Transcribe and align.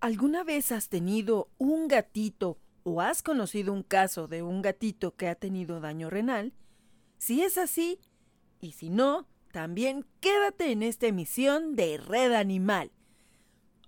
¿Alguna 0.00 0.44
vez 0.44 0.72
has 0.72 0.88
tenido 0.88 1.50
un 1.58 1.86
gatito 1.86 2.58
o 2.84 3.02
has 3.02 3.22
conocido 3.22 3.74
un 3.74 3.82
caso 3.82 4.28
de 4.28 4.42
un 4.42 4.62
gatito 4.62 5.14
que 5.14 5.28
ha 5.28 5.34
tenido 5.34 5.78
daño 5.78 6.08
renal? 6.08 6.54
Si 7.18 7.42
es 7.42 7.58
así, 7.58 8.00
y 8.62 8.72
si 8.72 8.88
no, 8.88 9.28
también 9.52 10.06
quédate 10.20 10.72
en 10.72 10.82
esta 10.82 11.06
emisión 11.06 11.76
de 11.76 11.98
Red 11.98 12.32
Animal. 12.32 12.92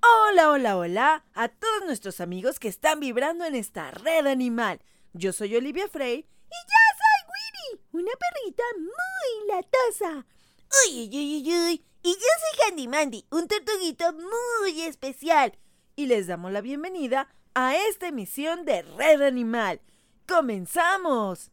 Hola, 0.03 0.51
hola, 0.51 0.77
hola 0.77 1.25
a 1.33 1.49
todos 1.49 1.87
nuestros 1.87 2.21
amigos 2.21 2.59
que 2.59 2.69
están 2.69 3.01
vibrando 3.01 3.47
en 3.47 3.55
esta 3.55 3.91
red 3.91 4.27
animal. 4.27 4.83
Yo 5.15 5.33
soy 5.33 5.57
Olivia 5.57 5.89
Frey 5.89 6.19
y 6.19 6.59
yo 6.61 6.83
soy 7.01 7.73
Winnie, 7.73 7.87
una 7.93 8.13
perrita 8.19 8.65
muy 8.77 9.49
latosa. 9.49 10.27
Uy, 10.85 11.09
uy, 11.09 11.43
uy, 11.43 11.59
uy. 11.69 11.87
Y 12.03 12.13
yo 12.13 12.19
soy 12.19 12.69
Handy 12.69 12.87
Mandy, 12.87 13.25
un 13.31 13.49
tortuguito 13.49 14.13
muy 14.13 14.83
especial. 14.83 15.57
Y 16.03 16.07
les 16.07 16.27
damos 16.27 16.51
la 16.51 16.61
bienvenida 16.61 17.29
a 17.55 17.77
esta 17.77 18.09
emisión 18.09 18.65
de 18.65 18.83
Red 18.83 19.23
Animal. 19.23 19.81
¡Comenzamos! 20.27 21.52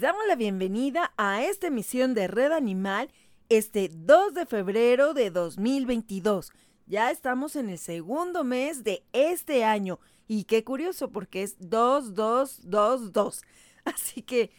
Damos 0.00 0.22
la 0.26 0.34
bienvenida 0.34 1.12
a 1.18 1.44
esta 1.44 1.66
emisión 1.66 2.14
de 2.14 2.26
Red 2.26 2.52
Animal 2.52 3.10
este 3.50 3.90
2 3.92 4.32
de 4.32 4.46
febrero 4.46 5.12
de 5.12 5.30
2022. 5.30 6.52
Ya 6.86 7.10
estamos 7.10 7.54
en 7.54 7.68
el 7.68 7.76
segundo 7.76 8.42
mes 8.42 8.82
de 8.82 9.02
este 9.12 9.62
año 9.62 10.00
y 10.26 10.44
qué 10.44 10.64
curioso 10.64 11.10
porque 11.10 11.42
es 11.42 11.56
2222. 11.58 13.42
Así 13.84 14.22
que 14.22 14.50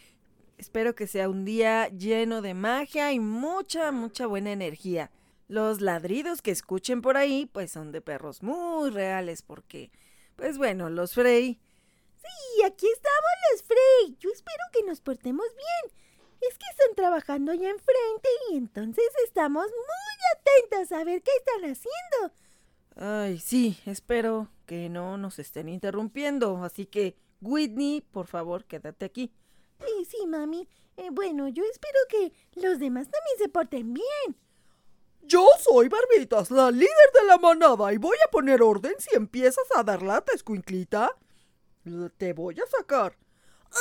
espero 0.59 0.93
que 0.93 1.07
sea 1.07 1.27
un 1.27 1.43
día 1.43 1.87
lleno 1.87 2.43
de 2.43 2.53
magia 2.53 3.11
y 3.11 3.19
mucha, 3.19 3.91
mucha 3.91 4.27
buena 4.27 4.51
energía. 4.51 5.09
Los 5.47 5.81
ladridos 5.81 6.43
que 6.43 6.51
escuchen 6.51 7.01
por 7.01 7.17
ahí 7.17 7.49
pues 7.51 7.71
son 7.71 7.91
de 7.91 8.01
perros 8.01 8.43
muy 8.43 8.91
reales 8.91 9.41
porque, 9.41 9.89
pues 10.35 10.59
bueno, 10.59 10.91
los 10.91 11.15
Frey 11.15 11.59
Sí, 12.21 12.63
aquí 12.63 12.87
estamos 12.87 13.31
los 13.51 13.63
Frey. 13.63 14.17
Yo 14.19 14.29
espero 14.31 14.63
que 14.71 14.83
nos 14.83 15.01
portemos 15.01 15.45
bien. 15.55 15.95
Es 16.41 16.57
que 16.57 16.65
están 16.71 16.95
trabajando 16.95 17.51
allá 17.51 17.69
enfrente 17.69 18.29
y 18.49 18.57
entonces 18.57 19.07
estamos 19.23 19.65
muy 19.65 20.69
atentos 20.69 20.91
a 20.91 21.03
ver 21.03 21.21
qué 21.21 21.31
están 21.37 21.69
haciendo. 21.69 22.35
Ay, 22.95 23.39
sí, 23.39 23.79
espero 23.85 24.49
que 24.65 24.89
no 24.89 25.17
nos 25.17 25.39
estén 25.39 25.69
interrumpiendo. 25.69 26.63
Así 26.63 26.85
que, 26.85 27.15
Whitney, 27.41 28.01
por 28.01 28.27
favor, 28.27 28.65
quédate 28.65 29.05
aquí. 29.05 29.31
Sí, 29.79 30.05
sí, 30.05 30.27
mami. 30.27 30.67
Eh, 30.97 31.09
bueno, 31.11 31.47
yo 31.47 31.63
espero 31.63 31.99
que 32.09 32.33
los 32.59 32.79
demás 32.79 33.09
también 33.09 33.37
se 33.37 33.49
porten 33.49 33.93
bien. 33.93 34.37
Yo 35.21 35.47
soy 35.59 35.87
Barbitas, 35.87 36.51
la 36.51 36.71
líder 36.71 37.11
de 37.13 37.25
la 37.27 37.37
manada, 37.37 37.93
y 37.93 37.97
voy 37.97 38.17
a 38.25 38.31
poner 38.31 38.61
orden 38.61 38.95
si 38.97 39.15
empiezas 39.15 39.65
a 39.75 39.83
dar 39.83 40.01
lata, 40.01 40.33
escuinclita. 40.33 41.15
Te 42.17 42.33
voy 42.33 42.59
a 42.59 42.65
sacar. 42.67 43.17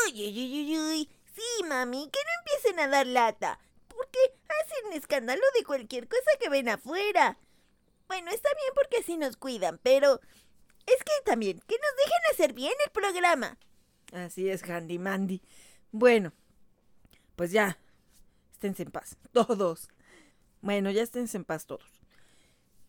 Uy, 0.06 0.12
uy, 0.12 0.38
uy, 0.38 0.78
uy, 0.78 1.10
Sí, 1.34 1.64
mami, 1.64 2.10
que 2.10 2.18
no 2.18 2.30
empiecen 2.40 2.80
a 2.80 2.88
dar 2.88 3.06
lata. 3.06 3.58
Porque 3.88 4.18
hacen 4.48 4.92
escándalo 4.92 5.42
de 5.56 5.64
cualquier 5.64 6.08
cosa 6.08 6.30
que 6.40 6.48
ven 6.48 6.68
afuera. 6.68 7.38
Bueno, 8.08 8.30
está 8.30 8.48
bien 8.54 8.72
porque 8.74 8.98
así 8.98 9.16
nos 9.16 9.36
cuidan, 9.36 9.78
pero 9.82 10.20
es 10.86 10.96
que 10.96 11.12
también, 11.24 11.60
que 11.66 11.76
nos 11.76 11.96
dejen 11.96 12.20
hacer 12.32 12.52
bien 12.52 12.72
el 12.84 12.90
programa. 12.90 13.58
Así 14.12 14.48
es, 14.50 14.62
Handy 14.68 14.98
Mandy. 14.98 15.42
Bueno, 15.92 16.32
pues 17.36 17.52
ya, 17.52 17.78
esténse 18.52 18.82
en 18.82 18.90
paz, 18.90 19.16
todos. 19.32 19.88
Bueno, 20.60 20.90
ya 20.90 21.02
esténse 21.02 21.36
en 21.36 21.44
paz 21.44 21.66
todos. 21.66 21.99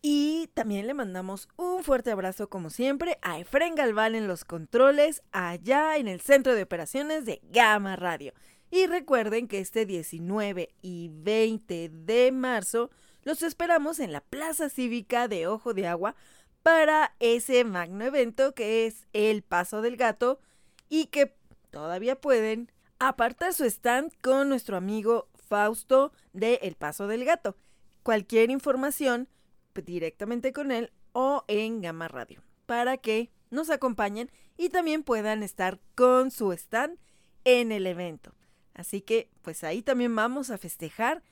Y 0.04 0.50
también 0.54 0.88
le 0.88 0.94
mandamos 0.94 1.48
un 1.56 1.84
fuerte 1.84 2.10
abrazo, 2.10 2.50
como 2.50 2.70
siempre, 2.70 3.18
a 3.22 3.38
Efren 3.38 3.76
Galván 3.76 4.16
en 4.16 4.26
los 4.26 4.44
controles, 4.44 5.22
allá 5.30 5.96
en 5.96 6.08
el 6.08 6.20
centro 6.20 6.56
de 6.56 6.64
operaciones 6.64 7.24
de 7.24 7.40
Gama 7.44 7.94
Radio. 7.94 8.32
Y 8.72 8.86
recuerden 8.86 9.46
que 9.46 9.60
este 9.60 9.86
19 9.86 10.74
y 10.82 11.10
20 11.12 11.88
de 11.88 12.32
marzo 12.32 12.90
los 13.22 13.44
esperamos 13.44 14.00
en 14.00 14.10
la 14.10 14.22
Plaza 14.22 14.68
Cívica 14.68 15.28
de 15.28 15.46
Ojo 15.46 15.72
de 15.72 15.86
Agua 15.86 16.16
para 16.64 17.14
ese 17.20 17.62
magno 17.62 18.04
evento 18.04 18.54
que 18.54 18.86
es 18.86 19.06
el 19.12 19.42
Paso 19.42 19.82
del 19.82 19.96
Gato 19.96 20.40
y 20.88 21.06
que 21.06 21.36
todavía 21.70 22.20
pueden 22.20 22.72
apartar 22.98 23.52
su 23.52 23.64
stand 23.64 24.12
con 24.20 24.48
nuestro 24.48 24.76
amigo 24.76 25.28
Fausto 25.48 26.12
de 26.32 26.54
El 26.62 26.74
Paso 26.74 27.06
del 27.06 27.24
Gato. 27.24 27.56
Cualquier 28.02 28.50
información 28.50 29.28
directamente 29.74 30.52
con 30.52 30.70
él 30.72 30.92
o 31.12 31.44
en 31.48 31.80
Gama 31.80 32.08
Radio 32.08 32.42
para 32.66 32.96
que 32.96 33.30
nos 33.50 33.70
acompañen 33.70 34.30
y 34.56 34.70
también 34.70 35.02
puedan 35.02 35.42
estar 35.42 35.78
con 35.94 36.30
su 36.30 36.52
stand 36.52 36.98
en 37.44 37.72
el 37.72 37.86
evento. 37.86 38.34
Así 38.74 39.00
que 39.00 39.28
pues 39.42 39.64
ahí 39.64 39.82
también 39.82 40.14
vamos 40.14 40.50
a 40.50 40.58
festejar 40.58 41.22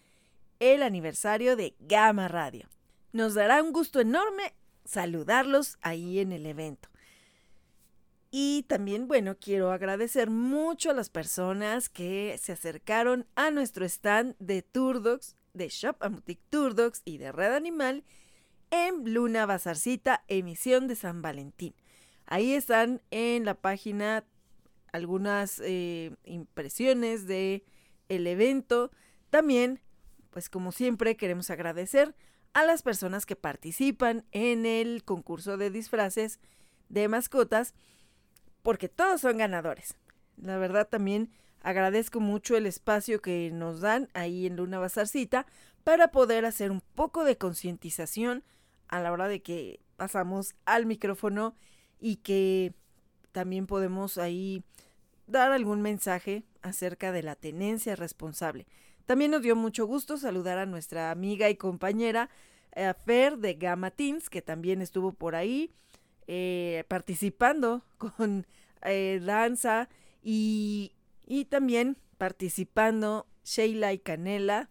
el 0.58 0.82
aniversario 0.82 1.56
de 1.56 1.74
Gama 1.80 2.28
Radio. 2.28 2.68
Nos 3.12 3.34
dará 3.34 3.62
un 3.62 3.72
gusto 3.72 4.00
enorme 4.00 4.54
saludarlos 4.84 5.78
ahí 5.80 6.18
en 6.18 6.32
el 6.32 6.46
evento. 6.46 6.88
Y 8.30 8.64
también, 8.68 9.08
bueno, 9.08 9.36
quiero 9.40 9.72
agradecer 9.72 10.30
mucho 10.30 10.90
a 10.90 10.94
las 10.94 11.08
personas 11.08 11.88
que 11.88 12.38
se 12.40 12.52
acercaron 12.52 13.26
a 13.34 13.50
nuestro 13.50 13.84
stand 13.84 14.36
de 14.38 14.62
Turdocs, 14.62 15.36
de 15.52 15.68
Shop 15.68 15.96
Amutic 16.00 16.38
Turdocs 16.48 17.02
y 17.04 17.18
de 17.18 17.32
Red 17.32 17.54
Animal 17.54 18.04
en 18.70 19.12
Luna 19.12 19.46
Bazarcita, 19.46 20.24
emisión 20.28 20.88
de 20.88 20.96
San 20.96 21.22
Valentín. 21.22 21.74
Ahí 22.26 22.54
están 22.54 23.02
en 23.10 23.44
la 23.44 23.54
página 23.54 24.24
algunas 24.92 25.60
eh, 25.64 26.14
impresiones 26.24 27.26
de 27.26 27.64
el 28.08 28.26
evento. 28.26 28.90
También, 29.30 29.80
pues 30.30 30.48
como 30.48 30.72
siempre, 30.72 31.16
queremos 31.16 31.50
agradecer 31.50 32.14
a 32.52 32.64
las 32.64 32.82
personas 32.82 33.26
que 33.26 33.36
participan 33.36 34.24
en 34.32 34.66
el 34.66 35.04
concurso 35.04 35.56
de 35.56 35.70
disfraces 35.70 36.40
de 36.88 37.08
mascotas, 37.08 37.74
porque 38.62 38.88
todos 38.88 39.20
son 39.20 39.38
ganadores. 39.38 39.96
La 40.36 40.58
verdad 40.58 40.88
también 40.88 41.30
agradezco 41.62 42.20
mucho 42.20 42.56
el 42.56 42.66
espacio 42.66 43.20
que 43.20 43.50
nos 43.52 43.80
dan 43.80 44.08
ahí 44.14 44.46
en 44.46 44.56
Luna 44.56 44.78
Bazarcita 44.78 45.46
para 45.84 46.10
poder 46.10 46.44
hacer 46.44 46.70
un 46.70 46.80
poco 46.80 47.24
de 47.24 47.36
concientización 47.36 48.44
a 48.90 49.00
la 49.00 49.12
hora 49.12 49.28
de 49.28 49.40
que 49.40 49.80
pasamos 49.96 50.54
al 50.66 50.84
micrófono 50.84 51.54
y 51.98 52.16
que 52.16 52.74
también 53.32 53.66
podemos 53.66 54.18
ahí 54.18 54.64
dar 55.26 55.52
algún 55.52 55.80
mensaje 55.80 56.44
acerca 56.60 57.12
de 57.12 57.22
la 57.22 57.36
tenencia 57.36 57.94
responsable. 57.96 58.66
También 59.06 59.30
nos 59.30 59.42
dio 59.42 59.56
mucho 59.56 59.86
gusto 59.86 60.16
saludar 60.16 60.58
a 60.58 60.66
nuestra 60.66 61.10
amiga 61.10 61.48
y 61.48 61.56
compañera 61.56 62.30
eh, 62.72 62.92
Fer 63.04 63.38
de 63.38 63.54
Gamma 63.54 63.90
Teens, 63.90 64.28
que 64.28 64.42
también 64.42 64.82
estuvo 64.82 65.12
por 65.12 65.34
ahí 65.34 65.72
eh, 66.26 66.84
participando 66.88 67.84
con 67.98 68.46
eh, 68.82 69.20
danza 69.24 69.88
y, 70.22 70.92
y 71.26 71.44
también 71.44 71.96
participando 72.18 73.26
Sheila 73.44 73.92
y 73.92 73.98
Canela, 73.98 74.68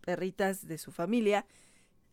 perritas 0.00 0.66
de 0.66 0.78
su 0.78 0.92
familia, 0.92 1.46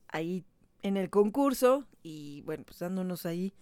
ahí 0.07 0.45
en 0.83 0.97
el 0.97 1.09
concurso 1.09 1.87
y 2.03 2.43
bueno, 2.43 2.63
pues 2.65 2.79
dándonos 2.79 3.25
ahí 3.25 3.53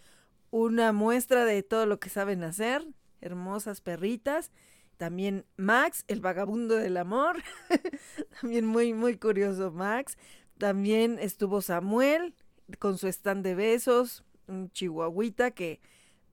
una 0.50 0.91
muestra 0.91 1.45
de 1.45 1.63
todo 1.63 1.85
lo 1.85 2.00
que 2.00 2.09
saben 2.09 2.44
hacer, 2.44 2.85
hermosas 3.21 3.79
perritas. 3.79 4.51
También 4.97 5.45
Max, 5.56 6.03
el 6.07 6.19
vagabundo 6.19 6.75
del 6.75 6.97
amor, 6.97 7.38
también 8.41 8.65
muy, 8.65 8.94
muy 8.94 9.18
curioso 9.18 9.71
Max. 9.71 10.18
También 10.57 11.18
estuvo 11.19 11.62
Samuel 11.62 12.35
con 12.77 12.97
su 12.97 13.07
stand 13.07 13.44
de 13.44 13.56
besos, 13.56 14.24
un 14.47 14.69
chihuahuita 14.71 15.51
que 15.51 15.79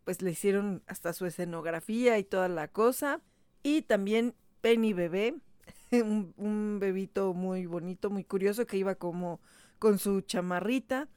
pues 0.05 0.23
le 0.23 0.33
hicieron 0.33 0.83
hasta 0.87 1.13
su 1.13 1.27
escenografía 1.27 2.19
y 2.19 2.25
toda 2.25 2.49
la 2.49 2.69
cosa. 2.69 3.21
Y 3.63 3.83
también 3.83 4.35
Penny 4.61 4.93
Bebé, 4.93 5.35
un, 5.93 6.35
un 6.37 6.79
bebito 6.81 7.35
muy 7.35 7.67
bonito, 7.67 8.11
muy 8.11 8.25
curioso 8.25 8.67
que 8.67 8.77
iba 8.79 8.97
como 8.97 9.41
con 9.79 9.99
su 9.99 10.21
chamarrita 10.21 11.09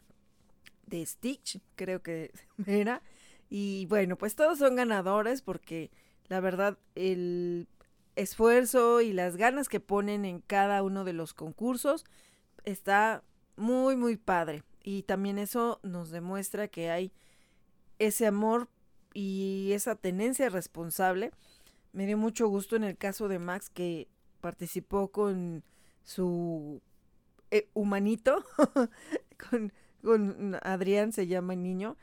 de 0.85 1.05
Stitch, 1.05 1.59
creo 1.75 2.01
que 2.01 2.31
era. 2.65 3.01
Y 3.49 3.85
bueno, 3.87 4.17
pues 4.17 4.35
todos 4.35 4.59
son 4.59 4.75
ganadores 4.75 5.41
porque 5.41 5.91
la 6.27 6.39
verdad 6.39 6.77
el 6.95 7.67
esfuerzo 8.15 9.01
y 9.01 9.13
las 9.13 9.37
ganas 9.37 9.69
que 9.69 9.79
ponen 9.79 10.25
en 10.25 10.39
cada 10.39 10.83
uno 10.83 11.03
de 11.03 11.13
los 11.13 11.33
concursos 11.33 12.05
está 12.63 13.23
muy, 13.55 13.95
muy 13.95 14.17
padre. 14.17 14.63
Y 14.83 15.03
también 15.03 15.37
eso 15.37 15.79
nos 15.83 16.09
demuestra 16.09 16.67
que 16.67 16.89
hay 16.89 17.11
ese 17.99 18.25
amor 18.25 18.69
y 19.13 19.71
esa 19.73 19.95
tenencia 19.95 20.49
responsable. 20.49 21.31
Me 21.93 22.05
dio 22.05 22.17
mucho 22.17 22.47
gusto 22.47 22.75
en 22.75 22.83
el 22.83 22.97
caso 22.97 23.27
de 23.27 23.39
Max 23.39 23.69
que 23.69 24.07
participó 24.39 25.11
con 25.11 25.63
su 26.03 26.81
eh, 27.51 27.69
humanito, 27.73 28.45
con, 30.03 30.57
Adrián 30.63 31.11
se 31.11 31.27
llama 31.27 31.53
el 31.53 31.63
niño, 31.63 31.97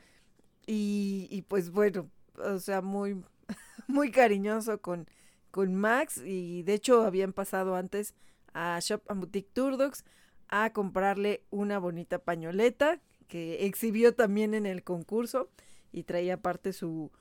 y, 0.71 1.43
pues 1.47 1.71
bueno, 1.71 2.09
o 2.37 2.59
sea, 2.59 2.81
muy, 2.81 3.23
muy 3.87 4.11
cariñoso 4.11 4.79
con, 4.81 5.07
con 5.51 5.75
Max, 5.75 6.21
y 6.23 6.61
de 6.63 6.75
hecho 6.75 7.03
habían 7.03 7.33
pasado 7.33 7.75
antes 7.75 8.13
a 8.53 8.79
Shop 8.79 9.01
and 9.07 9.21
Boutique 9.21 9.51
Turdocs 9.53 10.05
a 10.47 10.71
comprarle 10.71 11.43
una 11.49 11.79
bonita 11.79 12.19
pañoleta 12.19 13.01
que 13.27 13.65
exhibió 13.65 14.13
también 14.15 14.53
en 14.53 14.65
el 14.65 14.83
concurso 14.83 15.49
y 15.91 16.03
traía 16.03 16.35
aparte 16.35 16.73
su, 16.73 17.11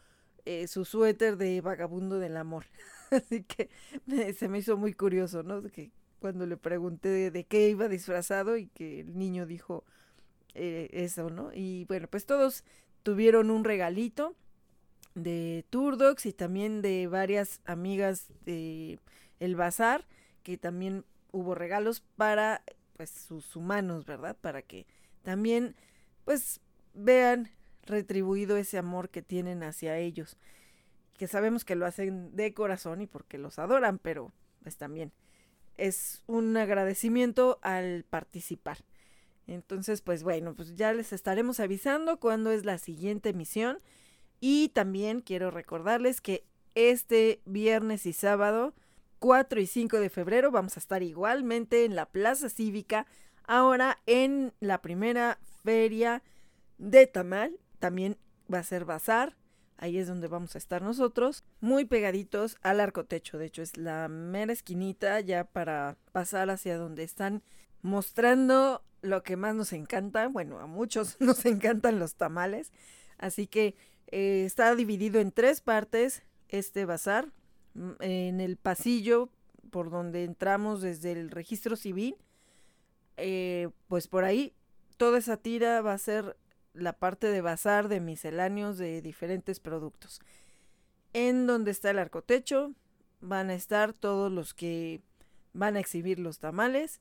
eh, 0.45 0.67
su 0.67 0.85
suéter 0.85 1.37
de 1.37 1.61
vagabundo 1.61 2.19
del 2.19 2.37
amor. 2.37 2.67
Así 3.11 3.45
que 3.45 3.69
se 4.35 4.49
me 4.49 4.59
hizo 4.59 4.77
muy 4.77 4.95
curioso, 4.95 5.43
¿no? 5.43 5.63
Que 5.63 5.91
cuando 6.21 6.47
le 6.47 6.57
pregunté 6.57 7.31
de, 7.31 7.45
qué 7.45 7.69
iba 7.69 7.89
disfrazado 7.89 8.57
y 8.57 8.67
que 8.69 9.01
el 9.01 9.17
niño 9.17 9.47
dijo 9.47 9.85
eh, 10.55 10.89
eso, 10.93 11.31
¿no? 11.31 11.51
Y 11.53 11.85
bueno, 11.85 12.09
pues 12.09 12.27
todos 12.27 12.65
tuvieron 13.03 13.51
un 13.51 13.65
regalito 13.65 14.35
de 15.15 15.65
Turdox 15.71 16.27
y 16.27 16.33
también 16.33 16.83
de 16.83 17.07
varias 17.07 17.61
amigas 17.65 18.27
de 18.45 18.99
El 19.41 19.57
Bazar, 19.57 20.07
que 20.43 20.57
también 20.57 21.05
hubo 21.33 21.55
regalos 21.55 22.03
para 22.17 22.63
pues 22.97 23.11
sus 23.11 23.55
humanos, 23.55 24.07
¿verdad? 24.07 24.37
Para 24.41 24.63
que 24.63 24.87
también 25.23 25.77
pues 26.25 26.61
vean 26.95 27.51
retribuido 27.85 28.57
ese 28.57 28.79
amor 28.79 29.09
que 29.09 29.23
tienen 29.23 29.63
hacia 29.63 29.99
ellos, 29.99 30.37
que 31.17 31.29
sabemos 31.29 31.65
que 31.65 31.77
lo 31.77 31.87
hacen 31.87 32.35
de 32.35 32.53
corazón 32.55 33.01
y 33.01 33.07
porque 33.07 33.39
los 33.39 33.59
adoran, 33.59 33.99
pero 33.99 34.33
pues 34.63 34.77
también 34.77 35.13
es 35.79 36.23
un 36.27 36.57
agradecimiento 36.57 37.59
al 37.63 38.05
participar. 38.05 38.79
Entonces, 39.47 40.03
pues 40.03 40.23
bueno, 40.23 40.55
pues 40.55 40.77
ya 40.77 40.93
les 40.93 41.13
estaremos 41.13 41.59
avisando 41.59 42.21
cuándo 42.21 42.53
es 42.53 42.67
la 42.67 42.77
siguiente 42.77 43.31
emisión. 43.31 43.79
Y 44.41 44.69
también 44.69 45.21
quiero 45.21 45.51
recordarles 45.51 46.21
que 46.21 46.45
este 46.75 47.41
viernes 47.47 48.05
y 48.05 48.13
sábado, 48.13 48.75
4 49.21 49.61
y 49.61 49.67
5 49.67 49.99
de 49.99 50.11
febrero, 50.11 50.51
vamos 50.51 50.77
a 50.77 50.81
estar 50.81 51.03
igualmente 51.03 51.85
en 51.85 51.97
la 51.97 52.07
Plaza 52.07 52.51
Cívica, 52.51 53.07
ahora 53.45 53.99
en 54.07 54.53
la 54.61 54.83
primera 54.83 55.39
feria 55.65 56.23
de 56.77 57.07
Tamal. 57.07 57.59
También 57.79 58.19
va 58.53 58.59
a 58.59 58.65
ser 58.65 58.85
bazar 58.85 59.38
Ahí 59.81 59.97
es 59.97 60.09
donde 60.09 60.27
vamos 60.27 60.57
a 60.57 60.59
estar 60.59 60.83
nosotros, 60.83 61.45
muy 61.61 61.85
pegaditos 61.85 62.57
al 62.63 62.81
arco 62.81 63.05
techo. 63.05 63.39
De 63.39 63.47
hecho, 63.47 63.63
es 63.63 63.77
la 63.77 64.09
mera 64.09 64.53
esquinita 64.53 65.21
ya 65.21 65.45
para 65.45 65.97
pasar 66.11 66.51
hacia 66.51 66.77
donde 66.77 67.05
están 67.05 67.45
mostrando 67.81 68.83
lo 69.03 69.23
que 69.23 69.37
más 69.37 69.55
nos 69.55 69.73
encanta. 69.73 70.27
Bueno, 70.27 70.59
a 70.59 70.67
muchos 70.67 71.17
nos 71.21 71.47
encantan 71.47 72.01
los 72.01 72.17
tamales. 72.17 72.73
Así 73.19 73.47
que 73.47 73.77
eh, 74.09 74.45
está 74.45 74.75
dividido 74.75 75.21
en 75.21 75.31
tres 75.31 75.61
partes 75.61 76.25
este 76.49 76.85
bazar. 76.85 77.29
Mm, 77.75 77.91
en 78.01 78.41
el 78.41 78.57
pasillo 78.57 79.31
por 79.71 79.91
donde 79.91 80.25
entramos 80.25 80.83
desde 80.83 81.13
el 81.13 81.31
registro 81.31 81.77
civil, 81.77 82.17
eh, 83.17 83.69
pues 83.87 84.09
por 84.09 84.25
ahí 84.25 84.55
toda 84.97 85.19
esa 85.19 85.37
tira 85.37 85.83
va 85.83 85.93
a 85.93 85.99
ser 85.99 86.37
la 86.75 86.93
parte 86.93 87.29
de 87.29 87.41
bazar 87.41 87.89
de 87.89 88.01
misceláneos 88.01 88.79
de 88.79 89.03
diferentes 89.03 89.61
productos. 89.61 90.21
En 91.13 91.47
donde 91.47 91.71
está 91.71 91.91
el 91.91 91.99
arcotecho 91.99 92.73
van 93.21 93.51
a 93.51 93.55
estar 93.55 93.93
todos 93.93 94.31
los 94.31 94.55
que 94.55 95.01
van 95.53 95.77
a 95.77 95.81
exhibir 95.81 96.19
los 96.19 96.39
tamales. 96.39 97.01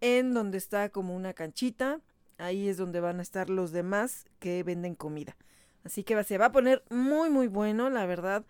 En 0.00 0.34
donde 0.34 0.58
está 0.58 0.88
como 0.88 1.14
una 1.14 1.34
canchita, 1.34 2.00
ahí 2.38 2.68
es 2.68 2.76
donde 2.76 3.00
van 3.00 3.18
a 3.18 3.22
estar 3.22 3.50
los 3.50 3.70
demás 3.70 4.26
que 4.38 4.62
venden 4.62 4.94
comida. 4.94 5.36
Así 5.84 6.04
que 6.04 6.22
se 6.24 6.38
va 6.38 6.46
a 6.46 6.52
poner 6.52 6.82
muy 6.90 7.30
muy 7.30 7.48
bueno, 7.48 7.90
la 7.90 8.06
verdad 8.06 8.44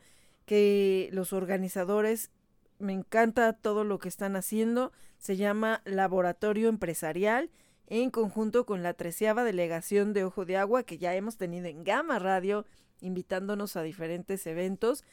que 0.46 1.08
los 1.12 1.32
organizadores 1.32 2.30
me 2.78 2.92
encanta 2.92 3.52
todo 3.52 3.84
lo 3.84 3.98
que 3.98 4.08
están 4.08 4.34
haciendo. 4.36 4.92
Se 5.18 5.36
llama 5.36 5.82
Laboratorio 5.84 6.68
Empresarial 6.68 7.50
en 7.90 8.10
conjunto 8.10 8.64
con 8.64 8.82
la 8.82 8.94
treceava 8.94 9.44
delegación 9.44 10.12
de 10.12 10.24
Ojo 10.24 10.44
de 10.44 10.56
Agua 10.56 10.84
que 10.84 10.96
ya 10.96 11.14
hemos 11.14 11.36
tenido 11.36 11.66
en 11.66 11.82
Gama 11.84 12.20
Radio, 12.20 12.64
invitándonos 13.00 13.76
a 13.76 13.82
diferentes 13.82 14.46
eventos. 14.46 15.04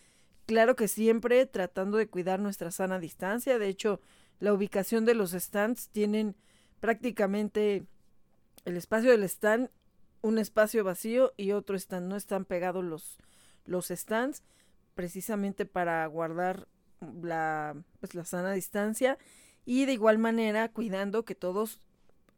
Claro 0.45 0.75
que 0.75 0.87
siempre 0.87 1.45
tratando 1.47 1.97
de 1.97 2.07
cuidar 2.07 2.39
nuestra 2.39 2.69
sana 2.69 2.99
distancia. 2.99 3.57
De 3.57 3.67
hecho, 3.67 3.99
la 4.39 4.53
ubicación 4.53 5.05
de 5.05 5.15
los 5.15 5.31
stands 5.31 5.89
tienen 5.89 6.35
prácticamente 6.79 7.87
el 8.63 8.77
espacio 8.77 9.09
del 9.09 9.23
stand, 9.23 9.71
un 10.21 10.37
espacio 10.37 10.83
vacío 10.83 11.33
y 11.35 11.53
otro 11.53 11.75
stand. 11.75 12.07
No 12.07 12.15
están 12.15 12.45
pegados 12.45 12.85
los, 12.85 13.17
los 13.65 13.87
stands 13.87 14.43
precisamente 14.93 15.65
para 15.65 16.05
guardar 16.05 16.67
la, 17.23 17.75
pues, 17.99 18.13
la 18.13 18.23
sana 18.23 18.51
distancia 18.51 19.17
y 19.65 19.85
de 19.85 19.93
igual 19.93 20.19
manera 20.19 20.69
cuidando 20.69 21.25
que 21.25 21.35
todos 21.35 21.81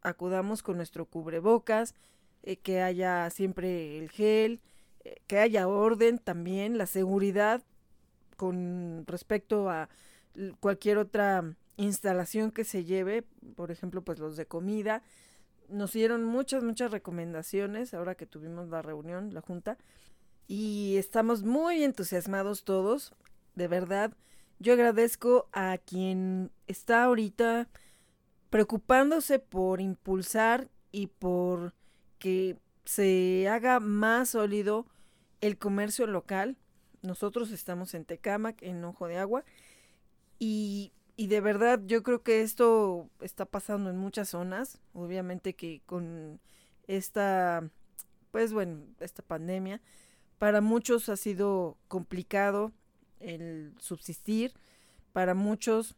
acudamos 0.02 0.62
con 0.62 0.76
nuestro 0.76 1.06
cubrebocas, 1.06 1.94
eh, 2.42 2.56
que 2.56 2.80
haya 2.80 3.28
siempre 3.30 3.98
el 3.98 4.10
gel, 4.10 4.60
eh, 5.04 5.20
que 5.26 5.38
haya 5.38 5.68
orden 5.68 6.18
también, 6.18 6.78
la 6.78 6.86
seguridad 6.86 7.62
con 8.36 9.04
respecto 9.06 9.68
a 9.68 9.88
cualquier 10.60 10.98
otra 10.98 11.54
instalación 11.76 12.50
que 12.50 12.64
se 12.64 12.84
lleve, 12.84 13.24
por 13.56 13.70
ejemplo, 13.70 14.02
pues 14.02 14.18
los 14.18 14.36
de 14.36 14.46
comida. 14.46 15.02
Nos 15.68 15.92
dieron 15.92 16.24
muchas, 16.24 16.62
muchas 16.62 16.90
recomendaciones 16.90 17.94
ahora 17.94 18.14
que 18.14 18.26
tuvimos 18.26 18.68
la 18.68 18.82
reunión, 18.82 19.32
la 19.34 19.40
junta, 19.40 19.78
y 20.46 20.96
estamos 20.96 21.42
muy 21.42 21.84
entusiasmados 21.84 22.64
todos, 22.64 23.12
de 23.54 23.68
verdad. 23.68 24.12
Yo 24.58 24.72
agradezco 24.72 25.48
a 25.52 25.78
quien 25.78 26.50
está 26.66 27.04
ahorita 27.04 27.68
preocupándose 28.50 29.38
por 29.38 29.80
impulsar 29.80 30.68
y 30.92 31.06
por 31.06 31.74
que 32.18 32.58
se 32.84 33.48
haga 33.48 33.80
más 33.80 34.30
sólido 34.30 34.86
el 35.40 35.56
comercio 35.56 36.06
local. 36.06 36.56
Nosotros 37.02 37.50
estamos 37.52 37.94
en 37.94 38.04
Tecamac, 38.04 38.62
en 38.62 38.84
Ojo 38.84 39.06
de 39.06 39.16
Agua, 39.16 39.44
y, 40.38 40.92
y 41.16 41.28
de 41.28 41.40
verdad 41.40 41.80
yo 41.86 42.02
creo 42.02 42.22
que 42.22 42.42
esto 42.42 43.08
está 43.20 43.46
pasando 43.46 43.88
en 43.88 43.96
muchas 43.96 44.30
zonas. 44.30 44.80
Obviamente 44.92 45.54
que 45.54 45.80
con 45.86 46.40
esta, 46.86 47.70
pues 48.32 48.52
bueno, 48.52 48.82
esta 48.98 49.22
pandemia, 49.22 49.80
Para 50.38 50.62
muchos 50.62 51.10
ha 51.10 51.16
sido 51.16 51.76
complicado 51.88 52.72
el 53.20 53.74
subsistir, 53.78 54.54
para 55.12 55.34
muchos 55.34 55.96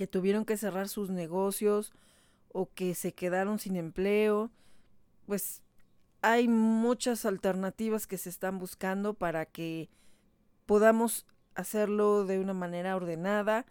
que 0.00 0.06
tuvieron 0.06 0.46
que 0.46 0.56
cerrar 0.56 0.88
sus 0.88 1.10
negocios 1.10 1.92
o 2.54 2.70
que 2.72 2.94
se 2.94 3.12
quedaron 3.12 3.58
sin 3.58 3.76
empleo, 3.76 4.50
pues 5.26 5.60
hay 6.22 6.48
muchas 6.48 7.26
alternativas 7.26 8.06
que 8.06 8.16
se 8.16 8.30
están 8.30 8.58
buscando 8.58 9.12
para 9.12 9.44
que 9.44 9.90
podamos 10.64 11.26
hacerlo 11.54 12.24
de 12.24 12.38
una 12.38 12.54
manera 12.54 12.96
ordenada 12.96 13.66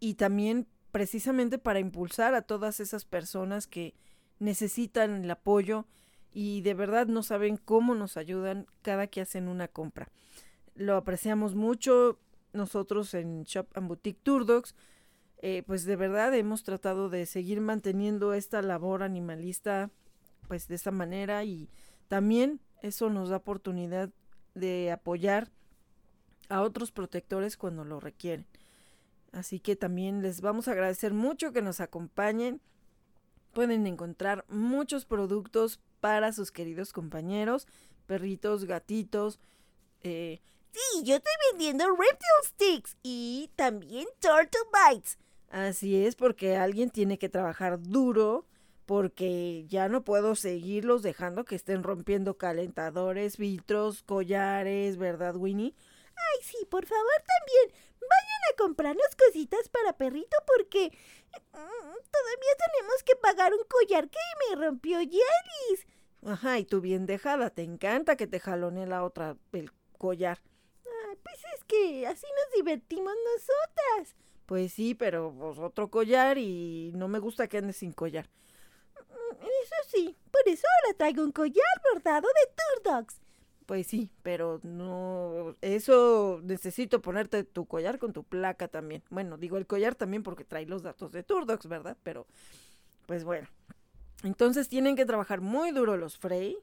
y 0.00 0.14
también 0.14 0.66
precisamente 0.92 1.58
para 1.58 1.78
impulsar 1.78 2.34
a 2.34 2.40
todas 2.40 2.80
esas 2.80 3.04
personas 3.04 3.66
que 3.66 3.92
necesitan 4.38 5.24
el 5.24 5.30
apoyo 5.30 5.84
y 6.32 6.62
de 6.62 6.72
verdad 6.72 7.06
no 7.06 7.22
saben 7.22 7.58
cómo 7.58 7.94
nos 7.94 8.16
ayudan 8.16 8.66
cada 8.80 9.08
que 9.08 9.20
hacen 9.20 9.48
una 9.48 9.68
compra. 9.68 10.08
Lo 10.74 10.96
apreciamos 10.96 11.54
mucho 11.54 12.18
nosotros 12.54 13.12
en 13.12 13.42
Shop 13.42 13.66
and 13.74 13.88
Boutique 13.88 14.22
Tour 14.22 14.46
Dogs, 14.46 14.74
eh, 15.46 15.62
pues 15.66 15.84
de 15.84 15.94
verdad 15.94 16.34
hemos 16.34 16.62
tratado 16.62 17.10
de 17.10 17.26
seguir 17.26 17.60
manteniendo 17.60 18.32
esta 18.32 18.62
labor 18.62 19.02
animalista 19.02 19.90
pues 20.48 20.68
de 20.68 20.74
esta 20.74 20.90
manera 20.90 21.44
y 21.44 21.68
también 22.08 22.60
eso 22.80 23.10
nos 23.10 23.28
da 23.28 23.36
oportunidad 23.36 24.08
de 24.54 24.90
apoyar 24.90 25.50
a 26.48 26.62
otros 26.62 26.92
protectores 26.92 27.58
cuando 27.58 27.84
lo 27.84 28.00
requieren. 28.00 28.46
Así 29.32 29.60
que 29.60 29.76
también 29.76 30.22
les 30.22 30.40
vamos 30.40 30.66
a 30.66 30.72
agradecer 30.72 31.12
mucho 31.12 31.52
que 31.52 31.60
nos 31.60 31.80
acompañen. 31.80 32.62
Pueden 33.52 33.86
encontrar 33.86 34.46
muchos 34.48 35.04
productos 35.04 35.78
para 36.00 36.32
sus 36.32 36.52
queridos 36.52 36.94
compañeros, 36.94 37.68
perritos, 38.06 38.64
gatitos. 38.64 39.40
Eh, 40.04 40.40
sí, 40.72 41.02
yo 41.04 41.16
estoy 41.16 41.34
vendiendo 41.50 41.84
Reptile 41.90 42.44
Sticks 42.44 42.96
y 43.02 43.50
también 43.56 44.06
Turtle 44.20 44.60
Bites. 44.72 45.18
Así 45.54 46.04
es, 46.04 46.16
porque 46.16 46.56
alguien 46.56 46.90
tiene 46.90 47.16
que 47.16 47.28
trabajar 47.28 47.80
duro 47.80 48.44
porque 48.86 49.64
ya 49.68 49.88
no 49.88 50.02
puedo 50.02 50.34
seguirlos 50.34 51.04
dejando 51.04 51.44
que 51.44 51.54
estén 51.54 51.84
rompiendo 51.84 52.36
calentadores, 52.36 53.36
filtros, 53.36 54.02
collares, 54.02 54.96
¿verdad, 54.96 55.36
Winnie? 55.36 55.76
Ay, 56.08 56.42
sí, 56.42 56.56
por 56.68 56.84
favor 56.86 57.22
también. 57.38 57.80
Vayan 58.00 58.52
a 58.52 58.56
comprarnos 58.58 59.06
cositas 59.16 59.68
para 59.68 59.96
perrito 59.96 60.36
porque 60.44 60.88
mm, 61.30 61.52
todavía 61.52 62.54
tenemos 62.66 63.04
que 63.04 63.14
pagar 63.14 63.52
un 63.52 63.62
collar 63.68 64.10
que 64.10 64.18
me 64.48 64.56
rompió 64.56 65.00
Yelis. 65.02 65.86
Ajá, 66.26 66.58
y 66.58 66.64
tú 66.64 66.80
bien 66.80 67.06
dejada, 67.06 67.50
te 67.50 67.62
encanta 67.62 68.16
que 68.16 68.26
te 68.26 68.40
jalone 68.40 68.88
la 68.88 69.04
otra 69.04 69.36
el 69.52 69.70
collar. 69.98 70.40
Ay, 70.84 71.16
pues 71.22 71.38
es 71.54 71.62
que 71.62 72.08
así 72.08 72.26
nos 72.26 72.56
divertimos 72.56 73.14
nosotras. 73.24 74.16
Pues 74.46 74.72
sí, 74.72 74.94
pero 74.94 75.34
pues, 75.38 75.58
otro 75.58 75.90
collar 75.90 76.38
y 76.38 76.92
no 76.94 77.08
me 77.08 77.18
gusta 77.18 77.48
que 77.48 77.58
andes 77.58 77.76
sin 77.76 77.92
collar. 77.92 78.28
Mm, 79.10 79.42
eso 79.42 79.74
sí, 79.88 80.16
por 80.30 80.46
eso 80.46 80.66
ahora 80.82 80.98
traigo 80.98 81.22
un 81.22 81.32
collar 81.32 81.64
bordado 81.92 82.28
de 82.28 82.82
Turdogs. 82.82 83.20
Pues 83.66 83.86
sí, 83.86 84.10
pero 84.22 84.60
no, 84.62 85.56
eso 85.62 86.40
necesito 86.42 87.00
ponerte 87.00 87.44
tu 87.44 87.64
collar 87.64 87.98
con 87.98 88.12
tu 88.12 88.22
placa 88.22 88.68
también. 88.68 89.02
Bueno, 89.08 89.38
digo 89.38 89.56
el 89.56 89.66
collar 89.66 89.94
también 89.94 90.22
porque 90.22 90.44
trae 90.44 90.66
los 90.66 90.82
datos 90.82 91.12
de 91.12 91.22
Turdox, 91.22 91.66
¿verdad? 91.66 91.96
Pero, 92.02 92.26
pues 93.06 93.24
bueno. 93.24 93.48
Entonces 94.22 94.68
tienen 94.68 94.96
que 94.96 95.06
trabajar 95.06 95.40
muy 95.40 95.70
duro 95.70 95.96
los 95.96 96.18
Frey. 96.18 96.58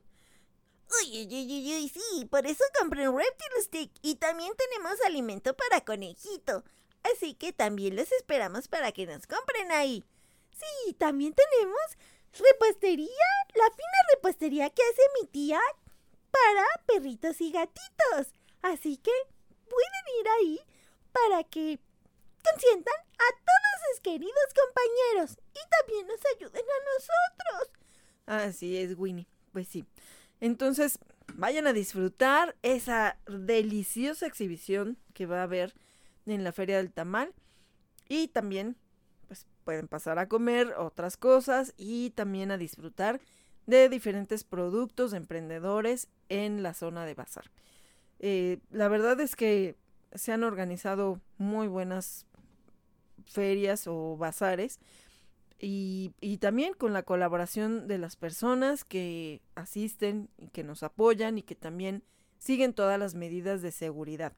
Uy, 1.02 1.26
uy, 1.26 1.46
uy, 1.46 1.74
uy, 1.76 1.90
sí, 1.90 2.26
por 2.26 2.46
eso 2.46 2.64
compré 2.80 3.08
un 3.10 3.18
Reptile 3.18 3.62
Stick 3.62 3.92
y 4.02 4.16
también 4.16 4.52
tenemos 4.58 5.00
alimento 5.02 5.56
para 5.56 5.82
conejito. 5.82 6.64
Así 7.04 7.34
que 7.34 7.54
también 7.54 7.96
los 7.96 8.12
esperamos 8.12 8.68
para 8.68 8.92
que 8.92 9.06
nos 9.06 9.26
compren 9.28 9.72
ahí. 9.72 10.04
Sí, 10.52 10.94
también 10.94 11.34
tenemos 11.34 11.80
repostería, 12.34 13.08
la 13.56 13.70
fina 13.72 13.98
repostería 14.16 14.70
que 14.70 14.82
hace 14.82 15.02
mi 15.20 15.28
tía 15.28 15.60
para 16.32 16.66
perritos 16.86 17.42
y 17.42 17.52
gatitos. 17.52 18.34
Así 18.62 18.98
que 18.98 19.12
pueden 19.68 20.20
ir 20.20 20.28
ahí 20.40 20.60
para 21.12 21.44
que 21.44 21.80
consientan 22.44 22.96
a 22.96 23.32
todos 23.36 23.90
sus 23.90 24.02
queridos 24.02 24.34
compañeros 24.56 25.38
y 25.54 25.70
también 25.80 26.08
nos 26.08 26.20
ayuden 26.36 26.64
a 26.64 26.80
nosotros. 26.94 27.80
Así 28.26 28.78
es, 28.78 28.98
Winnie. 28.98 29.28
Pues 29.52 29.68
sí. 29.68 29.86
Entonces, 30.40 30.98
vayan 31.34 31.68
a 31.68 31.74
disfrutar 31.74 32.56
esa 32.62 33.18
deliciosa 33.28 34.26
exhibición 34.26 34.98
que 35.14 35.26
va 35.26 35.42
a 35.42 35.44
haber 35.44 35.74
en 36.32 36.44
la 36.44 36.52
Feria 36.52 36.78
del 36.78 36.92
Tamal. 36.92 37.34
Y 38.08 38.28
también, 38.28 38.76
pues, 39.28 39.48
pueden 39.64 39.88
pasar 39.88 40.20
a 40.20 40.28
comer 40.28 40.74
otras 40.78 41.18
cosas 41.18 41.74
y 41.78 42.12
también 42.12 42.52
a 42.52 42.58
disfrutar 42.58 43.22
de 43.66 43.90
diferentes 43.90 44.44
productos 44.44 45.12
de 45.12 45.18
emprendedores 45.18 46.08
en 46.30 46.64
la 46.64 46.74
zona 46.74 47.06
de 47.06 47.14
bazar. 47.14 47.52
Eh, 48.20 48.60
la 48.70 48.88
verdad 48.88 49.20
es 49.20 49.36
que 49.36 49.76
se 50.14 50.32
han 50.32 50.44
organizado 50.44 51.20
muy 51.38 51.68
buenas 51.68 52.26
ferias 53.26 53.88
o 53.88 54.18
bazares 54.18 54.80
y, 55.58 56.12
y, 56.20 56.38
también 56.38 56.74
con 56.74 56.92
la 56.92 57.04
colaboración 57.04 57.88
de 57.88 58.00
las 58.00 58.16
personas 58.16 58.84
que 58.84 59.42
asisten 59.56 60.30
y 60.38 60.48
que 60.48 60.64
nos 60.64 60.82
apoyan 60.82 61.38
y 61.38 61.44
que 61.44 61.56
también 61.56 62.04
siguen 62.40 62.74
todas 62.74 63.00
las 63.00 63.14
medidas 63.14 63.62
de 63.62 63.72
seguridad. 63.72 64.34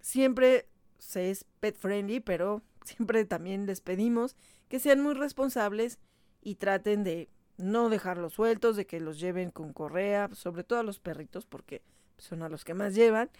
Siempre 0.00 0.68
se 0.98 1.30
es 1.30 1.44
pet 1.60 1.76
friendly, 1.76 2.20
pero 2.20 2.62
siempre 2.84 3.24
también 3.24 3.66
les 3.66 3.80
pedimos 3.80 4.36
que 4.68 4.80
sean 4.80 5.00
muy 5.00 5.14
responsables 5.14 5.98
y 6.42 6.56
traten 6.56 7.04
de 7.04 7.28
no 7.56 7.88
dejarlos 7.88 8.34
sueltos, 8.34 8.76
de 8.76 8.86
que 8.86 9.00
los 9.00 9.18
lleven 9.18 9.50
con 9.50 9.72
correa, 9.72 10.28
sobre 10.34 10.64
todo 10.64 10.78
a 10.78 10.82
los 10.82 11.00
perritos, 11.00 11.46
porque 11.46 11.82
son 12.18 12.42
a 12.42 12.48
los 12.48 12.64
que 12.64 12.74
más 12.74 12.94
llevan, 12.94 13.30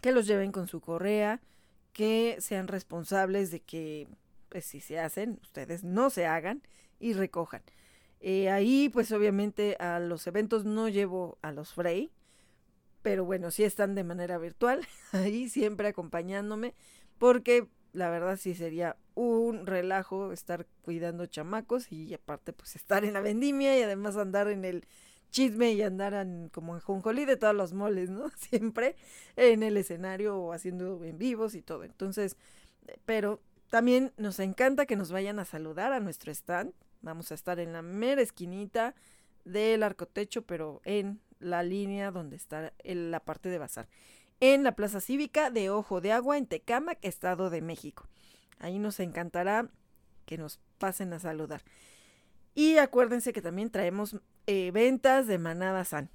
que 0.00 0.12
los 0.12 0.26
lleven 0.26 0.52
con 0.52 0.68
su 0.68 0.80
correa, 0.80 1.40
que 1.92 2.36
sean 2.40 2.68
responsables 2.68 3.50
de 3.50 3.60
que, 3.60 4.08
pues 4.48 4.64
si 4.64 4.80
se 4.80 4.98
hacen, 4.98 5.38
ustedes 5.42 5.84
no 5.84 6.10
se 6.10 6.26
hagan 6.26 6.62
y 6.98 7.12
recojan. 7.12 7.62
Eh, 8.20 8.50
ahí, 8.50 8.88
pues 8.88 9.12
obviamente 9.12 9.76
a 9.80 9.98
los 9.98 10.26
eventos 10.26 10.64
no 10.64 10.88
llevo 10.88 11.38
a 11.42 11.52
los 11.52 11.72
Frey, 11.72 12.10
pero 13.02 13.24
bueno, 13.24 13.50
sí 13.50 13.64
están 13.64 13.94
de 13.94 14.04
manera 14.04 14.38
virtual, 14.38 14.86
ahí 15.12 15.48
siempre 15.48 15.88
acompañándome, 15.88 16.74
porque 17.18 17.68
la 17.92 18.10
verdad 18.10 18.36
sí 18.36 18.54
sería 18.54 18.96
un 19.14 19.66
relajo 19.66 20.32
estar 20.32 20.66
cuidando 20.82 21.26
chamacos 21.26 21.90
y 21.90 22.14
aparte 22.14 22.52
pues 22.52 22.76
estar 22.76 23.04
en 23.04 23.14
la 23.14 23.20
vendimia 23.20 23.76
y 23.78 23.82
además 23.82 24.16
andar 24.16 24.48
en 24.48 24.64
el 24.64 24.86
chisme 25.30 25.72
y 25.72 25.82
andar 25.82 26.26
como 26.52 26.74
en 26.74 26.80
Jonjolí 26.80 27.24
de 27.24 27.36
todos 27.36 27.54
los 27.54 27.72
moles, 27.72 28.10
¿no? 28.10 28.30
Siempre 28.36 28.96
en 29.36 29.62
el 29.62 29.76
escenario 29.76 30.36
o 30.36 30.52
haciendo 30.52 31.04
en 31.04 31.18
vivos 31.18 31.54
y 31.54 31.62
todo. 31.62 31.84
Entonces, 31.84 32.36
pero 33.04 33.40
también 33.70 34.12
nos 34.16 34.40
encanta 34.40 34.86
que 34.86 34.96
nos 34.96 35.12
vayan 35.12 35.38
a 35.38 35.44
saludar 35.44 35.92
a 35.92 36.00
nuestro 36.00 36.32
stand. 36.32 36.72
Vamos 37.02 37.30
a 37.30 37.34
estar 37.34 37.60
en 37.60 37.72
la 37.72 37.82
mera 37.82 38.20
esquinita 38.20 38.94
del 39.44 39.82
arcotecho, 39.82 40.42
pero 40.42 40.80
en 40.84 41.20
la 41.40 41.62
línea 41.62 42.10
donde 42.10 42.36
está 42.36 42.72
la 42.84 43.20
parte 43.20 43.48
de 43.48 43.58
bazar 43.58 43.88
en 44.40 44.64
la 44.64 44.74
Plaza 44.74 45.00
Cívica 45.00 45.50
de 45.50 45.70
Ojo 45.70 46.00
de 46.00 46.12
Agua 46.12 46.38
en 46.38 46.46
Tecámac, 46.46 46.98
Estado 47.02 47.50
de 47.50 47.60
México. 47.60 48.08
Ahí 48.58 48.78
nos 48.78 48.98
encantará 48.98 49.68
que 50.24 50.38
nos 50.38 50.58
pasen 50.78 51.12
a 51.12 51.18
saludar. 51.18 51.62
Y 52.54 52.78
acuérdense 52.78 53.32
que 53.32 53.42
también 53.42 53.70
traemos 53.70 54.16
eh, 54.46 54.70
ventas 54.72 55.26
de 55.26 55.38
Manada 55.38 55.84
San. 55.84 56.10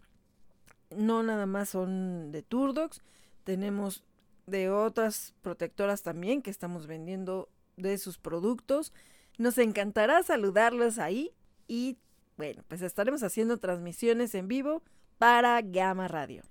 No 0.89 1.23
nada 1.23 1.45
más 1.45 1.69
son 1.69 2.31
de 2.31 2.41
Turdox, 2.41 3.01
tenemos 3.43 4.03
de 4.47 4.69
otras 4.69 5.33
protectoras 5.41 6.03
también 6.03 6.41
que 6.41 6.51
estamos 6.51 6.87
vendiendo 6.87 7.49
de 7.77 7.97
sus 7.97 8.17
productos. 8.17 8.91
Nos 9.37 9.57
encantará 9.57 10.21
saludarlos 10.23 10.97
ahí 10.97 11.31
y 11.67 11.97
bueno, 12.37 12.63
pues 12.67 12.81
estaremos 12.81 13.23
haciendo 13.23 13.57
transmisiones 13.57 14.35
en 14.35 14.47
vivo 14.47 14.83
para 15.17 15.61
Gama 15.61 16.07
Radio. 16.07 16.43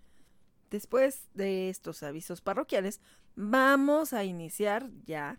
Después 0.71 1.28
de 1.35 1.68
estos 1.68 2.02
avisos 2.02 2.40
parroquiales, 2.40 3.00
vamos 3.37 4.12
a 4.12 4.25
iniciar 4.25 4.90
ya 5.04 5.38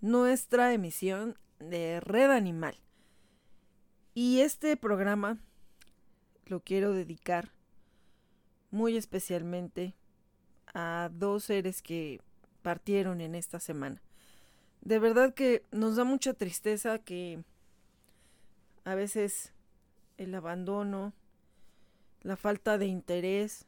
nuestra 0.00 0.72
emisión 0.72 1.36
de 1.58 2.00
Red 2.00 2.30
Animal. 2.30 2.76
Y 4.14 4.40
este 4.40 4.76
programa 4.76 5.38
lo 6.46 6.60
quiero 6.60 6.92
dedicar 6.92 7.52
muy 8.70 8.96
especialmente 8.96 9.94
a 10.74 11.10
dos 11.12 11.44
seres 11.44 11.82
que 11.82 12.20
partieron 12.62 13.20
en 13.20 13.34
esta 13.34 13.60
semana. 13.60 14.00
De 14.80 14.98
verdad 14.98 15.34
que 15.34 15.64
nos 15.72 15.96
da 15.96 16.04
mucha 16.04 16.32
tristeza 16.32 16.98
que 16.98 17.42
a 18.84 18.94
veces 18.94 19.52
el 20.16 20.34
abandono, 20.34 21.12
la 22.26 22.36
falta 22.36 22.76
de 22.76 22.86
interés 22.86 23.66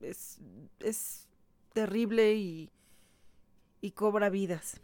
es, 0.00 0.38
es 0.78 1.26
terrible 1.72 2.34
y, 2.34 2.70
y 3.80 3.90
cobra 3.90 4.30
vidas. 4.30 4.80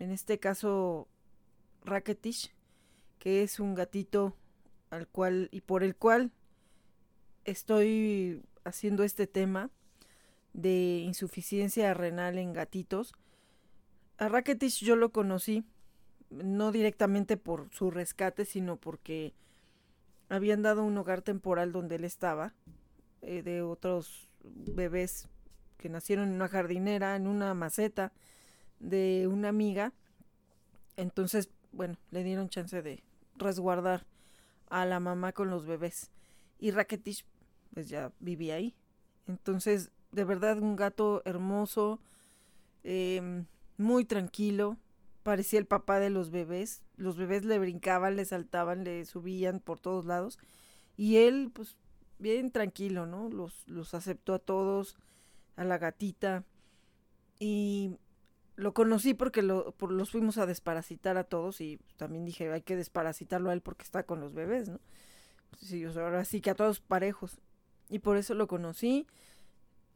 En 0.00 0.10
este 0.10 0.40
caso, 0.40 1.06
Racketish, 1.84 2.52
que 3.20 3.44
es 3.44 3.60
un 3.60 3.76
gatito 3.76 4.36
al 4.90 5.06
cual 5.06 5.48
y 5.52 5.60
por 5.60 5.84
el 5.84 5.94
cual 5.94 6.32
estoy 7.44 8.42
haciendo 8.64 9.04
este 9.04 9.28
tema 9.28 9.70
de 10.54 10.98
insuficiencia 11.06 11.94
renal 11.94 12.36
en 12.36 12.52
gatitos. 12.52 13.14
A 14.18 14.28
Racketish 14.28 14.84
yo 14.84 14.96
lo 14.96 15.12
conocí 15.12 15.64
no 16.30 16.72
directamente 16.72 17.36
por 17.36 17.72
su 17.72 17.92
rescate, 17.92 18.44
sino 18.44 18.76
porque 18.76 19.34
habían 20.32 20.62
dado 20.62 20.82
un 20.82 20.96
hogar 20.96 21.20
temporal 21.20 21.72
donde 21.72 21.96
él 21.96 22.04
estaba, 22.04 22.54
eh, 23.20 23.42
de 23.42 23.60
otros 23.60 24.30
bebés 24.42 25.28
que 25.76 25.90
nacieron 25.90 26.28
en 26.28 26.34
una 26.34 26.48
jardinera, 26.48 27.16
en 27.16 27.26
una 27.26 27.52
maceta 27.52 28.12
de 28.80 29.28
una 29.30 29.50
amiga. 29.50 29.92
Entonces, 30.96 31.50
bueno, 31.72 31.98
le 32.10 32.24
dieron 32.24 32.48
chance 32.48 32.80
de 32.80 33.02
resguardar 33.36 34.06
a 34.70 34.86
la 34.86 35.00
mamá 35.00 35.32
con 35.32 35.50
los 35.50 35.66
bebés. 35.66 36.10
Y 36.58 36.70
Racketish, 36.70 37.26
pues 37.74 37.90
ya 37.90 38.10
vivía 38.18 38.54
ahí. 38.54 38.74
Entonces, 39.26 39.90
de 40.12 40.24
verdad, 40.24 40.58
un 40.58 40.76
gato 40.76 41.20
hermoso, 41.26 42.00
em, 42.84 43.44
muy 43.76 44.06
tranquilo, 44.06 44.78
parecía 45.22 45.58
el 45.58 45.66
papá 45.66 46.00
de 46.00 46.10
los 46.10 46.30
bebés. 46.30 46.82
Los 46.96 47.16
bebés 47.16 47.44
le 47.44 47.58
brincaban, 47.58 48.16
le 48.16 48.24
saltaban, 48.24 48.84
le 48.84 49.04
subían 49.04 49.60
por 49.60 49.80
todos 49.80 50.04
lados. 50.04 50.38
Y 50.96 51.16
él, 51.16 51.50
pues, 51.52 51.76
bien 52.18 52.50
tranquilo, 52.50 53.06
¿no? 53.06 53.28
Los, 53.28 53.66
los 53.68 53.94
aceptó 53.94 54.34
a 54.34 54.38
todos, 54.38 54.96
a 55.56 55.64
la 55.64 55.78
gatita. 55.78 56.44
Y 57.38 57.96
lo 58.56 58.74
conocí 58.74 59.14
porque 59.14 59.42
lo, 59.42 59.72
por, 59.72 59.92
los 59.92 60.10
fuimos 60.10 60.38
a 60.38 60.46
desparasitar 60.46 61.16
a 61.16 61.24
todos 61.24 61.60
y 61.60 61.80
también 61.96 62.24
dije, 62.24 62.50
hay 62.52 62.62
que 62.62 62.76
desparasitarlo 62.76 63.50
a 63.50 63.52
él 63.52 63.62
porque 63.62 63.84
está 63.84 64.04
con 64.04 64.20
los 64.20 64.34
bebés, 64.34 64.68
¿no? 64.68 64.80
Sí, 65.58 65.84
ahora 65.84 66.24
sí 66.24 66.40
que 66.40 66.50
a 66.50 66.54
todos 66.54 66.80
parejos. 66.80 67.40
Y 67.88 67.98
por 67.98 68.16
eso 68.16 68.34
lo 68.34 68.46
conocí. 68.46 69.06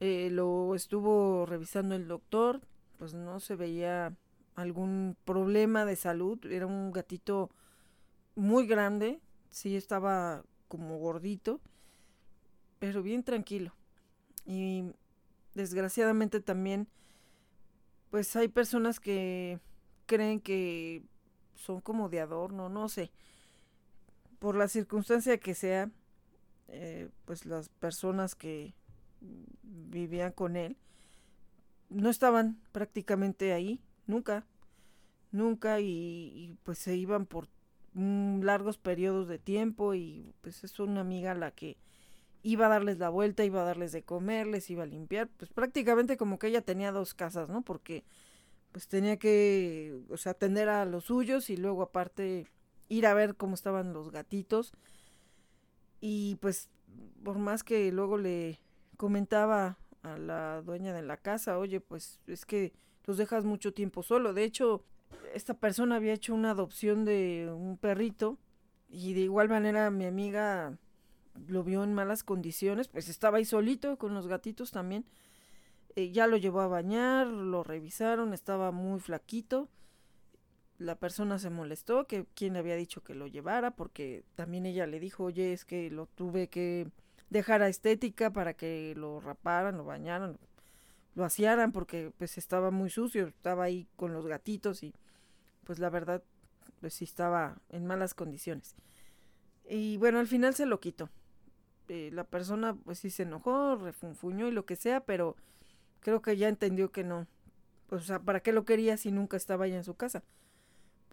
Eh, 0.00 0.28
lo 0.30 0.74
estuvo 0.74 1.46
revisando 1.46 1.94
el 1.94 2.06
doctor, 2.06 2.60
pues 2.98 3.14
no 3.14 3.40
se 3.40 3.56
veía 3.56 4.14
algún 4.56 5.16
problema 5.24 5.84
de 5.84 5.96
salud. 5.96 6.44
Era 6.46 6.66
un 6.66 6.90
gatito 6.90 7.50
muy 8.34 8.66
grande, 8.66 9.20
sí 9.50 9.76
estaba 9.76 10.44
como 10.68 10.98
gordito, 10.98 11.60
pero 12.78 13.02
bien 13.02 13.22
tranquilo. 13.22 13.72
Y 14.44 14.92
desgraciadamente 15.54 16.40
también, 16.40 16.88
pues 18.10 18.34
hay 18.34 18.48
personas 18.48 18.98
que 18.98 19.60
creen 20.06 20.40
que 20.40 21.02
son 21.54 21.80
como 21.80 22.08
de 22.08 22.20
adorno, 22.20 22.68
no 22.68 22.88
sé. 22.88 23.10
Por 24.38 24.56
la 24.56 24.68
circunstancia 24.68 25.38
que 25.38 25.54
sea, 25.54 25.90
eh, 26.68 27.08
pues 27.24 27.46
las 27.46 27.68
personas 27.68 28.34
que 28.34 28.74
vivían 29.62 30.32
con 30.32 30.56
él 30.56 30.76
no 31.88 32.10
estaban 32.10 32.60
prácticamente 32.72 33.52
ahí 33.52 33.80
nunca, 34.06 34.46
nunca 35.32 35.80
y, 35.80 36.56
pues 36.64 36.78
se 36.78 36.96
iban 36.96 37.26
por 37.26 37.48
largos 37.94 38.76
periodos 38.76 39.28
de 39.28 39.38
tiempo 39.38 39.94
y 39.94 40.34
pues 40.42 40.64
es 40.64 40.78
una 40.78 41.00
amiga 41.00 41.34
la 41.34 41.50
que 41.50 41.78
iba 42.42 42.66
a 42.66 42.68
darles 42.68 42.98
la 42.98 43.08
vuelta, 43.08 43.44
iba 43.44 43.62
a 43.62 43.64
darles 43.64 43.92
de 43.92 44.02
comer, 44.02 44.46
les 44.46 44.68
iba 44.70 44.82
a 44.82 44.86
limpiar, 44.86 45.28
pues 45.28 45.50
prácticamente 45.50 46.16
como 46.16 46.38
que 46.38 46.48
ella 46.48 46.60
tenía 46.60 46.92
dos 46.92 47.14
casas, 47.14 47.48
¿no? 47.48 47.62
Porque 47.62 48.04
pues 48.72 48.88
tenía 48.88 49.16
que, 49.16 49.98
o 50.10 50.16
sea, 50.18 50.32
atender 50.32 50.68
a 50.68 50.84
los 50.84 51.04
suyos 51.04 51.48
y 51.48 51.56
luego 51.56 51.82
aparte 51.82 52.46
ir 52.88 53.06
a 53.06 53.14
ver 53.14 53.34
cómo 53.36 53.54
estaban 53.54 53.92
los 53.92 54.10
gatitos. 54.10 54.72
Y 56.00 56.36
pues 56.36 56.68
por 57.24 57.38
más 57.38 57.64
que 57.64 57.90
luego 57.90 58.18
le 58.18 58.60
comentaba 58.96 59.78
a 60.02 60.18
la 60.18 60.62
dueña 60.62 60.92
de 60.92 61.02
la 61.02 61.16
casa, 61.16 61.58
oye, 61.58 61.80
pues 61.80 62.20
es 62.26 62.44
que 62.44 62.74
los 63.06 63.16
dejas 63.16 63.44
mucho 63.44 63.72
tiempo 63.72 64.02
solo. 64.02 64.34
De 64.34 64.44
hecho, 64.44 64.82
esta 65.34 65.54
persona 65.54 65.96
había 65.96 66.12
hecho 66.12 66.34
una 66.34 66.50
adopción 66.50 67.04
de 67.04 67.50
un 67.54 67.78
perrito 67.78 68.38
y 68.88 69.14
de 69.14 69.20
igual 69.20 69.48
manera 69.48 69.90
mi 69.90 70.06
amiga 70.06 70.76
lo 71.48 71.62
vio 71.62 71.84
en 71.84 71.94
malas 71.94 72.24
condiciones, 72.24 72.88
pues 72.88 73.08
estaba 73.08 73.38
ahí 73.38 73.44
solito 73.44 73.96
con 73.98 74.14
los 74.14 74.26
gatitos 74.26 74.70
también. 74.70 75.04
Eh, 75.94 76.10
ya 76.10 76.26
lo 76.26 76.36
llevó 76.36 76.60
a 76.60 76.66
bañar, 76.66 77.26
lo 77.26 77.62
revisaron, 77.62 78.32
estaba 78.32 78.70
muy 78.72 79.00
flaquito. 79.00 79.68
La 80.78 80.98
persona 80.98 81.38
se 81.38 81.48
molestó, 81.48 82.06
que 82.06 82.26
quien 82.34 82.52
le 82.52 82.58
había 82.58 82.76
dicho 82.76 83.02
que 83.02 83.14
lo 83.14 83.26
llevara, 83.26 83.70
porque 83.70 84.24
también 84.34 84.66
ella 84.66 84.86
le 84.86 85.00
dijo, 85.00 85.24
oye, 85.24 85.52
es 85.52 85.64
que 85.64 85.90
lo 85.90 86.06
tuve 86.06 86.48
que 86.48 86.90
dejar 87.30 87.62
a 87.62 87.68
estética 87.68 88.30
para 88.32 88.54
que 88.54 88.94
lo 88.96 89.20
raparan, 89.20 89.78
lo 89.78 89.84
bañaran, 89.84 90.38
lo 91.16 91.24
asearan 91.24 91.72
porque 91.72 92.12
pues 92.18 92.38
estaba 92.38 92.70
muy 92.70 92.90
sucio, 92.90 93.26
estaba 93.26 93.64
ahí 93.64 93.88
con 93.96 94.12
los 94.12 94.26
gatitos 94.26 94.82
y 94.82 94.94
pues 95.64 95.78
la 95.78 95.90
verdad 95.90 96.22
pues 96.80 96.94
sí 96.94 97.04
estaba 97.04 97.56
en 97.70 97.86
malas 97.86 98.14
condiciones. 98.14 98.76
Y 99.68 99.96
bueno, 99.96 100.20
al 100.20 100.28
final 100.28 100.54
se 100.54 100.66
lo 100.66 100.78
quitó. 100.78 101.08
Eh, 101.88 102.10
la 102.12 102.24
persona 102.24 102.76
pues 102.76 102.98
sí 102.98 103.10
se 103.10 103.22
enojó, 103.22 103.76
refunfuñó 103.76 104.46
y 104.46 104.52
lo 104.52 104.66
que 104.66 104.76
sea, 104.76 105.00
pero 105.00 105.36
creo 106.00 106.20
que 106.20 106.36
ya 106.36 106.48
entendió 106.48 106.92
que 106.92 107.02
no. 107.02 107.26
O 107.88 107.98
sea, 107.98 108.20
¿para 108.20 108.40
qué 108.40 108.52
lo 108.52 108.66
quería 108.66 108.98
si 108.98 109.10
nunca 109.10 109.38
estaba 109.38 109.64
allá 109.64 109.76
en 109.76 109.84
su 109.84 109.94
casa? 109.94 110.22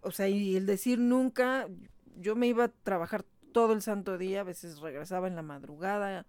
O 0.01 0.11
sea, 0.11 0.27
y 0.27 0.57
el 0.57 0.65
decir 0.65 0.99
nunca, 0.99 1.69
yo 2.17 2.35
me 2.35 2.47
iba 2.47 2.65
a 2.65 2.67
trabajar 2.67 3.23
todo 3.53 3.71
el 3.71 3.81
santo 3.81 4.17
día, 4.17 4.41
a 4.41 4.43
veces 4.43 4.79
regresaba 4.79 5.29
en 5.29 5.37
la 5.37 5.43
madrugada, 5.43 6.25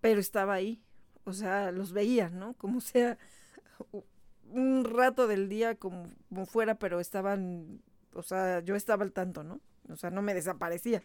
pero 0.00 0.18
estaba 0.18 0.54
ahí, 0.54 0.82
o 1.24 1.32
sea, 1.32 1.70
los 1.72 1.92
veía, 1.92 2.28
¿no? 2.30 2.54
Como 2.54 2.80
sea, 2.80 3.18
un 4.52 4.84
rato 4.84 5.26
del 5.26 5.48
día 5.48 5.76
como, 5.76 6.06
fuera, 6.46 6.78
pero 6.78 7.00
estaban, 7.00 7.82
o 8.14 8.22
sea, 8.22 8.60
yo 8.60 8.74
estaba 8.76 9.04
al 9.04 9.12
tanto, 9.12 9.42
¿no? 9.44 9.60
O 9.88 9.96
sea, 9.96 10.10
no 10.10 10.22
me 10.22 10.34
desaparecía. 10.34 11.02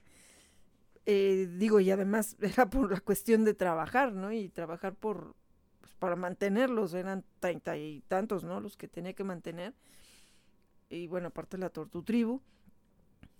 Eh, 1.05 1.47
digo, 1.57 1.79
y 1.79 1.89
además 1.91 2.35
era 2.41 2.69
por 2.69 2.91
la 2.91 2.99
cuestión 2.99 3.45
de 3.45 3.53
trabajar, 3.53 4.13
¿no? 4.13 4.31
Y 4.31 4.49
trabajar 4.49 4.95
por, 4.95 5.35
pues, 5.79 5.93
para 5.95 6.15
mantenerlos, 6.15 6.93
eran 6.93 7.23
treinta 7.39 7.77
y 7.77 8.01
tantos, 8.07 8.43
¿no? 8.43 8.59
Los 8.59 8.77
que 8.77 8.87
tenía 8.87 9.13
que 9.13 9.23
mantener. 9.23 9.73
Y 10.89 11.07
bueno, 11.07 11.27
aparte 11.29 11.57
la 11.57 11.69
tortu 11.69 12.03
tribu. 12.03 12.41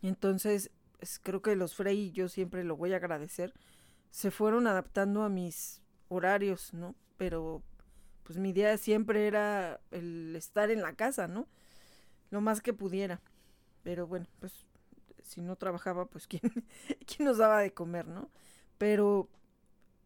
Entonces, 0.02 0.72
creo 1.24 1.42
que 1.42 1.56
los 1.56 1.76
Frey, 1.76 2.12
yo 2.12 2.30
siempre 2.30 2.63
lo 2.63 2.76
voy 2.78 2.94
a 2.94 2.98
agradecer, 2.98 3.54
se 4.12 4.32
fueron 4.32 4.68
adaptando 4.68 5.24
a 5.24 5.30
mis 5.30 5.82
horarios, 6.10 6.74
¿no? 6.74 6.96
Pero 7.17 7.62
pues 8.24 8.38
mi 8.38 8.50
idea 8.50 8.78
siempre 8.78 9.28
era 9.28 9.80
el 9.91 10.36
estar 10.36 10.70
en 10.72 10.82
la 10.82 10.93
casa, 10.93 11.28
¿no? 11.28 11.48
Lo 12.30 12.41
más 12.41 12.62
que 12.62 12.74
pudiera. 12.74 13.22
Pero 13.84 14.08
bueno, 14.08 14.28
pues 14.39 14.65
si 15.24 15.41
no 15.41 15.56
trabajaba, 15.56 16.06
pues 16.06 16.28
quién, 16.28 16.41
quién 17.06 17.28
nos 17.28 17.38
daba 17.38 17.62
de 17.62 17.74
comer, 17.74 18.08
¿no? 18.08 18.30
Pero, 18.78 19.30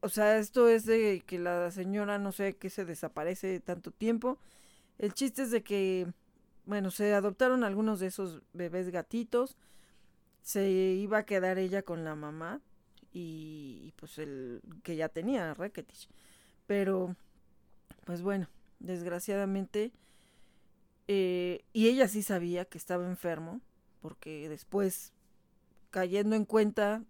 o 0.01 0.09
sea, 0.09 0.37
esto 0.37 0.69
es 0.69 0.85
de 0.85 1.23
que 1.25 1.39
la 1.39 1.71
señora 1.71 2.19
no 2.19 2.31
sé 2.31 2.57
qué 2.57 2.69
se 2.69 2.85
desaparece 2.85 3.59
tanto 3.59 3.91
tiempo. 3.91 4.39
El 4.97 5.13
chiste 5.13 5.43
es 5.43 5.51
de 5.51 5.63
que, 5.63 6.07
bueno, 6.65 6.91
se 6.91 7.13
adoptaron 7.13 7.63
algunos 7.63 7.99
de 7.99 8.07
esos 8.07 8.41
bebés 8.53 8.89
gatitos 8.89 9.57
se 10.41 10.69
iba 10.69 11.19
a 11.19 11.25
quedar 11.25 11.57
ella 11.57 11.83
con 11.83 12.03
la 12.03 12.15
mamá 12.15 12.61
y, 13.11 13.93
pues 13.97 14.17
el 14.17 14.61
que 14.83 14.95
ya 14.95 15.09
tenía 15.09 15.53
Racketish. 15.53 16.07
Pero, 16.67 17.15
pues 18.05 18.21
bueno, 18.21 18.47
desgraciadamente, 18.79 19.91
eh, 21.07 21.63
y 21.73 21.87
ella 21.87 22.07
sí 22.07 22.23
sabía 22.23 22.65
que 22.65 22.77
estaba 22.77 23.05
enfermo, 23.05 23.61
porque 24.01 24.49
después, 24.49 25.13
cayendo 25.89 26.35
en 26.35 26.45
cuenta, 26.45 27.03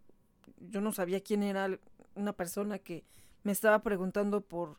yo 0.60 0.82
no 0.82 0.92
sabía 0.92 1.22
quién 1.22 1.44
era 1.44 1.80
una 2.16 2.34
persona 2.34 2.80
que 2.80 3.04
me 3.44 3.52
estaba 3.52 3.82
preguntando 3.84 4.42
por 4.42 4.78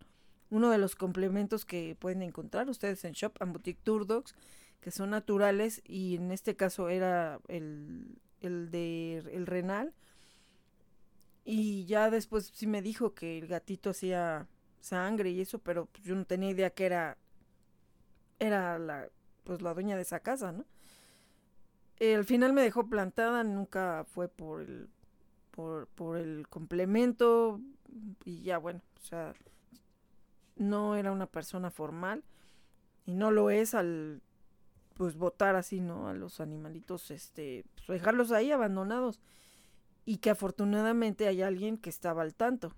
uno 0.50 0.70
de 0.70 0.78
los 0.78 0.96
complementos 0.96 1.64
que 1.64 1.96
pueden 1.98 2.22
encontrar 2.22 2.68
ustedes 2.68 3.04
en 3.04 3.12
Shop 3.12 3.32
and 3.40 3.52
Boutique 3.52 3.80
Tour 3.82 4.06
Dogs, 4.06 4.34
que 4.80 4.90
son 4.90 5.10
naturales, 5.10 5.80
y 5.86 6.16
en 6.16 6.32
este 6.32 6.56
caso 6.56 6.88
era 6.88 7.40
el 7.48 8.18
el 8.42 8.70
de 8.70 9.18
el 9.32 9.46
renal. 9.46 9.94
Y 11.44 11.86
ya 11.86 12.10
después 12.10 12.52
sí 12.54 12.66
me 12.66 12.82
dijo 12.82 13.14
que 13.14 13.38
el 13.38 13.48
gatito 13.48 13.90
hacía 13.90 14.48
sangre 14.80 15.30
y 15.30 15.40
eso, 15.40 15.58
pero 15.58 15.86
pues, 15.86 16.04
yo 16.04 16.14
no 16.14 16.24
tenía 16.24 16.50
idea 16.50 16.70
que 16.70 16.86
era 16.86 17.18
era 18.38 18.78
la 18.78 19.08
pues 19.44 19.62
la 19.62 19.74
dueña 19.74 19.96
de 19.96 20.02
esa 20.02 20.20
casa, 20.20 20.52
¿no? 20.52 20.64
al 22.00 22.24
final 22.24 22.52
me 22.52 22.62
dejó 22.62 22.88
plantada, 22.88 23.44
nunca 23.44 24.04
fue 24.12 24.28
por 24.28 24.62
el 24.62 24.88
por, 25.52 25.86
por 25.88 26.16
el 26.16 26.48
complemento 26.48 27.60
y 28.24 28.42
ya 28.42 28.58
bueno, 28.58 28.80
o 29.00 29.04
sea, 29.04 29.34
no 30.56 30.96
era 30.96 31.12
una 31.12 31.26
persona 31.26 31.70
formal 31.70 32.24
y 33.06 33.14
no 33.14 33.30
lo 33.30 33.50
es 33.50 33.74
al 33.74 34.22
pues 34.94 35.16
votar 35.16 35.56
así, 35.56 35.80
¿no? 35.80 36.08
A 36.08 36.14
los 36.14 36.40
animalitos, 36.40 37.10
este, 37.10 37.64
pues, 37.74 38.00
dejarlos 38.00 38.30
ahí 38.32 38.50
abandonados. 38.52 39.20
Y 40.04 40.18
que 40.18 40.30
afortunadamente 40.30 41.28
hay 41.28 41.42
alguien 41.42 41.78
que 41.78 41.90
estaba 41.90 42.22
al 42.22 42.34
tanto. 42.34 42.74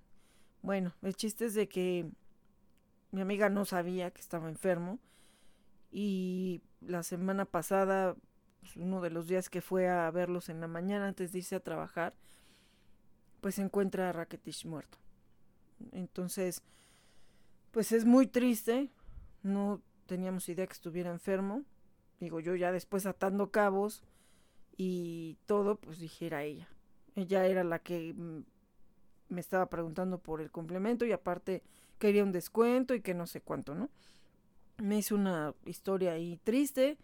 Bueno, 0.63 0.95
el 1.03 1.17
chiste 1.17 1.47
es 1.47 1.55
de 1.55 1.69
que 1.69 2.11
mi 3.13 3.21
amiga 3.21 3.49
no 3.49 3.65
sabía 3.65 4.11
que 4.11 4.21
estaba 4.21 4.49
enfermo. 4.49 4.99
Y 5.91 6.63
la 6.81 7.03
semana 7.03 7.45
pasada, 7.45 8.17
pues, 8.61 8.77
uno 8.77 9.01
de 9.01 9.11
los 9.11 9.29
días 9.29 9.49
que 9.49 9.61
fue 9.61 9.89
a 9.89 10.11
verlos 10.11 10.49
en 10.49 10.61
la 10.61 10.69
mañana 10.69 11.07
antes 11.07 11.33
de 11.33 11.39
irse 11.39 11.55
a 11.55 11.61
trabajar, 11.61 12.15
pues 13.41 13.59
encuentra 13.59 14.09
a 14.09 14.13
Rakitic 14.13 14.65
muerto. 14.65 14.99
Entonces, 15.93 16.63
pues 17.71 17.93
es 17.93 18.05
muy 18.05 18.27
triste. 18.27 18.91
No 19.43 19.83
teníamos 20.07 20.49
idea 20.49 20.67
que 20.67 20.73
estuviera 20.73 21.11
enfermo. 21.11 21.63
Digo, 22.21 22.41
yo 22.41 22.55
ya 22.55 22.73
después 22.73 23.07
atando 23.07 23.51
cabos 23.51 24.03
y 24.77 25.37
todo, 25.47 25.77
pues 25.77 25.99
dije, 25.99 26.27
era 26.27 26.43
ella. 26.43 26.69
Ella 27.15 27.47
era 27.47 27.65
la 27.65 27.79
que 27.79 28.13
mm, 28.15 28.41
me 29.29 29.41
estaba 29.41 29.67
preguntando 29.67 30.19
por 30.19 30.41
el 30.41 30.51
complemento 30.51 31.05
y 31.05 31.13
aparte 31.13 31.63
quería 31.99 32.25
un 32.25 32.33
descuento 32.33 32.95
y 32.95 33.01
que 33.01 33.15
no 33.15 33.27
sé 33.27 33.41
cuánto, 33.41 33.75
¿no? 33.75 33.91
Me 34.79 34.99
hizo 34.99 35.15
una 35.15 35.55
historia 35.65 36.13
ahí 36.13 36.41
triste, 36.43 36.99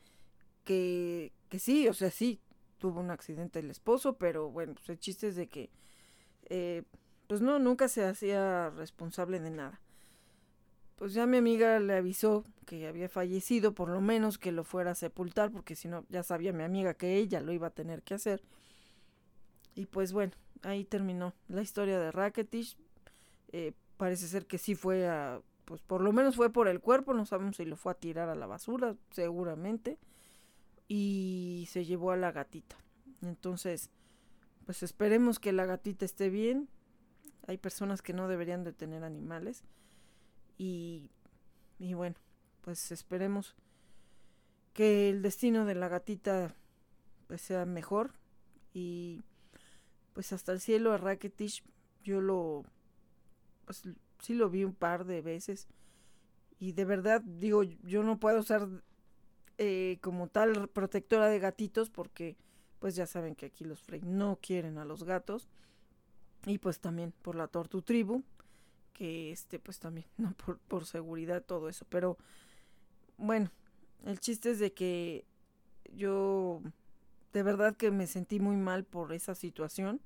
que, 0.65 1.33
que 1.49 1.59
sí, 1.59 1.89
o 1.89 1.95
sea, 1.95 2.11
sí, 2.11 2.41
tuvo 2.79 3.01
un 3.01 3.11
accidente 3.11 3.61
el 3.61 3.71
esposo, 3.71 4.15
pero 4.19 4.51
bueno, 4.51 4.75
pues 4.75 4.89
el 4.89 4.99
chiste 4.99 5.29
es 5.29 5.37
de 5.37 5.49
que, 5.49 5.71
eh, 6.47 6.83
pues 7.29 7.41
no, 7.41 7.59
nunca 7.59 7.89
se 7.89 8.05
hacía 8.05 8.71
responsable 8.71 9.39
de 9.41 9.51
nada 9.51 9.81
pues 11.01 11.15
ya 11.15 11.25
mi 11.25 11.39
amiga 11.39 11.81
le 11.81 11.95
avisó 11.95 12.45
que 12.67 12.87
había 12.87 13.09
fallecido, 13.09 13.73
por 13.73 13.89
lo 13.89 14.03
menos 14.03 14.37
que 14.37 14.53
lo 14.53 14.65
fuera 14.65 14.91
a 14.91 14.95
sepultar, 14.95 15.51
porque 15.51 15.75
si 15.75 15.89
no, 15.89 16.05
ya 16.11 16.23
sabía 16.23 16.53
mi 16.53 16.63
amiga 16.63 16.93
que 16.93 17.17
ella 17.17 17.41
lo 17.41 17.53
iba 17.53 17.69
a 17.69 17.71
tener 17.71 18.03
que 18.03 18.13
hacer. 18.13 18.43
Y 19.81 19.87
pues 19.87 20.13
bueno, 20.13 20.33
ahí 20.63 20.85
terminó 20.85 21.33
la 21.49 21.63
historia 21.63 21.99
de 21.99 22.13
Rakitic. 22.13 22.77
Eh, 23.51 23.73
parece 23.97 24.29
ser 24.29 24.45
que 24.45 24.59
sí 24.59 24.75
fue 24.75 25.09
a, 25.09 25.41
pues 25.65 25.81
por 25.81 26.03
lo 26.03 26.13
menos 26.13 26.37
fue 26.37 26.53
por 26.53 26.69
el 26.69 26.81
cuerpo, 26.81 27.15
no 27.15 27.25
sabemos 27.25 27.57
si 27.57 27.65
lo 27.65 27.77
fue 27.77 27.93
a 27.93 27.95
tirar 27.95 28.29
a 28.29 28.35
la 28.35 28.47
basura, 28.47 28.95
seguramente. 29.11 29.97
Y 30.87 31.67
se 31.71 31.87
llevó 31.87 32.11
a 32.11 32.19
la 32.19 32.31
gatita. 32.31 32.77
Entonces, 33.23 33.89
pues 34.67 34.83
esperemos 34.83 35.39
que 35.39 35.51
la 35.51 35.65
gatita 35.65 36.05
esté 36.05 36.29
bien. 36.29 36.69
Hay 37.47 37.57
personas 37.57 38.03
que 38.03 38.13
no 38.13 38.29
deberían 38.29 38.65
de 38.65 38.75
tener 38.75 39.03
animales. 39.03 39.65
Y, 40.59 41.09
bueno, 41.79 42.17
pues 42.61 42.93
esperemos 42.93 43.57
que 44.75 45.09
el 45.09 45.23
destino 45.23 45.65
de 45.65 45.75
la 45.75 45.89
gatita 45.89 46.55
pues 47.29 47.41
sea 47.41 47.65
mejor 47.65 48.13
y 48.75 49.23
pues 50.13 50.33
hasta 50.33 50.53
el 50.53 50.61
cielo 50.61 50.93
a 50.93 50.99
Rakitic 50.99 51.65
yo 52.03 52.21
lo 52.21 52.65
pues 53.65 53.83
sí 54.21 54.35
lo 54.35 54.51
vi 54.51 54.65
un 54.65 54.75
par 54.75 55.05
de 55.05 55.23
veces 55.23 55.69
y 56.59 56.73
de 56.73 56.85
verdad 56.85 57.23
digo 57.23 57.63
yo 57.63 58.03
no 58.03 58.19
puedo 58.19 58.43
ser 58.43 58.67
eh, 59.59 59.99
como 60.01 60.29
tal 60.29 60.69
protectora 60.69 61.27
de 61.27 61.39
gatitos 61.39 61.91
porque 61.91 62.37
pues 62.79 62.97
ya 62.97 63.07
saben 63.07 63.35
que 63.35 63.47
aquí 63.47 63.65
los 63.65 63.83
Frey 63.83 64.01
no 64.03 64.39
quieren 64.41 64.79
a 64.79 64.85
los 64.85 65.05
gatos 65.05 65.49
y 66.47 66.59
pues 66.59 66.81
también 66.81 67.13
por 67.23 67.35
la 67.35 67.49
Tortu 67.49 67.83
Tribu 67.83 68.23
que 69.01 69.33
este 69.33 69.59
pues 69.59 69.79
también, 69.79 70.07
¿no? 70.19 70.35
Por, 70.35 70.59
por 70.59 70.85
seguridad, 70.85 71.43
todo 71.43 71.71
eso. 71.71 71.87
Pero 71.89 72.19
bueno, 73.17 73.51
el 74.05 74.21
chiste 74.21 74.51
es 74.51 74.59
de 74.59 74.75
que 74.75 75.25
yo 75.95 76.61
de 77.33 77.43
verdad 77.43 77.77
que 77.77 77.91
me 77.91 78.07
sentí 78.07 78.41
muy 78.41 78.57
mal 78.57 78.85
por 78.85 79.13
esa 79.13 79.35
situación. 79.35 80.01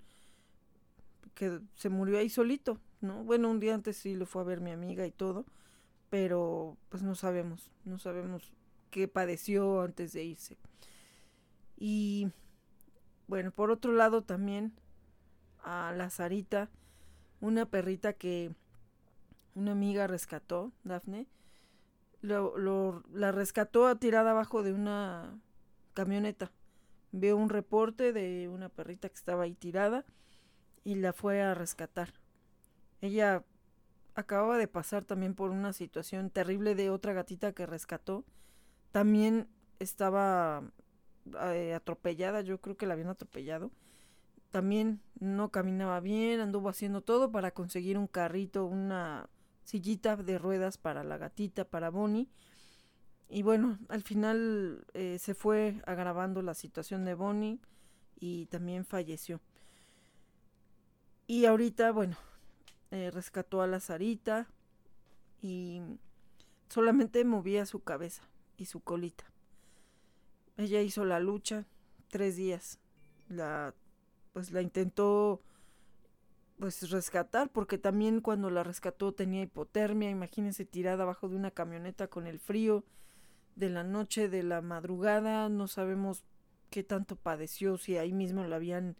Que 1.35 1.61
se 1.75 1.89
murió 1.89 2.19
ahí 2.19 2.29
solito, 2.29 2.79
¿no? 3.01 3.25
Bueno, 3.25 3.51
un 3.51 3.59
día 3.59 3.75
antes 3.75 3.97
sí 3.97 4.15
lo 4.15 4.27
fue 4.27 4.43
a 4.43 4.45
ver 4.45 4.61
mi 4.61 4.71
amiga 4.71 5.07
y 5.07 5.11
todo, 5.11 5.45
pero 6.11 6.77
pues 6.91 7.03
no 7.03 7.15
sabemos, 7.17 7.71
no 7.85 7.99
sabemos 7.99 8.53
qué 8.91 9.09
padeció 9.09 9.81
antes 9.81 10.13
de 10.13 10.23
irse. 10.23 10.57
Y 11.77 12.29
bueno, 13.27 13.51
por 13.51 13.71
otro 13.71 13.93
lado 13.93 14.23
también 14.23 14.73
a 15.65 15.93
la 15.97 16.11
Sarita, 16.11 16.71
una 17.41 17.67
perrita 17.67 18.13
que 18.13 18.55
una 19.55 19.73
amiga 19.73 20.07
rescató, 20.07 20.73
Dafne, 20.85 21.27
lo, 22.23 23.03
la 23.13 23.33
rescató 23.33 23.95
tirada 23.97 24.31
abajo 24.31 24.63
de 24.63 24.73
una 24.73 25.39
camioneta. 25.95 26.51
Vio 27.17 27.37
un 27.37 27.49
reporte 27.49 28.13
de 28.13 28.49
una 28.49 28.69
perrita 28.69 29.09
que 29.09 29.15
estaba 29.15 29.45
ahí 29.45 29.55
tirada 29.55 30.05
y 30.83 30.97
la 30.97 31.13
fue 31.13 31.41
a 31.43 31.55
rescatar. 31.55 32.13
Ella 33.01 33.45
acababa 34.17 34.59
de 34.59 34.67
pasar 34.67 35.05
también 35.05 35.37
por 35.37 35.53
una 35.53 35.73
situación 35.73 36.29
terrible 36.29 36.75
de 36.75 36.91
otra 36.91 37.13
gatita 37.13 37.53
que 37.53 37.67
rescató. 37.67 38.25
También 38.91 39.47
estaba 39.79 40.65
eh, 41.53 41.75
atropellada, 41.75 42.41
yo 42.41 42.61
creo 42.61 42.77
que 42.77 42.87
la 42.87 42.95
habían 42.95 43.11
atropellado. 43.11 43.71
También 44.51 45.01
no 45.21 45.51
caminaba 45.51 46.01
bien, 46.01 46.41
anduvo 46.41 46.69
haciendo 46.69 47.01
todo 47.01 47.31
para 47.31 47.53
conseguir 47.53 47.97
un 47.97 48.09
carrito, 48.09 48.67
una 48.67 49.29
sillita 49.63 50.17
de 50.17 50.37
ruedas 50.37 50.79
para 50.79 51.05
la 51.05 51.17
gatita, 51.17 51.65
para 51.65 51.91
Bonnie. 51.91 52.29
Y 53.29 53.43
bueno, 53.43 53.79
al 53.89 54.03
final 54.03 54.87
eh, 54.95 55.19
se 55.19 55.35
fue 55.35 55.81
agravando 55.87 56.43
la 56.43 56.55
situación 56.55 57.05
de 57.05 57.15
Bonnie 57.15 57.59
y 58.21 58.47
también 58.47 58.85
falleció. 58.85 59.41
Y 61.27 61.47
ahorita, 61.47 61.91
bueno, 61.93 62.17
eh, 62.91 63.11
rescató 63.11 63.63
a 63.63 63.67
la 63.67 63.81
Sarita 63.81 64.47
y 65.43 65.81
solamente 66.69 67.25
movía 67.25 67.67
su 67.67 67.81
cabeza 67.83 68.23
y 68.57 68.67
su 68.67 68.81
colita. 68.81 69.25
Ella 70.57 70.81
hizo 70.83 71.05
la 71.05 71.19
lucha 71.19 71.67
tres 72.09 72.37
días. 72.37 72.79
La, 73.29 73.75
pues 74.33 74.53
la 74.53 74.61
intentó 74.61 75.41
pues 76.59 76.89
rescatar, 76.91 77.51
porque 77.51 77.79
también 77.79 78.21
cuando 78.21 78.49
la 78.51 78.63
rescató 78.63 79.13
tenía 79.13 79.43
hipotermia, 79.43 80.11
imagínense 80.11 80.65
tirada 80.65 81.03
abajo 81.03 81.29
de 81.29 81.37
una 81.37 81.51
camioneta 81.51 82.07
con 82.07 82.27
el 82.27 82.39
frío 82.39 82.85
de 83.57 83.71
la 83.71 83.85
noche, 83.85 84.29
de 84.29 84.43
la 84.43 84.61
madrugada, 84.61 85.49
no 85.49 85.69
sabemos 85.69 86.25
qué 86.71 86.83
tanto 86.83 87.17
padeció, 87.17 87.79
si 87.79 87.97
ahí 87.97 88.13
mismo 88.13 88.45
la 88.45 88.57
habían 88.57 88.97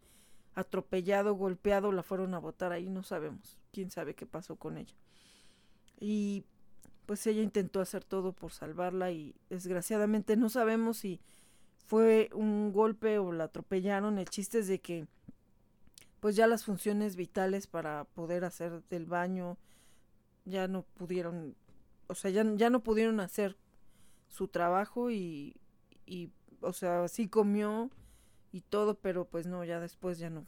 atropellado, 0.53 1.33
golpeado, 1.35 1.91
la 1.91 2.03
fueron 2.03 2.33
a 2.33 2.39
botar 2.39 2.71
ahí, 2.71 2.89
no 2.89 3.03
sabemos, 3.03 3.57
quién 3.71 3.91
sabe 3.91 4.15
qué 4.15 4.25
pasó 4.25 4.55
con 4.55 4.77
ella. 4.77 4.95
Y 5.99 6.45
pues 7.05 7.27
ella 7.27 7.41
intentó 7.41 7.81
hacer 7.81 8.03
todo 8.03 8.33
por 8.33 8.51
salvarla 8.51 9.11
y 9.11 9.35
desgraciadamente 9.49 10.37
no 10.37 10.49
sabemos 10.49 10.97
si 10.97 11.19
fue 11.85 12.29
un 12.33 12.71
golpe 12.71 13.19
o 13.19 13.31
la 13.31 13.45
atropellaron, 13.45 14.17
el 14.17 14.29
chiste 14.29 14.59
es 14.59 14.67
de 14.67 14.79
que 14.79 15.07
pues 16.19 16.35
ya 16.35 16.47
las 16.47 16.65
funciones 16.65 17.15
vitales 17.15 17.67
para 17.67 18.05
poder 18.05 18.45
hacer 18.45 18.81
del 18.89 19.05
baño 19.05 19.57
ya 20.45 20.67
no 20.67 20.83
pudieron, 20.83 21.55
o 22.07 22.15
sea, 22.15 22.31
ya, 22.31 22.43
ya 22.55 22.69
no 22.69 22.81
pudieron 22.81 23.19
hacer 23.19 23.57
su 24.35 24.47
trabajo 24.49 25.11
y, 25.11 25.55
y, 26.05 26.29
o 26.61 26.73
sea, 26.73 27.07
sí 27.07 27.27
comió 27.27 27.89
y 28.51 28.61
todo, 28.61 28.95
pero 28.95 29.25
pues 29.25 29.47
no, 29.47 29.63
ya 29.63 29.79
después 29.79 30.19
ya 30.19 30.29
no 30.29 30.45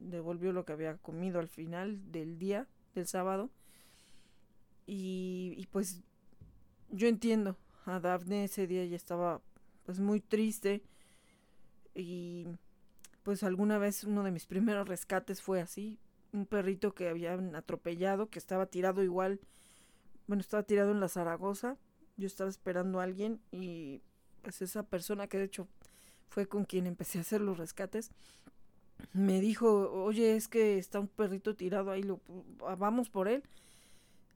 devolvió 0.00 0.52
lo 0.52 0.64
que 0.64 0.72
había 0.72 0.96
comido 0.98 1.40
al 1.40 1.48
final 1.48 2.12
del 2.12 2.38
día, 2.38 2.68
del 2.94 3.06
sábado. 3.06 3.50
Y, 4.86 5.54
y 5.56 5.66
pues 5.66 6.02
yo 6.90 7.08
entiendo, 7.08 7.56
a 7.86 7.98
Daphne 7.98 8.44
ese 8.44 8.66
día 8.66 8.84
ya 8.84 8.96
estaba 8.96 9.40
pues 9.84 9.98
muy 9.98 10.20
triste 10.20 10.82
y 11.94 12.46
pues 13.22 13.42
alguna 13.42 13.78
vez 13.78 14.04
uno 14.04 14.22
de 14.22 14.30
mis 14.30 14.46
primeros 14.46 14.88
rescates 14.88 15.40
fue 15.40 15.60
así, 15.60 15.98
un 16.32 16.46
perrito 16.46 16.94
que 16.94 17.08
habían 17.08 17.54
atropellado, 17.54 18.28
que 18.28 18.38
estaba 18.38 18.66
tirado 18.66 19.02
igual, 19.02 19.40
bueno, 20.26 20.40
estaba 20.40 20.62
tirado 20.62 20.90
en 20.92 21.00
la 21.00 21.08
Zaragoza, 21.08 21.76
yo 22.16 22.26
estaba 22.26 22.50
esperando 22.50 23.00
a 23.00 23.04
alguien 23.04 23.40
y 23.50 24.02
pues 24.42 24.62
esa 24.62 24.82
persona 24.82 25.26
que 25.26 25.38
de 25.38 25.44
hecho 25.44 25.68
fue 26.28 26.46
con 26.46 26.64
quien 26.64 26.86
empecé 26.86 27.18
a 27.18 27.22
hacer 27.22 27.40
los 27.40 27.58
rescates, 27.58 28.10
me 29.12 29.40
dijo, 29.40 29.90
oye, 29.92 30.36
es 30.36 30.48
que 30.48 30.78
está 30.78 31.00
un 31.00 31.08
perrito 31.08 31.54
tirado 31.54 31.90
ahí, 31.90 32.02
lo, 32.02 32.20
vamos 32.78 33.10
por 33.10 33.28
él. 33.28 33.42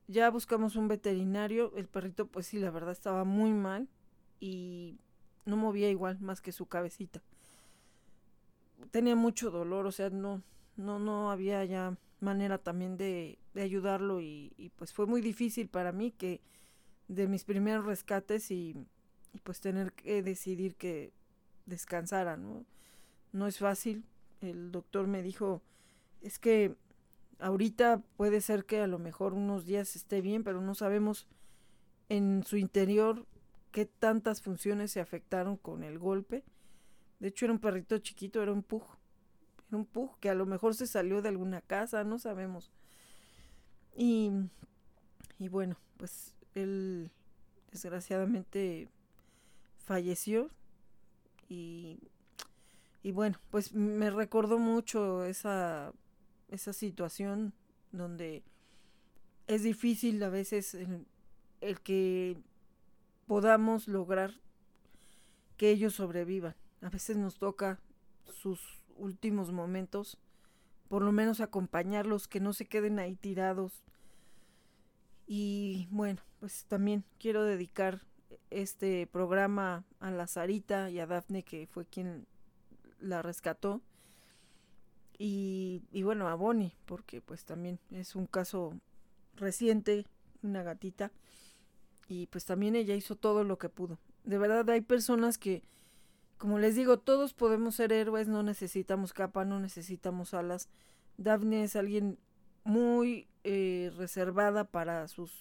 Ya 0.09 0.31
buscamos 0.31 0.77
un 0.77 0.89
veterinario, 0.89 1.73
el 1.77 1.89
perrito 1.89 2.27
pues 2.27 2.47
sí, 2.47 2.59
la 2.59 2.71
verdad 2.71 2.93
estaba 2.93 3.25
muy 3.25 3.53
mal 3.53 3.89
y 4.39 4.99
no 5.45 5.57
movía 5.57 5.91
igual 5.91 6.21
más 6.21 6.41
que 6.41 6.53
su 6.53 6.67
cabecita 6.67 7.23
tenía 8.91 9.17
mucho 9.17 9.51
dolor, 9.51 9.87
o 9.87 9.93
sea, 9.93 10.11
no, 10.11 10.43
no, 10.77 10.99
no 10.99 11.31
había 11.31 11.65
ya 11.65 11.97
manera 12.21 12.59
también 12.59 12.97
de, 12.97 13.39
de 13.55 13.63
ayudarlo 13.63 14.21
y, 14.21 14.53
y, 14.57 14.71
pues 14.71 14.93
fue 14.93 15.07
muy 15.07 15.21
difícil 15.21 15.69
para 15.69 15.93
mí 15.93 16.11
que 16.13 16.41
de 17.09 17.29
mis 17.29 17.45
primeros 17.45 17.85
rescates 17.85 18.51
y, 18.51 18.75
pues 19.43 19.61
tener 19.61 19.93
que 19.93 20.23
decidir 20.23 20.77
que 20.77 21.13
descansara, 21.67 22.37
¿no? 22.37 22.65
No 23.33 23.47
es 23.47 23.59
fácil. 23.59 24.05
El 24.41 24.73
doctor 24.73 25.07
me 25.07 25.23
dijo, 25.23 25.63
es 26.23 26.39
que 26.39 26.75
ahorita 27.39 28.03
puede 28.17 28.41
ser 28.41 28.65
que 28.65 28.81
a 28.81 28.87
lo 28.87 28.99
mejor 28.99 29.35
unos 29.35 29.67
días 29.67 29.95
esté 29.95 30.21
bien, 30.21 30.43
pero 30.43 30.61
no 30.61 30.75
sabemos 30.75 31.27
en 32.09 32.45
su 32.45 32.57
interior 32.57 33.27
qué 33.73 33.85
tantas 33.85 34.41
funciones 34.41 34.93
se 34.93 35.01
afectaron 35.01 35.57
con 35.57 35.83
el 35.83 35.99
golpe. 35.99 36.45
De 37.19 37.29
hecho 37.29 37.47
era 37.47 37.53
un 37.53 37.61
perrito 37.61 37.99
chiquito, 37.99 38.43
era 38.43 38.53
un 38.53 38.63
pug. 38.63 38.85
Era 39.69 39.79
un 39.79 39.87
pug 39.87 40.19
que 40.19 40.31
a 40.31 40.35
lo 40.35 40.47
mejor 40.47 40.75
se 40.75 40.87
salió 40.87 41.21
de 41.21 41.29
alguna 41.29 41.61
casa, 41.61 42.05
no 42.05 42.19
sabemos. 42.19 42.71
Y, 43.95 44.31
y 45.39 45.49
bueno, 45.49 45.77
pues 45.97 46.36
él 46.57 47.11
desgraciadamente 47.71 48.89
falleció 49.85 50.51
y, 51.49 52.01
y 53.03 53.13
bueno, 53.13 53.39
pues 53.51 53.73
me 53.73 54.11
recordó 54.11 54.59
mucho 54.59 55.25
esa, 55.25 55.93
esa 56.49 56.73
situación 56.73 57.53
donde 57.93 58.43
es 59.47 59.63
difícil 59.63 60.23
a 60.23 60.29
veces 60.29 60.75
el, 60.75 61.07
el 61.61 61.81
que 61.81 62.37
podamos 63.27 63.89
lograr 63.89 64.35
que 65.57 65.71
ellos 65.71 65.95
sobrevivan. 65.95 66.55
A 66.83 66.91
veces 66.91 67.17
nos 67.17 67.39
toca 67.39 67.81
sus 68.25 68.61
últimos 68.97 69.53
momentos, 69.53 70.19
por 70.89 71.03
lo 71.03 71.13
menos 71.13 71.41
acompañarlos, 71.41 72.29
que 72.29 72.41
no 72.41 72.53
se 72.53 72.67
queden 72.67 72.99
ahí 72.99 73.17
tirados. 73.17 73.83
Y 75.27 75.89
bueno, 75.91 76.21
pues 76.41 76.65
también 76.67 77.05
quiero 77.19 77.45
dedicar 77.45 78.03
este 78.51 79.07
programa 79.07 79.85
a 79.99 80.11
la 80.11 80.27
Sarita 80.27 80.91
y 80.91 81.01
a 81.01 81.07
Dafne, 81.07 81.43
que 81.43 81.67
fue 81.67 81.85
quien 81.85 82.27
la 83.01 83.23
rescató. 83.23 83.81
Y, 85.19 85.83
y 85.91 86.03
bueno, 86.03 86.29
a 86.29 86.35
Bonnie, 86.35 86.77
porque 86.85 87.21
pues 87.21 87.45
también 87.45 87.81
es 87.91 88.15
un 88.15 88.27
caso 88.27 88.75
reciente, 89.35 90.07
una 90.43 90.63
gatita. 90.63 91.11
Y 92.09 92.27
pues 92.29 92.45
también 92.45 92.77
ella 92.77 92.95
hizo 92.95 93.17
todo 93.17 93.43
lo 93.43 93.59
que 93.59 93.69
pudo. 93.69 93.99
De 94.25 94.39
verdad 94.39 94.69
hay 94.71 94.81
personas 94.81 95.39
que, 95.39 95.63
como 96.39 96.59
les 96.59 96.77
digo, 96.77 96.99
todos 96.99 97.35
podemos 97.35 97.75
ser 97.75 97.93
héroes, 97.93 98.29
no 98.29 98.43
necesitamos 98.43 99.13
capa, 99.13 99.45
no 99.45 99.59
necesitamos 99.59 100.35
alas. 100.35 100.69
Daphne 101.17 101.65
es 101.65 101.75
alguien 101.77 102.19
muy 102.67 103.29
eh, 103.45 103.93
reservada 103.97 104.65
para 104.65 105.07
sus 105.09 105.33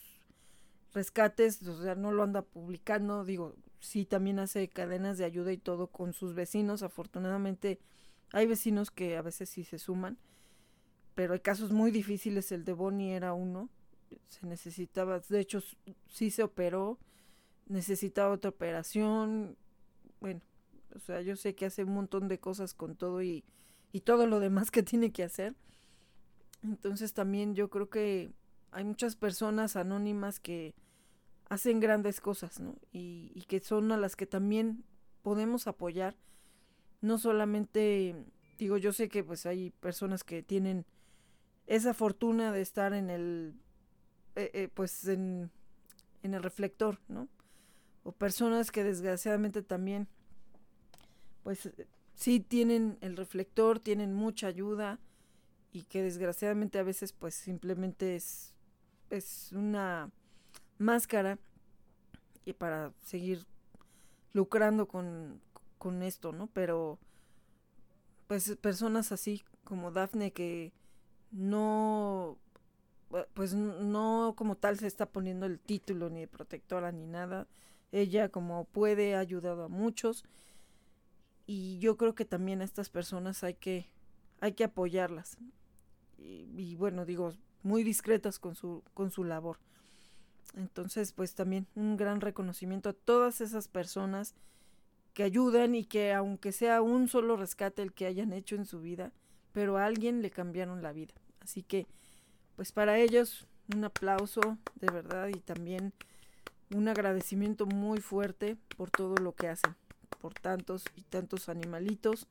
rescates, 0.94 1.62
o 1.68 1.82
sea, 1.82 1.96
no 1.96 2.12
lo 2.12 2.24
anda 2.24 2.44
publicando, 2.44 3.26
digo, 3.26 3.56
sí 3.80 4.06
también 4.06 4.40
hace 4.40 4.70
cadenas 4.70 5.18
de 5.18 5.26
ayuda 5.26 5.52
y 5.52 5.58
todo 5.58 5.88
con 5.88 6.14
sus 6.14 6.36
vecinos, 6.36 6.84
afortunadamente 6.84 7.80
hay 8.32 8.46
vecinos 8.46 8.92
que 8.92 9.18
a 9.18 9.22
veces 9.22 9.50
sí 9.50 9.64
se 9.64 9.80
suman, 9.80 10.18
pero 11.16 11.34
hay 11.34 11.40
casos 11.40 11.72
muy 11.72 11.92
difíciles, 11.92 12.52
el 12.52 12.64
de 12.64 12.74
Bonnie 12.74 13.16
era 13.16 13.34
uno, 13.34 13.70
se 14.28 14.46
necesitaba, 14.46 15.20
de 15.20 15.40
hecho 15.40 15.62
sí 16.08 16.30
se 16.30 16.44
operó, 16.44 17.00
necesitaba 17.68 18.36
otra 18.36 18.52
operación, 18.52 19.58
bueno, 20.22 20.42
o 20.96 21.00
sea, 21.00 21.22
yo 21.22 21.36
sé 21.36 21.56
que 21.56 21.66
hace 21.66 21.84
un 21.84 21.94
montón 21.94 22.28
de 22.28 22.40
cosas 22.40 22.74
con 22.76 22.96
todo 22.96 23.22
y, 23.24 23.44
y 23.92 24.02
todo 24.02 24.28
lo 24.28 24.40
demás 24.40 24.72
que 24.72 24.84
tiene 24.84 25.12
que 25.12 25.24
hacer. 25.24 25.56
Entonces 26.66 27.14
también 27.14 27.56
yo 27.56 27.70
creo 27.70 27.90
que 27.90 28.32
hay 28.72 28.84
muchas 28.84 29.16
personas 29.16 29.76
anónimas 29.76 30.40
que 30.40 30.74
hacen 31.48 31.80
grandes 31.80 32.22
cosas, 32.22 32.60
¿no? 32.60 32.76
Y, 32.92 33.32
y, 33.36 33.44
que 33.44 33.60
son 33.60 33.92
a 33.92 33.98
las 33.98 34.16
que 34.16 34.26
también 34.26 34.84
podemos 35.22 35.68
apoyar. 35.68 36.16
No 37.02 37.18
solamente, 37.18 38.16
digo, 38.58 38.78
yo 38.78 38.92
sé 38.92 39.10
que 39.10 39.24
pues 39.24 39.46
hay 39.46 39.70
personas 39.70 40.24
que 40.24 40.42
tienen 40.42 40.86
esa 41.68 41.94
fortuna 41.94 42.52
de 42.52 42.62
estar 42.62 42.94
en 42.94 43.10
el 43.10 43.54
eh, 44.36 44.52
eh, 44.54 44.70
pues 44.74 45.08
en, 45.08 45.50
en 46.22 46.34
el 46.34 46.44
reflector, 46.44 47.00
¿no? 47.08 47.30
O 48.04 48.12
personas 48.12 48.70
que 48.70 48.84
desgraciadamente 48.84 49.62
también, 49.62 50.10
pues 51.44 51.70
sí 52.16 52.42
tienen 52.42 52.98
el 53.00 53.16
reflector, 53.16 53.80
tienen 53.80 54.14
mucha 54.14 54.48
ayuda 54.48 55.00
y 55.76 55.84
que 55.84 56.02
desgraciadamente 56.02 56.80
a 56.80 56.84
veces 56.84 57.12
pues 57.12 57.36
simplemente 57.36 58.16
es, 58.16 58.54
es 59.10 59.52
una 59.52 60.10
máscara 60.78 61.38
y 62.46 62.54
para 62.54 62.94
seguir 63.04 63.46
lucrando 64.32 64.88
con, 64.88 65.42
con 65.78 66.02
esto, 66.02 66.32
¿no? 66.32 66.48
Pero 66.48 66.98
pues 68.28 68.56
personas 68.56 69.12
así 69.12 69.44
como 69.66 69.92
Dafne 69.92 70.32
que 70.32 70.72
no 71.32 72.38
pues 73.34 73.54
no 73.54 74.34
como 74.38 74.56
tal 74.56 74.80
se 74.80 74.88
está 74.88 75.06
poniendo 75.08 75.46
el 75.46 75.60
título 75.60 76.10
ni 76.10 76.22
de 76.22 76.28
protectora 76.30 76.94
ni 76.94 77.06
nada. 77.06 77.50
Ella 77.92 78.30
como 78.30 78.64
puede 78.64 79.16
ha 79.16 79.20
ayudado 79.20 79.66
a 79.66 79.68
muchos 79.68 80.24
y 81.46 81.80
yo 81.80 81.98
creo 81.98 82.16
que 82.16 82.24
también 82.24 82.62
a 82.62 82.64
estas 82.64 82.90
personas 82.90 83.44
hay 83.44 83.56
que 83.56 83.90
hay 84.40 84.54
que 84.54 84.64
apoyarlas. 84.64 85.38
Y, 86.18 86.76
bueno, 86.76 87.06
digo, 87.06 87.34
muy 87.64 87.84
discretas 87.84 88.40
con 88.40 88.56
su 88.56 88.84
con 88.94 89.12
su 89.12 89.24
labor. 89.24 89.58
Entonces, 90.56 91.12
pues 91.12 91.36
también 91.36 91.68
un 91.76 91.98
gran 91.98 92.22
reconocimiento 92.22 92.90
a 92.90 92.94
todas 92.94 93.42
esas 93.42 93.68
personas 93.68 94.34
que 95.14 95.24
ayudan 95.24 95.76
y 95.76 95.86
que 95.86 96.14
aunque 96.14 96.52
sea 96.52 96.82
un 96.82 97.08
solo 97.08 97.36
rescate 97.36 97.82
el 97.82 97.94
que 97.94 98.06
hayan 98.06 98.34
hecho 98.34 98.56
en 98.56 98.66
su 98.66 98.82
vida, 98.82 99.12
pero 99.52 99.78
a 99.78 99.86
alguien 99.86 100.22
le 100.22 100.30
cambiaron 100.30 100.82
la 100.82 100.94
vida. 100.94 101.14
Así 101.42 101.64
que 101.64 101.88
pues 102.56 102.72
para 102.72 103.00
ellos 103.00 103.48
un 103.74 103.84
aplauso 103.84 104.58
de 104.76 104.92
verdad 104.92 105.28
y 105.30 105.40
también 105.40 105.94
un 106.74 106.88
agradecimiento 106.88 107.66
muy 107.66 108.00
fuerte 108.00 108.58
por 108.78 108.90
todo 108.90 109.16
lo 109.16 109.34
que 109.34 109.48
hacen, 109.48 109.76
por 110.22 110.34
tantos 110.34 110.84
y 110.96 111.02
tantos 111.04 111.50
animalitos, 111.50 112.28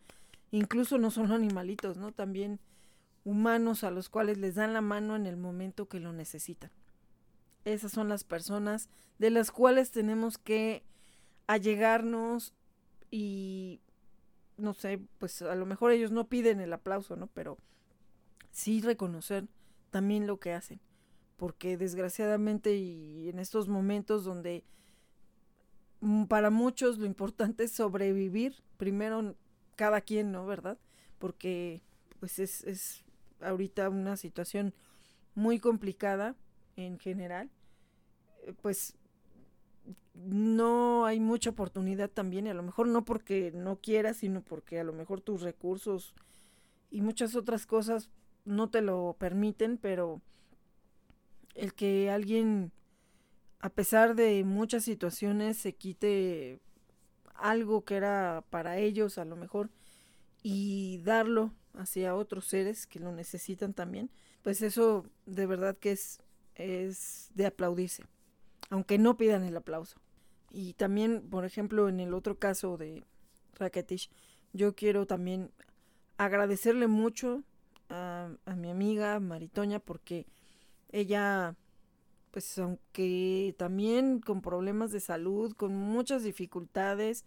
incluso 0.51 0.99
no 0.99 1.11
solo 1.11 1.35
animalitos, 1.35 1.97
¿no? 1.97 2.13
También 2.13 2.59
humanos 3.25 3.85
a 3.85 3.91
los 3.91 4.09
cuales 4.09 4.39
les 4.39 4.55
dan 4.55 4.75
la 4.75 4.81
mano 4.81 5.17
en 5.17 5.27
el 5.27 5.37
momento 5.37 5.89
que 5.89 6.01
lo 6.01 6.13
necesitan. 6.13 6.71
Esas 7.65 7.93
son 7.93 8.09
las 8.09 8.25
personas 8.25 8.89
de 9.19 9.31
las 9.31 9.51
cuales 9.51 9.91
tenemos 9.91 10.39
que 10.39 10.83
allegarnos 11.47 12.53
y 13.11 13.81
no 14.57 14.75
sé, 14.75 15.01
pues 15.19 15.43
a 15.43 15.55
lo 15.55 15.67
mejor 15.67 15.93
ellos 15.93 16.11
no 16.11 16.29
piden 16.29 16.61
el 16.61 16.73
aplauso, 16.73 17.17
¿no? 17.17 17.27
Pero 17.29 17.59
sí 18.51 18.81
reconocer 18.81 19.47
también 19.91 20.27
lo 20.27 20.39
que 20.39 20.53
hacen. 20.53 20.81
Porque 21.37 21.77
desgraciadamente 21.77 22.77
y 22.77 23.29
en 23.29 23.39
estos 23.39 23.69
momentos 23.69 24.25
donde 24.25 24.65
mm, 26.01 26.25
para 26.25 26.51
muchos 26.51 26.99
lo 26.99 27.07
importante 27.07 27.65
es 27.65 27.73
sobrevivir, 27.73 28.63
primero 28.77 29.35
cada 29.77 30.01
quien, 30.01 30.31
¿no? 30.31 30.47
¿Verdad? 30.47 30.79
Porque 31.19 31.83
pues 32.21 32.39
es, 32.39 32.65
es 32.65 33.04
ahorita 33.45 33.89
una 33.89 34.17
situación 34.17 34.75
muy 35.35 35.59
complicada 35.59 36.37
en 36.77 36.99
general. 36.99 37.51
Eh, 38.43 38.55
pues 38.61 38.97
no 40.15 41.07
hay 41.07 41.19
mucha 41.21 41.51
oportunidad 41.51 42.09
también, 42.11 42.47
y 42.47 42.51
a 42.51 42.55
lo 42.55 42.63
mejor 42.63 42.89
no 42.89 43.05
porque 43.05 43.53
no 43.53 43.77
quieras, 43.81 44.19
sino 44.19 44.43
porque 44.43 44.79
a 44.79 44.85
lo 44.85 44.93
mejor 44.93 45.21
tus 45.21 45.43
recursos 45.43 46.15
y 46.91 47.01
muchas 47.01 47.35
otras 47.35 47.67
cosas 47.67 48.11
no 48.45 48.71
te 48.71 48.81
lo 48.81 49.17
permiten, 49.19 49.79
pero 49.79 50.21
el 51.55 51.75
que 51.75 52.11
alguien, 52.11 52.71
a 53.59 53.71
pesar 53.71 54.15
de 54.15 54.45
muchas 54.45 54.85
situaciones, 54.85 55.57
se 55.57 55.75
quite 55.75 56.61
algo 57.35 57.85
que 57.85 57.97
era 57.97 58.45
para 58.51 58.79
ellos 58.79 59.19
a 59.19 59.25
lo 59.25 59.35
mejor 59.35 59.71
y 60.43 60.99
darlo 60.99 61.53
hacia 61.75 62.15
otros 62.15 62.47
seres 62.47 62.87
que 62.87 63.01
lo 63.01 63.13
necesitan 63.13 63.75
también, 63.75 64.11
pues 64.43 64.63
eso 64.63 65.07
de 65.27 65.47
verdad 65.47 65.77
que 65.77 65.93
es, 65.93 66.21
es 66.55 67.31
de 67.35 67.47
aplaudirse, 67.47 68.05
aunque 68.71 68.99
no 68.99 69.17
pidan 69.17 69.45
el 69.45 69.57
aplauso. 69.57 70.01
Y 70.51 70.75
también, 70.75 71.29
por 71.29 71.45
ejemplo, 71.45 71.89
en 71.89 72.01
el 72.01 72.15
otro 72.15 72.39
caso 72.39 72.77
de 72.77 73.05
Raketish, 73.55 74.11
yo 74.53 74.75
quiero 74.75 75.07
también 75.07 75.51
agradecerle 76.17 76.87
mucho 76.87 77.43
a, 77.89 78.31
a 78.45 78.55
mi 78.55 78.71
amiga 78.71 79.19
Maritoña 79.19 79.81
porque 79.81 80.27
ella 80.93 81.57
pues 82.35 82.59
aunque 82.59 83.55
también 83.59 84.19
con 84.19 84.43
problemas 84.43 84.91
de 84.91 84.99
salud, 84.99 85.53
con 85.53 85.77
muchas 85.77 86.25
dificultades, 86.25 87.25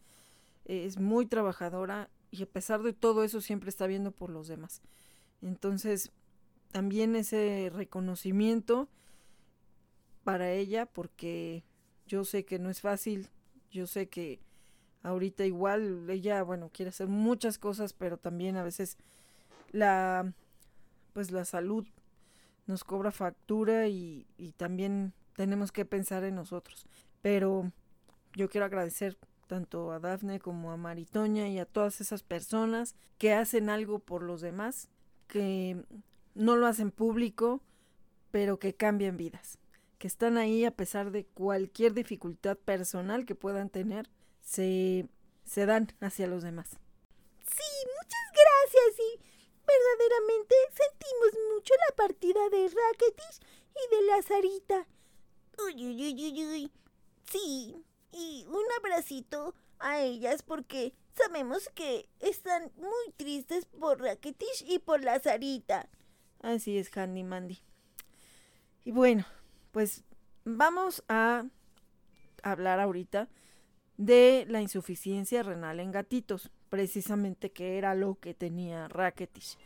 es 0.65 0.99
muy 0.99 1.25
trabajadora 1.25 2.09
y 2.31 2.43
a 2.43 2.47
pesar 2.47 2.83
de 2.83 2.93
todo 2.93 3.23
eso 3.23 3.41
siempre 3.41 3.69
está 3.69 3.87
viendo 3.87 4.11
por 4.11 4.29
los 4.29 4.47
demás. 4.47 4.81
Entonces, 5.41 6.11
también 6.71 7.15
ese 7.15 7.71
reconocimiento 7.73 8.89
para 10.23 10.51
ella 10.51 10.85
porque 10.85 11.63
yo 12.05 12.25
sé 12.25 12.45
que 12.45 12.59
no 12.59 12.69
es 12.69 12.81
fácil, 12.81 13.29
yo 13.71 13.87
sé 13.87 14.09
que 14.09 14.39
ahorita 15.03 15.45
igual 15.45 16.09
ella, 16.09 16.43
bueno, 16.43 16.69
quiere 16.73 16.89
hacer 16.89 17.07
muchas 17.07 17.57
cosas, 17.57 17.93
pero 17.93 18.17
también 18.17 18.57
a 18.57 18.63
veces 18.63 18.97
la 19.71 20.33
pues 21.13 21.31
la 21.31 21.45
salud 21.45 21.87
nos 22.67 22.83
cobra 22.83 23.11
factura 23.11 23.87
y, 23.87 24.27
y 24.37 24.51
también 24.51 25.13
tenemos 25.35 25.71
que 25.71 25.85
pensar 25.85 26.23
en 26.23 26.35
nosotros. 26.35 26.85
Pero 27.21 27.71
yo 28.35 28.49
quiero 28.49 28.65
agradecer 28.65 29.17
tanto 29.47 29.91
a 29.91 29.99
Dafne 29.99 30.39
como 30.39 30.71
a 30.71 30.77
Maritoña 30.77 31.47
y 31.47 31.59
a 31.59 31.65
todas 31.65 32.01
esas 32.01 32.23
personas 32.23 32.95
que 33.17 33.33
hacen 33.33 33.69
algo 33.69 33.99
por 33.99 34.21
los 34.21 34.41
demás, 34.41 34.89
que 35.27 35.83
no 36.35 36.55
lo 36.55 36.67
hacen 36.67 36.91
público, 36.91 37.61
pero 38.31 38.59
que 38.59 38.75
cambian 38.75 39.17
vidas, 39.17 39.57
que 39.97 40.07
están 40.07 40.37
ahí 40.37 40.65
a 40.65 40.71
pesar 40.71 41.11
de 41.11 41.25
cualquier 41.25 41.93
dificultad 41.93 42.57
personal 42.57 43.25
que 43.25 43.35
puedan 43.35 43.69
tener, 43.69 44.09
se, 44.41 45.07
se 45.45 45.65
dan 45.65 45.87
hacia 46.01 46.27
los 46.27 46.43
demás. 46.43 46.69
Sí, 47.39 47.71
muchas 47.97 48.27
gracias 48.33 48.99
y 48.99 49.19
verdaderamente 49.65 50.55
sentimos 50.73 51.55
mucho 51.55 51.73
la 51.89 51.95
partida 51.95 52.49
de 52.49 52.69
Racketish 52.69 53.39
y 53.75 53.95
de 53.95 54.01
Lazarita. 54.03 54.87
Uy, 55.65 55.87
uy, 55.87 56.03
uy, 56.03 56.13
uy, 56.13 56.45
uy. 56.45 56.71
Sí, 57.31 57.83
y 58.11 58.45
un 58.47 58.63
abracito 58.79 59.53
a 59.79 60.01
ellas 60.01 60.41
porque 60.43 60.93
sabemos 61.13 61.69
que 61.75 62.07
están 62.19 62.71
muy 62.77 63.13
tristes 63.15 63.65
por 63.65 63.99
Raketish 63.99 64.65
y 64.67 64.79
por 64.79 65.03
Lazarita. 65.03 65.89
Así 66.41 66.77
es, 66.77 66.95
Handy 66.95 67.23
Mandy. 67.23 67.59
Y 68.85 68.91
bueno, 68.91 69.25
pues 69.71 70.03
vamos 70.45 71.03
a 71.09 71.45
hablar 72.43 72.79
ahorita 72.79 73.27
de 73.97 74.45
la 74.47 74.61
insuficiencia 74.61 75.43
renal 75.43 75.79
en 75.79 75.91
gatitos, 75.91 76.51
precisamente 76.69 77.51
que 77.51 77.77
era 77.77 77.95
lo 77.95 78.15
que 78.19 78.33
tenía 78.33 78.87
Raketish. 78.87 79.57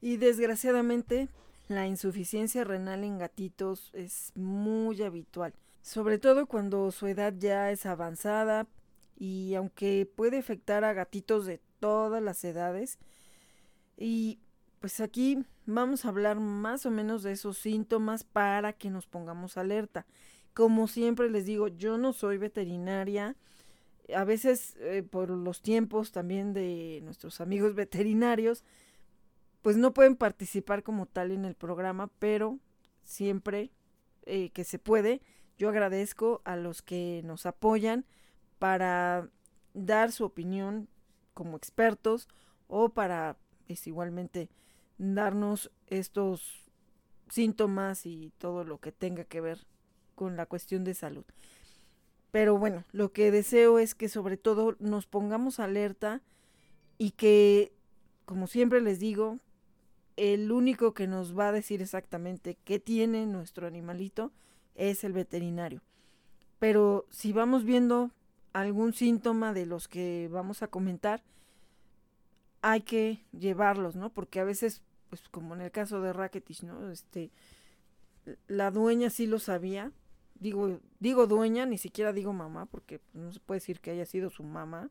Y 0.00 0.16
desgraciadamente, 0.16 1.28
la 1.68 1.86
insuficiencia 1.86 2.64
renal 2.64 3.04
en 3.04 3.18
gatitos 3.18 3.90
es 3.94 4.32
muy 4.34 5.00
habitual 5.02 5.54
sobre 5.82 6.18
todo 6.18 6.46
cuando 6.46 6.90
su 6.92 7.06
edad 7.08 7.34
ya 7.36 7.70
es 7.70 7.86
avanzada 7.86 8.68
y 9.18 9.54
aunque 9.54 10.10
puede 10.16 10.38
afectar 10.38 10.84
a 10.84 10.92
gatitos 10.92 11.44
de 11.44 11.60
todas 11.80 12.22
las 12.22 12.42
edades. 12.44 12.98
Y 13.96 14.38
pues 14.80 15.00
aquí 15.00 15.44
vamos 15.66 16.04
a 16.04 16.08
hablar 16.08 16.40
más 16.40 16.86
o 16.86 16.90
menos 16.90 17.22
de 17.22 17.32
esos 17.32 17.58
síntomas 17.58 18.24
para 18.24 18.72
que 18.72 18.90
nos 18.90 19.06
pongamos 19.06 19.56
alerta. 19.56 20.06
Como 20.54 20.88
siempre 20.88 21.30
les 21.30 21.46
digo, 21.46 21.68
yo 21.68 21.98
no 21.98 22.12
soy 22.12 22.38
veterinaria. 22.38 23.36
A 24.14 24.24
veces 24.24 24.76
eh, 24.80 25.02
por 25.02 25.30
los 25.30 25.62
tiempos 25.62 26.12
también 26.12 26.52
de 26.52 27.00
nuestros 27.02 27.40
amigos 27.40 27.74
veterinarios, 27.76 28.64
pues 29.62 29.76
no 29.76 29.94
pueden 29.94 30.16
participar 30.16 30.82
como 30.82 31.06
tal 31.06 31.30
en 31.30 31.44
el 31.44 31.54
programa, 31.54 32.10
pero 32.18 32.58
siempre 33.02 33.70
eh, 34.26 34.50
que 34.50 34.64
se 34.64 34.78
puede, 34.78 35.22
yo 35.58 35.68
agradezco 35.68 36.42
a 36.44 36.56
los 36.56 36.82
que 36.82 37.22
nos 37.24 37.46
apoyan 37.46 38.04
para 38.58 39.28
dar 39.74 40.12
su 40.12 40.24
opinión 40.24 40.88
como 41.34 41.56
expertos 41.56 42.28
o 42.68 42.90
para 42.90 43.36
es 43.68 43.86
igualmente 43.86 44.50
darnos 44.98 45.70
estos 45.86 46.70
síntomas 47.28 48.06
y 48.06 48.32
todo 48.38 48.64
lo 48.64 48.78
que 48.78 48.92
tenga 48.92 49.24
que 49.24 49.40
ver 49.40 49.66
con 50.14 50.36
la 50.36 50.46
cuestión 50.46 50.84
de 50.84 50.94
salud. 50.94 51.24
Pero 52.30 52.56
bueno, 52.56 52.84
lo 52.92 53.12
que 53.12 53.30
deseo 53.30 53.78
es 53.78 53.94
que 53.94 54.08
sobre 54.08 54.36
todo 54.36 54.76
nos 54.78 55.06
pongamos 55.06 55.60
alerta 55.60 56.22
y 56.98 57.10
que, 57.12 57.72
como 58.24 58.46
siempre 58.46 58.80
les 58.80 58.98
digo, 58.98 59.38
el 60.16 60.52
único 60.52 60.94
que 60.94 61.06
nos 61.06 61.38
va 61.38 61.48
a 61.48 61.52
decir 61.52 61.82
exactamente 61.82 62.58
qué 62.64 62.78
tiene 62.78 63.26
nuestro 63.26 63.66
animalito 63.66 64.32
es 64.74 65.04
el 65.04 65.12
veterinario. 65.12 65.82
Pero 66.58 67.06
si 67.10 67.32
vamos 67.32 67.64
viendo 67.64 68.10
algún 68.52 68.92
síntoma 68.92 69.52
de 69.52 69.66
los 69.66 69.88
que 69.88 70.28
vamos 70.30 70.62
a 70.62 70.68
comentar, 70.68 71.22
hay 72.60 72.82
que 72.82 73.24
llevarlos, 73.32 73.96
¿no? 73.96 74.10
Porque 74.10 74.40
a 74.40 74.44
veces, 74.44 74.82
pues 75.10 75.28
como 75.28 75.54
en 75.54 75.62
el 75.62 75.70
caso 75.70 76.00
de 76.00 76.12
Racketish, 76.12 76.62
¿no? 76.62 76.90
Este, 76.90 77.30
la 78.46 78.70
dueña 78.70 79.10
sí 79.10 79.26
lo 79.26 79.38
sabía. 79.38 79.92
Digo, 80.36 80.80
digo 81.00 81.26
dueña, 81.26 81.66
ni 81.66 81.78
siquiera 81.78 82.12
digo 82.12 82.32
mamá, 82.32 82.66
porque 82.66 83.00
no 83.12 83.32
se 83.32 83.40
puede 83.40 83.60
decir 83.60 83.80
que 83.80 83.90
haya 83.90 84.06
sido 84.06 84.30
su 84.30 84.44
mamá. 84.44 84.90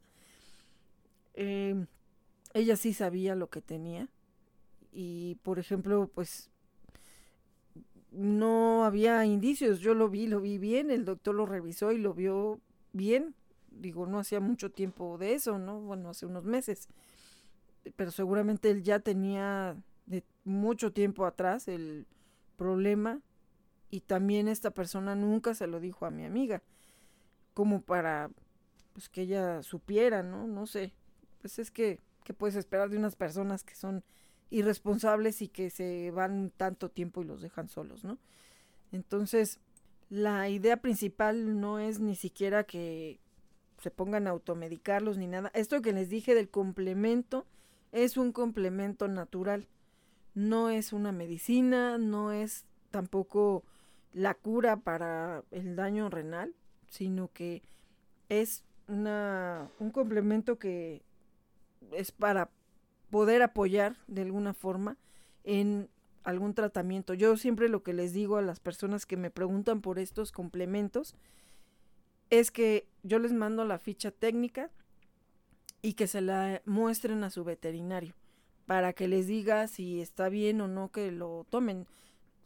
Em, 1.33 1.87
ella 2.53 2.75
sí 2.75 2.93
sabía 2.93 3.35
lo 3.35 3.49
que 3.49 3.61
tenía. 3.61 4.09
Y, 4.91 5.35
por 5.43 5.59
ejemplo, 5.59 6.09
pues 6.13 6.50
no 8.11 8.85
había 8.85 9.25
indicios. 9.25 9.79
Yo 9.79 9.93
lo 9.93 10.09
vi, 10.09 10.27
lo 10.27 10.41
vi 10.41 10.57
bien, 10.57 10.91
el 10.91 11.05
doctor 11.05 11.35
lo 11.35 11.45
revisó 11.45 11.91
y 11.91 11.97
lo 11.97 12.13
vio 12.13 12.59
bien. 12.93 13.35
Digo, 13.71 14.05
no 14.05 14.19
hacía 14.19 14.39
mucho 14.39 14.71
tiempo 14.71 15.17
de 15.17 15.33
eso, 15.33 15.57
¿no? 15.57 15.79
Bueno, 15.81 16.09
hace 16.09 16.25
unos 16.25 16.45
meses. 16.45 16.89
Pero 17.95 18.11
seguramente 18.11 18.69
él 18.69 18.83
ya 18.83 18.99
tenía 18.99 19.75
de 20.05 20.23
mucho 20.43 20.91
tiempo 20.91 21.25
atrás 21.25 21.67
el 21.67 22.05
problema 22.57 23.21
y 23.89 24.01
también 24.01 24.47
esta 24.47 24.71
persona 24.71 25.15
nunca 25.15 25.53
se 25.55 25.67
lo 25.67 25.79
dijo 25.79 26.05
a 26.05 26.11
mi 26.11 26.25
amiga, 26.25 26.61
como 27.53 27.81
para 27.81 28.29
pues 28.93 29.09
que 29.09 29.21
ella 29.21 29.63
supiera, 29.63 30.21
¿no? 30.21 30.47
No 30.47 30.67
sé. 30.67 30.93
Pues 31.39 31.59
es 31.59 31.71
que 31.71 31.99
¿qué 32.23 32.33
puedes 32.33 32.55
esperar 32.55 32.89
de 32.89 32.97
unas 32.97 33.15
personas 33.15 33.63
que 33.63 33.75
son 33.75 34.03
irresponsables 34.51 35.41
y 35.41 35.47
que 35.47 35.69
se 35.69 36.11
van 36.11 36.51
tanto 36.55 36.89
tiempo 36.89 37.21
y 37.21 37.25
los 37.25 37.41
dejan 37.41 37.69
solos, 37.69 38.03
¿no? 38.03 38.19
Entonces, 38.91 39.59
la 40.09 40.49
idea 40.49 40.77
principal 40.77 41.59
no 41.59 41.79
es 41.79 41.99
ni 41.99 42.15
siquiera 42.15 42.65
que 42.65 43.19
se 43.81 43.89
pongan 43.89 44.27
a 44.27 44.31
automedicarlos 44.31 45.17
ni 45.17 45.25
nada. 45.25 45.49
Esto 45.55 45.81
que 45.81 45.93
les 45.93 46.09
dije 46.09 46.35
del 46.35 46.49
complemento 46.49 47.47
es 47.91 48.17
un 48.17 48.31
complemento 48.31 49.07
natural. 49.07 49.67
No 50.35 50.69
es 50.69 50.93
una 50.93 51.11
medicina, 51.11 51.97
no 51.97 52.31
es 52.31 52.65
tampoco 52.91 53.63
la 54.13 54.33
cura 54.33 54.77
para 54.77 55.43
el 55.51 55.75
daño 55.75 56.09
renal, 56.09 56.53
sino 56.89 57.29
que 57.33 57.63
es 58.29 58.63
una, 58.87 59.69
un 59.79 59.91
complemento 59.91 60.59
que 60.59 61.01
es 61.93 62.11
para 62.11 62.49
poder 63.11 63.43
apoyar 63.43 63.97
de 64.07 64.23
alguna 64.23 64.53
forma 64.55 64.97
en 65.43 65.89
algún 66.23 66.55
tratamiento. 66.55 67.13
Yo 67.13 67.37
siempre 67.37 67.69
lo 67.69 67.83
que 67.83 67.93
les 67.93 68.13
digo 68.13 68.37
a 68.37 68.41
las 68.41 68.59
personas 68.59 69.05
que 69.05 69.17
me 69.17 69.29
preguntan 69.29 69.81
por 69.81 69.99
estos 69.99 70.31
complementos 70.31 71.15
es 72.29 72.49
que 72.49 72.87
yo 73.03 73.19
les 73.19 73.33
mando 73.33 73.65
la 73.65 73.77
ficha 73.77 74.09
técnica 74.09 74.71
y 75.81 75.93
que 75.93 76.07
se 76.07 76.21
la 76.21 76.61
muestren 76.65 77.23
a 77.23 77.29
su 77.29 77.43
veterinario 77.43 78.15
para 78.65 78.93
que 78.93 79.07
les 79.07 79.27
diga 79.27 79.67
si 79.67 79.99
está 79.99 80.29
bien 80.29 80.61
o 80.61 80.67
no 80.67 80.91
que 80.91 81.11
lo 81.11 81.45
tomen. 81.49 81.87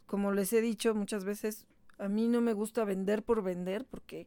Como 0.06 0.32
les 0.32 0.52
he 0.52 0.60
dicho 0.60 0.94
muchas 0.94 1.24
veces, 1.24 1.66
a 1.98 2.08
mí 2.08 2.28
no 2.28 2.40
me 2.40 2.52
gusta 2.52 2.84
vender 2.84 3.22
por 3.22 3.42
vender 3.42 3.84
porque 3.84 4.26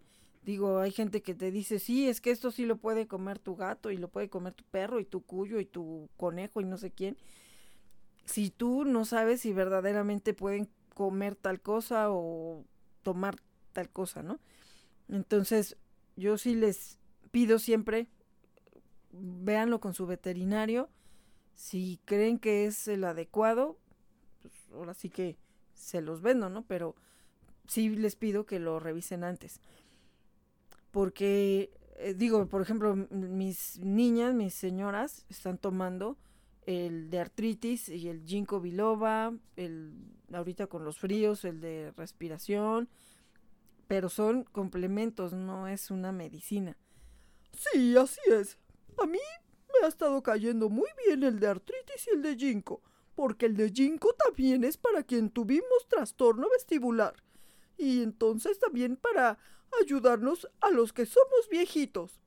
Digo, 0.49 0.79
hay 0.79 0.89
gente 0.89 1.21
que 1.21 1.35
te 1.35 1.51
dice, 1.51 1.77
sí, 1.77 2.09
es 2.09 2.21
que 2.21 2.31
esto 2.31 2.49
sí 2.49 2.65
lo 2.65 2.77
puede 2.77 3.05
comer 3.05 3.38
tu 3.38 3.55
gato 3.55 3.91
y 3.91 3.97
lo 3.97 4.07
puede 4.07 4.31
comer 4.31 4.55
tu 4.55 4.63
perro 4.63 5.00
y 5.00 5.06
tu 5.06 5.21
cuyo 5.21 5.60
y 5.60 5.65
tu 5.65 6.10
conejo 6.17 6.60
y 6.60 6.65
no 6.65 6.79
sé 6.79 6.89
quién. 6.89 7.17
Si 8.25 8.50
tú 8.50 8.83
no 8.83 9.06
sabes 9.06 9.41
si 9.41 9.54
verdaderamente 9.54 10.33
pueden 10.33 10.67
comer 10.95 11.35
tal 11.35 11.62
cosa 11.62 12.08
o 12.10 12.65
tomar 13.04 13.35
tal 13.73 13.91
cosa, 13.91 14.23
¿no? 14.23 14.39
Entonces, 15.08 15.77
yo 16.15 16.35
sí 16.39 16.56
les 16.56 16.97
pido 17.29 17.60
siempre, 17.60 18.08
véanlo 19.12 19.79
con 19.79 19.93
su 19.93 20.08
veterinario. 20.08 20.89
Si 21.54 22.00
creen 22.06 22.39
que 22.39 22.65
es 22.65 22.87
el 22.87 23.04
adecuado, 23.04 23.77
pues 24.41 24.54
ahora 24.73 24.95
sí 24.95 25.12
que 25.12 25.37
se 25.75 26.02
los 26.02 26.23
vendo, 26.23 26.50
¿no? 26.50 26.63
Pero 26.63 26.95
sí 27.67 27.89
les 27.89 28.15
pido 28.15 28.47
que 28.47 28.58
lo 28.58 28.79
revisen 28.79 29.23
antes 29.23 29.62
porque 30.92 31.71
eh, 31.98 32.13
digo, 32.13 32.48
por 32.48 32.62
ejemplo, 32.62 32.96
mis 32.96 33.77
niñas, 33.79 34.33
mis 34.33 34.54
señoras 34.54 35.25
están 35.29 35.58
tomando 35.58 36.17
el 36.65 37.10
de 37.10 37.19
artritis 37.19 37.90
y 37.90 38.08
el 38.08 38.23
ginkgo 38.25 38.62
biloba, 38.62 39.33
el 39.58 39.94
ahorita 40.31 40.67
con 40.67 40.85
los 40.85 41.00
fríos, 41.00 41.44
el 41.44 41.60
de 41.60 41.92
respiración, 41.98 42.87
pero 43.87 44.08
son 44.08 44.44
complementos, 44.44 45.33
no 45.33 45.67
es 45.67 45.92
una 45.92 46.12
medicina. 46.12 46.77
Sí, 47.52 47.98
así 47.98 48.21
es. 48.31 48.58
A 48.98 49.06
mí 49.06 49.19
me 49.73 49.85
ha 49.85 49.90
estado 49.90 50.21
cayendo 50.23 50.69
muy 50.69 50.90
bien 51.06 51.23
el 51.23 51.40
de 51.40 51.48
artritis 51.48 52.08
y 52.08 52.15
el 52.15 52.21
de 52.21 52.35
ginkgo, 52.37 52.81
porque 53.15 53.48
el 53.48 53.58
de 53.58 53.71
ginkgo 53.71 54.13
también 54.13 54.63
es 54.63 54.77
para 54.77 55.04
quien 55.04 55.29
tuvimos 55.29 55.87
trastorno 55.90 56.48
vestibular. 56.50 57.15
Y 57.77 58.04
entonces 58.04 58.60
también 58.60 58.96
para 58.96 59.37
ayudarnos 59.82 60.48
a 60.62 60.70
los 60.70 60.94
que 60.94 61.06
somos 61.06 61.50
viejitos. 61.50 62.20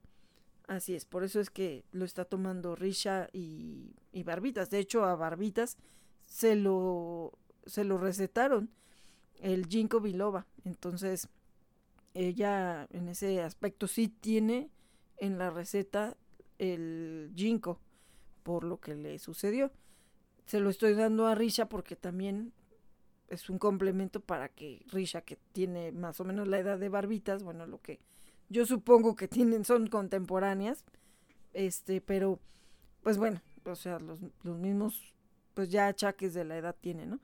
Así 0.66 0.94
es, 0.94 1.04
por 1.04 1.24
eso 1.24 1.40
es 1.40 1.50
que 1.50 1.84
lo 1.92 2.04
está 2.04 2.24
tomando 2.24 2.76
Risha 2.76 3.28
y, 3.32 3.94
y 4.12 4.22
Barbitas. 4.22 4.70
De 4.70 4.78
hecho, 4.78 5.04
a 5.04 5.16
Barbitas 5.16 5.76
se 6.24 6.56
lo, 6.56 7.38
se 7.66 7.84
lo 7.84 7.98
recetaron 7.98 8.70
el 9.40 9.66
ginkgo 9.66 10.00
biloba. 10.00 10.46
Entonces, 10.64 11.28
ella 12.14 12.86
en 12.90 13.08
ese 13.08 13.42
aspecto 13.42 13.86
sí 13.86 14.08
tiene 14.08 14.70
en 15.18 15.38
la 15.38 15.50
receta 15.50 16.16
el 16.58 17.32
ginkgo 17.34 17.80
por 18.42 18.64
lo 18.64 18.80
que 18.80 18.94
le 18.94 19.18
sucedió. 19.18 19.72
Se 20.46 20.60
lo 20.60 20.70
estoy 20.70 20.94
dando 20.94 21.26
a 21.26 21.34
Risha 21.34 21.68
porque 21.68 21.96
también 21.96 22.52
es 23.32 23.48
un 23.48 23.58
complemento 23.58 24.20
para 24.20 24.48
que 24.48 24.84
Risha, 24.88 25.22
que 25.22 25.36
tiene 25.52 25.90
más 25.92 26.20
o 26.20 26.24
menos 26.24 26.48
la 26.48 26.58
edad 26.58 26.78
de 26.78 26.88
Barbitas, 26.88 27.42
bueno, 27.42 27.66
lo 27.66 27.80
que 27.80 28.00
yo 28.48 28.66
supongo 28.66 29.16
que 29.16 29.28
tienen 29.28 29.64
son 29.64 29.86
contemporáneas, 29.86 30.84
este, 31.54 32.00
pero 32.00 32.38
pues 33.02 33.16
bueno, 33.16 33.40
o 33.64 33.74
sea, 33.74 33.98
los, 33.98 34.18
los 34.42 34.58
mismos, 34.58 35.14
pues 35.54 35.70
ya 35.70 35.86
achaques 35.86 36.34
de 36.34 36.44
la 36.44 36.58
edad 36.58 36.76
tiene, 36.80 37.06
¿no? 37.06 37.20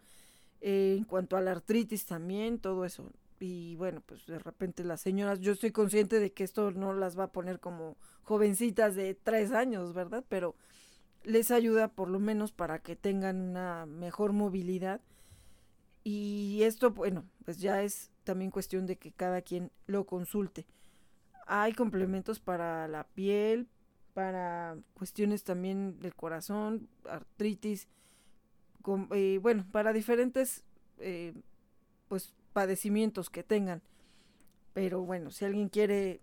Eh, 0.61 0.97
en 0.99 1.05
cuanto 1.05 1.37
a 1.37 1.41
la 1.41 1.53
artritis 1.53 2.07
también, 2.07 2.59
todo 2.59 2.85
eso. 2.85 3.13
Y 3.39 3.77
bueno, 3.77 4.03
pues 4.05 4.27
de 4.27 4.39
repente 4.39 4.83
las 4.85 5.01
señoras, 5.01 5.41
yo 5.41 5.53
estoy 5.53 5.71
consciente 5.71 6.19
de 6.19 6.33
que 6.33 6.43
esto 6.43 6.73
no 6.73 6.93
las 6.93 7.19
va 7.19 7.25
a 7.25 7.33
poner 7.33 7.61
como 7.61 7.97
jovencitas 8.25 8.97
de 8.97 9.15
tres 9.15 9.53
años, 9.53 9.93
¿verdad? 9.93 10.25
Pero 10.29 10.57
les 11.23 11.51
ayuda 11.51 11.89
por 11.89 12.09
lo 12.09 12.19
menos 12.19 12.51
para 12.53 12.81
que 12.81 12.97
tengan 12.97 13.41
una 13.41 13.87
mejor 13.87 14.33
movilidad. 14.33 15.01
Y 16.11 16.63
esto, 16.63 16.93
bueno, 16.93 17.27
pues 17.45 17.59
ya 17.59 17.83
es 17.83 18.11
también 18.25 18.51
cuestión 18.51 18.87
de 18.87 18.97
que 18.97 19.13
cada 19.13 19.43
quien 19.43 19.71
lo 19.87 20.07
consulte. 20.07 20.65
Hay 21.47 21.75
complementos 21.75 22.41
para 22.41 22.89
la 22.89 23.05
piel, 23.05 23.69
para 24.15 24.79
cuestiones 24.95 25.45
también 25.45 26.01
del 26.01 26.15
corazón, 26.15 26.89
artritis, 27.05 27.89
eh, 29.11 29.39
bueno, 29.43 29.67
para 29.71 29.93
diferentes 29.93 30.65
eh, 30.97 31.35
pues 32.09 32.33
padecimientos 32.55 33.29
que 33.29 33.43
tengan. 33.43 33.83
Pero 34.73 35.03
bueno, 35.03 35.31
si 35.31 35.45
alguien 35.45 35.69
quiere 35.69 36.23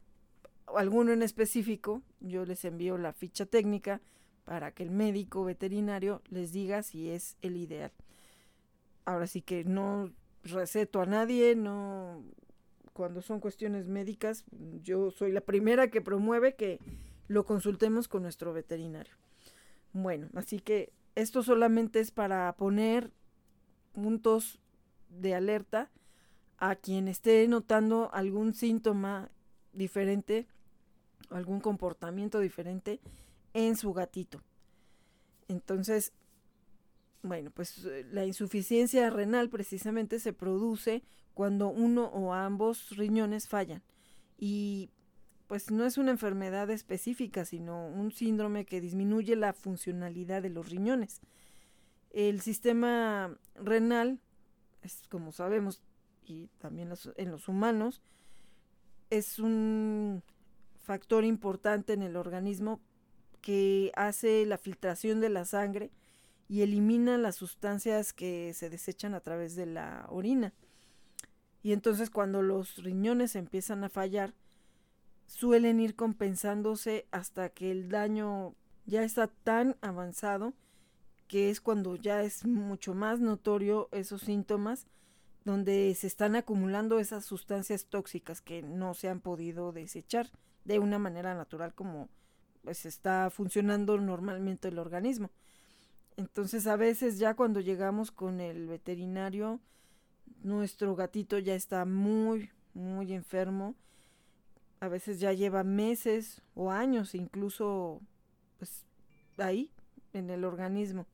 alguno 0.75 1.13
en 1.13 1.21
específico, 1.21 2.01
yo 2.21 2.43
les 2.43 2.65
envío 2.65 2.97
la 2.97 3.13
ficha 3.13 3.45
técnica 3.45 4.01
para 4.45 4.71
que 4.71 4.81
el 4.81 4.89
médico 4.89 5.43
veterinario 5.43 6.23
les 6.31 6.51
diga 6.51 6.81
si 6.81 7.11
es 7.11 7.37
el 7.43 7.57
ideal. 7.57 7.91
Ahora 9.05 9.27
sí 9.27 9.41
que 9.41 9.63
no 9.63 10.11
receto 10.43 11.01
a 11.01 11.05
nadie, 11.05 11.55
no 11.55 12.23
cuando 12.93 13.21
son 13.21 13.39
cuestiones 13.39 13.87
médicas, 13.87 14.45
yo 14.81 15.11
soy 15.11 15.31
la 15.31 15.41
primera 15.41 15.89
que 15.89 16.01
promueve 16.01 16.55
que 16.55 16.79
lo 17.27 17.45
consultemos 17.45 18.07
con 18.07 18.23
nuestro 18.23 18.53
veterinario. 18.53 19.13
Bueno, 19.91 20.29
así 20.33 20.59
que 20.59 20.93
esto 21.15 21.43
solamente 21.43 21.99
es 21.99 22.11
para 22.11 22.53
poner 22.55 23.11
puntos 23.91 24.59
de 25.09 25.35
alerta 25.35 25.91
a 26.57 26.75
quien 26.75 27.07
esté 27.07 27.47
notando 27.47 28.09
algún 28.13 28.53
síntoma 28.53 29.29
diferente, 29.73 30.47
algún 31.29 31.59
comportamiento 31.59 32.39
diferente 32.39 33.01
en 33.53 33.75
su 33.75 33.93
gatito. 33.93 34.41
Entonces, 35.47 36.13
bueno, 37.25 37.51
pues 37.51 37.85
eh, 37.85 38.05
la 38.11 38.25
insuficiencia 38.25 39.09
renal 39.09 39.49
precisamente 39.49 40.19
se 40.19 40.33
produce 40.33 41.03
cuando 41.33 41.67
uno 41.67 42.05
o 42.05 42.33
ambos 42.33 42.91
riñones 42.95 43.47
fallan. 43.47 43.83
Y 44.37 44.89
pues 45.47 45.71
no 45.71 45.85
es 45.85 45.97
una 45.97 46.11
enfermedad 46.11 46.69
específica, 46.69 47.45
sino 47.45 47.87
un 47.87 48.11
síndrome 48.11 48.65
que 48.65 48.81
disminuye 48.81 49.35
la 49.35 49.53
funcionalidad 49.53 50.41
de 50.41 50.49
los 50.49 50.69
riñones. 50.69 51.21
El 52.11 52.41
sistema 52.41 53.37
renal, 53.55 54.19
es 54.81 55.03
como 55.09 55.31
sabemos, 55.31 55.81
y 56.25 56.47
también 56.59 56.93
en 57.17 57.31
los 57.31 57.47
humanos, 57.47 58.01
es 59.09 59.39
un 59.39 60.23
factor 60.81 61.25
importante 61.25 61.93
en 61.93 62.01
el 62.01 62.15
organismo 62.15 62.81
que 63.41 63.91
hace 63.95 64.45
la 64.45 64.57
filtración 64.57 65.19
de 65.19 65.29
la 65.29 65.45
sangre 65.45 65.91
y 66.47 66.61
elimina 66.61 67.17
las 67.17 67.35
sustancias 67.35 68.13
que 68.13 68.53
se 68.53 68.69
desechan 68.69 69.13
a 69.13 69.21
través 69.21 69.55
de 69.55 69.65
la 69.65 70.05
orina. 70.09 70.53
Y 71.63 71.73
entonces 71.73 72.09
cuando 72.09 72.41
los 72.41 72.83
riñones 72.83 73.35
empiezan 73.35 73.83
a 73.83 73.89
fallar, 73.89 74.33
suelen 75.25 75.79
ir 75.79 75.95
compensándose 75.95 77.07
hasta 77.11 77.49
que 77.49 77.71
el 77.71 77.89
daño 77.89 78.55
ya 78.85 79.03
está 79.03 79.27
tan 79.27 79.75
avanzado 79.81 80.53
que 81.27 81.49
es 81.49 81.59
cuando 81.59 81.95
ya 81.95 82.21
es 82.21 82.45
mucho 82.45 82.93
más 82.93 83.19
notorio 83.19 83.89
esos 83.91 84.21
síntomas 84.21 84.85
donde 85.43 85.93
se 85.95 86.07
están 86.07 86.35
acumulando 86.35 86.99
esas 86.99 87.25
sustancias 87.25 87.85
tóxicas 87.85 88.41
que 88.41 88.61
no 88.61 88.93
se 88.93 89.09
han 89.09 89.21
podido 89.21 89.71
desechar 89.71 90.29
de 90.65 90.79
una 90.79 90.99
manera 90.99 91.33
natural 91.35 91.73
como 91.73 92.09
pues 92.63 92.85
está 92.85 93.29
funcionando 93.29 93.99
normalmente 93.99 94.69
el 94.69 94.79
organismo. 94.79 95.29
Entonces 96.17 96.67
a 96.67 96.75
veces 96.75 97.19
ya 97.19 97.35
cuando 97.35 97.59
llegamos 97.59 98.11
con 98.11 98.39
el 98.39 98.67
veterinario 98.67 99.59
nuestro 100.43 100.95
gatito 100.95 101.39
ya 101.39 101.55
está 101.55 101.85
muy 101.85 102.51
muy 102.73 103.13
enfermo 103.13 103.75
a 104.79 104.87
veces 104.87 105.19
ya 105.19 105.33
lleva 105.33 105.63
meses 105.63 106.41
o 106.53 106.71
años 106.71 107.15
incluso 107.15 108.01
pues 108.59 108.85
ahí 109.37 109.71
en 110.13 110.29
el 110.29 110.43
organismo. 110.43 111.05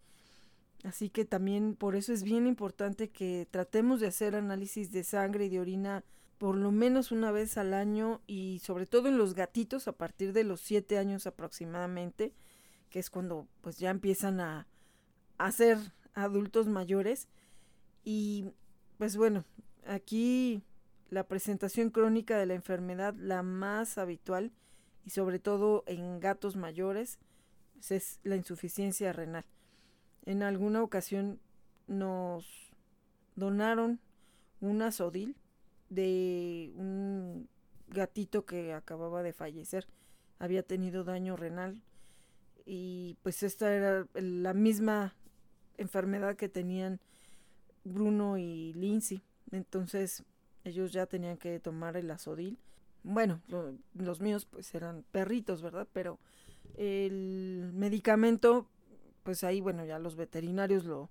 Así 0.83 1.09
que 1.09 1.25
también 1.25 1.75
por 1.75 1.95
eso 1.95 2.11
es 2.11 2.23
bien 2.23 2.47
importante 2.47 3.09
que 3.09 3.47
tratemos 3.49 3.99
de 3.99 4.07
hacer 4.07 4.35
análisis 4.35 4.91
de 4.91 5.03
sangre 5.03 5.45
y 5.45 5.49
de 5.49 5.59
orina 5.59 6.03
por 6.37 6.57
lo 6.57 6.71
menos 6.71 7.11
una 7.11 7.31
vez 7.31 7.57
al 7.57 7.73
año 7.73 8.21
y 8.25 8.59
sobre 8.63 8.87
todo 8.87 9.07
en 9.07 9.17
los 9.17 9.35
gatitos 9.35 9.87
a 9.87 9.91
partir 9.91 10.33
de 10.33 10.43
los 10.43 10.59
siete 10.59 10.97
años 10.97 11.27
aproximadamente, 11.27 12.33
que 12.89 12.97
es 12.97 13.11
cuando 13.11 13.47
pues 13.61 13.77
ya 13.77 13.91
empiezan 13.91 14.39
a, 14.39 14.67
a 15.45 15.51
ser 15.51 15.77
adultos 16.13 16.67
mayores. 16.67 17.27
Y 18.03 18.51
pues 18.97 19.17
bueno, 19.17 19.43
aquí 19.85 20.63
la 21.09 21.27
presentación 21.27 21.89
crónica 21.89 22.37
de 22.37 22.45
la 22.45 22.53
enfermedad, 22.53 23.15
la 23.15 23.43
más 23.43 23.97
habitual 23.97 24.51
y 25.03 25.09
sobre 25.09 25.39
todo 25.39 25.83
en 25.87 26.19
gatos 26.19 26.55
mayores, 26.55 27.19
pues, 27.73 27.91
es 27.91 28.19
la 28.23 28.35
insuficiencia 28.35 29.11
renal. 29.13 29.45
En 30.25 30.43
alguna 30.43 30.83
ocasión 30.83 31.39
nos 31.87 32.45
donaron 33.35 33.99
una 34.59 34.91
sodil 34.91 35.35
de 35.89 36.71
un 36.75 37.49
gatito 37.87 38.45
que 38.45 38.73
acababa 38.73 39.23
de 39.23 39.33
fallecer. 39.33 39.87
Había 40.37 40.61
tenido 40.61 41.03
daño 41.03 41.35
renal 41.35 41.81
y 42.65 43.17
pues 43.23 43.41
esta 43.41 43.73
era 43.73 44.07
la 44.13 44.53
misma 44.53 45.15
enfermedad 45.77 46.35
que 46.35 46.49
tenían 46.49 46.99
Bruno 47.83 48.37
y 48.37 48.73
Lindsay. 48.73 49.23
Entonces 49.51 50.23
ellos 50.63 50.91
ya 50.91 51.05
tenían 51.05 51.37
que 51.37 51.59
tomar 51.59 51.97
el 51.97 52.09
azodil. 52.11 52.57
Bueno, 53.03 53.41
los 53.95 54.21
míos 54.21 54.45
pues 54.45 54.73
eran 54.75 55.03
perritos, 55.11 55.61
¿verdad? 55.61 55.87
Pero 55.91 56.19
el 56.77 57.71
medicamento, 57.73 58.67
pues 59.23 59.43
ahí, 59.43 59.59
bueno, 59.59 59.85
ya 59.85 59.97
los 59.97 60.15
veterinarios 60.15 60.85
lo, 60.85 61.09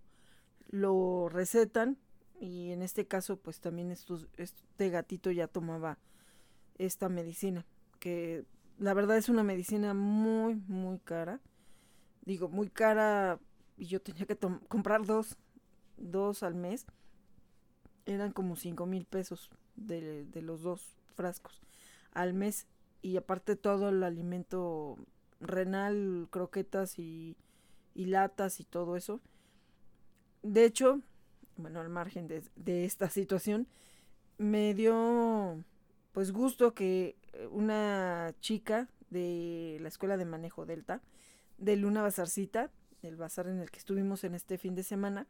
lo 0.70 1.28
recetan 1.28 1.98
y 2.40 2.70
en 2.70 2.82
este 2.82 3.06
caso 3.06 3.36
pues 3.36 3.60
también 3.60 3.90
estos, 3.90 4.28
este 4.36 4.88
gatito 4.88 5.30
ya 5.30 5.48
tomaba 5.48 5.98
esta 6.78 7.08
medicina, 7.08 7.66
que 7.98 8.44
la 8.78 8.94
verdad 8.94 9.18
es 9.18 9.28
una 9.28 9.42
medicina 9.42 9.92
muy, 9.92 10.54
muy 10.54 10.98
cara. 11.00 11.40
Digo, 12.24 12.48
muy 12.48 12.70
cara 12.70 13.38
y 13.80 13.86
yo 13.86 14.00
tenía 14.00 14.26
que 14.26 14.36
comprar 14.68 15.06
dos, 15.06 15.38
dos 15.96 16.42
al 16.42 16.54
mes 16.54 16.86
eran 18.04 18.30
como 18.30 18.54
cinco 18.54 18.84
mil 18.84 19.06
pesos 19.06 19.50
de, 19.74 20.26
los 20.42 20.60
dos 20.60 20.94
frascos 21.14 21.62
al 22.12 22.34
mes 22.34 22.66
y 23.00 23.16
aparte 23.16 23.56
todo 23.56 23.88
el 23.88 24.02
alimento 24.02 24.98
renal, 25.40 26.28
croquetas 26.30 26.98
y, 26.98 27.36
latas 27.94 28.60
y 28.60 28.64
todo 28.64 28.96
eso. 28.96 29.20
De 30.42 30.66
hecho, 30.66 31.00
bueno, 31.56 31.80
al 31.80 31.88
margen 31.88 32.28
de, 32.28 32.84
esta 32.84 33.08
situación, 33.08 33.66
me 34.36 34.74
dio 34.74 35.64
pues 36.12 36.32
gusto 36.32 36.74
que 36.74 37.16
una 37.50 38.34
chica 38.40 38.88
de 39.08 39.78
la 39.80 39.88
escuela 39.88 40.18
de 40.18 40.26
manejo 40.26 40.66
Delta, 40.66 41.00
de 41.56 41.76
Luna 41.76 42.02
Bazarcita, 42.02 42.70
el 43.02 43.16
bazar 43.16 43.48
en 43.48 43.58
el 43.58 43.70
que 43.70 43.78
estuvimos 43.78 44.24
en 44.24 44.34
este 44.34 44.58
fin 44.58 44.74
de 44.74 44.82
semana, 44.82 45.26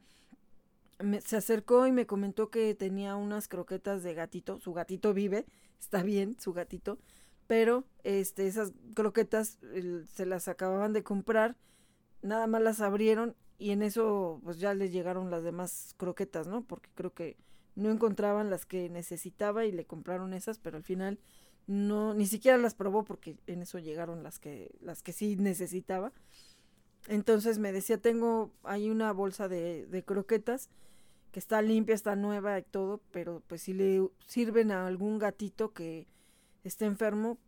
se 1.25 1.37
acercó 1.37 1.87
y 1.87 1.93
me 1.93 2.07
comentó 2.07 2.51
que 2.51 2.75
tenía 2.75 3.17
unas 3.17 3.49
croquetas 3.49 4.03
de 4.03 4.15
gatito. 4.15 4.61
Su 4.61 4.73
gatito 4.73 5.15
vive, 5.15 5.47
está 5.79 6.03
bien, 6.03 6.37
su 6.39 6.53
gatito. 6.53 6.99
Pero 7.47 7.85
este, 8.05 8.47
esas 8.47 8.73
croquetas 8.95 9.59
se 10.07 10.27
las 10.27 10.47
acababan 10.47 10.93
de 10.93 11.03
comprar, 11.03 11.57
nada 12.23 12.47
más 12.47 12.63
las 12.63 12.81
abrieron 12.81 13.35
y 13.59 13.71
en 13.71 13.83
eso 13.83 14.41
pues 14.45 14.59
ya 14.59 14.73
les 14.75 14.93
llegaron 14.93 15.31
las 15.31 15.43
demás 15.43 15.95
croquetas, 15.97 16.47
¿no? 16.47 16.63
Porque 16.63 16.91
creo 16.95 17.13
que 17.13 17.37
no 17.75 17.91
encontraban 17.91 18.51
las 18.51 18.67
que 18.67 18.89
necesitaba 18.89 19.65
y 19.65 19.73
le 19.73 19.85
compraron 19.85 20.33
esas, 20.33 20.59
pero 20.59 20.77
al 20.77 20.85
final 20.85 21.19
no, 21.67 22.15
ni 22.15 22.27
siquiera 22.27 22.59
las 22.59 22.75
probó 22.75 23.05
porque 23.05 23.37
en 23.47 23.63
eso 23.63 23.79
llegaron 23.79 24.23
las 24.23 24.39
que, 24.39 24.73
las 24.81 25.03
que 25.03 25.13
sí 25.13 25.37
necesitaba. 25.37 26.13
Entonces 27.09 27.59
me 27.59 27.73
decía, 27.73 27.99
tengo 27.99 28.51
ahí 28.63 28.91
una 28.91 29.13
bolsa 29.13 29.49
de, 29.49 29.87
de 29.87 30.03
croquetas 30.03 30.69
que 31.33 31.39
está 31.39 31.63
limpia, 31.63 31.95
está 31.95 32.17
nueva 32.17 32.59
y 32.59 32.63
todo, 32.63 33.01
pero 33.13 33.43
pues 33.47 33.63
si 33.63 33.73
le 33.73 34.09
sirven 34.27 34.73
a 34.73 34.87
algún 34.87 35.19
gatito 35.19 35.73
que 35.73 36.07
esté 36.65 36.87
enfermo, 36.87 37.39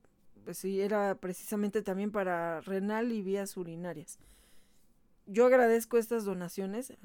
pues 0.44 0.58
sí, 0.58 0.80
era 0.80 1.14
precisamente 1.16 1.82
también 1.82 2.10
para 2.10 2.60
renal 2.60 3.12
y 3.12 3.22
vías 3.22 3.56
urinarias. 3.56 4.18
Yo 5.26 5.46
agradezco 5.46 5.98
estas 5.98 6.24
donaciones 6.24 6.92
a 6.92 6.96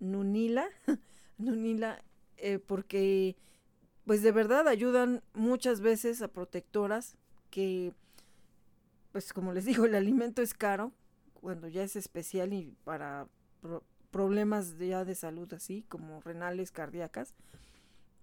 Nunila, 0.00 0.68
Nunila, 1.38 2.02
eh, 2.36 2.58
porque 2.58 3.36
pues 4.04 4.22
de 4.22 4.32
verdad 4.32 4.68
ayudan 4.68 5.22
muchas 5.32 5.80
veces 5.80 6.22
a 6.22 6.28
protectoras 6.28 7.16
que, 7.50 7.92
pues 9.12 9.32
como 9.32 9.52
les 9.52 9.64
digo, 9.64 9.84
el 9.84 9.94
alimento 9.94 10.42
es 10.42 10.54
caro, 10.54 10.92
cuando 11.42 11.68
ya 11.68 11.82
es 11.82 11.96
especial 11.96 12.52
y 12.52 12.72
para 12.84 13.26
problemas 14.10 14.78
ya 14.78 15.04
de 15.04 15.16
salud 15.16 15.52
así, 15.52 15.84
como 15.88 16.20
renales, 16.20 16.70
cardíacas. 16.70 17.34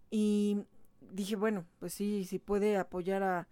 Y 0.09 0.63
dije, 1.11 1.36
bueno, 1.36 1.65
pues 1.80 1.93
sí, 1.93 2.24
si 2.24 2.39
puede 2.39 2.78
apoyar 2.78 3.22
a, 3.24 3.47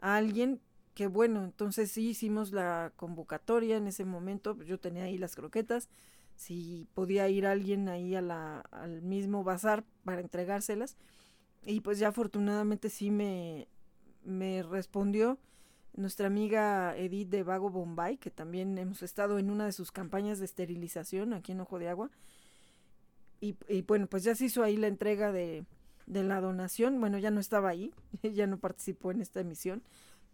alguien, 0.00 0.60
qué 0.94 1.06
bueno. 1.06 1.44
Entonces 1.44 1.92
sí 1.92 2.08
hicimos 2.08 2.52
la 2.52 2.92
convocatoria 2.96 3.76
en 3.76 3.86
ese 3.86 4.04
momento, 4.04 4.60
yo 4.62 4.80
tenía 4.80 5.04
ahí 5.04 5.18
las 5.18 5.36
croquetas, 5.36 5.88
si 6.34 6.88
podía 6.94 7.28
ir 7.28 7.46
alguien 7.46 7.88
ahí 7.88 8.16
a 8.16 8.60
al 8.70 9.02
mismo 9.02 9.44
bazar 9.44 9.84
para 10.04 10.22
entregárselas. 10.22 10.96
Y 11.64 11.80
pues 11.80 11.98
ya 11.98 12.08
afortunadamente 12.08 12.90
sí 12.90 13.10
me, 13.10 13.68
me 14.24 14.62
respondió 14.62 15.38
nuestra 15.94 16.26
amiga 16.26 16.96
Edith 16.96 17.28
de 17.28 17.42
Vago 17.42 17.70
Bombay, 17.70 18.16
que 18.16 18.30
también 18.30 18.78
hemos 18.78 19.02
estado 19.02 19.38
en 19.38 19.50
una 19.50 19.66
de 19.66 19.72
sus 19.72 19.92
campañas 19.92 20.38
de 20.38 20.46
esterilización 20.46 21.32
aquí 21.32 21.52
en 21.52 21.60
Ojo 21.60 21.78
de 21.78 21.88
Agua. 21.88 22.10
Y, 23.40 23.56
bueno, 23.82 24.06
pues 24.06 24.22
ya 24.22 24.36
se 24.36 24.44
hizo 24.44 24.62
ahí 24.62 24.76
la 24.76 24.86
entrega 24.86 25.32
de, 25.32 25.64
de, 26.06 26.22
la 26.22 26.40
donación. 26.40 27.00
Bueno, 27.00 27.18
ya 27.18 27.32
no 27.32 27.40
estaba 27.40 27.70
ahí, 27.70 27.92
ya 28.22 28.46
no 28.46 28.58
participó 28.58 29.10
en 29.10 29.20
esta 29.20 29.40
emisión, 29.40 29.82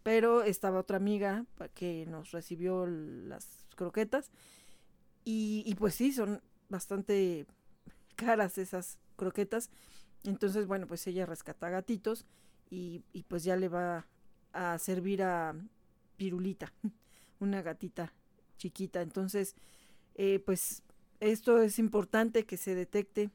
pero 0.03 0.43
estaba 0.43 0.79
otra 0.79 0.97
amiga 0.97 1.45
que 1.73 2.05
nos 2.05 2.31
recibió 2.31 2.85
las 2.85 3.65
croquetas. 3.75 4.29
Y, 5.25 5.63
y 5.65 5.73
pues 5.73 5.95
sí, 5.95 6.11
son 6.11 6.39
bastante 6.69 7.47
caras 8.15 8.59
esas 8.59 8.99
croquetas. 9.15 9.71
Entonces, 10.23 10.67
bueno, 10.67 10.85
pues 10.85 11.05
ella 11.07 11.25
rescata 11.25 11.69
gatitos 11.69 12.27
y, 12.69 13.03
y 13.11 13.23
pues 13.23 13.43
ya 13.43 13.55
le 13.55 13.69
va 13.69 14.05
a 14.53 14.77
servir 14.77 15.23
a 15.23 15.55
Pirulita, 16.17 16.71
una 17.39 17.61
gatita 17.61 18.13
chiquita. 18.57 19.01
Entonces, 19.01 19.55
eh, 20.15 20.39
pues 20.39 20.83
esto 21.19 21.61
es 21.61 21.79
importante 21.79 22.45
que 22.45 22.57
se 22.57 22.75
detecte 22.75 23.29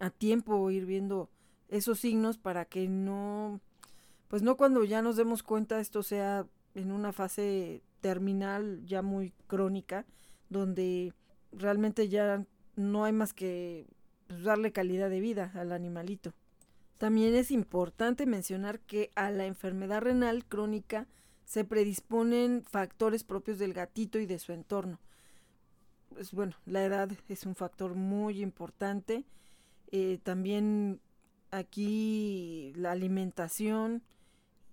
a 0.00 0.10
tiempo, 0.10 0.70
ir 0.70 0.86
viendo 0.86 1.30
esos 1.68 2.00
signos 2.00 2.38
para 2.38 2.64
que 2.64 2.88
no, 2.88 3.60
pues 4.28 4.42
no 4.42 4.56
cuando 4.56 4.84
ya 4.84 5.02
nos 5.02 5.16
demos 5.16 5.42
cuenta 5.42 5.80
esto 5.80 6.02
sea 6.02 6.46
en 6.74 6.92
una 6.92 7.12
fase 7.12 7.82
terminal 8.00 8.84
ya 8.84 9.02
muy 9.02 9.32
crónica, 9.46 10.06
donde 10.48 11.12
realmente 11.52 12.08
ya 12.08 12.44
no 12.76 13.04
hay 13.04 13.12
más 13.12 13.32
que 13.32 13.86
pues, 14.26 14.42
darle 14.42 14.72
calidad 14.72 15.10
de 15.10 15.20
vida 15.20 15.52
al 15.54 15.72
animalito. 15.72 16.32
También 17.00 17.34
es 17.34 17.50
importante 17.50 18.26
mencionar 18.26 18.78
que 18.78 19.10
a 19.14 19.30
la 19.30 19.46
enfermedad 19.46 20.02
renal 20.02 20.44
crónica 20.44 21.06
se 21.46 21.64
predisponen 21.64 22.62
factores 22.62 23.24
propios 23.24 23.58
del 23.58 23.72
gatito 23.72 24.18
y 24.18 24.26
de 24.26 24.38
su 24.38 24.52
entorno. 24.52 25.00
Pues 26.10 26.32
bueno, 26.32 26.56
la 26.66 26.84
edad 26.84 27.10
es 27.30 27.46
un 27.46 27.54
factor 27.54 27.94
muy 27.94 28.42
importante. 28.42 29.24
Eh, 29.90 30.18
también 30.22 31.00
aquí 31.50 32.74
la 32.76 32.90
alimentación 32.90 34.02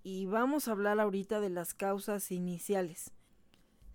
y 0.04 0.26
vamos 0.26 0.68
a 0.68 0.72
hablar 0.72 1.00
ahorita 1.00 1.40
de 1.40 1.50
las 1.50 1.74
causas 1.74 2.30
iniciales. 2.34 3.14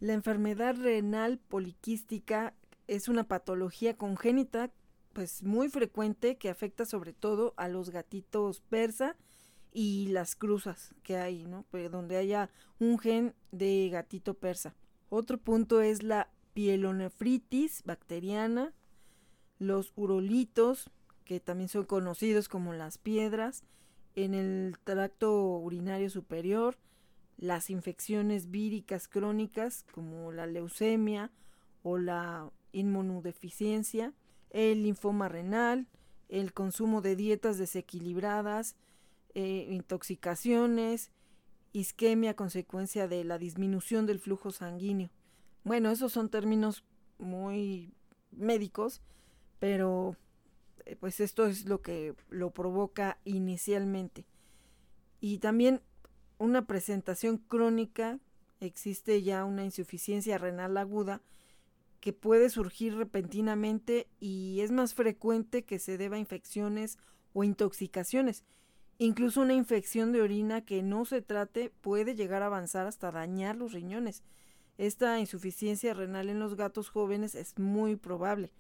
La 0.00 0.14
enfermedad 0.14 0.76
renal 0.76 1.36
poliquística 1.36 2.54
es 2.88 3.08
una 3.08 3.24
patología 3.24 3.98
congénita 3.98 4.70
pues 5.12 5.42
muy 5.42 5.68
frecuente 5.68 6.36
que 6.36 6.50
afecta 6.50 6.84
sobre 6.84 7.12
todo 7.12 7.54
a 7.56 7.68
los 7.68 7.90
gatitos 7.90 8.60
persa 8.60 9.16
y 9.72 10.08
las 10.08 10.36
cruzas 10.36 10.94
que 11.02 11.16
hay, 11.16 11.46
¿no? 11.46 11.64
Donde 11.90 12.16
haya 12.16 12.50
un 12.78 12.98
gen 12.98 13.34
de 13.50 13.88
gatito 13.90 14.34
persa. 14.34 14.74
Otro 15.08 15.38
punto 15.38 15.80
es 15.80 16.02
la 16.02 16.30
pielonefritis 16.54 17.82
bacteriana, 17.84 18.72
los 19.58 19.92
urolitos, 19.96 20.90
que 21.24 21.40
también 21.40 21.68
son 21.68 21.84
conocidos 21.84 22.48
como 22.48 22.72
las 22.72 22.98
piedras, 22.98 23.64
en 24.14 24.34
el 24.34 24.76
tracto 24.84 25.58
urinario 25.58 26.10
superior, 26.10 26.76
las 27.38 27.70
infecciones 27.70 28.50
víricas 28.50 29.08
crónicas 29.08 29.84
como 29.92 30.32
la 30.32 30.46
leucemia 30.46 31.30
o 31.82 31.98
la 31.98 32.50
inmunodeficiencia, 32.72 34.12
el 34.52 34.84
linfoma 34.84 35.28
renal, 35.28 35.88
el 36.28 36.52
consumo 36.52 37.00
de 37.00 37.16
dietas 37.16 37.58
desequilibradas, 37.58 38.76
eh, 39.34 39.66
intoxicaciones, 39.70 41.10
isquemia 41.72 42.32
a 42.32 42.36
consecuencia 42.36 43.08
de 43.08 43.24
la 43.24 43.38
disminución 43.38 44.06
del 44.06 44.20
flujo 44.20 44.50
sanguíneo. 44.50 45.10
Bueno, 45.64 45.90
esos 45.90 46.12
son 46.12 46.28
términos 46.28 46.84
muy 47.18 47.92
médicos, 48.30 49.00
pero 49.58 50.16
eh, 50.84 50.96
pues 50.96 51.20
esto 51.20 51.46
es 51.46 51.64
lo 51.64 51.80
que 51.80 52.14
lo 52.28 52.50
provoca 52.50 53.18
inicialmente. 53.24 54.26
Y 55.20 55.38
también 55.38 55.80
una 56.38 56.66
presentación 56.66 57.38
crónica, 57.38 58.18
existe 58.60 59.22
ya 59.22 59.44
una 59.44 59.64
insuficiencia 59.64 60.38
renal 60.38 60.76
aguda, 60.76 61.22
que 62.02 62.12
puede 62.12 62.50
surgir 62.50 62.96
repentinamente 62.96 64.08
y 64.18 64.58
es 64.60 64.72
más 64.72 64.92
frecuente 64.92 65.64
que 65.64 65.78
se 65.78 65.96
deba 65.96 66.16
a 66.16 66.18
infecciones 66.18 66.98
o 67.32 67.44
intoxicaciones. 67.44 68.44
Incluso 68.98 69.40
una 69.40 69.54
infección 69.54 70.10
de 70.10 70.20
orina 70.20 70.64
que 70.64 70.82
no 70.82 71.04
se 71.04 71.22
trate 71.22 71.70
puede 71.80 72.16
llegar 72.16 72.42
a 72.42 72.46
avanzar 72.46 72.88
hasta 72.88 73.12
dañar 73.12 73.54
los 73.54 73.72
riñones. 73.72 74.24
Esta 74.78 75.20
insuficiencia 75.20 75.94
renal 75.94 76.28
en 76.28 76.40
los 76.40 76.56
gatos 76.56 76.88
jóvenes 76.88 77.36
es 77.36 77.56
muy 77.56 77.94
probable, 77.94 78.52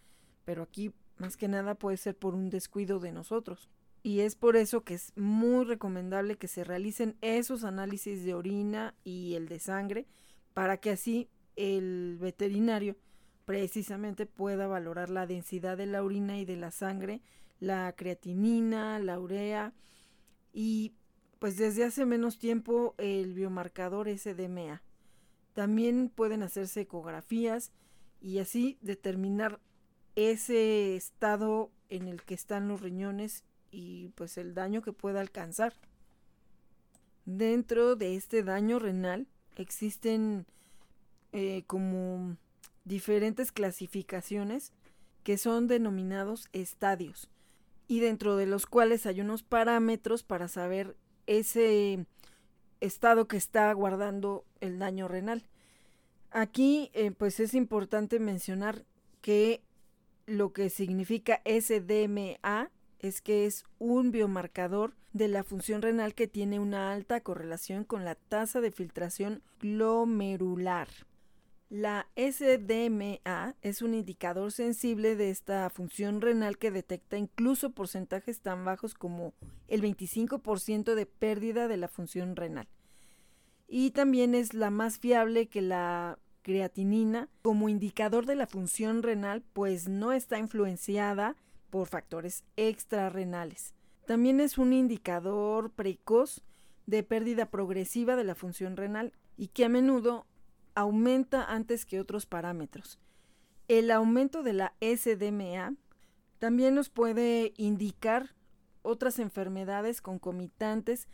pero 0.44 0.62
aquí 0.62 0.92
más 1.18 1.36
que 1.36 1.48
nada 1.48 1.74
puede 1.74 1.96
ser 1.96 2.16
por 2.16 2.36
un 2.36 2.48
descuido 2.48 3.00
de 3.00 3.10
nosotros. 3.10 3.68
Y 4.04 4.20
es 4.20 4.36
por 4.36 4.54
eso 4.54 4.84
que 4.84 4.94
es 4.94 5.12
muy 5.16 5.64
recomendable 5.64 6.36
que 6.36 6.46
se 6.46 6.62
realicen 6.62 7.16
esos 7.22 7.64
análisis 7.64 8.22
de 8.22 8.34
orina 8.34 8.94
y 9.02 9.34
el 9.34 9.48
de 9.48 9.58
sangre 9.58 10.06
para 10.54 10.76
que 10.76 10.90
así 10.90 11.28
el 11.56 12.18
veterinario 12.20 12.96
precisamente 13.44 14.26
pueda 14.26 14.66
valorar 14.66 15.10
la 15.10 15.26
densidad 15.26 15.76
de 15.76 15.86
la 15.86 16.02
orina 16.02 16.38
y 16.38 16.44
de 16.44 16.56
la 16.56 16.70
sangre, 16.70 17.20
la 17.60 17.92
creatinina, 17.96 18.98
la 18.98 19.18
urea 19.18 19.72
y 20.52 20.94
pues 21.38 21.56
desde 21.56 21.84
hace 21.84 22.06
menos 22.06 22.38
tiempo 22.38 22.94
el 22.98 23.34
biomarcador 23.34 24.08
SDMA. 24.08 24.82
También 25.54 26.08
pueden 26.08 26.42
hacerse 26.42 26.82
ecografías 26.82 27.72
y 28.20 28.38
así 28.38 28.78
determinar 28.80 29.60
ese 30.14 30.94
estado 30.94 31.70
en 31.88 32.08
el 32.08 32.22
que 32.22 32.34
están 32.34 32.68
los 32.68 32.80
riñones 32.80 33.44
y 33.70 34.08
pues 34.10 34.38
el 34.38 34.54
daño 34.54 34.82
que 34.82 34.92
pueda 34.92 35.20
alcanzar. 35.20 35.74
Dentro 37.24 37.96
de 37.96 38.16
este 38.16 38.42
daño 38.42 38.78
renal 38.78 39.26
existen 39.56 40.46
eh, 41.32 41.64
como 41.66 42.36
diferentes 42.84 43.52
clasificaciones 43.52 44.72
que 45.22 45.38
son 45.38 45.68
denominados 45.68 46.48
estadios 46.52 47.30
y 47.86 48.00
dentro 48.00 48.36
de 48.36 48.46
los 48.46 48.66
cuales 48.66 49.06
hay 49.06 49.20
unos 49.20 49.42
parámetros 49.42 50.22
para 50.22 50.48
saber 50.48 50.96
ese 51.26 52.06
estado 52.80 53.28
que 53.28 53.36
está 53.36 53.72
guardando 53.72 54.44
el 54.60 54.78
daño 54.78 55.08
renal. 55.08 55.44
Aquí 56.30 56.90
eh, 56.94 57.10
pues 57.10 57.38
es 57.40 57.54
importante 57.54 58.18
mencionar 58.18 58.84
que 59.20 59.62
lo 60.26 60.52
que 60.52 60.70
significa 60.70 61.42
SDMA 61.44 62.70
es 62.98 63.20
que 63.20 63.46
es 63.46 63.64
un 63.78 64.10
biomarcador 64.10 64.94
de 65.12 65.28
la 65.28 65.44
función 65.44 65.82
renal 65.82 66.14
que 66.14 66.26
tiene 66.26 66.58
una 66.58 66.92
alta 66.92 67.20
correlación 67.20 67.84
con 67.84 68.04
la 68.04 68.14
tasa 68.14 68.60
de 68.60 68.70
filtración 68.70 69.42
glomerular. 69.60 70.88
La 71.72 72.06
SDMA 72.16 73.56
es 73.62 73.80
un 73.80 73.94
indicador 73.94 74.52
sensible 74.52 75.16
de 75.16 75.30
esta 75.30 75.70
función 75.70 76.20
renal 76.20 76.58
que 76.58 76.70
detecta 76.70 77.16
incluso 77.16 77.70
porcentajes 77.70 78.42
tan 78.42 78.66
bajos 78.66 78.92
como 78.92 79.32
el 79.68 79.80
25% 79.80 80.94
de 80.94 81.06
pérdida 81.06 81.68
de 81.68 81.78
la 81.78 81.88
función 81.88 82.36
renal. 82.36 82.68
Y 83.68 83.92
también 83.92 84.34
es 84.34 84.52
la 84.52 84.68
más 84.68 84.98
fiable 84.98 85.46
que 85.46 85.62
la 85.62 86.18
creatinina 86.42 87.30
como 87.40 87.70
indicador 87.70 88.26
de 88.26 88.36
la 88.36 88.46
función 88.46 89.02
renal, 89.02 89.42
pues 89.54 89.88
no 89.88 90.12
está 90.12 90.38
influenciada 90.38 91.36
por 91.70 91.88
factores 91.88 92.44
extrarrenales. 92.56 93.72
También 94.06 94.40
es 94.40 94.58
un 94.58 94.74
indicador 94.74 95.70
precoz 95.70 96.42
de 96.84 97.02
pérdida 97.02 97.46
progresiva 97.46 98.14
de 98.14 98.24
la 98.24 98.34
función 98.34 98.76
renal 98.76 99.14
y 99.38 99.48
que 99.48 99.64
a 99.64 99.70
menudo 99.70 100.26
aumenta 100.74 101.44
antes 101.44 101.84
que 101.84 102.00
otros 102.00 102.26
parámetros. 102.26 102.98
El 103.68 103.90
aumento 103.90 104.42
de 104.42 104.52
la 104.52 104.74
SDMA 104.80 105.74
también 106.38 106.74
nos 106.74 106.88
puede 106.88 107.52
indicar 107.56 108.34
otras 108.82 109.18
enfermedades 109.18 110.00
concomitantes 110.00 111.08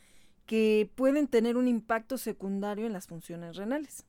que 0.47 0.91
pueden 0.95 1.29
tener 1.29 1.57
un 1.57 1.69
impacto 1.69 2.17
secundario 2.17 2.87
en 2.87 2.95
las 2.95 3.07
funciones 3.07 3.57
renales. 3.57 4.07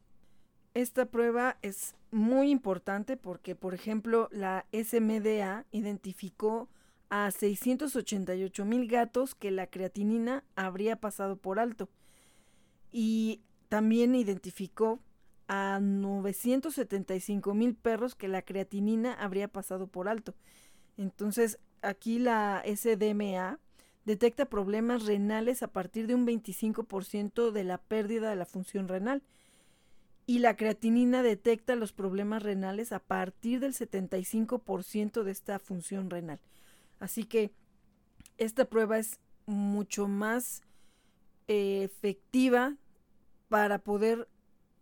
Esta 0.73 1.05
prueba 1.05 1.57
es 1.61 1.95
muy 2.11 2.49
importante 2.49 3.17
porque, 3.17 3.55
por 3.55 3.73
ejemplo, 3.73 4.29
la 4.31 4.65
SMDA 4.71 5.65
identificó 5.71 6.69
a 7.09 7.29
688 7.31 8.65
mil 8.65 8.87
gatos 8.87 9.35
que 9.35 9.51
la 9.51 9.67
creatinina 9.67 10.43
habría 10.55 10.95
pasado 10.95 11.35
por 11.35 11.59
alto 11.59 11.89
y 12.91 13.41
también 13.67 14.15
identificó 14.15 14.99
a 15.49 15.79
975 15.81 17.55
mil 17.55 17.75
perros 17.75 18.13
que 18.13 18.27
la 18.27 18.43
creatinina 18.43 19.13
habría 19.13 19.47
pasado 19.47 19.87
por 19.87 20.07
alto. 20.07 20.35
Entonces, 20.95 21.59
aquí 21.81 22.19
la 22.19 22.63
SDMA 22.63 23.59
detecta 24.05 24.45
problemas 24.45 25.05
renales 25.05 25.63
a 25.63 25.67
partir 25.67 26.05
de 26.05 26.13
un 26.13 26.27
25% 26.27 27.51
de 27.51 27.63
la 27.63 27.79
pérdida 27.79 28.29
de 28.29 28.35
la 28.35 28.45
función 28.45 28.87
renal 28.87 29.23
y 30.27 30.37
la 30.37 30.55
creatinina 30.55 31.23
detecta 31.23 31.75
los 31.75 31.93
problemas 31.93 32.43
renales 32.43 32.91
a 32.91 32.99
partir 32.99 33.59
del 33.59 33.73
75% 33.73 35.23
de 35.23 35.31
esta 35.31 35.57
función 35.57 36.11
renal. 36.11 36.39
Así 36.99 37.23
que 37.23 37.49
esta 38.37 38.65
prueba 38.65 38.99
es 38.99 39.19
mucho 39.47 40.07
más 40.07 40.61
eh, 41.47 41.81
efectiva 41.83 42.75
para 43.47 43.79
poder 43.79 44.27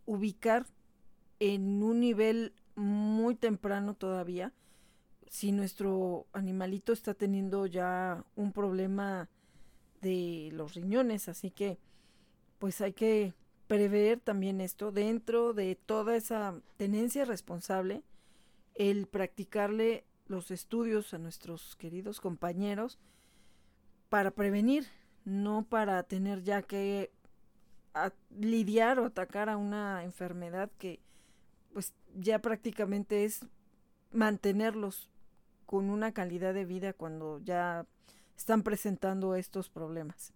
ubicar 0.08 0.66
en 1.39 1.84
un 1.84 1.99
nivel 1.99 2.53
muy 2.76 3.36
temprano 3.36 3.93
todavía 3.93 4.51
si 5.30 5.51
nuestro 5.51 6.26
animalito 6.34 6.93
está 6.93 7.14
teniendo 7.14 7.66
ya 7.66 8.24
un 8.36 8.51
problema 8.53 9.30
de 10.01 10.49
los 10.53 10.74
riñones. 10.74 11.28
Así 11.30 11.51
que 11.51 11.78
pues 12.60 12.82
hay 12.82 12.93
que 12.93 13.34
prever 13.68 14.20
también 14.20 14.62
esto 14.62 14.91
dentro 14.91 15.53
de 15.53 15.76
toda 15.76 16.16
esa 16.16 16.60
tenencia 16.78 17.26
responsable, 17.26 18.03
el 18.76 19.08
practicarle 19.08 20.05
los 20.28 20.51
estudios 20.51 21.14
a 21.14 21.18
nuestros 21.18 21.76
queridos 21.76 22.22
compañeros 22.22 22.97
para 24.10 24.32
prevenir, 24.32 24.88
no 25.26 25.66
para 25.68 26.01
tener 26.03 26.43
ya 26.43 26.62
que 26.62 27.12
lidiar 28.30 29.00
o 29.00 29.06
atacar 29.06 29.50
a 29.50 29.58
una 29.58 30.04
enfermedad 30.04 30.70
que 30.78 31.00
pues 31.74 31.93
ya 32.16 32.39
prácticamente 32.39 33.26
es 33.26 33.45
mantenerlos 34.12 35.10
con 35.66 35.89
una 35.89 36.14
calidad 36.14 36.54
de 36.54 36.66
vida 36.66 36.93
cuando 36.93 37.39
ya 37.43 37.86
están 38.36 38.64
presentando 38.64 39.36
estos 39.36 39.70
problemas. 39.70 40.34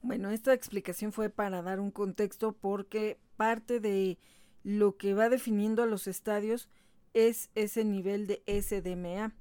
Bueno, 0.00 0.30
esta 0.30 0.52
explicación 0.52 1.12
fue 1.12 1.30
para 1.30 1.62
dar 1.62 1.78
un 1.78 1.90
contexto 1.90 2.52
porque 2.52 3.18
parte 3.36 3.78
de 3.78 4.18
lo 4.64 4.96
que 4.96 5.14
va 5.14 5.28
definiendo 5.28 5.82
a 5.82 5.86
los 5.86 6.06
estadios 6.06 6.68
es 7.14 7.50
ese 7.54 7.84
nivel 7.84 8.26
de 8.26 8.42
SDMA. 8.46 9.32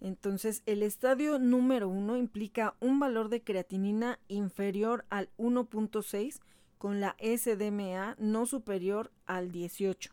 Entonces, 0.00 0.62
el 0.66 0.82
estadio 0.82 1.38
número 1.38 1.88
1 1.88 2.16
implica 2.16 2.76
un 2.78 3.00
valor 3.00 3.28
de 3.28 3.42
creatinina 3.42 4.20
inferior 4.28 5.04
al 5.10 5.30
1.6 5.38 6.40
con 6.78 7.00
la 7.00 7.16
SDMA 7.20 8.16
no 8.18 8.46
superior 8.46 9.12
al 9.26 9.52
18. 9.52 10.12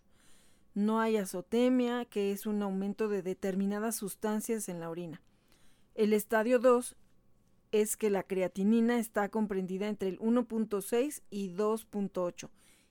No 0.74 1.00
hay 1.00 1.16
azotemia, 1.16 2.06
que 2.06 2.32
es 2.32 2.46
un 2.46 2.62
aumento 2.62 3.08
de 3.08 3.22
determinadas 3.22 3.96
sustancias 3.96 4.68
en 4.68 4.80
la 4.82 4.90
orina. 4.90 5.22
El 5.94 6.12
estadio 6.12 6.60
2 6.60 6.98
es 7.72 7.96
que 7.96 8.10
la 8.10 8.24
creatinina 8.24 9.00
está 9.00 9.30
comprendida 9.30 9.88
entre 9.88 10.10
el 10.10 10.20
1.6 10.20 11.22
y 11.30 11.50
2.8 11.52 12.50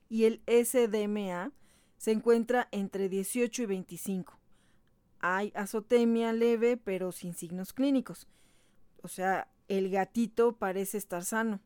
y 0.08 0.24
el 0.24 0.42
SDMA 0.46 1.52
se 1.96 2.12
encuentra 2.12 2.68
entre 2.70 3.08
18 3.08 3.62
y 3.62 3.66
25. 3.66 4.38
Hay 5.20 5.52
azotemia 5.54 6.32
leve 6.32 6.76
pero 6.76 7.12
sin 7.12 7.34
signos 7.34 7.72
clínicos. 7.72 8.28
O 9.02 9.08
sea, 9.08 9.48
el 9.68 9.90
gatito 9.90 10.56
parece 10.56 10.98
estar 10.98 11.24
sano. 11.24 11.60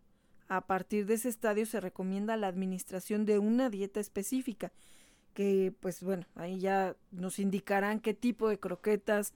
A 0.48 0.66
partir 0.66 1.06
de 1.06 1.14
ese 1.14 1.28
estadio 1.28 1.66
se 1.66 1.80
recomienda 1.80 2.36
la 2.36 2.48
administración 2.48 3.26
de 3.26 3.38
una 3.38 3.68
dieta 3.68 4.00
específica, 4.00 4.72
que 5.34 5.74
pues 5.80 6.02
bueno, 6.02 6.26
ahí 6.34 6.58
ya 6.58 6.96
nos 7.10 7.38
indicarán 7.38 8.00
qué 8.00 8.14
tipo 8.14 8.48
de 8.48 8.58
croquetas 8.58 9.34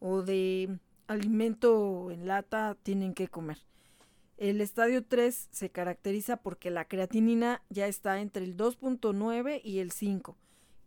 o 0.00 0.22
de 0.22 0.78
alimento 1.06 2.10
en 2.10 2.26
lata 2.26 2.76
tienen 2.82 3.14
que 3.14 3.28
comer. 3.28 3.58
El 4.36 4.60
estadio 4.60 5.04
3 5.04 5.48
se 5.52 5.70
caracteriza 5.70 6.38
porque 6.38 6.70
la 6.70 6.86
creatinina 6.86 7.62
ya 7.68 7.86
está 7.86 8.20
entre 8.20 8.44
el 8.44 8.56
2.9 8.56 9.60
y 9.62 9.78
el 9.78 9.92
5 9.92 10.36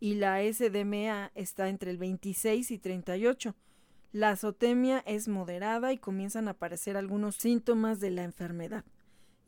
y 0.00 0.14
la 0.14 0.40
SDMA 0.42 1.30
está 1.34 1.68
entre 1.68 1.90
el 1.90 1.98
26 1.98 2.70
y 2.70 2.78
38. 2.78 3.54
La 4.12 4.30
azotemia 4.30 5.02
es 5.06 5.28
moderada 5.28 5.92
y 5.92 5.98
comienzan 5.98 6.48
a 6.48 6.52
aparecer 6.52 6.96
algunos 6.96 7.36
síntomas 7.36 8.00
de 8.00 8.10
la 8.10 8.24
enfermedad. 8.24 8.84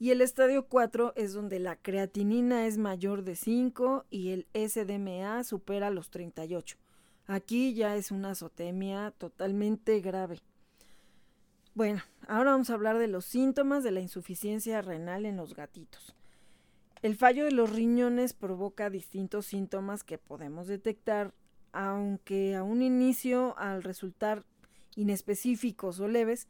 Y 0.01 0.13
el 0.13 0.23
estadio 0.23 0.65
4 0.67 1.13
es 1.15 1.35
donde 1.35 1.61
la 1.61 1.77
creatinina 1.77 2.67
es 2.67 2.79
mayor 2.79 3.23
de 3.23 3.37
5 3.37 4.07
y 4.09 4.31
el 4.31 4.47
SDMA 4.55 5.45
supera 5.45 5.91
los 5.91 6.09
38. 6.09 6.79
Aquí 7.27 7.75
ya 7.75 7.95
es 7.97 8.11
una 8.11 8.31
azotemia 8.31 9.13
totalmente 9.19 10.01
grave. 10.01 10.41
Bueno, 11.75 12.03
ahora 12.29 12.53
vamos 12.53 12.71
a 12.71 12.75
hablar 12.75 12.97
de 12.97 13.09
los 13.09 13.27
síntomas 13.27 13.85
de 13.85 13.91
la 13.91 14.01
insuficiencia 14.01 14.81
renal 14.81 15.27
en 15.27 15.37
los 15.37 15.55
gatitos. 15.55 16.15
El 17.03 17.15
fallo 17.15 17.45
de 17.45 17.53
los 17.53 17.69
riñones 17.69 18.33
provoca 18.33 18.89
distintos 18.89 19.45
síntomas 19.45 20.03
que 20.03 20.17
podemos 20.17 20.67
detectar, 20.67 21.35
aunque 21.73 22.57
a 22.57 22.63
un 22.63 22.81
inicio, 22.81 23.55
al 23.59 23.83
resultar 23.83 24.45
inespecíficos 24.97 26.01
o 26.01 26.09
leves, 26.09 26.49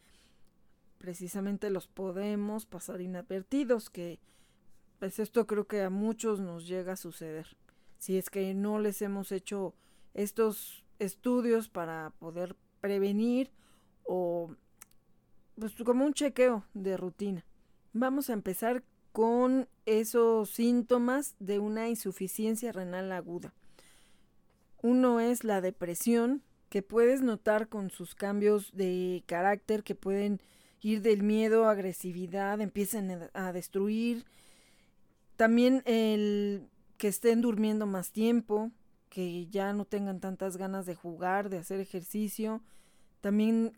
precisamente 1.01 1.71
los 1.71 1.89
podemos 1.89 2.67
pasar 2.67 3.01
inadvertidos, 3.01 3.89
que 3.89 4.21
pues 4.99 5.19
esto 5.19 5.47
creo 5.47 5.67
que 5.67 5.81
a 5.83 5.89
muchos 5.89 6.41
nos 6.41 6.69
llega 6.69 6.93
a 6.93 6.97
suceder. 6.97 7.57
Si 7.97 8.19
es 8.19 8.29
que 8.29 8.53
no 8.53 8.79
les 8.79 9.01
hemos 9.01 9.33
hecho 9.33 9.75
estos 10.13 10.85
estudios 10.99 11.71
para 11.71 12.13
poder 12.19 12.55
prevenir 12.83 13.51
o 14.05 14.55
pues 15.59 15.75
como 15.85 16.05
un 16.05 16.13
chequeo 16.13 16.65
de 16.75 16.99
rutina. 16.99 17.47
Vamos 17.95 18.29
a 18.29 18.35
empezar 18.35 18.85
con 19.13 19.69
esos 19.87 20.51
síntomas 20.51 21.35
de 21.39 21.61
una 21.61 21.89
insuficiencia 21.89 22.73
renal 22.73 23.11
aguda. 23.13 23.55
Uno 24.83 25.19
es 25.19 25.45
la 25.45 25.63
depresión, 25.63 26.43
que 26.69 26.83
puedes 26.83 27.23
notar 27.23 27.69
con 27.69 27.91
sus 27.91 28.15
cambios 28.15 28.71
de 28.73 29.25
carácter 29.27 29.83
que 29.83 29.95
pueden 29.95 30.41
ir 30.83 31.03
del 31.03 31.23
miedo 31.23 31.69
agresividad, 31.69 32.61
empiezan 32.61 33.31
a 33.35 33.53
destruir. 33.53 34.25
También 35.37 35.83
el 35.87 36.69
que 36.99 37.09
estén 37.09 37.41
durmiendo 37.41 37.87
más 37.87 38.13
tiempo, 38.13 38.71
que 39.09 39.47
ya 39.47 39.73
no 39.73 39.85
tengan 39.85 40.21
tantas 40.21 40.57
ganas 40.57 40.87
de 40.87 40.95
jugar, 40.95 41.51
de 41.51 41.59
hacer 41.59 41.81
ejercicio. 41.81 42.63
También 43.21 43.73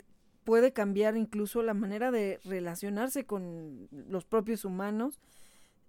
puede 0.44 0.72
cambiar 0.72 1.16
incluso 1.16 1.62
la 1.62 1.74
manera 1.74 2.10
de 2.10 2.40
relacionarse 2.44 3.24
con 3.24 3.88
los 3.90 4.24
propios 4.24 4.64
humanos. 4.64 5.18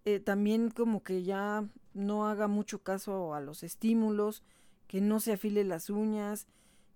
eh, 0.06 0.20
también 0.20 0.70
como 0.70 1.02
que 1.02 1.24
ya 1.24 1.66
no 1.94 2.28
haga 2.28 2.48
mucho 2.48 2.80
caso 2.84 3.34
a 3.34 3.42
los 3.42 3.64
estímulos, 3.64 4.44
que 4.88 5.02
no 5.02 5.20
se 5.20 5.34
afile 5.34 5.64
las 5.64 5.90
uñas, 5.90 6.48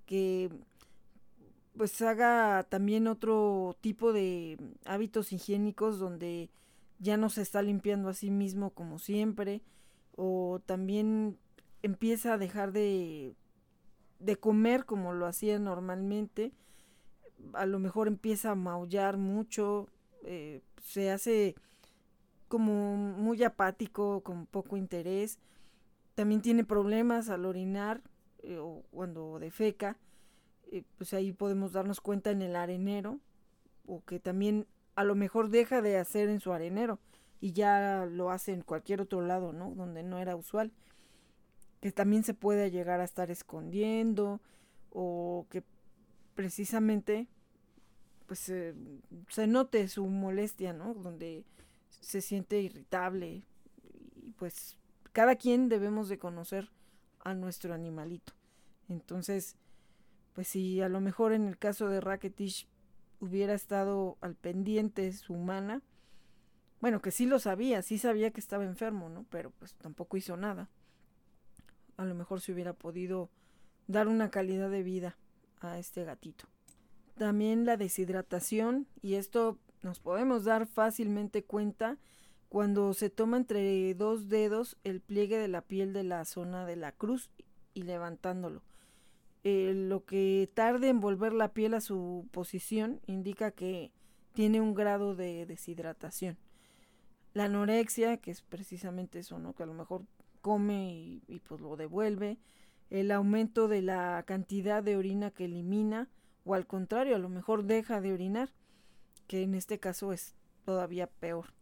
que 0.05 0.49
pues 1.77 2.01
haga 2.01 2.63
también 2.63 3.07
otro 3.07 3.75
tipo 3.81 4.11
de 4.11 4.57
hábitos 4.85 5.31
higiénicos 5.31 5.99
donde 5.99 6.49
ya 6.99 7.17
no 7.17 7.29
se 7.29 7.43
está 7.43 7.61
limpiando 7.61 8.09
a 8.09 8.13
sí 8.13 8.31
mismo 8.31 8.71
como 8.71 8.97
siempre 8.97 9.61
o 10.15 10.59
también 10.65 11.37
empieza 11.83 12.33
a 12.33 12.37
dejar 12.37 12.71
de, 12.71 13.35
de 14.19 14.35
comer 14.35 14.85
como 14.85 15.13
lo 15.13 15.27
hacía 15.27 15.59
normalmente 15.59 16.51
a 17.53 17.67
lo 17.67 17.77
mejor 17.77 18.07
empieza 18.07 18.51
a 18.51 18.55
maullar 18.55 19.17
mucho 19.17 19.87
eh, 20.23 20.61
se 20.81 21.11
hace 21.11 21.55
como 22.47 22.95
muy 22.95 23.43
apático 23.43 24.21
con 24.21 24.47
poco 24.47 24.77
interés 24.77 25.37
también 26.15 26.41
tiene 26.41 26.63
problemas 26.63 27.29
al 27.29 27.45
orinar 27.45 28.01
eh, 28.39 28.57
o 28.57 28.83
cuando 28.89 29.37
defeca 29.37 29.97
eh, 30.71 30.83
pues 30.97 31.13
ahí 31.13 31.33
podemos 31.33 31.73
darnos 31.73 32.01
cuenta 32.01 32.31
en 32.31 32.41
el 32.41 32.55
arenero 32.55 33.19
o 33.85 34.03
que 34.03 34.19
también 34.19 34.67
a 34.95 35.03
lo 35.03 35.15
mejor 35.15 35.49
deja 35.49 35.81
de 35.81 35.97
hacer 35.97 36.29
en 36.29 36.39
su 36.39 36.51
arenero 36.51 36.99
y 37.39 37.53
ya 37.53 38.05
lo 38.05 38.31
hace 38.31 38.53
en 38.53 38.61
cualquier 38.61 39.01
otro 39.01 39.21
lado, 39.21 39.53
¿no? 39.53 39.71
Donde 39.75 40.03
no 40.03 40.19
era 40.19 40.35
usual. 40.35 40.71
Que 41.81 41.91
también 41.91 42.23
se 42.23 42.33
puede 42.33 42.71
llegar 42.71 42.99
a 42.99 43.03
estar 43.03 43.29
escondiendo 43.29 44.41
o 44.89 45.45
que 45.49 45.63
precisamente 46.33 47.27
pues 48.25 48.39
se 48.39 49.47
note 49.47 49.87
su 49.87 50.05
molestia, 50.07 50.73
¿no? 50.73 50.93
Donde 50.95 51.45
se 51.89 52.21
siente 52.21 52.59
irritable 52.61 53.43
y 54.23 54.31
pues 54.37 54.77
cada 55.13 55.35
quien 55.35 55.69
debemos 55.69 56.09
de 56.09 56.17
conocer 56.17 56.69
a 57.19 57.33
nuestro 57.33 57.73
animalito. 57.73 58.33
Entonces, 58.89 59.55
pues 60.37 60.49
si 60.49 60.81
a 60.83 60.87
lo 60.87 61.01
mejor 61.01 61.33
en 61.33 61.47
el 61.47 61.57
caso 61.57 61.89
de 61.89 61.99
Racketish 61.99 62.67
hubiera 63.19 63.55
estado 63.55 64.19
al 64.21 64.35
pendiente 64.35 65.11
su 65.11 65.33
humana, 65.33 65.81
bueno, 66.79 67.01
que 67.01 67.09
sí 67.09 67.25
lo 67.25 67.39
sabía, 67.39 67.81
sí 67.81 67.97
sabía 67.97 68.29
que 68.29 68.39
estaba 68.39 68.63
enfermo, 68.63 69.09
¿no? 69.09 69.25
Pero 69.31 69.49
pues 69.49 69.73
tampoco 69.73 70.15
hizo 70.15 70.37
nada. 70.37 70.69
A 71.95 72.05
lo 72.05 72.13
mejor 72.13 72.39
se 72.39 72.53
hubiera 72.53 72.73
podido 72.73 73.31
dar 73.87 74.07
una 74.07 74.29
calidad 74.29 74.69
de 74.69 74.83
vida 74.83 75.17
a 75.59 75.79
este 75.79 76.03
gatito. 76.03 76.45
También 77.15 77.65
la 77.65 77.75
deshidratación, 77.75 78.85
y 79.01 79.15
esto 79.15 79.57
nos 79.81 79.99
podemos 79.99 80.43
dar 80.43 80.67
fácilmente 80.67 81.45
cuenta 81.45 81.97
cuando 82.47 82.93
se 82.93 83.09
toma 83.09 83.37
entre 83.37 83.91
dos 83.95 84.29
dedos 84.29 84.77
el 84.83 85.01
pliegue 85.01 85.39
de 85.39 85.47
la 85.47 85.63
piel 85.63 85.93
de 85.93 86.03
la 86.03 86.25
zona 86.25 86.67
de 86.67 86.75
la 86.75 86.91
cruz 86.91 87.31
y 87.73 87.81
levantándolo. 87.81 88.66
Eh, 89.49 89.73
lo 89.73 90.03
que 90.03 90.51
tarde 90.53 90.89
en 90.89 90.99
volver 90.99 91.31
la 91.31 91.53
piel 91.53 91.73
a 91.73 91.79
su 91.79 92.27
posición 92.31 92.99
indica 93.05 93.51
que 93.51 93.93
tiene 94.33 94.59
un 94.59 94.73
grado 94.73 95.15
de 95.15 95.45
deshidratación. 95.45 96.37
La 97.33 97.45
anorexia, 97.45 98.17
que 98.17 98.29
es 98.31 98.41
precisamente 98.41 99.19
eso, 99.19 99.39
¿no? 99.39 99.53
Que 99.53 99.63
a 99.63 99.65
lo 99.65 99.73
mejor 99.73 100.03
come 100.41 100.91
y, 100.91 101.23
y 101.29 101.39
pues 101.39 101.61
lo 101.61 101.77
devuelve. 101.77 102.39
El 102.89 103.09
aumento 103.09 103.69
de 103.69 103.81
la 103.81 104.21
cantidad 104.27 104.83
de 104.83 104.97
orina 104.97 105.31
que 105.31 105.45
elimina, 105.45 106.09
o 106.43 106.53
al 106.53 106.67
contrario, 106.67 107.15
a 107.15 107.19
lo 107.19 107.29
mejor 107.29 107.63
deja 107.63 108.01
de 108.01 108.11
orinar, 108.11 108.49
que 109.27 109.43
en 109.43 109.55
este 109.55 109.79
caso 109.79 110.11
es 110.11 110.35
todavía 110.65 111.07
peor. 111.07 111.53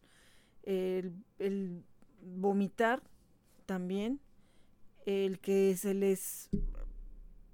El, 0.63 1.13
el 1.37 1.83
vomitar 2.23 3.03
también, 3.67 4.21
el 5.05 5.37
que 5.37 5.77
se 5.77 5.93
les 5.93 6.49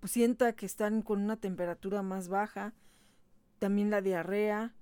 sienta 0.04 0.54
que 0.54 0.66
están 0.66 1.02
con 1.02 1.22
una 1.22 1.38
temperatura 1.38 2.02
más 2.02 2.28
baja, 2.28 2.74
también 3.60 3.90
la 3.90 4.02
diarrea, 4.02 4.74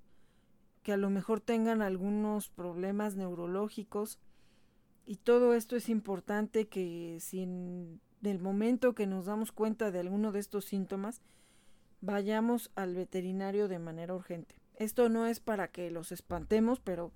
que 0.84 0.93
a 0.93 0.97
lo 0.97 1.09
mejor 1.09 1.41
tengan 1.41 1.82
algunos 1.82 2.49
problemas 2.49 3.15
neurológicos. 3.15 4.20
Y 5.05 5.17
todo 5.17 5.53
esto 5.53 5.76
es 5.76 5.89
importante 5.89 6.67
que 6.67 7.17
si 7.20 7.41
en 7.41 7.99
el 8.24 8.39
momento 8.39 8.95
que 8.95 9.07
nos 9.07 9.26
damos 9.26 9.51
cuenta 9.51 9.91
de 9.91 9.99
alguno 9.99 10.32
de 10.32 10.39
estos 10.39 10.65
síntomas, 10.65 11.22
vayamos 12.01 12.72
al 12.76 12.95
veterinario 12.95 13.67
de 13.67 13.80
manera 13.80 14.15
urgente. 14.15 14.55
Esto 14.76 15.09
no 15.09 15.28
es 15.28 15.39
para 15.41 15.70
que 15.70 15.91
los 15.91 16.11
espantemos, 16.11 16.80
pero 16.80 17.11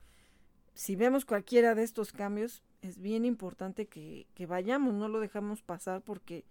si 0.74 0.96
vemos 0.96 1.24
cualquiera 1.24 1.76
de 1.76 1.84
estos 1.84 2.12
cambios, 2.12 2.64
es 2.82 3.00
bien 3.00 3.24
importante 3.24 3.88
que, 3.88 4.28
que 4.34 4.46
vayamos, 4.46 4.94
no 4.94 5.08
lo 5.08 5.22
dejamos 5.22 5.62
pasar 5.62 6.02
porque 6.02 6.44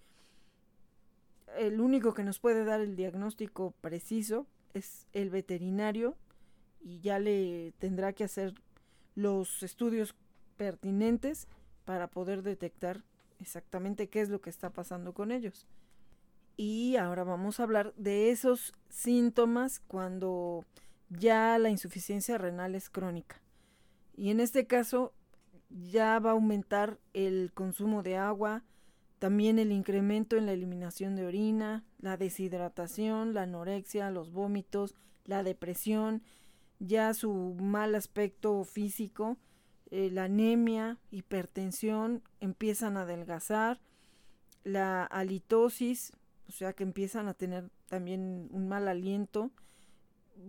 el 1.59 1.81
único 1.81 2.15
que 2.15 2.25
nos 2.25 2.39
puede 2.39 2.65
dar 2.65 2.81
el 2.81 2.97
diagnóstico 2.97 3.75
preciso 3.81 4.47
es 4.75 5.07
el 5.13 5.31
veterinario 5.31 6.17
y 6.81 7.01
ya 7.01 7.19
le 7.19 7.73
tendrá 7.79 8.13
que 8.13 8.25
hacer 8.25 8.55
los 9.15 9.63
estudios 9.63 10.15
pertinentes 10.57 11.49
para 11.85 12.09
poder 12.09 12.43
detectar 12.43 13.05
exactamente 13.41 14.09
qué 14.09 14.21
es 14.21 14.29
lo 14.29 14.41
que 14.41 14.51
está 14.51 14.71
pasando 14.71 15.13
con 15.13 15.31
ellos. 15.31 15.67
Y 16.57 16.97
ahora 16.97 17.25
vamos 17.25 17.59
a 17.59 17.65
hablar 17.65 17.95
de 17.97 18.31
esos 18.31 18.73
síntomas 18.89 19.81
cuando 19.81 20.65
ya 21.09 21.59
la 21.59 21.71
insuficiencia 21.71 22.39
renal 22.39 22.75
es 22.75 22.91
crónica. 22.91 23.41
Y 24.17 24.31
en 24.31 24.41
este 24.41 24.67
caso 24.67 25.13
ya 25.71 26.19
va 26.19 26.31
a 26.31 26.35
aumentar 26.35 26.99
el 27.15 27.53
consumo 27.55 28.03
de 28.03 28.17
agua, 28.17 28.63
también 29.23 29.61
el 29.61 29.71
incremento 29.71 30.37
en 30.37 30.47
la 30.47 30.53
eliminación 30.53 31.15
de 31.15 31.25
orina, 31.25 31.85
la 32.01 32.17
deshidratación, 32.17 33.35
la 33.35 33.43
anorexia, 33.43 34.11
los 34.11 34.33
vómitos, 34.33 34.97
la 35.27 35.45
depresión, 35.45 36.25
ya 36.81 37.15
su 37.15 37.55
mal 37.61 37.95
aspecto 37.95 38.65
físico, 38.65 39.37
eh, 39.93 40.11
la 40.11 40.25
anemia, 40.25 40.99
hipertensión, 41.13 42.25
empiezan 42.41 42.97
a 42.97 43.03
adelgazar, 43.03 43.81
la 44.65 45.05
halitosis, 45.05 46.15
o 46.49 46.51
sea 46.51 46.73
que 46.73 46.83
empiezan 46.83 47.29
a 47.29 47.35
tener 47.35 47.71
también 47.87 48.49
un 48.51 48.67
mal 48.67 48.89
aliento, 48.89 49.53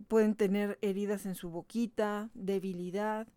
pueden 0.08 0.34
tener 0.34 0.80
heridas 0.82 1.28
en 1.28 1.36
su 1.36 1.52
boquita, 1.52 2.32
debilidad, 2.34 3.28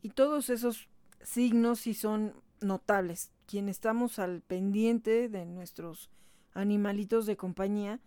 y 0.00 0.08
todos 0.08 0.48
esos 0.48 0.88
signos 1.20 1.80
sí 1.80 1.92
son 1.92 2.32
notables. 2.62 3.32
Quien 3.48 3.70
estamos 3.70 4.18
al 4.18 4.42
pendiente 4.42 5.30
de 5.30 5.46
nuestros 5.46 6.10
animalitos 6.52 7.24
de 7.24 7.38
compañía, 7.38 7.98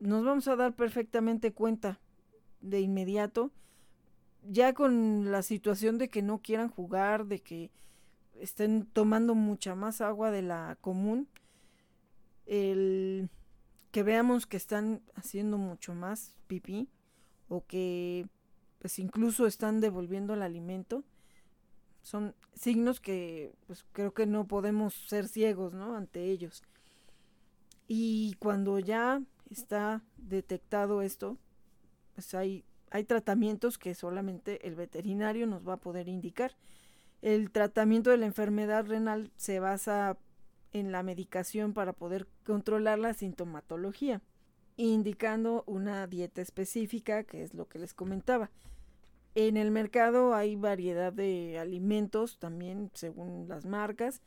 nos 0.00 0.22
vamos 0.22 0.48
a 0.48 0.56
dar 0.56 0.76
perfectamente 0.76 1.54
cuenta 1.54 1.98
de 2.60 2.82
inmediato, 2.82 3.50
ya 4.46 4.74
con 4.74 5.32
la 5.32 5.40
situación 5.40 5.96
de 5.96 6.10
que 6.10 6.20
no 6.20 6.42
quieran 6.42 6.68
jugar, 6.68 7.24
de 7.24 7.40
que 7.40 7.70
estén 8.34 8.84
tomando 8.84 9.34
mucha 9.34 9.74
más 9.74 10.02
agua 10.02 10.30
de 10.30 10.42
la 10.42 10.76
común, 10.82 11.26
el 12.44 13.30
que 13.92 14.02
veamos 14.02 14.46
que 14.46 14.58
están 14.58 15.00
haciendo 15.14 15.56
mucho 15.56 15.94
más 15.94 16.36
pipí 16.48 16.90
o 17.48 17.64
que 17.64 18.28
pues 18.78 18.98
incluso 18.98 19.46
están 19.46 19.80
devolviendo 19.80 20.34
el 20.34 20.42
alimento 20.42 21.02
son 22.06 22.36
signos 22.54 23.00
que 23.00 23.52
pues, 23.66 23.84
creo 23.90 24.14
que 24.14 24.26
no 24.26 24.46
podemos 24.46 24.94
ser 24.94 25.26
ciegos 25.26 25.74
¿no? 25.74 25.96
ante 25.96 26.30
ellos. 26.30 26.62
Y 27.88 28.36
cuando 28.38 28.78
ya 28.78 29.20
está 29.50 30.04
detectado 30.16 31.02
esto, 31.02 31.36
pues 32.14 32.32
hay, 32.36 32.64
hay 32.92 33.02
tratamientos 33.02 33.76
que 33.76 33.96
solamente 33.96 34.68
el 34.68 34.76
veterinario 34.76 35.48
nos 35.48 35.66
va 35.66 35.72
a 35.72 35.80
poder 35.80 36.06
indicar. 36.06 36.54
El 37.22 37.50
tratamiento 37.50 38.10
de 38.10 38.18
la 38.18 38.26
enfermedad 38.26 38.86
renal 38.86 39.32
se 39.36 39.58
basa 39.58 40.16
en 40.72 40.92
la 40.92 41.02
medicación 41.02 41.72
para 41.72 41.92
poder 41.92 42.28
controlar 42.44 43.00
la 43.00 43.14
sintomatología, 43.14 44.22
indicando 44.76 45.64
una 45.66 46.06
dieta 46.06 46.40
específica, 46.40 47.24
que 47.24 47.42
es 47.42 47.52
lo 47.52 47.66
que 47.66 47.80
les 47.80 47.94
comentaba. 47.94 48.52
En 49.36 49.58
el 49.58 49.70
mercado 49.70 50.34
hay 50.34 50.56
variedad 50.56 51.12
de 51.12 51.58
alimentos 51.58 52.38
también 52.38 52.90
según 52.94 53.48
las 53.48 53.66
marcas, 53.66 54.22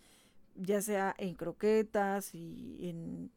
ya 0.53 0.83
sea 0.83 1.15
en 1.17 1.33
croquetas 1.33 2.35
y 2.35 2.77
en 2.87 3.31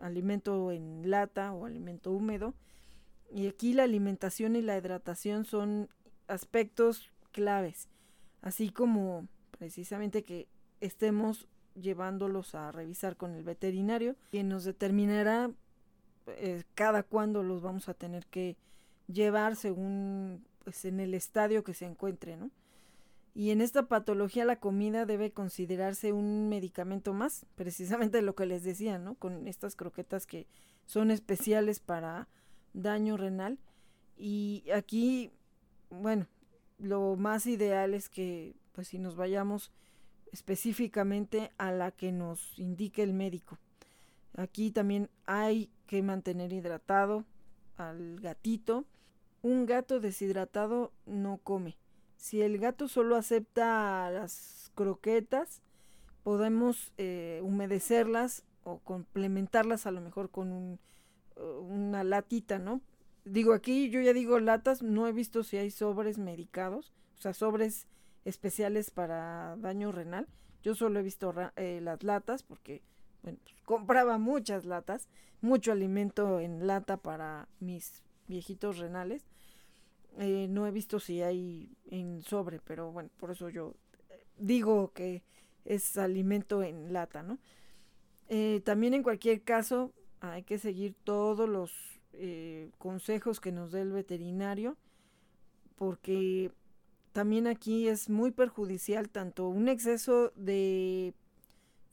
alimento 0.00 0.72
en 0.72 1.08
lata 1.08 1.52
o 1.52 1.64
alimento 1.64 2.10
húmedo. 2.10 2.54
Y 3.32 3.46
aquí 3.46 3.72
la 3.72 3.84
alimentación 3.84 4.56
y 4.56 4.62
la 4.62 4.76
hidratación 4.76 5.44
son 5.44 5.88
aspectos 6.26 7.12
claves, 7.30 7.88
así 8.40 8.70
como 8.70 9.28
precisamente 9.56 10.24
que 10.24 10.48
estemos 10.80 11.46
llevándolos 11.80 12.56
a 12.56 12.72
revisar 12.72 13.16
con 13.16 13.36
el 13.36 13.44
veterinario, 13.44 14.16
quien 14.32 14.48
nos 14.48 14.64
determinará 14.64 15.52
eh, 16.26 16.64
cada 16.74 17.04
cuándo 17.04 17.44
los 17.44 17.62
vamos 17.62 17.88
a 17.88 17.94
tener 17.94 18.26
que 18.26 18.56
llevar 19.06 19.54
según 19.54 20.44
pues 20.64 20.84
en 20.84 21.00
el 21.00 21.14
estadio 21.14 21.64
que 21.64 21.74
se 21.74 21.86
encuentre, 21.86 22.36
¿no? 22.36 22.50
Y 23.34 23.50
en 23.50 23.62
esta 23.62 23.84
patología 23.88 24.44
la 24.44 24.56
comida 24.56 25.06
debe 25.06 25.32
considerarse 25.32 26.12
un 26.12 26.48
medicamento 26.48 27.14
más, 27.14 27.46
precisamente 27.54 28.22
lo 28.22 28.34
que 28.34 28.46
les 28.46 28.62
decía, 28.62 28.98
¿no? 28.98 29.14
Con 29.14 29.48
estas 29.48 29.76
croquetas 29.76 30.26
que 30.26 30.46
son 30.86 31.10
especiales 31.10 31.80
para 31.80 32.28
daño 32.74 33.16
renal. 33.16 33.58
Y 34.16 34.64
aquí, 34.74 35.30
bueno, 35.90 36.26
lo 36.78 37.16
más 37.16 37.46
ideal 37.46 37.94
es 37.94 38.08
que, 38.08 38.54
pues 38.72 38.88
si 38.88 38.98
nos 38.98 39.16
vayamos 39.16 39.70
específicamente 40.32 41.52
a 41.58 41.70
la 41.70 41.92
que 41.92 42.10
nos 42.10 42.58
indique 42.58 43.02
el 43.02 43.12
médico. 43.12 43.58
Aquí 44.34 44.70
también 44.70 45.10
hay 45.26 45.70
que 45.86 46.02
mantener 46.02 46.52
hidratado 46.52 47.24
al 47.76 48.18
gatito. 48.20 48.86
Un 49.42 49.66
gato 49.66 50.00
deshidratado 50.00 50.92
no 51.04 51.38
come. 51.38 51.76
Si 52.16 52.42
el 52.42 52.58
gato 52.58 52.86
solo 52.86 53.16
acepta 53.16 54.08
las 54.10 54.70
croquetas, 54.74 55.60
podemos 56.22 56.92
eh, 56.96 57.40
humedecerlas 57.42 58.44
o 58.62 58.78
complementarlas 58.78 59.86
a 59.86 59.90
lo 59.90 60.00
mejor 60.00 60.30
con 60.30 60.52
un, 60.52 60.78
una 61.36 62.04
latita, 62.04 62.58
¿no? 62.58 62.80
Digo, 63.24 63.52
aquí 63.52 63.90
yo 63.90 64.00
ya 64.00 64.12
digo 64.12 64.38
latas, 64.38 64.82
no 64.82 65.06
he 65.06 65.12
visto 65.12 65.42
si 65.42 65.56
hay 65.56 65.70
sobres 65.70 66.18
medicados, 66.18 66.92
o 67.18 67.20
sea, 67.20 67.34
sobres 67.34 67.86
especiales 68.24 68.90
para 68.90 69.56
daño 69.56 69.92
renal. 69.92 70.28
Yo 70.62 70.74
solo 70.74 71.00
he 71.00 71.02
visto 71.02 71.34
eh, 71.56 71.80
las 71.82 72.02
latas 72.02 72.42
porque 72.42 72.82
pues, 73.22 73.36
compraba 73.64 74.18
muchas 74.18 74.64
latas, 74.64 75.08
mucho 75.40 75.72
alimento 75.72 76.40
en 76.40 76.66
lata 76.66 76.96
para 76.96 77.48
mis 77.60 78.02
viejitos 78.28 78.78
renales. 78.78 79.24
Eh, 80.18 80.46
no 80.48 80.66
he 80.66 80.70
visto 80.70 81.00
si 81.00 81.22
hay 81.22 81.70
en 81.90 82.22
sobre, 82.22 82.60
pero 82.60 82.92
bueno, 82.92 83.10
por 83.18 83.30
eso 83.30 83.48
yo 83.48 83.74
eh, 84.10 84.24
digo 84.38 84.92
que 84.92 85.22
es 85.64 85.96
alimento 85.96 86.62
en 86.62 86.92
lata, 86.92 87.22
¿no? 87.22 87.38
también 88.64 88.94
en 88.94 89.02
cualquier 89.02 89.42
caso 89.42 89.92
hay 90.20 90.42
que 90.42 90.56
seguir 90.56 90.94
todos 91.04 91.46
los 91.46 92.00
consejos 92.78 93.40
que 93.40 93.52
nos 93.52 93.72
dé 93.72 93.82
el 93.82 93.92
veterinario 93.92 94.78
porque 95.76 96.50
también 97.12 97.46
aquí 97.46 97.88
es 97.88 98.08
muy 98.08 98.30
perjudicial 98.30 99.10
tanto 99.10 99.48
un 99.48 99.68
exceso 99.68 100.32
de 100.36 101.12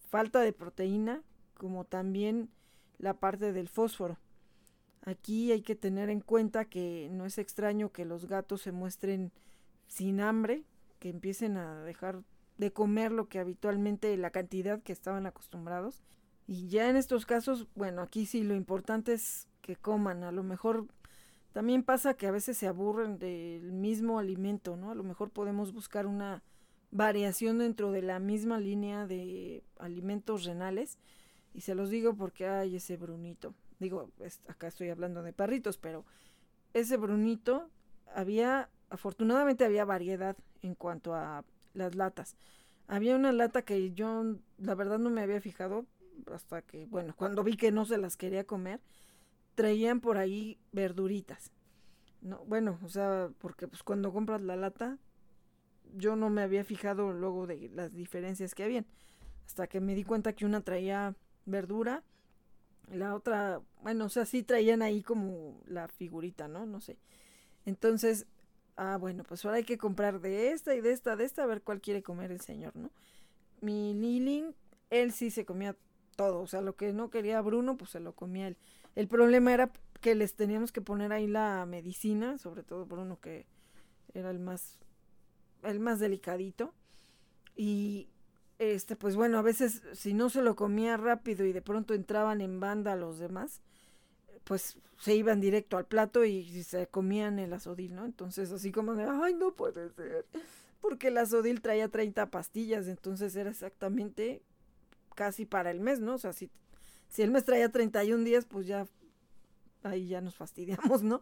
falta 0.10 0.42
de 0.42 0.54
proteína 0.54 1.24
como 1.56 1.86
también 1.86 2.50
la 3.00 3.16
parte 3.16 3.52
del 3.52 3.68
fósforo. 3.68 4.18
Aquí 5.10 5.52
hay 5.52 5.64
que 5.64 5.76
tener 5.76 6.12
en 6.12 6.22
cuenta 6.22 6.66
que 6.66 7.10
no 7.12 7.26
es 7.26 7.40
extraño 7.40 7.92
que 7.92 8.06
los 8.06 8.28
gatos 8.28 8.62
se 8.62 8.72
muestren 8.72 9.32
sin 9.88 10.22
hambre, 10.22 10.64
que 11.00 11.10
empiecen 11.10 11.58
a 11.58 11.84
dejar 11.84 12.22
de 12.60 12.72
comer 12.72 13.12
lo 13.12 13.28
que 13.28 13.40
habitualmente 13.40 14.16
la 14.18 14.30
cantidad 14.30 14.84
que 14.84 14.94
estaban 14.94 15.26
acostumbrados. 15.26 16.04
Y 16.46 16.68
ya 16.68 16.90
en 16.90 16.96
estos 16.96 17.26
casos, 17.26 17.68
bueno, 17.74 18.04
aquí 18.04 18.28
sí 18.28 18.44
lo 18.44 18.54
importante 18.54 19.14
es 19.14 19.48
que 19.62 19.76
coman, 19.76 20.24
a 20.24 20.32
lo 20.32 20.44
mejor 20.44 20.86
también 21.54 21.82
pasa 21.82 22.14
que 22.14 22.28
a 22.28 22.32
veces 22.32 22.58
se 22.58 22.68
aburren 22.68 23.18
del 23.18 23.72
mismo 23.72 24.20
alimento, 24.20 24.78
¿no? 24.78 24.92
A 24.92 24.96
lo 24.96 25.04
mejor 25.04 25.32
podemos 25.32 25.74
buscar 25.74 26.06
una 26.06 26.44
variación 26.92 27.58
dentro 27.58 27.92
de 27.92 28.04
la 28.04 28.20
misma 28.20 28.60
línea 28.60 29.08
de 29.08 29.64
alimentos 29.80 30.44
renales. 30.44 31.00
Y 31.56 31.62
se 31.62 31.74
los 31.74 31.90
digo 31.90 32.14
porque 32.14 32.48
hay 32.48 32.76
ese 32.76 32.96
brunito. 32.96 33.56
Digo, 33.80 34.12
acá 34.48 34.68
estoy 34.68 34.90
hablando 34.90 35.24
de 35.24 35.34
perritos, 35.34 35.78
pero 35.78 36.06
ese 36.74 36.98
brunito 36.98 37.70
había, 38.14 38.70
afortunadamente 38.90 39.66
había 39.66 39.86
variedad 39.86 40.36
en 40.62 40.76
cuanto 40.76 41.16
a 41.16 41.46
las 41.74 41.96
latas. 41.96 42.36
Había 42.88 43.16
una 43.16 43.32
lata 43.32 43.62
que 43.62 43.92
yo 43.92 44.36
la 44.58 44.76
verdad 44.76 45.00
no 45.00 45.10
me 45.10 45.22
había 45.22 45.42
fijado 45.42 45.86
hasta 46.34 46.62
que, 46.62 46.86
bueno, 46.86 47.16
cuando 47.16 47.44
vi 47.44 47.56
que 47.56 47.72
no 47.72 47.86
se 47.86 47.98
las 47.98 48.18
quería 48.18 48.46
comer 48.46 48.82
traían 49.60 50.00
por 50.00 50.18
ahí 50.18 50.58
verduritas. 50.72 51.52
No, 52.22 52.46
bueno, 52.46 52.80
o 52.82 52.88
sea, 52.88 53.30
porque 53.40 53.68
pues 53.68 53.84
cuando 53.84 54.14
compras 54.14 54.42
la 54.42 54.56
lata, 54.56 54.98
yo 55.98 56.16
no 56.16 56.30
me 56.30 56.44
había 56.44 56.64
fijado 56.64 57.12
luego 57.12 57.46
de 57.46 57.70
las 57.74 57.94
diferencias 57.94 58.56
que 58.56 58.64
habían. 58.64 58.86
Hasta 59.46 59.68
que 59.68 59.82
me 59.82 59.96
di 59.96 60.06
cuenta 60.06 60.32
que 60.32 60.46
una 60.46 60.62
traía 60.62 61.14
verdura, 61.46 62.04
la 62.92 63.16
otra, 63.16 63.62
bueno, 63.82 64.06
o 64.06 64.10
sea, 64.10 64.26
sí 64.26 64.44
traían 64.44 64.82
ahí 64.82 65.02
como 65.02 65.62
la 65.66 65.88
figurita, 65.88 66.48
¿no? 66.48 66.66
No 66.66 66.82
sé. 66.82 66.98
Entonces, 67.66 68.26
ah, 68.76 68.98
bueno, 68.98 69.24
pues 69.24 69.46
ahora 69.46 69.58
hay 69.58 69.64
que 69.64 69.78
comprar 69.78 70.22
de 70.22 70.52
esta 70.52 70.76
y 70.76 70.82
de 70.82 70.92
esta, 70.92 71.16
de 71.16 71.26
esta, 71.26 71.44
a 71.44 71.48
ver 71.48 71.62
cuál 71.62 71.82
quiere 71.82 72.02
comer 72.02 72.32
el 72.32 72.42
señor, 72.42 72.76
¿no? 72.76 72.92
Mi 73.62 73.94
Lilin, 73.94 74.56
él 74.90 75.12
sí 75.12 75.32
se 75.32 75.46
comía 75.46 75.76
todo, 76.16 76.42
o 76.42 76.48
sea, 76.48 76.62
lo 76.62 76.76
que 76.76 76.94
no 76.94 77.10
quería 77.10 77.42
Bruno, 77.42 77.78
pues 77.78 77.92
se 77.92 78.00
lo 78.00 78.14
comía 78.14 78.48
él. 78.48 78.58
El 78.96 79.08
problema 79.08 79.54
era 79.54 79.72
que 80.02 80.16
les 80.16 80.36
teníamos 80.36 80.72
que 80.72 80.82
poner 80.82 81.12
ahí 81.12 81.28
la 81.28 81.66
medicina, 81.66 82.38
sobre 82.38 82.64
todo 82.64 82.88
por 82.88 83.00
uno 83.00 83.20
que 83.20 83.46
era 84.14 84.32
el 84.32 84.40
más, 84.40 84.80
el 85.64 85.80
más 85.80 86.00
delicadito. 86.00 86.74
Y 87.56 88.08
este, 88.60 88.96
pues 88.96 89.16
bueno, 89.16 89.40
a 89.40 89.42
veces 89.42 89.82
si 89.94 90.14
no 90.14 90.30
se 90.30 90.42
lo 90.42 90.56
comía 90.56 90.98
rápido 90.98 91.46
y 91.46 91.54
de 91.54 91.62
pronto 91.62 91.94
entraban 91.94 92.42
en 92.42 92.60
banda 92.60 92.96
los 92.96 93.20
demás, 93.20 93.62
pues 94.44 94.78
se 95.00 95.16
iban 95.16 95.42
directo 95.42 95.78
al 95.78 95.86
plato 95.86 96.26
y 96.26 96.64
se 96.64 96.88
comían 96.88 97.40
el 97.40 97.54
azodil, 97.54 97.96
¿no? 97.96 98.06
Entonces 98.06 98.52
así 98.52 98.72
como 98.72 98.96
de, 98.96 99.06
ay, 99.06 99.34
no 99.34 99.54
puede 99.54 99.90
ser. 99.92 100.26
Porque 100.82 101.08
el 101.10 101.18
azodil 101.18 101.62
traía 101.62 101.90
30 101.90 102.32
pastillas, 102.32 102.88
entonces 102.88 103.36
era 103.36 103.50
exactamente 103.50 104.42
casi 105.16 105.46
para 105.46 105.72
el 105.72 105.80
mes, 105.80 106.00
¿no? 106.00 106.16
O 106.16 106.18
sea, 106.18 106.34
si 106.34 106.50
si 107.10 107.24
el 107.24 107.32
mes 107.32 107.44
traía 107.44 107.70
31 107.72 108.24
días, 108.24 108.46
pues 108.46 108.68
ya 108.68 108.88
ahí 109.84 110.08
ya 110.08 110.22
nos 110.22 110.36
fastidiamos, 110.36 111.04
¿no? 111.04 111.22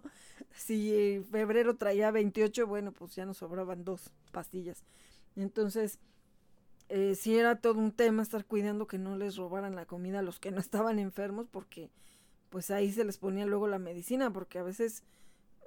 Si 0.53 1.23
febrero 1.31 1.75
traía 1.75 2.11
28, 2.11 2.67
bueno, 2.67 2.91
pues 2.91 3.15
ya 3.15 3.25
nos 3.25 3.37
sobraban 3.37 3.83
dos 3.83 4.11
pastillas. 4.31 4.83
Entonces, 5.35 5.99
eh, 6.89 7.15
sí 7.15 7.37
era 7.37 7.57
todo 7.57 7.79
un 7.79 7.91
tema 7.91 8.23
estar 8.23 8.45
cuidando 8.45 8.87
que 8.87 8.97
no 8.97 9.17
les 9.17 9.35
robaran 9.35 9.75
la 9.75 9.85
comida 9.85 10.19
a 10.19 10.21
los 10.21 10.39
que 10.39 10.51
no 10.51 10.59
estaban 10.59 10.99
enfermos, 10.99 11.47
porque 11.49 11.89
pues 12.49 12.71
ahí 12.71 12.91
se 12.91 13.03
les 13.03 13.17
ponía 13.17 13.45
luego 13.45 13.67
la 13.67 13.79
medicina, 13.79 14.31
porque 14.31 14.59
a 14.59 14.63
veces, 14.63 15.03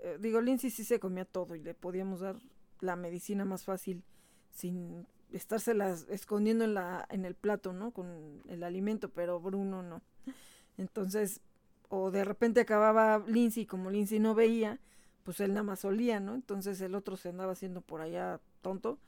eh, 0.02 0.16
digo, 0.20 0.40
Lindsay 0.40 0.70
sí 0.70 0.84
se 0.84 0.98
comía 0.98 1.26
todo 1.26 1.54
y 1.54 1.62
le 1.62 1.74
podíamos 1.74 2.20
dar 2.20 2.36
la 2.80 2.96
medicina 2.96 3.44
más 3.44 3.64
fácil 3.64 4.02
sin 4.50 5.06
estárselas 5.32 6.06
escondiendo 6.08 6.64
en, 6.64 6.74
la, 6.74 7.06
en 7.10 7.24
el 7.24 7.34
plato, 7.34 7.72
¿no? 7.72 7.92
Con 7.92 8.42
el 8.48 8.62
alimento, 8.62 9.10
pero 9.10 9.40
Bruno 9.40 9.82
no. 9.82 10.00
Entonces, 10.78 11.42
o 11.90 12.10
de 12.10 12.24
repente 12.24 12.60
acababa 12.60 13.22
Lindsay, 13.26 13.66
como 13.66 13.90
Lindsay 13.90 14.18
no 14.18 14.34
veía, 14.34 14.80
pues 15.22 15.40
él 15.40 15.50
nada 15.52 15.64
más 15.64 15.84
olía, 15.84 16.18
¿no? 16.18 16.34
Entonces 16.34 16.80
el 16.80 16.94
otro 16.94 17.18
se 17.18 17.28
andaba 17.28 17.52
haciendo 17.52 17.82
por 17.82 18.00
allá 18.00 18.40
tonto 18.62 18.98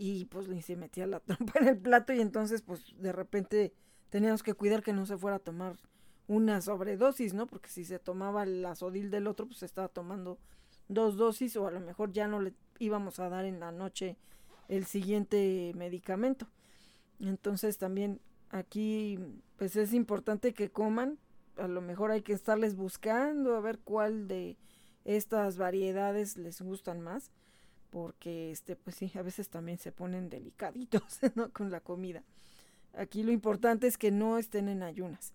y 0.00 0.24
pues 0.24 0.48
Lindsay 0.48 0.76
metía 0.76 1.06
la 1.06 1.20
trompa 1.26 1.60
en 1.60 1.68
el 1.68 1.78
plato 1.78 2.14
y 2.14 2.22
entonces 2.22 2.62
pues 2.62 2.94
de 2.96 3.12
repente 3.12 3.74
teníamos 4.08 4.42
que 4.42 4.54
cuidar 4.54 4.82
que 4.82 4.94
no 4.94 5.04
se 5.04 5.18
fuera 5.18 5.36
a 5.36 5.40
tomar 5.40 5.76
una 6.26 6.62
sobredosis, 6.62 7.34
¿no? 7.34 7.46
Porque 7.46 7.68
si 7.68 7.84
se 7.84 7.98
tomaba 7.98 8.44
el 8.44 8.64
azodil 8.64 9.10
del 9.10 9.26
otro, 9.26 9.46
pues 9.46 9.58
se 9.58 9.66
estaba 9.66 9.88
tomando 9.88 10.38
dos 10.88 11.18
dosis 11.18 11.54
o 11.56 11.66
a 11.66 11.70
lo 11.70 11.80
mejor 11.80 12.12
ya 12.12 12.26
no 12.28 12.40
le 12.40 12.54
íbamos 12.78 13.20
a 13.20 13.28
dar 13.28 13.44
en 13.44 13.60
la 13.60 13.72
noche 13.72 14.16
el 14.68 14.86
siguiente 14.86 15.72
medicamento. 15.76 16.46
Entonces 17.18 17.76
también 17.76 18.22
aquí 18.48 19.18
pues 19.58 19.76
es 19.76 19.92
importante 19.92 20.54
que 20.54 20.70
coman, 20.70 21.18
a 21.58 21.68
lo 21.68 21.82
mejor 21.82 22.10
hay 22.10 22.22
que 22.22 22.32
estarles 22.32 22.74
buscando 22.74 23.54
a 23.54 23.60
ver 23.60 23.78
cuál 23.80 24.28
de 24.28 24.56
estas 25.04 25.58
variedades 25.58 26.38
les 26.38 26.62
gustan 26.62 27.02
más, 27.02 27.30
porque 27.90 28.50
este 28.50 28.76
pues 28.76 28.96
sí, 28.96 29.10
a 29.14 29.22
veces 29.22 29.48
también 29.48 29.78
se 29.78 29.92
ponen 29.92 30.30
delicaditos, 30.30 31.20
¿no? 31.34 31.50
con 31.50 31.70
la 31.70 31.80
comida. 31.80 32.22
Aquí 32.94 33.22
lo 33.22 33.32
importante 33.32 33.86
es 33.86 33.98
que 33.98 34.10
no 34.10 34.38
estén 34.38 34.68
en 34.68 34.82
ayunas. 34.82 35.32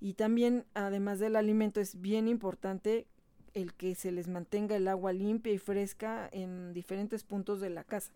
Y 0.00 0.14
también, 0.14 0.64
además 0.74 1.18
del 1.18 1.36
alimento, 1.36 1.80
es 1.80 2.00
bien 2.00 2.28
importante 2.28 3.06
el 3.54 3.74
que 3.74 3.94
se 3.94 4.12
les 4.12 4.28
mantenga 4.28 4.76
el 4.76 4.88
agua 4.88 5.12
limpia 5.12 5.52
y 5.52 5.58
fresca 5.58 6.28
en 6.32 6.72
diferentes 6.72 7.24
puntos 7.24 7.60
de 7.60 7.70
la 7.70 7.84
casa. 7.84 8.12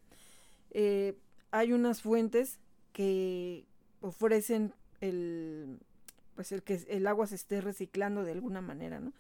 Eh, 0.71 1.17
hay 1.51 1.73
unas 1.73 2.03
fuentes 2.03 2.59
que 2.93 3.65
ofrecen 4.01 4.75
el 5.01 5.79
pues 6.35 6.51
el 6.53 6.63
que 6.63 6.81
el 6.89 7.07
agua 7.07 7.27
se 7.27 7.35
esté 7.35 7.61
reciclando 7.61 8.25
de 8.25 8.33
alguna 8.33 8.63
manera, 8.63 9.01
¿no? 9.01 9.13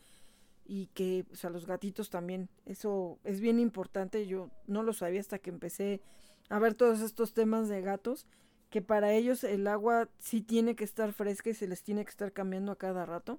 Y 0.64 0.86
que 0.88 1.24
pues, 1.28 1.44
a 1.44 1.50
los 1.50 1.66
gatitos 1.66 2.10
también, 2.10 2.48
eso 2.66 3.18
es 3.24 3.40
bien 3.40 3.58
importante, 3.58 4.26
yo 4.26 4.50
no 4.66 4.82
lo 4.82 4.92
sabía 4.92 5.20
hasta 5.20 5.38
que 5.38 5.50
empecé 5.50 6.00
a 6.48 6.58
ver 6.58 6.74
todos 6.74 7.00
estos 7.00 7.34
temas 7.34 7.68
de 7.68 7.80
gatos, 7.80 8.26
que 8.70 8.82
para 8.82 9.12
ellos 9.12 9.44
el 9.44 9.66
agua 9.66 10.08
sí 10.18 10.40
tiene 10.40 10.76
que 10.76 10.84
estar 10.84 11.12
fresca 11.12 11.50
y 11.50 11.54
se 11.54 11.66
les 11.66 11.82
tiene 11.82 12.04
que 12.04 12.10
estar 12.10 12.32
cambiando 12.32 12.72
a 12.72 12.78
cada 12.78 13.04
rato. 13.04 13.38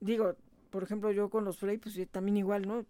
Digo, 0.00 0.36
por 0.70 0.82
ejemplo, 0.82 1.10
yo 1.10 1.30
con 1.30 1.44
los 1.44 1.58
Frey, 1.58 1.78
pues 1.78 1.98
también 2.10 2.36
igual, 2.36 2.66
¿no? 2.66 2.84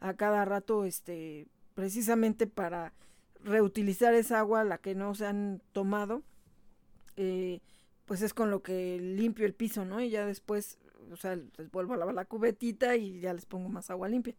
A 0.00 0.14
cada 0.14 0.44
rato, 0.44 0.84
este, 0.84 1.48
precisamente 1.74 2.46
para 2.46 2.94
reutilizar 3.42 4.14
esa 4.14 4.38
agua, 4.38 4.64
la 4.64 4.78
que 4.78 4.94
no 4.94 5.14
se 5.14 5.26
han 5.26 5.60
tomado, 5.72 6.22
eh, 7.16 7.60
pues 8.04 8.22
es 8.22 8.34
con 8.34 8.50
lo 8.50 8.62
que 8.62 8.98
limpio 8.98 9.46
el 9.46 9.54
piso, 9.54 9.84
¿no? 9.84 10.00
Y 10.00 10.10
ya 10.10 10.26
después, 10.26 10.78
o 11.12 11.16
sea, 11.16 11.36
les 11.36 11.70
vuelvo 11.70 11.94
a 11.94 11.96
lavar 11.96 12.14
la 12.14 12.24
cubetita 12.24 12.96
y 12.96 13.20
ya 13.20 13.32
les 13.32 13.46
pongo 13.46 13.68
más 13.68 13.90
agua 13.90 14.08
limpia. 14.08 14.34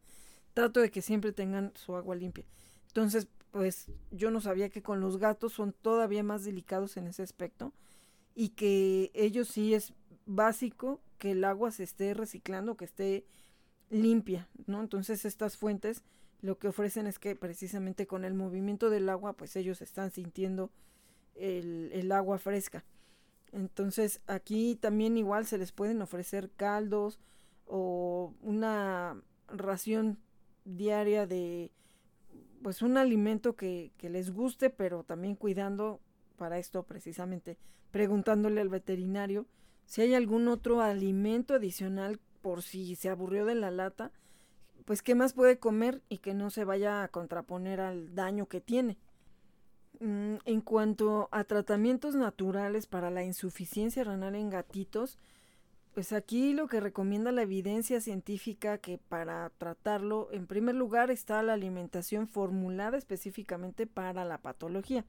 Trato 0.54 0.80
de 0.80 0.92
que 0.92 1.02
siempre 1.02 1.32
tengan 1.32 1.72
su 1.76 1.96
agua 1.96 2.16
limpia. 2.16 2.46
Entonces, 2.88 3.28
pues 3.52 3.88
yo 4.12 4.32
no 4.32 4.42
sabía 4.42 4.70
que 4.70 4.82
con 4.82 5.00
los 5.00 5.18
gatos 5.18 5.54
son 5.54 5.74
todavía 5.74 6.24
más 6.24 6.44
delicados 6.44 6.98
en 6.98 7.08
ese 7.08 7.24
aspecto 7.24 7.74
y 8.36 8.50
que 8.50 9.12
ellos 9.14 9.48
sí 9.48 9.74
es 9.74 9.94
básico 10.26 11.02
que 11.18 11.32
el 11.32 11.44
agua 11.44 11.72
se 11.72 11.84
esté 11.84 12.14
reciclando, 12.14 12.76
que 12.76 12.86
esté 12.86 13.26
limpia, 13.90 14.50
¿no? 14.68 14.82
Entonces 14.82 15.26
estas 15.26 15.58
fuentes 15.58 16.04
lo 16.42 16.58
que 16.58 16.68
ofrecen 16.68 17.08
es 17.08 17.18
que 17.18 17.36
precisamente 17.36 18.08
con 18.08 18.26
el 18.26 18.34
movimiento 18.34 18.90
del 18.90 19.10
agua, 19.10 19.34
pues 19.34 19.56
ellos 19.56 19.82
están 19.82 20.12
sintiendo 20.12 20.70
el, 21.36 21.90
el 21.94 22.12
agua 22.12 22.38
fresca. 22.38 22.84
Entonces 23.56 24.20
aquí 24.28 24.76
también 24.76 25.18
igual 25.18 25.46
se 25.46 25.58
les 25.58 25.72
pueden 25.72 26.02
ofrecer 26.02 26.52
caldos 26.52 27.20
o 27.66 28.34
una 28.42 29.22
ración 29.48 30.20
diaria 30.66 31.26
de 31.26 31.72
pues 32.62 32.82
un 32.82 32.98
alimento 32.98 33.56
que, 33.56 33.94
que 33.98 34.10
les 34.10 34.32
guste, 34.32 34.70
pero 34.70 35.04
también 35.04 35.36
cuidando 35.36 36.02
para 36.36 36.58
esto 36.58 36.84
precisamente, 36.84 37.58
preguntándole 37.92 38.60
al 38.60 38.70
veterinario 38.70 39.46
si 39.86 40.02
hay 40.02 40.16
algún 40.16 40.48
otro 40.50 40.82
alimento 40.82 41.54
adicional 41.54 42.20
por 42.42 42.62
si 42.62 42.96
se 42.96 43.10
aburrió 43.10 43.46
de 43.46 43.56
la 43.56 43.72
lata, 43.72 44.12
pues 44.84 45.02
qué 45.02 45.16
más 45.16 45.34
puede 45.34 45.60
comer 45.60 46.02
y 46.10 46.18
que 46.18 46.34
no 46.34 46.50
se 46.50 46.66
vaya 46.66 47.04
a 47.04 47.08
contraponer 47.08 47.80
al 47.80 48.14
daño 48.16 48.48
que 48.48 48.62
tiene. 48.62 48.98
Mm, 50.00 50.36
en 50.46 50.62
cuanto 50.62 51.30
a 51.32 51.44
tratamientos 51.44 52.16
naturales 52.16 52.88
para 52.88 53.10
la 53.10 53.24
insuficiencia 53.24 54.04
renal 54.04 54.36
en 54.36 54.50
gatitos, 54.50 55.18
pues 55.94 56.12
aquí 56.12 56.54
lo 56.54 56.68
que 56.68 56.80
recomienda 56.82 57.32
la 57.32 57.44
evidencia 57.44 58.02
científica 58.02 58.78
que 58.80 58.98
para 58.98 59.50
tratarlo, 59.58 60.28
en 60.32 60.48
primer 60.48 60.76
lugar 60.76 61.12
está 61.12 61.42
la 61.44 61.54
alimentación 61.54 62.28
formulada 62.28 62.98
específicamente 62.98 63.88
para 63.88 64.26
la 64.26 64.40
patología. 64.40 65.06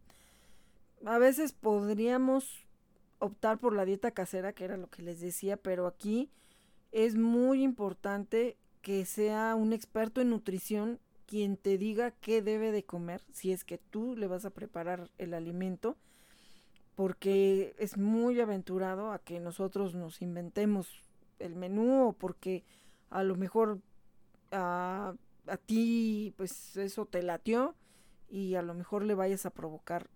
A 1.05 1.19
veces 1.19 1.53
podríamos 1.53 2.65
optar 3.19 3.59
por 3.59 3.75
la 3.75 3.85
dieta 3.85 4.13
casera, 4.13 4.53
que 4.53 4.65
era 4.65 4.77
lo 4.77 4.89
que 4.89 5.03
les 5.03 5.21
decía, 5.21 5.57
pero 5.57 5.87
aquí 5.87 6.31
es 6.93 7.17
muy 7.17 7.63
importante 7.63 8.57
que 8.83 9.05
sea 9.05 9.57
un 9.57 9.73
experto 9.73 10.21
en 10.21 10.31
nutrición 10.31 11.01
quien 11.27 11.57
te 11.57 11.79
diga 11.79 12.13
qué 12.13 12.43
debe 12.43 12.73
de 12.73 12.85
comer, 12.85 13.23
si 13.33 13.53
es 13.53 13.65
que 13.65 13.79
tú 13.79 14.17
le 14.17 14.27
vas 14.27 14.45
a 14.45 14.51
preparar 14.51 15.11
el 15.19 15.35
alimento, 15.35 15.97
porque 16.95 17.75
es 17.79 17.97
muy 17.97 18.41
aventurado 18.41 19.13
a 19.13 19.19
que 19.19 19.41
nosotros 19.41 19.95
nos 19.95 20.23
inventemos 20.23 21.03
el 21.39 21.55
menú 21.55 22.09
o 22.09 22.13
porque 22.13 22.65
a 23.11 23.23
lo 23.23 23.37
mejor 23.37 23.81
a, 24.53 25.15
a 25.47 25.57
ti 25.57 26.33
pues 26.37 26.77
eso 26.77 27.05
te 27.07 27.23
latió 27.23 27.75
y 28.29 28.55
a 28.55 28.63
lo 28.63 28.75
mejor 28.75 29.05
le 29.05 29.15
vayas 29.15 29.47
a 29.47 29.51
provocar 29.51 30.09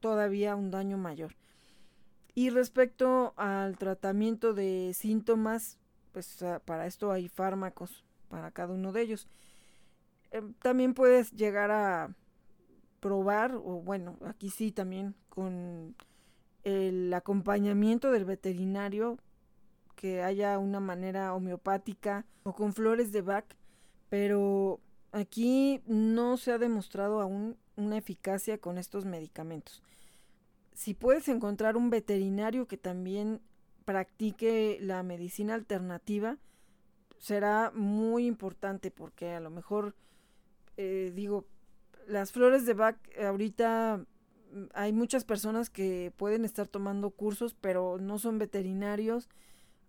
todavía 0.00 0.56
un 0.56 0.70
daño 0.70 0.96
mayor. 0.96 1.34
Y 2.34 2.50
respecto 2.50 3.34
al 3.36 3.76
tratamiento 3.76 4.54
de 4.54 4.92
síntomas, 4.94 5.78
pues 6.12 6.42
para 6.64 6.86
esto 6.86 7.12
hay 7.12 7.28
fármacos 7.28 8.04
para 8.28 8.50
cada 8.50 8.72
uno 8.72 8.92
de 8.92 9.02
ellos. 9.02 9.28
Em, 10.32 10.54
también 10.54 10.94
puedes 10.94 11.30
llegar 11.32 11.70
a 11.70 12.14
probar, 13.00 13.54
o 13.54 13.82
bueno, 13.82 14.16
aquí 14.24 14.50
sí 14.50 14.72
también 14.72 15.14
con 15.28 15.94
el 16.64 17.12
acompañamiento 17.14 18.10
del 18.10 18.24
veterinario, 18.24 19.18
que 19.94 20.22
haya 20.22 20.58
una 20.58 20.80
manera 20.80 21.34
homeopática 21.34 22.26
o 22.42 22.54
con 22.54 22.72
flores 22.72 23.12
de 23.12 23.22
Bach, 23.22 23.44
pero 24.08 24.80
aquí 25.12 25.80
no 25.86 26.36
se 26.36 26.52
ha 26.52 26.58
demostrado 26.58 27.20
aún 27.20 27.56
una 27.76 27.98
eficacia 27.98 28.58
con 28.58 28.78
estos 28.78 29.04
medicamentos. 29.04 29.82
Si 30.74 30.94
puedes 30.94 31.28
encontrar 31.28 31.76
un 31.76 31.90
veterinario 31.90 32.66
que 32.66 32.78
también 32.78 33.40
practique 33.84 34.78
la 34.80 35.02
medicina 35.02 35.54
alternativa, 35.54 36.38
será 37.18 37.70
muy 37.74 38.26
importante 38.26 38.90
porque 38.90 39.34
a 39.34 39.40
lo 39.40 39.50
mejor, 39.50 39.94
eh, 40.82 41.12
digo, 41.14 41.46
las 42.06 42.32
flores 42.32 42.66
de 42.66 42.74
Bach 42.74 42.96
eh, 43.14 43.26
ahorita 43.26 44.04
mm, 44.52 44.64
hay 44.74 44.92
muchas 44.92 45.24
personas 45.24 45.70
que 45.70 46.12
pueden 46.16 46.44
estar 46.44 46.66
tomando 46.66 47.10
cursos, 47.10 47.54
pero 47.54 47.98
no 47.98 48.18
son 48.18 48.38
veterinarios. 48.38 49.28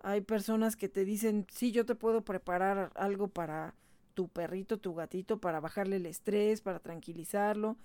Hay 0.02 0.22
personas 0.22 0.76
que 0.76 0.90
te 0.90 1.06
dicen, 1.06 1.48
sí, 1.52 1.72
yo 1.72 1.86
te 1.86 1.96
puedo 1.96 2.24
preparar 2.24 2.92
algo 2.96 3.28
para 3.28 3.76
tu 4.14 4.28
perrito, 4.28 4.78
tu 4.78 4.94
gatito, 4.94 5.40
para 5.40 5.60
bajarle 5.60 5.96
el 5.96 6.06
estrés, 6.06 6.62
para 6.62 6.80
tranquilizarlo, 6.80 7.78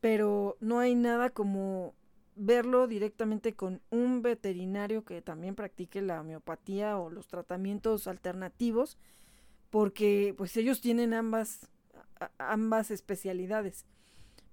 pero 0.00 0.56
no 0.60 0.80
hay 0.80 0.94
nada 0.94 1.30
como 1.30 1.94
verlo 2.34 2.86
directamente 2.88 3.54
con 3.54 3.82
un 3.90 4.22
veterinario 4.22 5.04
que 5.04 5.22
también 5.22 5.54
practique 5.54 6.02
la 6.02 6.20
homeopatía 6.20 6.98
o 6.98 7.10
los 7.10 7.28
tratamientos 7.28 8.06
alternativos, 8.06 8.98
porque 9.70 10.34
pues 10.36 10.56
ellos 10.56 10.80
tienen 10.80 11.14
ambas, 11.14 11.68
ambas 12.38 12.90
especialidades. 12.90 13.84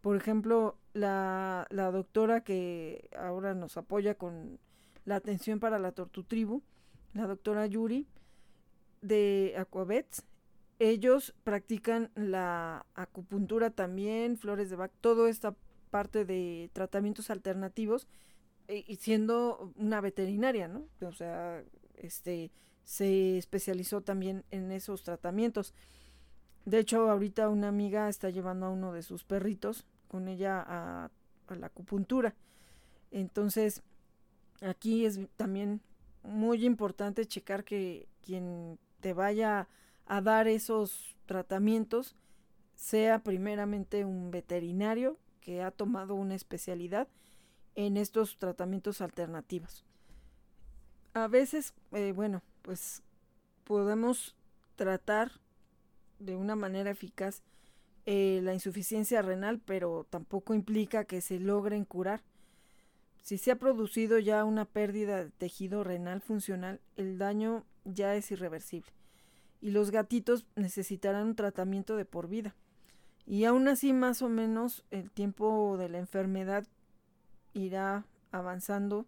Por 0.02 0.16
ejemplo, 0.16 0.78
la, 0.94 1.68
la 1.70 1.92
doctora 1.92 2.44
que 2.44 3.10
ahora 3.18 3.54
nos 3.54 3.78
apoya 3.78 4.16
con 4.16 4.60
la 5.06 5.16
atención 5.18 5.60
para 5.60 5.80
la 5.80 5.92
tortutribu, 5.92 6.64
la 7.14 7.28
doctora 7.28 7.66
Yuri 7.68 8.08
de 9.02 9.56
Aquavets, 9.58 10.26
ellos 10.80 11.36
practican 11.44 12.12
la 12.16 12.86
acupuntura 12.96 13.70
también, 13.70 14.38
flores 14.38 14.70
de 14.70 14.78
Bach, 14.78 14.92
todo 15.02 15.28
esta 15.28 15.56
parte 15.90 16.24
de 16.24 16.70
tratamientos 16.74 17.30
alternativos 17.30 18.08
eh, 18.68 18.86
y 18.88 18.96
siendo 18.96 19.74
una 19.76 20.00
veterinaria, 20.00 20.68
¿no? 20.68 20.88
O 21.02 21.12
sea, 21.12 21.64
este 21.98 22.52
se 22.84 23.38
especializó 23.38 24.02
también 24.02 24.46
en 24.52 24.72
esos 24.72 25.04
tratamientos. 25.04 25.74
De 26.70 26.78
hecho, 26.78 27.10
ahorita 27.10 27.50
una 27.50 27.68
amiga 27.68 28.10
está 28.10 28.30
llevando 28.30 28.68
a 28.68 28.70
uno 28.70 28.94
de 28.94 29.02
sus 29.02 29.24
perritos 29.24 29.88
con 30.08 30.28
ella 30.28 30.64
a, 30.68 31.10
la 31.56 31.66
acupuntura. 31.66 32.36
Entonces, 33.10 33.82
aquí 34.62 35.04
es 35.04 35.20
también 35.36 35.82
muy 36.22 36.64
importante 36.68 37.26
checar 37.26 37.64
que 37.64 38.08
quien 38.22 38.78
te 39.00 39.14
vaya 39.14 39.68
a 40.06 40.22
dar 40.22 40.48
esos 40.48 41.18
tratamientos 41.26 42.16
sea 42.76 43.24
primeramente 43.24 44.06
un 44.06 44.30
veterinario 44.30 45.18
que 45.42 45.64
ha 45.64 45.72
tomado 45.72 46.14
una 46.14 46.36
especialidad 46.36 47.08
en 47.74 47.98
estos 47.98 48.38
tratamientos 48.38 49.02
alternativos. 49.02 49.84
A 51.16 51.28
veces, 51.28 51.74
eh, 51.94 52.12
bueno, 52.12 52.44
pues 52.62 53.02
podemos 53.64 54.36
tratar 54.76 55.32
de 56.20 56.36
una 56.36 56.56
manera 56.56 56.92
eficaz 56.92 57.42
eh, 58.06 58.40
la 58.44 58.54
insuficiencia 58.54 59.22
renal, 59.22 59.60
pero 59.60 60.06
tampoco 60.10 60.54
implica 60.54 61.06
que 61.06 61.22
se 61.22 61.40
logren 61.40 61.86
curar. 61.86 62.22
Si 63.24 63.38
se 63.38 63.52
ha 63.52 63.58
producido 63.58 64.20
ya 64.20 64.44
una 64.46 64.66
pérdida 64.66 65.24
de 65.24 65.32
tejido 65.32 65.84
renal 65.84 66.22
funcional, 66.22 66.80
el 66.96 67.18
daño 67.18 67.66
ya 67.86 68.16
es 68.16 68.32
irreversible 68.32 68.92
y 69.62 69.72
los 69.72 69.92
gatitos 69.92 70.46
necesitarán 70.56 71.28
un 71.28 71.36
tratamiento 71.36 71.98
de 71.98 72.06
por 72.06 72.28
vida. 72.28 72.56
Y 73.26 73.44
aún 73.46 73.68
así, 73.68 73.94
más 73.94 74.22
o 74.22 74.30
menos, 74.30 74.84
el 74.90 75.12
tiempo 75.12 75.78
de 75.78 75.90
la 75.90 76.00
enfermedad 76.00 76.66
irá 77.54 78.06
avanzando. 78.32 79.06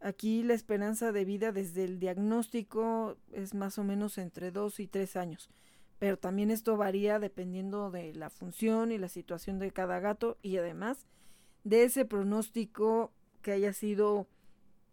Aquí 0.00 0.42
la 0.42 0.54
esperanza 0.54 1.12
de 1.12 1.24
vida 1.24 1.52
desde 1.52 1.84
el 1.84 1.98
diagnóstico 1.98 3.16
es 3.32 3.54
más 3.54 3.78
o 3.78 3.84
menos 3.84 4.18
entre 4.18 4.50
dos 4.50 4.80
y 4.80 4.86
tres 4.86 5.16
años. 5.16 5.48
Pero 6.00 6.16
también 6.16 6.50
esto 6.50 6.78
varía 6.78 7.18
dependiendo 7.18 7.90
de 7.90 8.14
la 8.14 8.30
función 8.30 8.90
y 8.90 8.96
la 8.96 9.08
situación 9.08 9.58
de 9.58 9.70
cada 9.70 10.00
gato 10.00 10.38
y 10.40 10.56
además 10.56 11.04
de 11.62 11.84
ese 11.84 12.06
pronóstico 12.06 13.12
que 13.42 13.52
haya 13.52 13.74
sido 13.74 14.26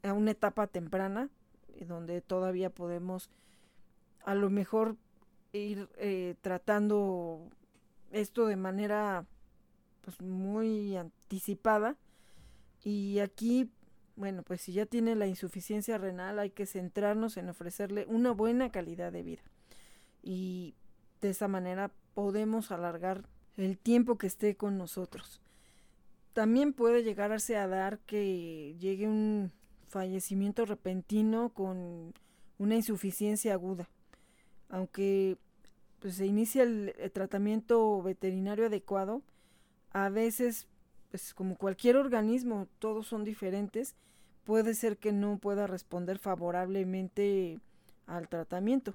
a 0.03 0.11
una 0.11 0.31
etapa 0.31 0.67
temprana, 0.67 1.29
donde 1.87 2.19
todavía 2.19 2.69
podemos 2.69 3.29
a 4.25 4.35
lo 4.35 4.49
mejor 4.49 4.97
ir 5.53 5.87
eh, 5.95 6.35
tratando 6.41 7.47
esto 8.11 8.45
de 8.45 8.57
manera 8.57 9.25
pues 10.01 10.19
muy 10.21 10.97
anticipada. 10.97 11.95
Y 12.83 13.19
aquí 13.19 13.71
bueno 14.17 14.43
pues 14.43 14.59
si 14.59 14.73
ya 14.73 14.85
tiene 14.85 15.15
la 15.15 15.27
insuficiencia 15.27 15.97
renal 15.97 16.37
hay 16.39 16.49
que 16.49 16.65
centrarnos 16.65 17.37
en 17.37 17.47
ofrecerle 17.47 18.05
una 18.09 18.31
buena 18.31 18.73
calidad 18.73 19.13
de 19.13 19.23
vida. 19.23 19.43
Y 20.21 20.75
de 21.21 21.29
esa 21.29 21.47
manera 21.47 21.91
podemos 22.13 22.71
alargar 22.71 23.27
el 23.55 23.77
tiempo 23.77 24.17
que 24.17 24.27
esté 24.27 24.55
con 24.55 24.77
nosotros 24.77 25.41
también 26.37 26.71
puede 26.71 27.01
llegarse 27.01 27.57
a 27.57 27.67
dar 27.67 27.97
que 27.97 28.75
llegue 28.79 29.07
un 29.07 29.51
fallecimiento 29.87 30.65
repentino 30.67 31.49
con 31.49 32.13
una 32.59 32.75
insuficiencia 32.75 33.53
aguda. 33.53 33.89
Aunque 34.69 35.39
pues, 35.99 36.13
se 36.13 36.27
inicia 36.27 36.61
el, 36.61 36.93
tratamiento 37.11 38.03
veterinario 38.03 38.67
adecuado, 38.67 39.23
a 39.89 40.09
veces, 40.09 40.67
pues 41.09 41.33
como 41.33 41.57
cualquier 41.57 41.97
organismo, 41.97 42.67
todos 42.77 43.07
son 43.07 43.23
diferentes, 43.23 43.95
puede 44.43 44.75
ser 44.75 44.97
que 44.97 45.13
no 45.13 45.39
pueda 45.39 45.65
responder 45.65 46.19
favorablemente 46.19 47.59
al 48.05 48.29
tratamiento. 48.29 48.93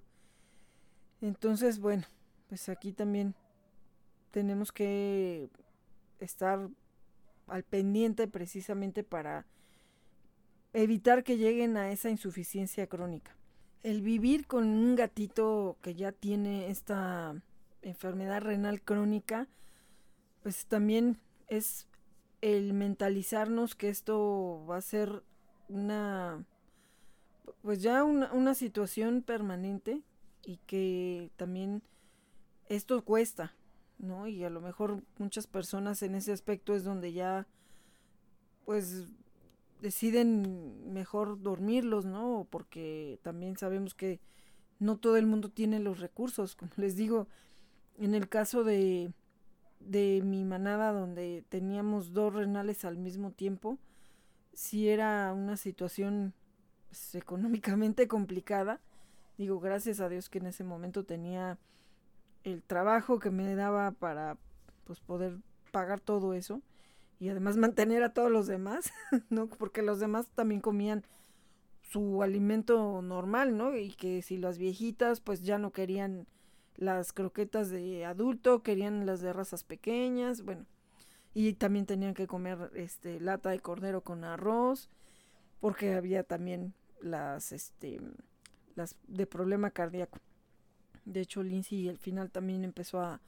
Entonces, 1.22 1.78
bueno, 1.78 2.02
pues 2.48 2.68
aquí 2.68 2.92
también 2.92 3.34
tenemos 4.32 4.72
que 4.72 5.48
estar 6.18 6.68
al 7.46 7.62
pendiente 7.62 8.26
precisamente 8.26 9.04
para 9.04 9.46
evitar 10.72 11.22
que 11.22 11.36
lleguen 11.36 11.76
a 11.76 11.92
esa 11.92 12.10
insuficiencia 12.10 12.88
crónica. 12.88 13.36
El 13.84 14.02
vivir 14.02 14.48
con 14.48 14.66
un 14.68 14.96
gatito 14.96 15.76
que 15.80 15.94
ya 15.94 16.10
tiene 16.10 16.70
esta 16.70 17.40
enfermedad 17.82 18.42
renal 18.42 18.82
crónica, 18.82 19.46
pues 20.42 20.66
también 20.66 21.20
es 21.46 21.86
el 22.40 22.72
mentalizarnos 22.72 23.76
que 23.76 23.90
esto 23.90 24.64
va 24.68 24.78
a 24.78 24.82
ser 24.82 25.22
una, 25.68 26.44
pues 27.62 27.80
ya 27.80 28.02
una, 28.02 28.32
una 28.32 28.54
situación 28.54 29.22
permanente 29.22 30.02
y 30.44 30.58
que 30.66 31.30
también 31.36 31.82
esto 32.68 33.04
cuesta, 33.04 33.54
¿no? 33.98 34.26
Y 34.26 34.44
a 34.44 34.50
lo 34.50 34.60
mejor 34.60 35.02
muchas 35.18 35.46
personas 35.46 36.02
en 36.02 36.14
ese 36.14 36.32
aspecto 36.32 36.74
es 36.74 36.84
donde 36.84 37.12
ya, 37.12 37.46
pues 38.64 39.06
deciden 39.80 40.92
mejor 40.92 41.42
dormirlos, 41.42 42.04
¿no? 42.04 42.46
Porque 42.50 43.18
también 43.22 43.56
sabemos 43.56 43.94
que 43.94 44.20
no 44.78 44.96
todo 44.96 45.16
el 45.16 45.26
mundo 45.26 45.48
tiene 45.48 45.80
los 45.80 46.00
recursos. 46.00 46.54
Como 46.56 46.70
les 46.76 46.96
digo, 46.96 47.28
en 47.98 48.14
el 48.14 48.28
caso 48.28 48.64
de, 48.64 49.12
de 49.80 50.22
mi 50.24 50.44
manada 50.44 50.92
donde 50.92 51.44
teníamos 51.48 52.12
dos 52.12 52.34
renales 52.34 52.84
al 52.84 52.96
mismo 52.96 53.32
tiempo, 53.32 53.78
sí 54.52 54.88
era 54.88 55.32
una 55.32 55.56
situación 55.56 56.34
pues, 56.88 57.14
económicamente 57.14 58.08
complicada. 58.08 58.80
Digo, 59.38 59.60
gracias 59.60 60.00
a 60.00 60.08
Dios 60.08 60.28
que 60.28 60.38
en 60.38 60.46
ese 60.46 60.64
momento 60.64 61.04
tenía 61.04 61.58
el 62.44 62.62
trabajo 62.62 63.18
que 63.18 63.30
me 63.30 63.54
daba 63.54 63.92
para 63.92 64.36
pues 64.84 65.00
poder 65.00 65.38
pagar 65.70 66.00
todo 66.00 66.34
eso 66.34 66.60
y 67.18 67.28
además 67.28 67.56
mantener 67.56 68.02
a 68.02 68.12
todos 68.12 68.30
los 68.30 68.46
demás, 68.46 68.92
¿no? 69.30 69.46
Porque 69.46 69.82
los 69.82 70.00
demás 70.00 70.26
también 70.34 70.60
comían 70.60 71.04
su 71.82 72.22
alimento 72.22 73.00
normal, 73.02 73.56
¿no? 73.56 73.76
Y 73.76 73.92
que 73.92 74.22
si 74.22 74.38
las 74.38 74.58
viejitas 74.58 75.20
pues 75.20 75.42
ya 75.42 75.58
no 75.58 75.72
querían 75.72 76.26
las 76.76 77.12
croquetas 77.12 77.70
de 77.70 78.04
adulto, 78.04 78.62
querían 78.62 79.06
las 79.06 79.20
de 79.20 79.32
razas 79.32 79.62
pequeñas, 79.62 80.42
bueno, 80.42 80.66
y 81.34 81.54
también 81.54 81.86
tenían 81.86 82.14
que 82.14 82.26
comer 82.26 82.70
este 82.74 83.20
lata 83.20 83.50
de 83.50 83.60
cordero 83.60 84.02
con 84.02 84.24
arroz, 84.24 84.88
porque 85.60 85.94
había 85.94 86.24
también 86.24 86.74
las 87.00 87.52
este 87.52 88.00
las 88.74 88.96
de 89.06 89.26
problema 89.26 89.70
cardíaco. 89.70 90.18
De 91.04 91.20
hecho, 91.20 91.42
Lindsay 91.42 91.88
al 91.88 91.98
final 91.98 92.30
también 92.30 92.64
empezó 92.64 93.00
a 93.00 93.20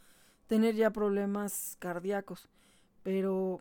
tener 0.46 0.74
ya 0.74 0.90
problemas 0.90 1.76
cardíacos, 1.80 2.48
pero 3.02 3.60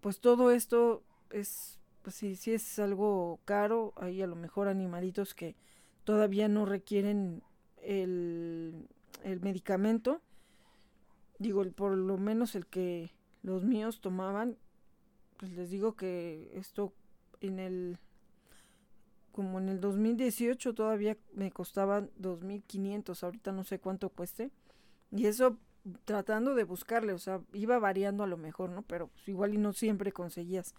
pues 0.00 0.20
todo 0.20 0.50
esto 0.50 1.02
es, 1.30 1.78
pues 2.02 2.16
sí, 2.16 2.36
sí 2.36 2.52
es 2.52 2.78
algo 2.78 3.40
caro. 3.44 3.92
Hay 3.96 4.20
a 4.22 4.26
lo 4.26 4.36
mejor 4.36 4.68
animalitos 4.68 5.34
que 5.34 5.54
todavía 6.04 6.48
no 6.48 6.66
requieren 6.66 7.42
el, 7.80 8.88
el 9.24 9.40
medicamento. 9.40 10.20
Digo, 11.38 11.64
por 11.72 11.96
lo 11.96 12.18
menos 12.18 12.54
el 12.54 12.66
que 12.66 13.10
los 13.42 13.64
míos 13.64 14.00
tomaban, 14.00 14.56
pues 15.38 15.52
les 15.52 15.70
digo 15.70 15.94
que 15.96 16.50
esto 16.54 16.92
en 17.40 17.58
el 17.58 17.98
como 19.32 19.58
en 19.58 19.68
el 19.68 19.80
2018 19.80 20.74
todavía 20.74 21.16
me 21.34 21.50
costaban 21.50 22.10
2.500, 22.20 23.22
ahorita 23.22 23.52
no 23.52 23.64
sé 23.64 23.78
cuánto 23.78 24.10
cueste. 24.10 24.50
Y 25.10 25.26
eso 25.26 25.58
tratando 26.04 26.54
de 26.54 26.64
buscarle, 26.64 27.12
o 27.12 27.18
sea, 27.18 27.40
iba 27.52 27.78
variando 27.78 28.22
a 28.22 28.26
lo 28.26 28.36
mejor, 28.36 28.70
¿no? 28.70 28.82
Pero 28.82 29.08
pues, 29.08 29.28
igual 29.28 29.54
y 29.54 29.58
no 29.58 29.72
siempre 29.72 30.12
conseguías 30.12 30.74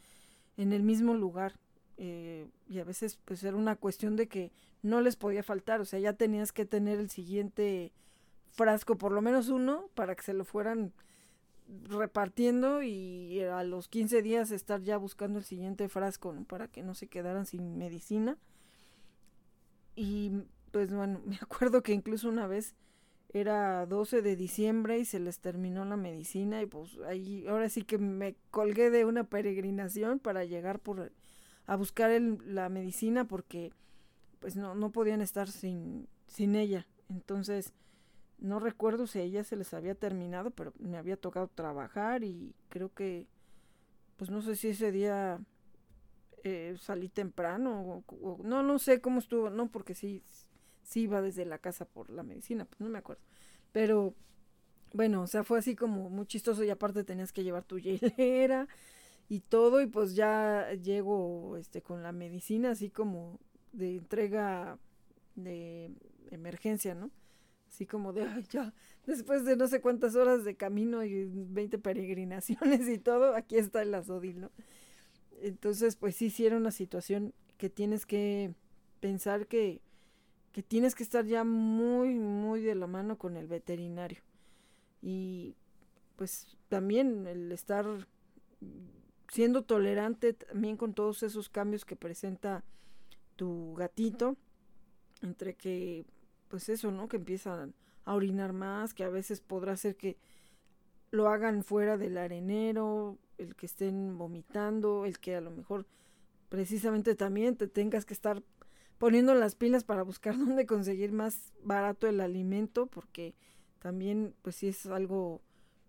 en 0.58 0.74
el 0.74 0.84
mismo 0.84 1.14
lugar. 1.14 1.54
Eh, 1.98 2.48
y 2.68 2.80
a 2.80 2.84
veces 2.84 3.20
pues 3.24 3.44
era 3.44 3.56
una 3.56 3.76
cuestión 3.76 4.16
de 4.16 4.28
que 4.28 4.52
no 4.82 5.02
les 5.02 5.16
podía 5.16 5.44
faltar, 5.44 5.80
o 5.80 5.86
sea, 5.86 6.00
ya 6.00 6.14
tenías 6.14 6.52
que 6.52 6.66
tener 6.66 7.00
el 7.00 7.12
siguiente 7.12 7.92
frasco, 8.52 8.98
por 8.98 9.12
lo 9.12 9.22
menos 9.22 9.50
uno, 9.50 9.90
para 9.94 10.16
que 10.16 10.24
se 10.24 10.34
lo 10.34 10.44
fueran 10.44 10.92
repartiendo 11.90 12.84
y 12.84 13.42
a 13.42 13.64
los 13.64 13.88
15 13.88 14.22
días 14.22 14.52
estar 14.52 14.82
ya 14.82 14.98
buscando 14.98 15.40
el 15.40 15.46
siguiente 15.46 15.90
frasco. 15.90 16.36
Para 16.48 16.68
que 16.68 16.84
no 16.84 16.94
se 16.96 17.08
quedaran 17.08 17.46
sin 17.46 17.78
medicina. 17.78 18.38
Y 19.96 20.32
pues 20.72 20.94
bueno, 20.94 21.22
me 21.26 21.38
acuerdo 21.38 21.84
que 21.84 21.94
incluso 21.94 22.30
una 22.30 22.48
vez 22.48 22.76
era 23.30 23.86
12 23.88 24.22
de 24.22 24.36
diciembre 24.36 25.00
y 25.00 25.06
se 25.06 25.20
les 25.20 25.40
terminó 25.40 25.86
la 25.86 25.98
medicina 25.98 26.62
y 26.62 26.68
pues 26.68 27.00
ahí 27.08 27.48
ahora 27.48 27.68
sí 27.68 27.82
que 27.82 27.98
me 27.98 28.36
colgué 28.52 28.92
de 28.92 29.06
una 29.06 29.24
peregrinación 29.24 30.20
para 30.20 30.46
llegar 30.46 30.80
por 30.80 31.12
a 31.66 31.76
buscar 31.76 32.12
el, 32.12 32.38
la 32.46 32.70
medicina 32.70 33.26
porque 33.26 33.72
pues 34.40 34.56
no, 34.56 34.76
no 34.76 34.92
podían 34.92 35.22
estar 35.22 35.50
sin, 35.50 36.08
sin 36.28 36.56
ella. 36.56 36.86
Entonces, 37.10 37.74
no 38.44 38.60
recuerdo 38.60 39.08
si 39.08 39.20
a 39.20 39.24
ella 39.24 39.44
se 39.46 39.56
les 39.56 39.74
había 39.74 39.96
terminado, 39.96 40.52
pero 40.52 40.74
me 40.78 40.98
había 40.98 41.16
tocado 41.16 41.48
trabajar 41.48 42.26
y 42.26 42.54
creo 42.68 42.94
que, 42.94 43.26
pues 44.18 44.30
no 44.30 44.42
sé 44.42 44.58
si 44.58 44.68
ese 44.68 44.92
día 44.92 45.40
eh, 46.44 46.76
salí 46.78 47.08
temprano 47.08 48.04
o, 48.22 48.44
no, 48.44 48.62
no 48.62 48.80
sé 48.80 49.00
cómo 49.00 49.20
estuvo, 49.20 49.50
no, 49.50 49.72
porque 49.72 49.96
sí, 49.96 50.22
sí 50.84 51.04
iba 51.04 51.22
desde 51.22 51.46
la 51.46 51.58
casa 51.58 51.86
por 51.86 52.10
la 52.10 52.22
medicina, 52.22 52.66
pues 52.66 52.82
no 52.82 52.90
me 52.90 53.00
acuerdo. 53.00 53.24
Pero 53.72 54.14
bueno, 54.92 55.22
o 55.22 55.28
sea, 55.28 55.46
fue 55.46 55.60
así 55.60 55.74
como 55.74 56.10
muy 56.10 56.26
chistoso 56.26 56.66
y 56.66 56.70
aparte 56.70 57.06
tenías 57.06 57.32
que 57.32 57.46
llevar 57.46 57.64
tu 57.64 57.80
hielera 57.80 58.68
y 59.30 59.40
todo 59.40 59.82
y 59.82 59.88
pues 59.88 60.16
ya 60.16 60.70
llego 60.74 61.56
este 61.56 61.82
con 61.82 62.04
la 62.04 62.12
medicina 62.12 62.72
así 62.72 62.90
como 62.90 63.40
de 63.72 63.96
entrega 63.96 64.78
de 65.36 65.92
emergencia, 66.30 66.94
¿no? 66.94 67.10
Así 67.74 67.88
como 67.88 68.14
de, 68.14 68.28
ya, 68.50 68.74
después 69.08 69.46
de 69.46 69.56
no 69.56 69.68
sé 69.68 69.82
cuántas 69.82 70.16
horas 70.16 70.46
de 70.46 70.56
camino 70.56 71.04
y 71.04 71.26
20 71.26 71.80
peregrinaciones 71.80 72.88
y 72.88 73.00
todo, 73.00 73.36
aquí 73.36 73.58
está 73.58 73.82
el 73.82 73.96
azodil, 73.96 74.42
¿no? 74.42 74.52
Entonces, 75.42 75.96
pues 75.96 76.16
sí, 76.16 76.30
sí 76.30 76.46
era 76.46 76.56
una 76.56 76.72
situación 76.72 77.34
que 77.58 77.70
tienes 77.70 78.06
que 78.06 78.54
pensar 79.00 79.48
que 79.48 79.82
que 80.54 80.62
tienes 80.62 80.94
que 80.94 81.04
estar 81.04 81.26
ya 81.26 81.44
muy, 81.44 82.14
muy 82.14 82.62
de 82.62 82.76
la 82.76 82.86
mano 82.86 83.18
con 83.18 83.36
el 83.38 83.48
veterinario. 83.48 84.22
Y 85.02 85.56
pues 86.16 86.56
también 86.70 87.26
el 87.26 87.52
estar 87.52 87.86
siendo 89.30 89.64
tolerante 89.64 90.34
también 90.34 90.78
con 90.78 90.94
todos 90.94 91.24
esos 91.24 91.50
cambios 91.50 91.86
que 91.86 91.96
presenta 91.96 92.64
tu 93.36 93.74
gatito, 93.74 94.38
entre 95.24 95.56
que, 95.56 96.06
pues 96.54 96.70
eso, 96.70 96.92
¿no? 96.92 97.08
Que 97.08 97.18
empiezan 97.18 97.74
a 98.06 98.14
orinar 98.14 98.54
más, 98.54 98.94
que 98.94 99.04
a 99.04 99.10
veces 99.10 99.42
podrá 99.42 99.76
ser 99.76 99.96
que 99.96 100.18
lo 101.10 101.28
hagan 101.28 101.64
fuera 101.64 101.98
del 101.98 102.16
arenero, 102.16 103.18
el 103.40 103.56
que 103.56 103.66
estén 103.66 104.20
vomitando, 104.20 105.06
el 105.06 105.18
que 105.18 105.36
a 105.36 105.42
lo 105.42 105.50
mejor 105.50 105.88
precisamente 106.50 107.16
también 107.16 107.58
te 107.58 107.68
tengas 107.68 108.06
que 108.06 108.14
estar 108.14 108.44
poniendo 109.00 109.34
las 109.34 109.56
pilas 109.56 109.84
para 109.84 110.04
buscar 110.04 110.38
dónde 110.38 110.68
conseguir 110.68 111.12
más 111.12 111.54
barato 111.64 112.06
el 112.06 112.22
alimento, 112.22 112.86
porque 112.86 113.34
también 113.80 114.36
pues 114.44 114.58
si 114.58 114.68
es 114.68 114.86
algo 114.86 115.42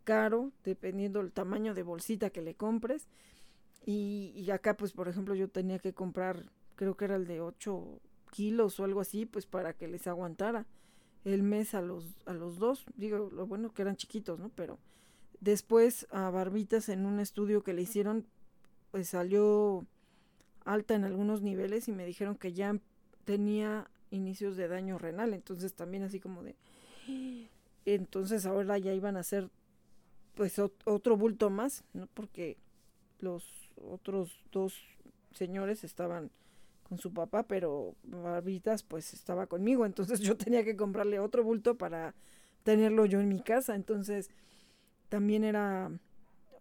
caro, 0.05 0.51
dependiendo 0.65 1.19
del 1.19 1.33
tamaño 1.33 1.75
de 1.75 1.83
bolsita 1.83 2.31
que 2.31 2.41
le 2.41 2.55
compres. 2.55 3.07
Y, 3.85 4.33
y, 4.35 4.51
acá 4.51 4.79
pues 4.79 4.93
por 4.93 5.09
ejemplo 5.09 5.35
yo 5.35 5.49
tenía 5.49 5.79
que 5.79 5.93
comprar, 5.93 6.51
creo 6.75 6.97
que 6.97 7.05
era 7.05 7.17
el 7.17 7.27
de 7.27 7.43
8 7.43 8.01
kilos 8.35 8.81
o 8.81 8.85
algo 8.85 9.01
así, 9.01 9.27
pues 9.27 9.47
para 9.47 9.75
que 9.75 9.87
les 9.87 10.09
aguantara 10.09 10.67
el 11.25 11.45
mes 11.45 11.75
a 11.75 11.81
los, 11.81 12.05
a 12.27 12.33
los 12.33 12.59
dos. 12.59 12.85
Digo, 12.97 13.31
lo 13.33 13.47
bueno 13.47 13.73
que 13.73 13.83
eran 13.83 13.97
chiquitos, 13.97 14.41
¿no? 14.41 14.49
Pero 14.49 14.79
después 15.41 16.09
a 16.11 16.29
Barbitas 16.31 16.89
en 16.89 17.07
un 17.07 17.21
estudio 17.21 17.63
que 17.63 17.73
le 17.73 17.83
hicieron, 17.83 18.27
pues 18.91 19.09
salió 19.09 19.87
alta 20.65 20.95
en 20.95 21.05
algunos 21.05 21.43
niveles 21.43 21.87
y 21.87 21.93
me 21.93 22.05
dijeron 22.05 22.37
que 22.37 22.53
ya 22.53 22.77
tenía 23.25 23.89
inicios 24.11 24.57
de 24.57 24.67
daño 24.67 24.99
renal, 24.99 25.33
entonces 25.33 25.75
también 25.75 26.03
así 26.03 26.19
como 26.19 26.43
de 26.43 26.57
entonces 27.85 28.47
ahora 28.47 28.79
ya 28.79 28.93
iban 28.95 29.17
a 29.17 29.23
ser 29.23 29.51
pues 30.35 30.59
otro 30.59 31.17
bulto 31.17 31.51
más, 31.51 31.85
¿no? 31.93 32.09
Porque 32.15 32.57
los 33.21 33.45
otros 33.77 34.43
dos 34.51 34.75
señores 35.33 35.85
estaban 35.85 36.31
con 36.89 36.99
su 36.99 37.13
papá, 37.13 37.43
pero 37.45 37.95
Barbitas 38.05 38.83
pues 38.83 39.15
estaba 39.15 39.47
conmigo, 39.47 39.87
entonces 39.87 40.21
yo 40.21 40.37
tenía 40.37 40.65
que 40.65 40.77
comprarle 40.77 41.19
otro 41.19 41.43
bulto 41.43 41.77
para 41.77 42.15
tenerlo 42.63 43.07
yo 43.07 43.21
en 43.21 43.29
mi 43.29 43.41
casa, 43.41 43.75
entonces 43.75 44.31
también 45.09 45.45
era 45.45 45.91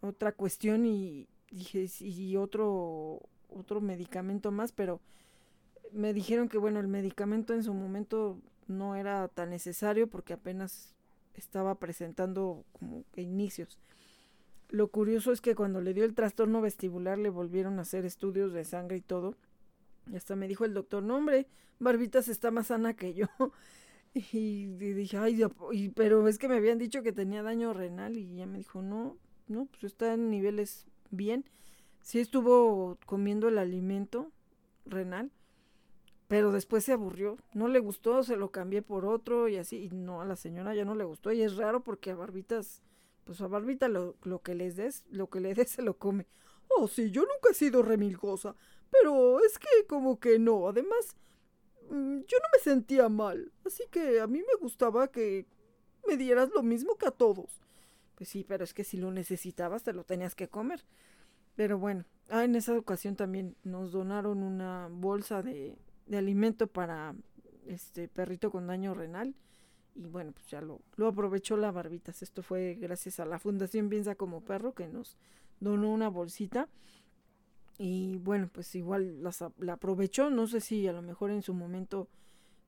otra 0.00 0.32
cuestión 0.32 0.86
y 0.86 1.28
dije, 1.50 1.88
y 2.00 2.36
otro, 2.36 3.20
otro 3.48 3.80
medicamento 3.80 4.50
más, 4.50 4.72
pero 4.72 5.00
me 5.92 6.12
dijeron 6.12 6.48
que 6.48 6.58
bueno, 6.58 6.80
el 6.80 6.88
medicamento 6.88 7.54
en 7.54 7.62
su 7.62 7.72
momento 7.72 8.38
no 8.66 8.96
era 8.96 9.28
tan 9.28 9.50
necesario 9.50 10.08
porque 10.08 10.32
apenas 10.32 10.94
estaba 11.34 11.76
presentando 11.76 12.64
como 12.72 13.04
que 13.12 13.22
inicios. 13.22 13.78
Lo 14.68 14.88
curioso 14.88 15.30
es 15.32 15.40
que 15.40 15.54
cuando 15.54 15.80
le 15.80 15.94
dio 15.94 16.04
el 16.04 16.14
trastorno 16.14 16.60
vestibular 16.60 17.18
le 17.18 17.30
volvieron 17.30 17.78
a 17.78 17.82
hacer 17.82 18.04
estudios 18.04 18.52
de 18.52 18.64
sangre 18.64 18.96
y 18.96 19.02
todo. 19.02 19.36
Y 20.10 20.16
hasta 20.16 20.36
me 20.36 20.48
dijo 20.48 20.64
el 20.64 20.74
doctor, 20.74 21.02
no 21.02 21.16
hombre, 21.16 21.46
Barbitas 21.78 22.28
está 22.28 22.50
más 22.50 22.68
sana 22.68 22.94
que 22.94 23.14
yo. 23.14 23.26
Y, 24.16 24.66
dije, 24.66 25.16
ay, 25.16 25.44
pero 25.96 26.28
es 26.28 26.38
que 26.38 26.46
me 26.46 26.54
habían 26.54 26.78
dicho 26.78 27.02
que 27.02 27.12
tenía 27.12 27.42
daño 27.42 27.72
renal 27.72 28.16
y 28.16 28.36
ya 28.36 28.46
me 28.46 28.58
dijo, 28.58 28.80
no, 28.80 29.16
no, 29.48 29.66
pues 29.66 29.82
está 29.82 30.14
en 30.14 30.30
niveles 30.30 30.86
bien. 31.10 31.44
Sí 32.00 32.20
estuvo 32.20 32.96
comiendo 33.06 33.48
el 33.48 33.58
alimento 33.58 34.30
renal, 34.86 35.32
pero 36.28 36.52
después 36.52 36.84
se 36.84 36.92
aburrió, 36.92 37.38
no 37.54 37.68
le 37.68 37.80
gustó, 37.80 38.22
se 38.22 38.36
lo 38.36 38.50
cambié 38.50 38.82
por 38.82 39.04
otro 39.04 39.48
y 39.48 39.56
así, 39.56 39.84
y 39.84 39.90
no, 39.90 40.20
a 40.20 40.24
la 40.24 40.36
señora 40.36 40.74
ya 40.74 40.84
no 40.84 40.94
le 40.94 41.04
gustó 41.04 41.32
y 41.32 41.42
es 41.42 41.56
raro 41.56 41.82
porque 41.82 42.10
a 42.10 42.16
Barbitas, 42.16 42.82
pues 43.24 43.40
a 43.40 43.48
Barbita 43.48 43.88
lo, 43.88 44.16
lo 44.22 44.42
que 44.42 44.54
les 44.54 44.76
des, 44.76 45.04
lo 45.10 45.28
que 45.28 45.40
le 45.40 45.54
des 45.54 45.70
se 45.70 45.82
lo 45.82 45.98
come. 45.98 46.26
Oh, 46.68 46.88
sí, 46.88 47.10
yo 47.10 47.22
nunca 47.22 47.50
he 47.50 47.54
sido 47.54 47.82
remilgosa, 47.82 48.54
pero 49.00 49.40
es 49.44 49.58
que 49.58 49.86
como 49.86 50.18
que 50.20 50.38
no, 50.38 50.68
además 50.68 51.16
Mm, 51.90 52.20
yo 52.26 52.38
no 52.38 52.48
me 52.52 52.58
sentía 52.62 53.08
mal, 53.08 53.52
así 53.64 53.84
que 53.90 54.20
a 54.20 54.26
mí 54.26 54.38
me 54.38 54.58
gustaba 54.60 55.08
que 55.08 55.46
me 56.06 56.16
dieras 56.16 56.50
lo 56.54 56.62
mismo 56.62 56.96
que 56.96 57.06
a 57.06 57.10
todos. 57.10 57.60
Pues 58.14 58.28
sí, 58.28 58.44
pero 58.46 58.64
es 58.64 58.74
que 58.74 58.84
si 58.84 58.96
lo 58.96 59.10
necesitabas 59.10 59.82
te 59.82 59.92
lo 59.92 60.04
tenías 60.04 60.34
que 60.34 60.48
comer. 60.48 60.84
Pero 61.56 61.78
bueno, 61.78 62.04
ah, 62.30 62.44
en 62.44 62.56
esa 62.56 62.76
ocasión 62.76 63.16
también 63.16 63.56
nos 63.64 63.92
donaron 63.92 64.42
una 64.42 64.88
bolsa 64.90 65.42
de, 65.42 65.76
de 66.06 66.16
alimento 66.18 66.66
para 66.66 67.14
este 67.66 68.08
perrito 68.08 68.50
con 68.50 68.66
daño 68.66 68.94
renal. 68.94 69.34
Y 69.94 70.06
bueno, 70.06 70.32
pues 70.32 70.48
ya 70.48 70.60
lo, 70.60 70.80
lo 70.96 71.08
aprovechó 71.08 71.56
la 71.56 71.70
barbitas. 71.70 72.22
Esto 72.22 72.42
fue 72.42 72.74
gracias 72.80 73.20
a 73.20 73.26
la 73.26 73.38
Fundación 73.38 73.88
Piensa 73.88 74.14
como 74.16 74.40
Perro 74.42 74.74
que 74.74 74.88
nos 74.88 75.16
donó 75.60 75.92
una 75.92 76.08
bolsita 76.08 76.68
y 77.78 78.18
bueno, 78.18 78.48
pues 78.52 78.74
igual 78.74 79.22
la 79.22 79.72
aprovechó, 79.72 80.30
no 80.30 80.46
sé 80.46 80.60
si 80.60 80.86
a 80.86 80.92
lo 80.92 81.02
mejor 81.02 81.30
en 81.30 81.42
su 81.42 81.54
momento 81.54 82.08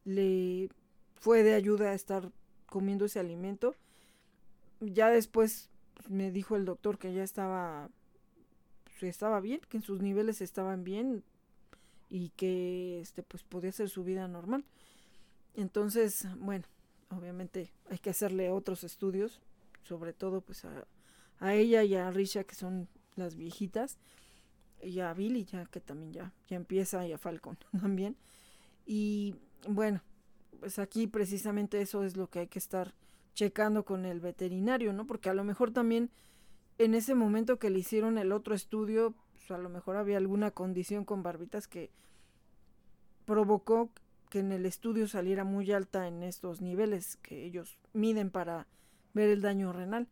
le 0.04 0.68
fue 1.14 1.42
de 1.42 1.54
ayuda 1.54 1.90
a 1.90 1.94
estar 1.94 2.32
comiendo 2.66 3.04
ese 3.04 3.20
alimento. 3.20 3.74
Ya 4.80 5.10
después 5.10 5.70
me 6.08 6.30
dijo 6.30 6.56
el 6.56 6.64
doctor 6.64 6.98
que 6.98 7.12
ya 7.12 7.22
estaba 7.22 7.88
pues, 8.84 9.04
estaba 9.04 9.40
bien, 9.40 9.60
que 9.68 9.76
en 9.76 9.82
sus 9.82 10.00
niveles 10.00 10.40
estaban 10.40 10.82
bien 10.82 11.22
y 12.10 12.30
que 12.30 13.00
este 13.00 13.22
pues 13.22 13.42
podía 13.44 13.70
hacer 13.70 13.88
su 13.88 14.02
vida 14.02 14.26
normal. 14.26 14.64
Entonces, 15.54 16.26
bueno, 16.38 16.64
obviamente 17.10 17.72
hay 17.90 17.98
que 17.98 18.10
hacerle 18.10 18.50
otros 18.50 18.84
estudios, 18.84 19.40
sobre 19.84 20.12
todo 20.12 20.40
pues 20.40 20.64
a, 20.64 20.86
a 21.38 21.54
ella 21.54 21.84
y 21.84 21.94
a 21.94 22.10
Risha 22.10 22.44
que 22.44 22.56
son 22.56 22.88
las 23.14 23.36
viejitas 23.36 23.98
y 24.82 25.00
a 25.00 25.12
Billy 25.14 25.44
ya 25.44 25.66
que 25.66 25.80
también 25.80 26.12
ya, 26.12 26.32
ya 26.48 26.56
empieza 26.56 27.06
y 27.06 27.12
a 27.12 27.18
Falcon 27.18 27.58
también. 27.80 28.16
Y 28.84 29.36
bueno, 29.68 30.02
pues 30.60 30.78
aquí 30.78 31.06
precisamente 31.06 31.80
eso 31.80 32.04
es 32.04 32.16
lo 32.16 32.28
que 32.28 32.40
hay 32.40 32.46
que 32.46 32.58
estar 32.58 32.94
checando 33.34 33.84
con 33.84 34.06
el 34.06 34.20
veterinario, 34.20 34.92
¿no? 34.92 35.06
Porque 35.06 35.28
a 35.28 35.34
lo 35.34 35.44
mejor 35.44 35.70
también 35.70 36.10
en 36.78 36.94
ese 36.94 37.14
momento 37.14 37.58
que 37.58 37.70
le 37.70 37.78
hicieron 37.78 38.18
el 38.18 38.32
otro 38.32 38.54
estudio, 38.54 39.14
pues 39.32 39.50
a 39.50 39.58
lo 39.58 39.68
mejor 39.68 39.96
había 39.96 40.16
alguna 40.16 40.50
condición 40.50 41.04
con 41.04 41.22
barbitas 41.22 41.68
que 41.68 41.90
provocó 43.24 43.90
que 44.30 44.40
en 44.40 44.52
el 44.52 44.66
estudio 44.66 45.08
saliera 45.08 45.44
muy 45.44 45.70
alta 45.72 46.08
en 46.08 46.22
estos 46.22 46.60
niveles 46.60 47.16
que 47.18 47.44
ellos 47.44 47.78
miden 47.92 48.30
para 48.30 48.66
ver 49.14 49.30
el 49.30 49.40
daño 49.40 49.72
renal 49.72 50.08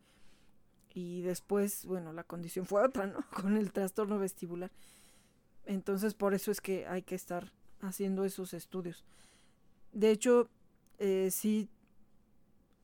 y 0.94 1.22
después, 1.22 1.84
bueno, 1.84 2.12
la 2.12 2.24
condición 2.24 2.66
fue 2.66 2.82
otra, 2.82 3.06
¿no? 3.06 3.18
Con 3.34 3.56
el 3.56 3.72
trastorno 3.72 4.18
vestibular. 4.18 4.70
Entonces, 5.66 6.14
por 6.14 6.34
eso 6.34 6.50
es 6.50 6.60
que 6.60 6.86
hay 6.86 7.02
que 7.02 7.16
estar 7.16 7.52
haciendo 7.80 8.24
esos 8.24 8.54
estudios. 8.54 9.04
De 9.92 10.10
hecho, 10.10 10.48
eh, 10.98 11.30
sí, 11.30 11.68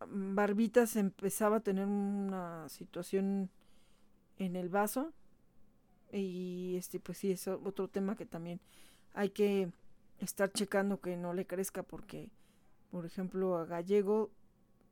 Barbitas 0.06 0.96
empezaba 0.96 1.56
a 1.56 1.60
tener 1.60 1.86
una 1.86 2.68
situación 2.68 3.50
en 4.38 4.56
el 4.56 4.68
vaso 4.68 5.12
y 6.10 6.74
este 6.76 6.98
pues 6.98 7.18
sí 7.18 7.30
es 7.30 7.46
otro 7.46 7.88
tema 7.88 8.16
que 8.16 8.26
también 8.26 8.60
hay 9.12 9.30
que 9.30 9.70
estar 10.18 10.50
checando 10.50 11.00
que 11.00 11.16
no 11.16 11.34
le 11.34 11.46
crezca 11.46 11.82
porque 11.82 12.30
por 12.90 13.04
ejemplo 13.04 13.58
a 13.58 13.66
Gallego 13.66 14.30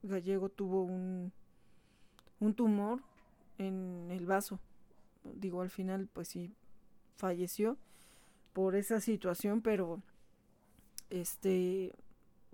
Gallego 0.02 0.50
tuvo 0.50 0.82
un 0.82 1.32
un 2.40 2.54
tumor 2.54 3.02
en 3.58 4.08
el 4.10 4.26
vaso. 4.26 4.60
Digo, 5.24 5.60
al 5.60 5.70
final, 5.70 6.08
pues 6.12 6.28
sí, 6.28 6.54
falleció 7.16 7.76
por 8.52 8.76
esa 8.76 9.00
situación, 9.00 9.60
pero 9.60 10.02
este, 11.10 11.94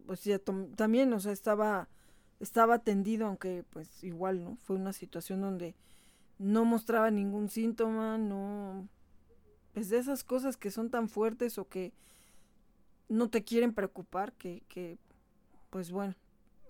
pues 0.06 0.24
ya 0.24 0.38
también, 0.38 1.12
o 1.12 1.20
sea, 1.20 1.32
estaba, 1.32 1.88
estaba 2.40 2.82
aunque 3.22 3.64
pues 3.70 4.02
igual, 4.02 4.42
¿no? 4.42 4.58
Fue 4.62 4.76
una 4.76 4.92
situación 4.92 5.40
donde 5.40 5.74
no 6.38 6.64
mostraba 6.64 7.10
ningún 7.10 7.48
síntoma, 7.48 8.18
no, 8.18 8.88
es 9.74 9.88
de 9.88 9.98
esas 9.98 10.24
cosas 10.24 10.56
que 10.56 10.70
son 10.70 10.90
tan 10.90 11.08
fuertes 11.08 11.58
o 11.58 11.68
que 11.68 11.92
no 13.08 13.28
te 13.28 13.44
quieren 13.44 13.74
preocupar, 13.74 14.32
que, 14.32 14.62
que 14.68 14.98
pues 15.70 15.90
bueno, 15.90 16.14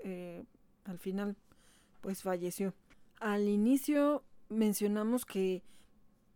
eh, 0.03 0.45
al 0.85 0.99
final, 0.99 1.37
pues 2.01 2.23
falleció 2.23 2.75
al 3.25 3.49
inicio 3.49 4.23
mencionamos 4.51 5.25
que 5.25 5.63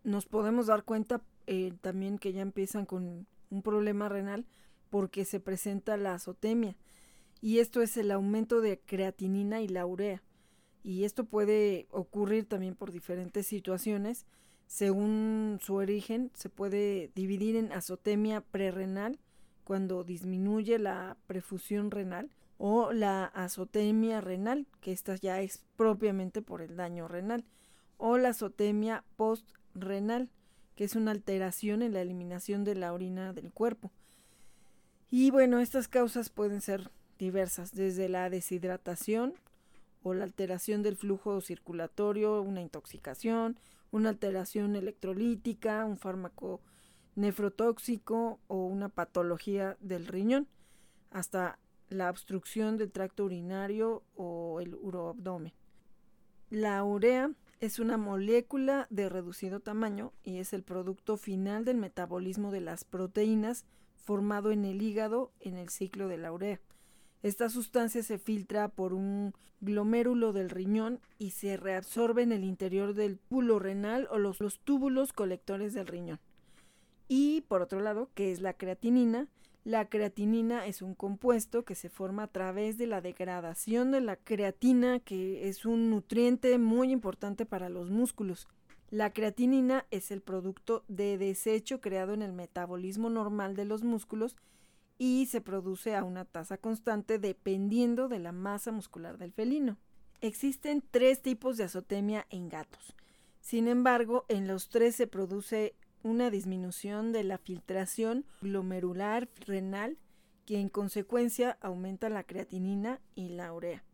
nos 0.05 0.25
podemos 0.25 0.69
dar 0.69 0.85
cuenta 0.85 1.23
eh, 1.47 1.75
también 1.83 2.19
que 2.19 2.33
ya 2.33 2.41
empiezan 2.41 2.87
con 2.87 3.27
un 3.51 3.63
problema 3.63 4.09
renal 4.09 4.47
porque 4.89 5.27
se 5.27 5.39
presenta 5.39 5.99
la 5.99 6.15
azotemia. 6.15 6.77
Y 7.43 7.59
esto 7.59 7.83
es 7.83 7.99
el 7.99 8.11
aumento 8.11 8.63
de 8.63 8.81
creatinina 8.81 9.61
y 9.61 9.69
la 9.69 9.85
urea 9.85 10.23
y 10.83 11.05
esto 11.05 11.25
puede 11.25 11.87
ocurrir 11.91 12.47
también 12.47 12.75
por 12.75 12.91
diferentes 12.91 13.47
situaciones. 13.47 14.25
Según 14.67 15.59
su 15.61 15.75
origen 15.75 16.31
se 16.33 16.49
puede 16.49 17.11
dividir 17.15 17.57
en 17.57 17.71
azotemia 17.73 18.41
prerrenal 18.41 19.19
cuando 19.65 20.05
disminuye 20.05 20.79
la 20.79 21.19
prefusión 21.27 21.91
renal 21.91 22.31
o 22.59 22.93
la 22.93 23.25
azotemia 23.25 24.21
renal, 24.21 24.67
que 24.81 24.93
esta 24.93 25.15
ya 25.15 25.41
es 25.41 25.63
propiamente 25.77 26.43
por 26.43 26.61
el 26.61 26.77
daño 26.77 27.09
renal, 27.09 27.45
o 27.97 28.19
la 28.19 28.31
azotemia 28.31 29.05
postrenal, 29.17 30.29
que 30.75 30.85
es 30.85 30.97
una 30.97 31.13
alteración 31.13 31.83
en 31.83 31.93
la 31.93 32.03
eliminación 32.03 32.65
de 32.65 32.75
la 32.75 32.93
orina 32.93 33.33
del 33.33 33.53
cuerpo. 33.53 33.93
Y 35.11 35.31
bueno, 35.31 35.61
estas 35.61 35.89
causas 35.89 36.29
pueden 36.29 36.61
ser 36.61 36.91
diversas, 37.19 37.73
desde 37.75 38.09
la 38.09 38.29
deshidratación 38.29 39.35
o 40.03 40.15
la 40.15 40.25
alteración 40.25 40.83
del 40.83 40.97
flujo 40.97 41.41
circulatorio, 41.41 42.43
una 42.43 42.61
intoxicación, 42.61 43.59
una 43.91 44.11
alteración 44.11 44.77
electrolítica, 44.77 45.85
un 45.85 45.99
fármaco 45.99 46.61
nefrotóxico 47.15 48.39
o 48.47 48.67
una 48.67 48.89
patología 48.89 49.77
del 49.81 50.07
riñón, 50.07 50.47
hasta 51.11 51.59
la 51.89 52.11
obstrucción 52.11 52.77
del 52.77 52.91
tracto 52.91 53.25
urinario 53.25 54.03
o 54.17 54.61
el 54.61 54.75
uroabdomen. 54.75 55.53
La 56.51 56.83
urea 56.85 57.31
es 57.61 57.79
una 57.79 57.97
molécula 57.97 58.87
de 58.91 59.09
reducido 59.09 59.61
tamaño 59.61 60.13
y 60.23 60.39
es 60.39 60.53
el 60.53 60.63
producto 60.63 61.17
final 61.17 61.65
del 61.65 61.77
metabolismo 61.77 62.51
de 62.53 62.61
las 62.61 62.85
proteínas 62.85 63.65
formado 63.97 64.53
en 64.53 64.65
el 64.65 64.81
hígado 64.81 65.33
en 65.41 65.57
el 65.57 65.69
ciclo 65.69 66.09
de 66.09 66.19
la 66.19 66.33
urea. 66.33 66.61
Esta 67.23 67.51
sustancia 67.51 68.03
se 68.03 68.19
filtra 68.19 68.69
por 68.69 68.95
un 68.95 69.35
glomérulo 69.61 70.33
del 70.33 70.51
riñón 70.51 71.01
y 71.19 71.31
se 71.31 71.57
reabsorbe 71.57 72.23
en 72.23 72.33
el 72.33 72.45
interior 72.45 72.95
del 72.95 73.17
pulo 73.17 73.59
renal 73.59 74.07
o 74.11 74.19
los, 74.19 74.41
los 74.41 74.61
túbulos 74.61 75.13
colectores 75.13 75.75
del 75.75 75.89
riñón. 75.89 76.21
Y 77.09 77.41
por 77.43 77.63
otro 77.63 77.81
lado, 77.81 78.09
que 78.15 78.31
es 78.31 78.41
la 78.41 78.53
creatinina, 78.53 79.27
la 79.69 79.91
creatinina 79.91 80.65
es 80.65 80.81
un 80.81 80.95
compuesto 80.95 81.67
que 81.67 81.75
se 81.75 81.91
forma 81.91 82.23
a 82.23 82.29
través 82.29 82.79
de 82.79 82.87
la 82.87 83.03
degradación 83.03 83.91
de 83.91 84.01
la 84.01 84.17
creatina, 84.17 84.99
que 84.99 85.47
es 85.47 85.67
un 85.67 85.91
nutriente 85.91 86.57
muy 86.57 86.91
importante 86.91 87.45
para 87.45 87.69
los 87.69 87.91
músculos. 87.91 88.49
La 88.89 89.13
creatinina 89.13 89.85
es 89.91 90.11
el 90.11 90.23
producto 90.23 90.87
de 90.89 91.19
desecho 91.19 91.83
creado 91.83 92.15
en 92.15 92.23
el 92.23 92.33
metabolismo 92.33 93.11
normal 93.11 93.57
de 93.57 93.67
los 93.67 93.85
músculos 93.85 94.37
y 94.97 95.27
se 95.27 95.43
produce 95.43 95.95
a 95.95 96.03
una 96.03 96.25
tasa 96.25 96.57
constante 96.57 97.19
dependiendo 97.19 98.09
de 98.09 98.21
la 98.21 98.33
masa 98.33 98.73
muscular 98.73 99.19
del 99.19 99.33
felino. 99.33 99.77
Existen 100.23 100.83
tres 100.91 101.21
tipos 101.21 101.59
de 101.59 101.65
azotemia 101.65 102.27
en 102.31 102.49
gatos. 102.49 102.97
Sin 103.43 103.69
embargo, 103.69 104.25
en 104.29 104.49
los 104.49 104.71
tres 104.71 104.97
se 104.97 105.07
produce 105.07 105.75
una 106.03 106.31
disminución 106.31 107.13
de 107.13 107.25
la 107.25 107.39
filtración 107.39 108.25
glomerular 108.41 109.29
renal 109.47 109.99
que 110.47 110.59
en 110.59 110.69
consecuencia 110.69 111.59
aumenta 111.61 112.09
la 112.09 112.25
creatinina 112.25 113.01
y 113.15 113.29
la 113.29 113.53
urea. 113.53 113.85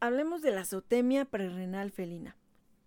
Hablemos 0.00 0.42
de 0.42 0.50
la 0.50 0.62
azotemia 0.62 1.24
prerrenal 1.24 1.90
felina. 1.90 2.36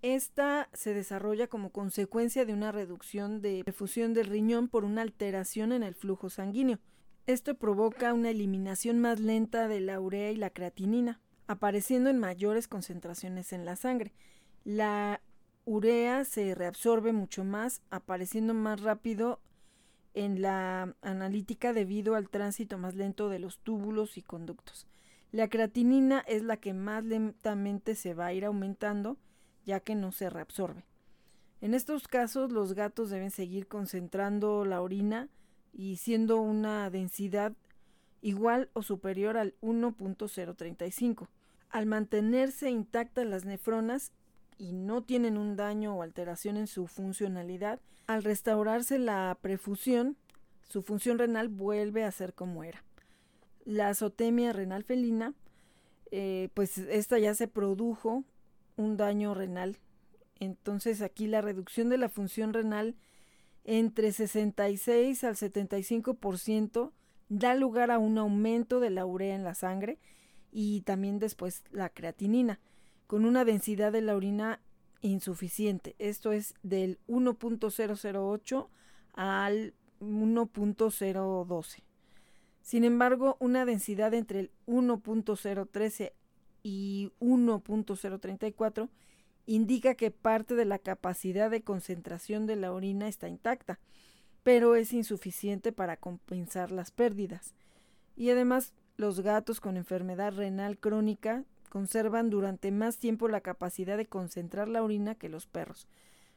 Esta 0.04 0.70
se 0.74 0.94
desarrolla 0.94 1.48
como 1.48 1.72
consecuencia 1.72 2.46
de 2.46 2.54
una 2.54 2.72
reducción 2.72 3.42
de 3.42 3.64
perfusión 3.64 4.14
del 4.14 4.28
riñón 4.28 4.68
por 4.68 4.84
una 4.84 5.02
alteración 5.02 5.72
en 5.72 5.82
el 5.82 5.96
flujo 5.96 6.30
sanguíneo. 6.30 6.80
Esto 7.26 7.56
provoca 7.56 8.14
una 8.14 8.32
eliminación 8.32 9.00
más 9.00 9.20
lenta 9.20 9.70
de 9.70 9.80
la 9.80 10.02
urea 10.02 10.32
y 10.32 10.36
la 10.36 10.50
creatinina, 10.50 11.22
apareciendo 11.48 12.10
en 12.10 12.20
mayores 12.20 12.68
concentraciones 12.68 13.54
en 13.54 13.64
la 13.64 13.78
sangre. 13.78 14.14
La 14.66 15.22
urea 15.66 16.26
se 16.26 16.56
reabsorbe 16.56 17.14
mucho 17.14 17.44
más, 17.44 17.82
apareciendo 17.90 18.54
más 18.54 18.82
rápido 18.82 19.40
en 20.14 20.42
la 20.42 20.96
analítica 21.02 21.74
debido 21.74 22.16
al 22.16 22.30
tránsito 22.30 22.78
más 22.78 22.96
lento 22.96 23.30
de 23.30 23.40
los 23.40 23.60
túbulos 23.60 24.18
y 24.18 24.22
conductos. 24.22 24.88
La 25.32 25.48
creatinina 25.48 26.20
es 26.28 26.44
la 26.44 26.58
que 26.58 26.74
más 26.74 27.04
lentamente 27.04 27.96
se 27.96 28.14
va 28.14 28.28
a 28.28 28.34
ir 28.34 28.46
aumentando 28.46 29.18
ya 29.66 29.80
que 29.80 29.96
no 29.96 30.12
se 30.12 30.30
reabsorbe. 30.30 30.86
En 31.62 31.74
estos 31.74 32.08
casos 32.08 32.52
los 32.52 32.74
gatos 32.74 33.10
deben 33.10 33.32
seguir 33.32 33.68
concentrando 33.68 34.66
la 34.66 34.82
orina 34.82 35.30
y 35.72 35.96
siendo 35.96 36.38
una 36.38 36.90
densidad 36.90 37.54
igual 38.22 38.70
o 38.74 38.84
superior 38.84 39.38
al 39.38 39.56
1.035. 39.62 41.28
Al 41.70 41.86
mantenerse 41.86 42.70
intactas 42.70 43.26
las 43.26 43.46
nefronas 43.46 44.12
y 44.58 44.74
no 44.74 45.04
tienen 45.04 45.38
un 45.38 45.56
daño 45.56 45.96
o 45.96 46.02
alteración 46.02 46.58
en 46.58 46.68
su 46.68 46.88
funcionalidad, 46.88 47.80
al 48.08 48.24
restaurarse 48.24 49.00
la 49.00 49.38
prefusión, 49.42 50.18
su 50.68 50.82
función 50.82 51.20
renal 51.20 51.50
vuelve 51.50 52.04
a 52.04 52.12
ser 52.12 52.34
como 52.34 52.64
era. 52.64 52.84
La 53.66 53.90
azotemia 53.90 54.54
renal 54.54 54.84
felina, 54.84 55.34
eh, 56.12 56.50
pues 56.54 56.78
esta 56.78 57.18
ya 57.20 57.34
se 57.34 57.48
produjo 57.48 58.24
un 58.76 58.98
daño 58.98 59.34
renal. 59.34 59.78
Entonces 60.40 61.02
aquí 61.02 61.28
la 61.28 61.42
reducción 61.42 61.90
de 61.90 61.98
la 61.98 62.10
función 62.10 62.54
renal 62.54 62.96
entre 63.64 64.12
66 64.12 65.24
al 65.24 65.36
75% 65.36 66.92
da 67.30 67.56
lugar 67.56 67.92
a 67.92 68.00
un 68.00 68.18
aumento 68.18 68.80
de 68.80 68.90
la 68.90 69.06
urea 69.06 69.36
en 69.36 69.44
la 69.44 69.56
sangre 69.56 70.00
y 70.52 70.82
también 70.82 71.20
después 71.20 71.64
la 71.72 71.90
creatinina, 71.90 72.60
con 73.14 73.26
una 73.26 73.46
densidad 73.46 73.92
de 73.92 74.02
la 74.02 74.16
orina 74.16 74.60
insuficiente. 75.02 75.96
Esto 76.00 76.32
es 76.32 76.56
del 76.64 76.98
1.008 77.08 78.70
al 79.14 79.76
1.012. 80.00 81.84
Sin 82.64 82.84
embargo, 82.84 83.38
una 83.40 83.66
densidad 83.66 84.16
entre 84.16 84.40
el 84.40 84.52
1.013 84.66 86.14
y 86.64 87.12
1.034 87.20 88.90
indica 89.46 89.94
que 89.94 90.10
parte 90.10 90.56
de 90.56 90.66
la 90.66 90.80
capacidad 90.80 91.52
de 91.52 91.62
concentración 91.62 92.48
de 92.48 92.56
la 92.56 92.72
orina 92.74 93.08
está 93.08 93.28
intacta, 93.28 93.80
pero 94.42 94.76
es 94.76 94.92
insuficiente 94.92 95.72
para 95.72 95.98
compensar 95.98 96.72
las 96.72 96.90
pérdidas. 96.90 97.54
Y 98.16 98.32
además, 98.32 98.74
los 98.98 99.20
gatos 99.20 99.62
con 99.62 99.78
enfermedad 99.78 100.34
renal 100.34 100.80
crónica 100.80 101.46
conservan 101.74 102.30
durante 102.30 102.70
más 102.70 103.00
tiempo 103.00 103.28
la 103.28 103.42
capacidad 103.42 103.98
de 103.98 104.06
concentrar 104.06 104.70
la 104.70 104.84
orina 104.84 105.16
que 105.16 105.28
los 105.28 105.48
perros, 105.48 105.88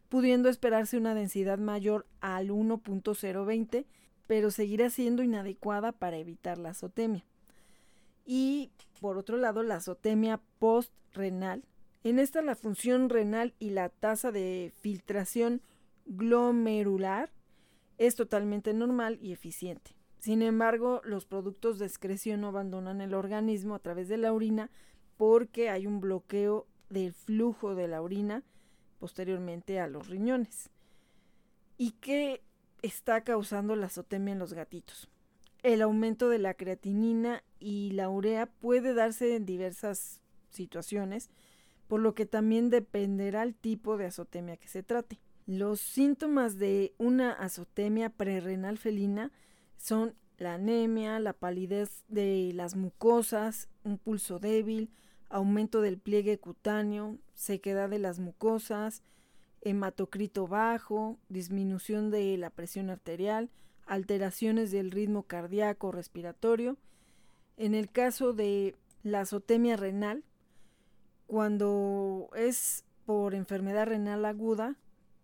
pudiendo 0.09 0.49
esperarse 0.49 0.97
una 0.97 1.15
densidad 1.15 1.59
mayor 1.59 2.07
al 2.23 2.49
1.020, 2.49 3.85
pero 4.27 4.51
seguirá 4.51 4.89
siendo 4.89 5.23
inadecuada 5.23 5.93
para 5.93 6.17
evitar 6.17 6.57
la 6.57 6.71
azotemia. 6.71 7.23
Y 8.25 8.71
por 9.03 9.19
otro 9.19 9.37
lado, 9.37 9.63
la 9.63 9.75
azotemia 9.75 10.41
postrenal. 10.59 11.65
En 12.03 12.19
esta 12.19 12.41
la 12.41 12.57
función 12.57 13.11
renal 13.11 13.53
y 13.59 13.69
la 13.69 13.91
tasa 13.91 14.33
de 14.33 14.73
filtración 14.81 15.61
glomerular 16.07 17.31
es 17.99 18.15
totalmente 18.15 18.73
normal 18.73 19.19
y 19.21 19.33
eficiente. 19.33 19.91
Sin 20.19 20.41
embargo, 20.41 21.03
los 21.05 21.27
productos 21.27 21.79
de 21.79 21.85
excreción 21.85 22.41
no 22.41 22.49
abandonan 22.49 23.03
el 23.03 23.13
organismo 23.13 23.75
a 23.75 23.81
través 23.81 24.09
de 24.09 24.17
la 24.17 24.33
orina 24.33 24.71
porque 25.17 25.71
hay 25.71 25.87
un 25.87 26.01
bloqueo 26.01 26.67
del 26.89 27.13
flujo 27.13 27.75
de 27.75 27.89
la 27.89 28.03
orina 28.03 28.43
posteriormente 28.99 29.81
a 29.81 29.87
los 29.87 30.09
riñones. 30.09 30.71
¿Y 31.79 31.93
qué 31.93 32.43
está 32.83 33.23
causando 33.23 33.77
la 33.77 33.87
azotemia 33.87 34.33
en 34.33 34.39
los 34.39 34.53
gatitos? 34.53 35.11
el 35.67 35.83
aumento 35.83 36.29
de 36.29 36.39
la 36.39 36.55
creatinina 36.55 37.43
y 37.59 37.91
la 37.91 38.09
urea 38.09 38.47
puede 38.47 38.95
darse 38.95 39.35
en 39.35 39.47
diversas 39.47 40.21
situaciones, 40.51 41.29
por 41.89 42.01
lo 42.01 42.15
que 42.15 42.25
también 42.25 42.71
dependerá 42.71 43.43
el 43.43 43.57
tipo 43.57 43.97
de 43.97 44.07
azotemia 44.07 44.57
que 44.59 44.69
se 44.69 44.85
trate. 44.85 45.19
Los 45.45 45.81
síntomas 45.81 46.59
de 46.59 46.95
una 46.99 47.33
azotemia 47.33 48.11
prerrenal 48.11 48.79
felina 48.79 49.33
son 49.77 50.15
la 50.39 50.55
anemia, 50.55 51.19
la 51.19 51.33
palidez 51.33 52.05
de 52.07 52.53
las 52.55 52.77
mucosas, 52.77 53.69
un 53.83 53.99
pulso 53.99 54.39
débil, 54.39 54.91
aumento 55.29 55.81
del 55.81 55.99
pliegue 55.99 56.39
cutáneo, 56.39 57.19
sequedad 57.35 57.89
de 57.89 57.99
las 57.99 58.19
mucosas, 58.19 59.03
hematocrito 59.63 60.47
bajo, 60.47 61.19
disminución 61.29 62.11
de 62.11 62.37
la 62.37 62.51
presión 62.51 62.91
arterial, 62.91 63.51
alteraciones 63.87 64.71
del 64.71 64.91
ritmo 64.91 65.25
cardíaco 65.25 65.93
respiratorio. 65.93 66.77
En 67.57 67.75
el 67.75 67.91
caso 67.91 68.33
de 68.33 68.77
la 69.03 69.21
azotemia 69.21 69.77
renal, 69.77 70.25
cuando 71.27 72.29
es 72.37 72.85
por 73.05 73.35
enfermedad 73.35 73.87
renal 73.87 74.25
aguda, 74.25 74.77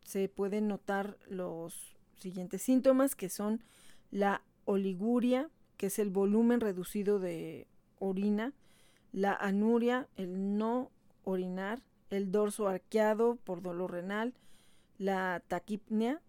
se 0.04 0.28
pueden 0.28 0.68
notar 0.68 1.16
los 1.28 1.96
siguientes 2.16 2.62
síntomas 2.62 3.14
que 3.14 3.28
son 3.28 3.62
la 4.10 4.42
oliguria, 4.64 5.50
que 5.76 5.86
es 5.86 5.98
el 5.98 6.10
volumen 6.10 6.60
reducido 6.60 7.18
de 7.18 7.66
orina, 7.98 8.52
la 9.12 9.34
anuria, 9.34 10.08
el 10.16 10.58
no 10.58 10.90
orinar, 11.24 11.82
el 12.10 12.32
dorso 12.32 12.68
arqueado 12.68 13.36
por 13.36 13.62
dolor 13.62 13.92
renal, 13.92 14.34
la 14.98 15.42
taquipnea, 15.46 16.20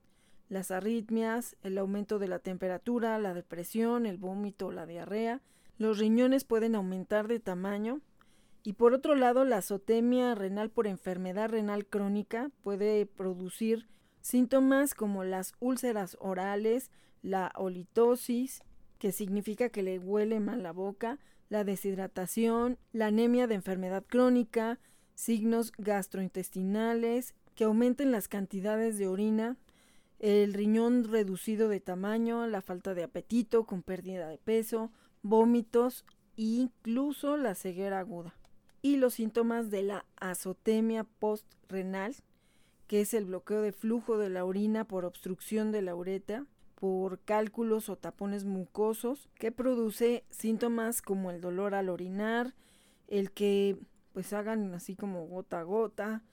las 0.50 0.72
arritmias, 0.72 1.56
el 1.64 1.78
aumento 1.78 2.20
de 2.20 2.28
la 2.28 2.40
temperatura, 2.40 3.18
la 3.20 3.34
depresión, 3.34 4.06
el 4.06 4.18
vómito, 4.18 4.72
la 4.72 4.86
diarrea. 4.86 5.42
Los 5.78 5.98
riñones 5.98 6.44
pueden 6.44 6.76
aumentar 6.76 7.28
de 7.28 7.40
tamaño. 7.40 8.02
Y 8.64 8.74
por 8.74 8.94
otro 8.94 9.16
lado, 9.16 9.44
la 9.44 9.58
azotemia 9.58 10.36
renal 10.36 10.70
por 10.70 10.88
enfermedad 10.88 11.50
renal 11.50 11.86
crónica 11.86 12.52
puede 12.62 13.06
producir 13.06 13.88
síntomas 14.22 14.94
como 14.94 15.24
las 15.24 15.54
úlceras 15.60 16.18
orales, 16.22 16.92
la 17.22 17.52
olitosis, 17.56 18.62
que 19.00 19.12
significa 19.12 19.70
que 19.70 19.84
le 19.84 20.00
huele 20.00 20.40
mal 20.40 20.64
la 20.64 20.72
boca, 20.72 21.20
la 21.54 21.64
deshidratación, 21.64 22.80
la 22.94 23.06
anemia 23.06 23.46
de 23.46 23.54
enfermedad 23.54 24.04
crónica, 24.08 24.80
signos 25.14 25.72
gastrointestinales, 25.78 27.36
que 27.54 27.66
aumenten 27.66 28.12
las 28.12 28.28
cantidades 28.28 28.98
de 28.98 29.08
orina, 29.08 29.56
el 30.18 30.56
riñón 30.56 31.04
reducido 31.04 31.70
de 31.70 31.80
tamaño, 31.80 32.48
la 32.48 32.62
falta 32.62 32.96
de 32.96 33.04
apetito 33.04 33.66
con 33.66 33.84
pérdida 33.84 34.28
de 34.30 34.40
peso, 34.40 34.90
vómitos 35.22 36.06
e 36.38 36.42
incluso 36.42 37.38
la 37.38 37.54
ceguera 37.54 38.00
aguda. 38.00 38.34
Y 38.82 38.98
los 38.98 39.14
síntomas 39.14 39.70
de 39.70 39.84
la 39.84 40.06
azotemia 40.16 41.04
postrenal, 41.04 42.16
que 42.88 43.02
es 43.02 43.14
el 43.14 43.26
bloqueo 43.26 43.62
de 43.62 43.74
flujo 43.74 44.18
de 44.18 44.30
la 44.32 44.44
orina 44.44 44.86
por 44.86 45.06
obstrucción 45.06 45.72
de 45.72 45.84
la 45.84 45.94
uretra, 45.94 46.48
por 46.84 47.22
cálculos 47.22 47.88
o 47.88 47.96
tapones 47.96 48.44
mucosos, 48.44 49.30
que 49.36 49.54
produce 49.54 50.26
síntomas 50.30 51.02
como 51.02 51.32
el 51.32 51.40
dolor 51.40 51.76
al 51.76 51.88
orinar, 51.88 52.56
el 53.08 53.32
que 53.32 53.78
pues 54.12 54.34
hagan 54.34 54.74
así 54.74 54.98
como 54.98 55.26
gota 55.26 55.62
a 55.62 55.64
gota, 55.64 56.24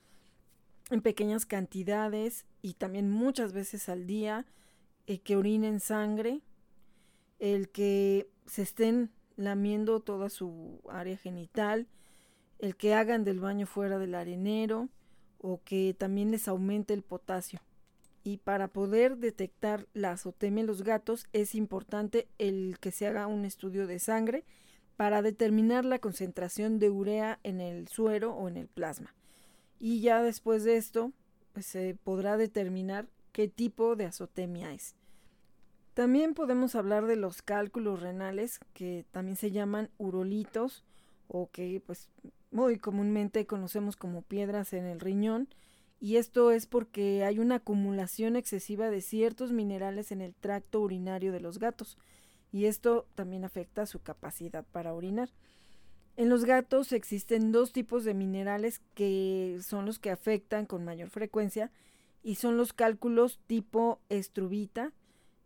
en 0.89 1.01
pequeñas 1.01 1.45
cantidades 1.45 2.45
y 2.61 2.73
también 2.73 3.09
muchas 3.09 3.53
veces 3.53 3.87
al 3.87 4.07
día, 4.07 4.45
el 5.07 5.21
que 5.21 5.37
orinen 5.37 5.79
sangre, 5.79 6.41
el 7.39 7.69
que 7.69 8.29
se 8.45 8.63
estén 8.63 9.09
lamiendo 9.37 10.01
toda 10.01 10.27
su 10.27 10.81
área 10.89 11.15
genital, 11.15 11.87
el 12.59 12.75
que 12.75 12.93
hagan 12.93 13.23
del 13.23 13.39
baño 13.39 13.67
fuera 13.67 13.99
del 13.99 14.15
arenero 14.15 14.89
o 15.37 15.61
que 15.63 15.95
también 15.97 16.29
les 16.29 16.49
aumente 16.49 16.93
el 16.93 17.03
potasio. 17.03 17.61
Y 18.23 18.37
para 18.37 18.67
poder 18.67 19.17
detectar 19.17 19.87
la 19.93 20.11
azotemia 20.11 20.61
en 20.61 20.67
los 20.67 20.83
gatos 20.83 21.27
es 21.33 21.55
importante 21.55 22.27
el 22.37 22.77
que 22.79 22.91
se 22.91 23.07
haga 23.07 23.27
un 23.27 23.45
estudio 23.45 23.87
de 23.87 23.99
sangre 23.99 24.43
para 24.95 25.21
determinar 25.21 25.85
la 25.85 25.99
concentración 25.99 26.77
de 26.77 26.91
urea 26.91 27.39
en 27.43 27.61
el 27.61 27.87
suero 27.87 28.33
o 28.35 28.47
en 28.47 28.57
el 28.57 28.67
plasma. 28.67 29.15
Y 29.79 30.01
ya 30.01 30.21
después 30.21 30.63
de 30.63 30.77
esto 30.77 31.11
pues, 31.53 31.65
se 31.65 31.97
podrá 32.03 32.37
determinar 32.37 33.07
qué 33.31 33.47
tipo 33.47 33.95
de 33.95 34.05
azotemia 34.05 34.73
es. 34.73 34.95
También 35.93 36.33
podemos 36.35 36.75
hablar 36.75 37.05
de 37.05 37.15
los 37.15 37.41
cálculos 37.41 37.99
renales, 37.99 38.59
que 38.73 39.05
también 39.11 39.35
se 39.35 39.51
llaman 39.51 39.89
urolitos, 39.97 40.85
o 41.27 41.49
que 41.49 41.81
pues 41.85 42.09
muy 42.51 42.77
comúnmente 42.77 43.45
conocemos 43.45 43.95
como 43.95 44.21
piedras 44.21 44.73
en 44.73 44.85
el 44.85 44.99
riñón, 44.99 45.47
y 46.01 46.17
esto 46.17 46.51
es 46.51 46.65
porque 46.65 47.23
hay 47.23 47.37
una 47.37 47.57
acumulación 47.57 48.35
excesiva 48.35 48.89
de 48.89 49.01
ciertos 49.01 49.51
minerales 49.51 50.11
en 50.11 50.19
el 50.19 50.33
tracto 50.33 50.81
urinario 50.81 51.31
de 51.31 51.39
los 51.39 51.59
gatos, 51.59 51.97
y 52.51 52.65
esto 52.65 53.05
también 53.15 53.45
afecta 53.45 53.85
su 53.85 54.01
capacidad 54.01 54.65
para 54.71 54.95
orinar. 54.95 55.29
En 56.17 56.27
los 56.27 56.43
gatos 56.43 56.91
existen 56.91 57.51
dos 57.51 57.71
tipos 57.71 58.03
de 58.03 58.15
minerales 58.15 58.81
que 58.95 59.59
son 59.61 59.85
los 59.85 59.99
que 59.99 60.09
afectan 60.09 60.65
con 60.65 60.83
mayor 60.83 61.09
frecuencia 61.09 61.71
y 62.23 62.35
son 62.35 62.57
los 62.57 62.73
cálculos 62.73 63.39
tipo 63.47 63.99
estrubita, 64.09 64.91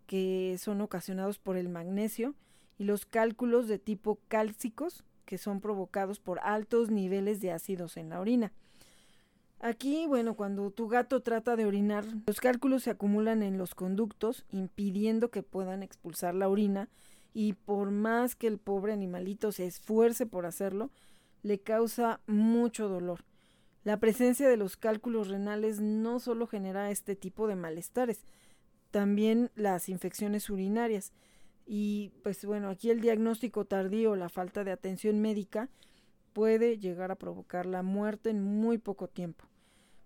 que 0.07 0.57
son 0.57 0.81
ocasionados 0.81 1.37
por 1.37 1.57
el 1.57 1.69
magnesio, 1.69 2.33
y 2.77 2.85
los 2.85 3.05
cálculos 3.05 3.67
de 3.67 3.77
tipo 3.77 4.19
cálcicos, 4.29 5.03
que 5.25 5.37
son 5.37 5.59
provocados 5.59 6.19
por 6.19 6.39
altos 6.39 6.91
niveles 6.91 7.41
de 7.41 7.51
ácidos 7.51 7.97
en 7.97 8.09
la 8.09 8.19
orina. 8.19 8.51
Aquí, 9.65 10.05
bueno, 10.05 10.35
cuando 10.35 10.69
tu 10.69 10.87
gato 10.87 11.23
trata 11.23 11.55
de 11.55 11.65
orinar, 11.65 12.05
los 12.27 12.39
cálculos 12.39 12.83
se 12.83 12.91
acumulan 12.91 13.41
en 13.41 13.57
los 13.57 13.73
conductos, 13.73 14.45
impidiendo 14.51 15.31
que 15.31 15.41
puedan 15.41 15.81
expulsar 15.81 16.35
la 16.35 16.47
orina, 16.47 16.87
y 17.33 17.53
por 17.53 17.89
más 17.89 18.35
que 18.35 18.45
el 18.45 18.59
pobre 18.59 18.93
animalito 18.93 19.51
se 19.51 19.65
esfuerce 19.65 20.27
por 20.27 20.45
hacerlo, 20.45 20.91
le 21.41 21.57
causa 21.57 22.19
mucho 22.27 22.87
dolor. 22.89 23.25
La 23.83 23.99
presencia 23.99 24.47
de 24.47 24.55
los 24.55 24.77
cálculos 24.77 25.29
renales 25.29 25.81
no 25.81 26.19
solo 26.19 26.45
genera 26.45 26.91
este 26.91 27.15
tipo 27.15 27.47
de 27.47 27.55
malestares, 27.55 28.23
también 28.91 29.49
las 29.55 29.89
infecciones 29.89 30.47
urinarias. 30.51 31.11
Y 31.65 32.11
pues 32.21 32.45
bueno, 32.45 32.69
aquí 32.69 32.91
el 32.91 33.01
diagnóstico 33.01 33.65
tardío, 33.65 34.15
la 34.15 34.29
falta 34.29 34.63
de 34.63 34.73
atención 34.73 35.21
médica, 35.21 35.69
puede 36.33 36.77
llegar 36.77 37.11
a 37.11 37.15
provocar 37.15 37.65
la 37.65 37.81
muerte 37.81 38.29
en 38.29 38.43
muy 38.43 38.77
poco 38.77 39.07
tiempo, 39.07 39.45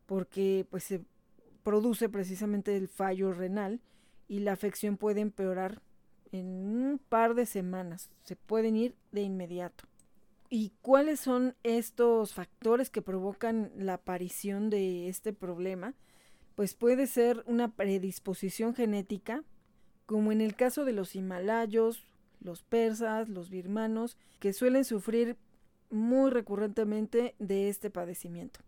porque 0.09 0.65
pues 0.71 0.85
se 0.85 1.01
produce 1.61 2.09
precisamente 2.09 2.75
el 2.75 2.87
fallo 2.87 3.31
renal 3.31 3.79
y 4.27 4.39
la 4.39 4.53
afección 4.53 4.97
puede 4.97 5.21
empeorar 5.21 5.83
en 6.31 6.47
un 6.47 6.99
par 7.09 7.35
de 7.35 7.45
semanas, 7.45 8.09
se 8.23 8.35
pueden 8.35 8.75
ir 8.75 8.95
de 9.11 9.21
inmediato. 9.21 9.83
¿Y 10.49 10.71
cuáles 10.81 11.19
son 11.19 11.55
estos 11.61 12.33
factores 12.33 12.89
que 12.89 13.03
provocan 13.03 13.71
la 13.77 13.93
aparición 13.93 14.71
de 14.71 15.09
este 15.09 15.31
problema? 15.31 15.93
Pues 16.55 16.73
puede 16.73 17.05
ser 17.05 17.43
una 17.45 17.75
predisposición 17.75 18.73
genética, 18.73 19.43
como 20.07 20.31
en 20.31 20.41
el 20.41 20.55
caso 20.55 20.85
de 20.85 20.93
los 20.93 21.15
himalayos, 21.15 22.03
los 22.41 22.63
persas, 22.63 23.29
los 23.29 23.51
birmanos, 23.51 24.17
que 24.39 24.53
suelen 24.53 24.85
sufrir 24.85 25.37
muy 25.91 26.31
recurrentemente 26.31 27.35
de 27.37 27.69
este 27.69 27.91
padecimiento. 27.91 28.61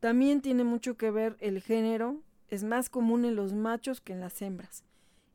También 0.00 0.40
tiene 0.40 0.64
mucho 0.64 0.96
que 0.96 1.10
ver 1.10 1.36
el 1.40 1.60
género, 1.60 2.22
es 2.48 2.64
más 2.64 2.90
común 2.90 3.24
en 3.24 3.34
los 3.34 3.52
machos 3.52 4.00
que 4.00 4.12
en 4.12 4.20
las 4.20 4.40
hembras. 4.42 4.84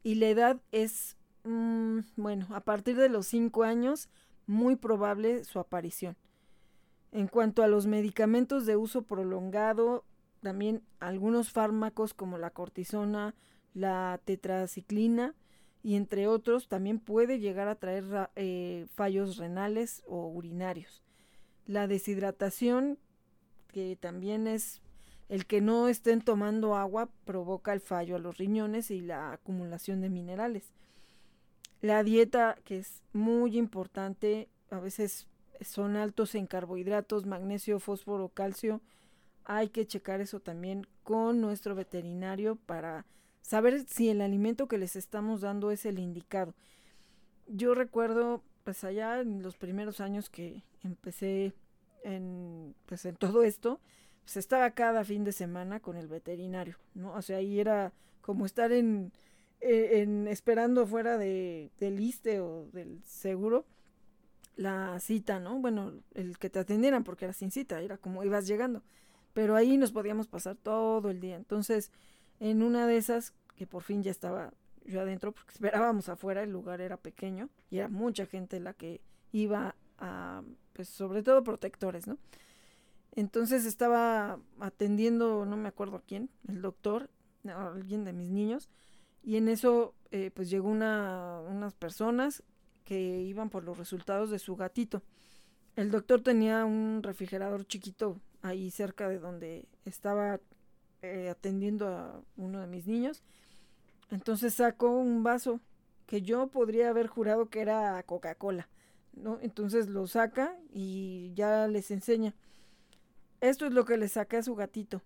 Y 0.03 0.15
la 0.15 0.27
edad 0.27 0.61
es, 0.71 1.17
mm, 1.43 1.99
bueno, 2.15 2.47
a 2.51 2.61
partir 2.61 2.95
de 2.95 3.09
los 3.09 3.27
5 3.27 3.63
años 3.63 4.09
muy 4.47 4.75
probable 4.75 5.43
su 5.43 5.59
aparición. 5.59 6.15
En 7.11 7.27
cuanto 7.27 7.63
a 7.63 7.67
los 7.67 7.87
medicamentos 7.87 8.65
de 8.65 8.77
uso 8.77 9.03
prolongado, 9.03 10.05
también 10.41 10.83
algunos 10.99 11.51
fármacos 11.51 12.13
como 12.13 12.37
la 12.37 12.51
cortisona, 12.51 13.35
la 13.73 14.19
tetraciclina 14.23 15.35
y 15.83 15.95
entre 15.95 16.27
otros 16.27 16.67
también 16.67 16.99
puede 16.99 17.39
llegar 17.39 17.67
a 17.67 17.75
traer 17.75 18.29
eh, 18.35 18.87
fallos 18.93 19.37
renales 19.37 20.03
o 20.07 20.27
urinarios. 20.27 21.03
La 21.65 21.87
deshidratación, 21.87 22.97
que 23.71 23.95
también 23.95 24.47
es 24.47 24.81
el 25.29 25.45
que 25.45 25.61
no 25.61 25.87
estén 25.87 26.21
tomando 26.21 26.75
agua, 26.75 27.09
provoca 27.23 27.71
el 27.71 27.79
fallo 27.79 28.17
a 28.17 28.19
los 28.19 28.37
riñones 28.37 28.91
y 28.91 28.99
la 28.99 29.31
acumulación 29.31 30.01
de 30.01 30.09
minerales. 30.09 30.73
La 31.81 32.03
dieta, 32.03 32.57
que 32.65 32.79
es 32.79 33.01
muy 33.13 33.57
importante, 33.57 34.49
a 34.69 34.79
veces 34.79 35.27
son 35.61 35.95
altos 35.95 36.35
en 36.35 36.47
carbohidratos, 36.47 37.25
magnesio, 37.25 37.79
fósforo, 37.79 38.29
calcio. 38.29 38.81
Hay 39.45 39.69
que 39.69 39.87
checar 39.87 40.21
eso 40.21 40.39
también 40.39 40.85
con 41.03 41.41
nuestro 41.41 41.75
veterinario 41.75 42.57
para 42.57 43.05
saber 43.41 43.85
si 43.87 44.09
el 44.09 44.21
alimento 44.21 44.67
que 44.67 44.77
les 44.77 44.95
estamos 44.95 45.41
dando 45.41 45.71
es 45.71 45.85
el 45.85 45.97
indicado. 45.99 46.53
Yo 47.47 47.73
recuerdo, 47.73 48.43
pues 48.63 48.83
allá 48.83 49.21
en 49.21 49.41
los 49.41 49.57
primeros 49.57 49.99
años 50.01 50.29
que 50.29 50.63
empecé 50.83 51.53
en, 52.03 52.75
pues 52.85 53.05
en 53.05 53.15
todo 53.15 53.43
esto, 53.43 53.79
pues 54.23 54.37
estaba 54.37 54.71
cada 54.71 55.03
fin 55.03 55.23
de 55.23 55.31
semana 55.31 55.79
con 55.79 55.97
el 55.97 56.07
veterinario, 56.07 56.77
¿no? 56.93 57.13
O 57.13 57.21
sea, 57.21 57.37
ahí 57.37 57.59
era 57.59 57.93
como 58.21 58.45
estar 58.45 58.71
en, 58.71 59.11
eh, 59.59 60.01
en, 60.01 60.27
esperando 60.27 60.85
fuera 60.85 61.17
de, 61.17 61.71
del 61.79 61.99
ISTE 61.99 62.39
o 62.39 62.67
del 62.71 63.01
seguro 63.03 63.65
la 64.55 64.99
cita, 64.99 65.39
¿no? 65.39 65.59
Bueno, 65.59 65.93
el 66.13 66.37
que 66.37 66.49
te 66.49 66.59
atendieran 66.59 67.03
porque 67.03 67.25
era 67.25 67.33
sin 67.33 67.51
cita, 67.51 67.81
era 67.81 67.97
como 67.97 68.23
ibas 68.23 68.47
llegando. 68.47 68.83
Pero 69.33 69.55
ahí 69.55 69.77
nos 69.77 69.91
podíamos 69.91 70.27
pasar 70.27 70.55
todo 70.57 71.09
el 71.09 71.19
día. 71.19 71.35
Entonces, 71.35 71.91
en 72.39 72.63
una 72.63 72.85
de 72.85 72.97
esas, 72.97 73.33
que 73.55 73.65
por 73.65 73.83
fin 73.83 74.03
ya 74.03 74.11
estaba 74.11 74.53
yo 74.85 75.01
adentro, 75.01 75.31
porque 75.31 75.51
esperábamos 75.53 76.09
afuera, 76.09 76.43
el 76.43 76.51
lugar 76.51 76.81
era 76.81 76.97
pequeño 76.97 77.49
y 77.69 77.77
era 77.77 77.87
mucha 77.87 78.25
gente 78.25 78.59
la 78.59 78.73
que 78.73 79.01
iba 79.31 79.75
a, 79.97 80.43
pues 80.73 80.89
sobre 80.89 81.23
todo 81.23 81.43
protectores, 81.43 82.07
¿no? 82.07 82.17
Entonces 83.13 83.65
estaba 83.65 84.39
atendiendo, 84.59 85.45
no 85.45 85.57
me 85.57 85.67
acuerdo 85.67 86.01
quién, 86.07 86.29
el 86.47 86.61
doctor, 86.61 87.09
alguien 87.45 88.05
de 88.05 88.13
mis 88.13 88.29
niños, 88.29 88.69
y 89.23 89.35
en 89.35 89.49
eso, 89.49 89.93
eh, 90.11 90.31
pues 90.33 90.49
llegó 90.49 90.69
una, 90.69 91.41
unas 91.41 91.73
personas 91.75 92.43
que 92.85 93.21
iban 93.21 93.49
por 93.49 93.63
los 93.63 93.77
resultados 93.77 94.29
de 94.31 94.39
su 94.39 94.55
gatito. 94.55 95.03
El 95.75 95.91
doctor 95.91 96.21
tenía 96.21 96.65
un 96.65 97.01
refrigerador 97.03 97.65
chiquito 97.65 98.19
ahí 98.41 98.71
cerca 98.71 99.07
de 99.07 99.19
donde 99.19 99.67
estaba 99.85 100.39
eh, 101.01 101.29
atendiendo 101.29 101.87
a 101.87 102.21
uno 102.37 102.59
de 102.59 102.67
mis 102.67 102.87
niños. 102.87 103.23
Entonces 104.09 104.55
sacó 104.55 104.89
un 104.89 105.23
vaso 105.23 105.59
que 106.05 106.21
yo 106.21 106.47
podría 106.47 106.89
haber 106.89 107.07
jurado 107.07 107.49
que 107.49 107.61
era 107.61 108.01
Coca-Cola. 108.03 108.67
¿No? 109.13 109.39
Entonces 109.41 109.87
lo 109.87 110.07
saca 110.07 110.57
y 110.73 111.31
ya 111.35 111.67
les 111.67 111.91
enseña. 111.91 112.33
Esto 113.39 113.65
es 113.65 113.73
lo 113.73 113.85
que 113.85 113.97
le 113.97 114.07
saqué 114.07 114.37
a 114.37 114.43
su 114.43 114.55
gatito. 114.55 115.01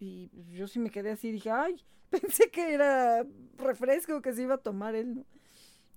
Y 0.00 0.30
yo 0.50 0.66
sí 0.66 0.80
me 0.80 0.90
quedé 0.90 1.12
así, 1.12 1.30
dije, 1.30 1.50
ay, 1.50 1.80
pensé 2.10 2.50
que 2.50 2.74
era 2.74 3.24
refresco 3.56 4.20
que 4.20 4.32
se 4.32 4.42
iba 4.42 4.54
a 4.54 4.58
tomar 4.58 4.94
él, 4.94 5.24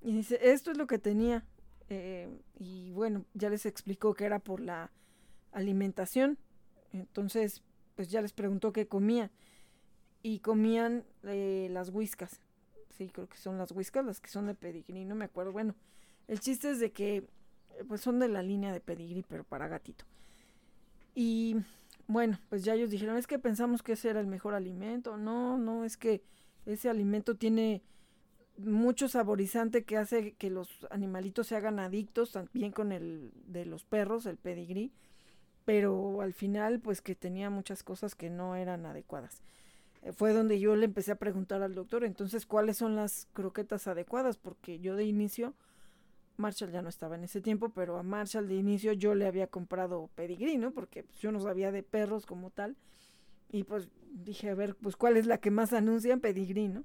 Y 0.01 0.13
dice, 0.13 0.39
esto 0.41 0.71
es 0.71 0.77
lo 0.77 0.87
que 0.87 0.99
tenía. 0.99 1.43
Eh, 1.89 2.29
y 2.59 2.91
bueno, 2.91 3.25
ya 3.33 3.49
les 3.49 3.65
explicó 3.65 4.13
que 4.13 4.25
era 4.25 4.39
por 4.39 4.59
la 4.59 4.91
alimentación. 5.51 6.37
Entonces, 6.93 7.63
pues 7.95 8.09
ya 8.09 8.21
les 8.21 8.33
preguntó 8.33 8.71
qué 8.71 8.87
comía. 8.87 9.31
Y 10.21 10.39
comían 10.39 11.03
eh, 11.23 11.67
las 11.71 11.89
whiskas. 11.89 12.41
Sí, 12.97 13.09
creo 13.09 13.27
que 13.27 13.37
son 13.37 13.57
las 13.57 13.71
whiskas, 13.71 14.05
las 14.05 14.21
que 14.21 14.29
son 14.29 14.47
de 14.47 14.55
pedigrí, 14.55 15.03
no 15.03 15.15
me 15.15 15.25
acuerdo. 15.25 15.51
Bueno, 15.51 15.75
el 16.27 16.39
chiste 16.39 16.71
es 16.71 16.79
de 16.79 16.91
que 16.91 17.27
pues 17.87 18.01
son 18.01 18.19
de 18.19 18.29
la 18.29 18.41
línea 18.41 18.71
de 18.71 18.79
pedigrí, 18.79 19.23
pero 19.27 19.43
para 19.43 19.67
gatito. 19.67 20.05
Y 21.13 21.57
bueno, 22.07 22.39
pues 22.49 22.63
ya 22.63 22.73
ellos 22.73 22.89
dijeron, 22.89 23.17
es 23.17 23.27
que 23.27 23.39
pensamos 23.39 23.83
que 23.83 23.93
ese 23.93 24.09
era 24.09 24.19
el 24.19 24.27
mejor 24.27 24.53
alimento. 24.53 25.17
No, 25.17 25.57
no, 25.57 25.83
es 25.85 25.97
que 25.97 26.23
ese 26.65 26.89
alimento 26.89 27.35
tiene 27.35 27.81
mucho 28.57 29.09
saborizante 29.09 29.83
que 29.83 29.97
hace 29.97 30.33
que 30.33 30.49
los 30.49 30.69
animalitos 30.89 31.47
se 31.47 31.55
hagan 31.55 31.79
adictos, 31.79 32.31
también 32.31 32.71
con 32.71 32.91
el 32.91 33.31
de 33.47 33.65
los 33.65 33.83
perros, 33.83 34.25
el 34.25 34.37
pedigrí, 34.37 34.93
pero 35.65 36.21
al 36.21 36.33
final 36.33 36.79
pues 36.79 37.01
que 37.01 37.15
tenía 37.15 37.49
muchas 37.49 37.83
cosas 37.83 38.15
que 38.15 38.29
no 38.29 38.55
eran 38.55 38.85
adecuadas. 38.85 39.41
Eh, 40.03 40.13
fue 40.13 40.33
donde 40.33 40.59
yo 40.59 40.75
le 40.75 40.85
empecé 40.85 41.11
a 41.11 41.15
preguntar 41.15 41.63
al 41.63 41.75
doctor, 41.75 42.03
entonces, 42.05 42.45
¿cuáles 42.45 42.77
son 42.77 42.95
las 42.95 43.27
croquetas 43.33 43.87
adecuadas? 43.87 44.37
Porque 44.37 44.79
yo 44.79 44.95
de 44.95 45.05
inicio 45.05 45.53
Marshall 46.37 46.71
ya 46.71 46.81
no 46.81 46.89
estaba 46.89 47.15
en 47.15 47.23
ese 47.23 47.41
tiempo, 47.41 47.69
pero 47.69 47.97
a 47.97 48.03
Marshall 48.03 48.47
de 48.47 48.55
inicio 48.55 48.93
yo 48.93 49.15
le 49.15 49.25
había 49.25 49.47
comprado 49.47 50.09
pedigrí, 50.15 50.57
¿no? 50.57 50.71
Porque 50.71 51.03
pues, 51.03 51.19
yo 51.19 51.31
no 51.31 51.39
sabía 51.39 51.71
de 51.71 51.83
perros 51.83 52.25
como 52.25 52.49
tal. 52.49 52.75
Y 53.51 53.63
pues 53.63 53.89
dije, 54.11 54.49
a 54.49 54.55
ver, 54.55 54.75
pues 54.75 54.95
cuál 54.95 55.17
es 55.17 55.25
la 55.25 55.37
que 55.37 55.51
más 55.51 55.73
anuncian, 55.73 56.19
pedigrí, 56.19 56.67
¿no? 56.67 56.83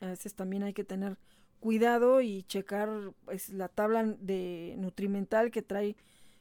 A 0.00 0.06
veces 0.06 0.34
también 0.34 0.62
hay 0.62 0.72
que 0.72 0.84
tener 0.84 1.18
cuidado 1.60 2.20
y 2.20 2.44
checar 2.44 3.12
pues, 3.24 3.50
la 3.50 3.68
tabla 3.68 4.04
de 4.04 4.74
nutrimental 4.78 5.50
que 5.50 5.62
trae 5.62 5.96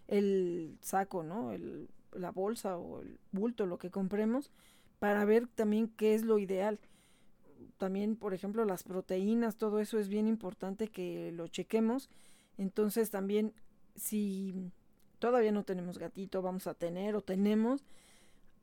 el 0.07 0.77
saco, 0.81 1.23
¿no? 1.23 1.51
El, 1.51 1.89
la 2.13 2.31
bolsa 2.31 2.77
o 2.77 3.01
el 3.01 3.19
bulto, 3.31 3.65
lo 3.65 3.77
que 3.77 3.89
compremos, 3.89 4.51
para 4.99 5.25
ver 5.25 5.47
también 5.47 5.87
qué 5.87 6.15
es 6.15 6.23
lo 6.23 6.39
ideal. 6.39 6.79
También, 7.77 8.15
por 8.15 8.33
ejemplo, 8.33 8.65
las 8.65 8.83
proteínas, 8.83 9.57
todo 9.57 9.79
eso 9.79 9.99
es 9.99 10.09
bien 10.09 10.27
importante 10.27 10.87
que 10.87 11.31
lo 11.31 11.47
chequemos. 11.47 12.09
Entonces 12.57 13.11
también, 13.11 13.53
si 13.95 14.71
todavía 15.19 15.51
no 15.51 15.63
tenemos 15.63 15.97
gatito, 15.97 16.41
vamos 16.41 16.67
a 16.67 16.73
tener 16.73 17.15
o 17.15 17.21
tenemos, 17.21 17.83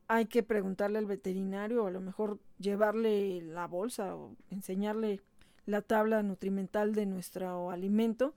hay 0.09 0.27
que 0.27 0.43
preguntarle 0.43 0.99
al 0.99 1.07
veterinario 1.07 1.85
o 1.85 1.87
a 1.87 1.91
lo 1.91 2.01
mejor 2.01 2.39
llevarle 2.59 3.43
la 3.43 3.67
bolsa 3.67 4.15
o 4.17 4.37
enseñarle 4.51 5.21
la 5.67 5.81
tabla 5.81 6.23
nutrimental 6.23 6.95
de 6.95 7.07
nuestro 7.07 7.71
alimento 7.71 8.35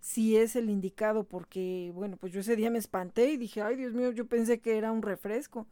si 0.00 0.36
es 0.36 0.56
el 0.56 0.70
indicado 0.70 1.24
porque 1.24 1.90
bueno 1.94 2.16
pues 2.16 2.32
yo 2.32 2.40
ese 2.40 2.56
día 2.56 2.70
me 2.70 2.78
espanté 2.78 3.32
y 3.32 3.36
dije 3.36 3.60
ay 3.60 3.76
Dios 3.76 3.92
mío 3.92 4.12
yo 4.12 4.26
pensé 4.26 4.60
que 4.60 4.78
era 4.78 4.92
un 4.92 5.02
refresco 5.02 5.66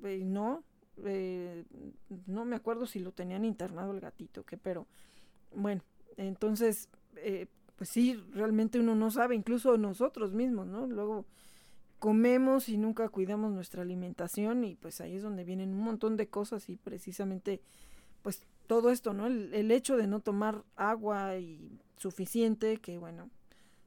no 0.00 0.62
eh, 1.04 1.64
no 2.26 2.44
me 2.44 2.56
acuerdo 2.56 2.86
si 2.86 2.98
lo 3.00 3.12
tenían 3.12 3.44
internado 3.44 3.92
el 3.92 4.00
gatito 4.00 4.44
que 4.44 4.56
pero 4.56 4.86
bueno 5.54 5.82
entonces 6.16 6.88
eh, 7.16 7.46
pues 7.76 7.90
sí 7.90 8.14
realmente 8.32 8.78
uno 8.78 8.94
no 8.94 9.10
sabe 9.10 9.34
incluso 9.34 9.76
nosotros 9.78 10.32
mismos 10.32 10.66
no 10.66 10.86
luego 10.86 11.24
comemos 11.98 12.68
y 12.68 12.78
nunca 12.78 13.08
cuidamos 13.08 13.52
nuestra 13.52 13.82
alimentación 13.82 14.64
y 14.64 14.74
pues 14.74 15.00
ahí 15.00 15.16
es 15.16 15.22
donde 15.22 15.44
vienen 15.44 15.72
un 15.72 15.82
montón 15.82 16.16
de 16.16 16.28
cosas 16.28 16.68
y 16.68 16.76
precisamente 16.76 17.60
pues 18.22 18.46
todo 18.66 18.90
esto, 18.90 19.12
¿no? 19.12 19.26
El, 19.26 19.70
hecho 19.70 19.96
de 19.96 20.06
no 20.06 20.20
tomar 20.20 20.64
agua 20.76 21.36
y 21.36 21.78
suficiente, 21.96 22.78
que 22.78 22.98
bueno, 22.98 23.30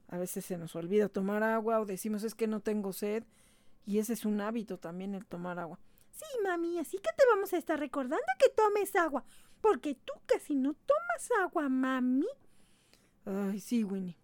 a 0.08 0.16
veces 0.16 0.44
se 0.44 0.58
nos 0.58 0.76
olvida 0.76 1.08
tomar 1.08 1.42
agua 1.42 1.80
o 1.80 1.86
decimos 1.86 2.22
es 2.22 2.34
que 2.34 2.46
no 2.46 2.60
tengo 2.60 2.92
sed 2.92 3.24
y 3.84 3.98
ese 3.98 4.12
es 4.12 4.24
un 4.24 4.40
hábito 4.40 4.78
también 4.78 5.14
el 5.14 5.26
tomar 5.26 5.58
agua. 5.58 5.78
Sí, 6.16 6.24
mami, 6.42 6.78
así 6.78 6.96
que 6.96 7.10
te 7.14 7.26
vamos 7.30 7.52
a 7.52 7.58
estar 7.58 7.78
recordando 7.78 8.24
que 8.38 8.48
tomes 8.48 8.96
agua, 8.96 9.24
porque 9.60 9.94
tú 9.94 10.14
casi 10.24 10.54
no 10.54 10.72
tomas 10.72 11.30
agua, 11.42 11.68
mami. 11.68 12.26
Ay, 13.26 13.60
sí, 13.60 13.84
Winnie. 13.84 14.16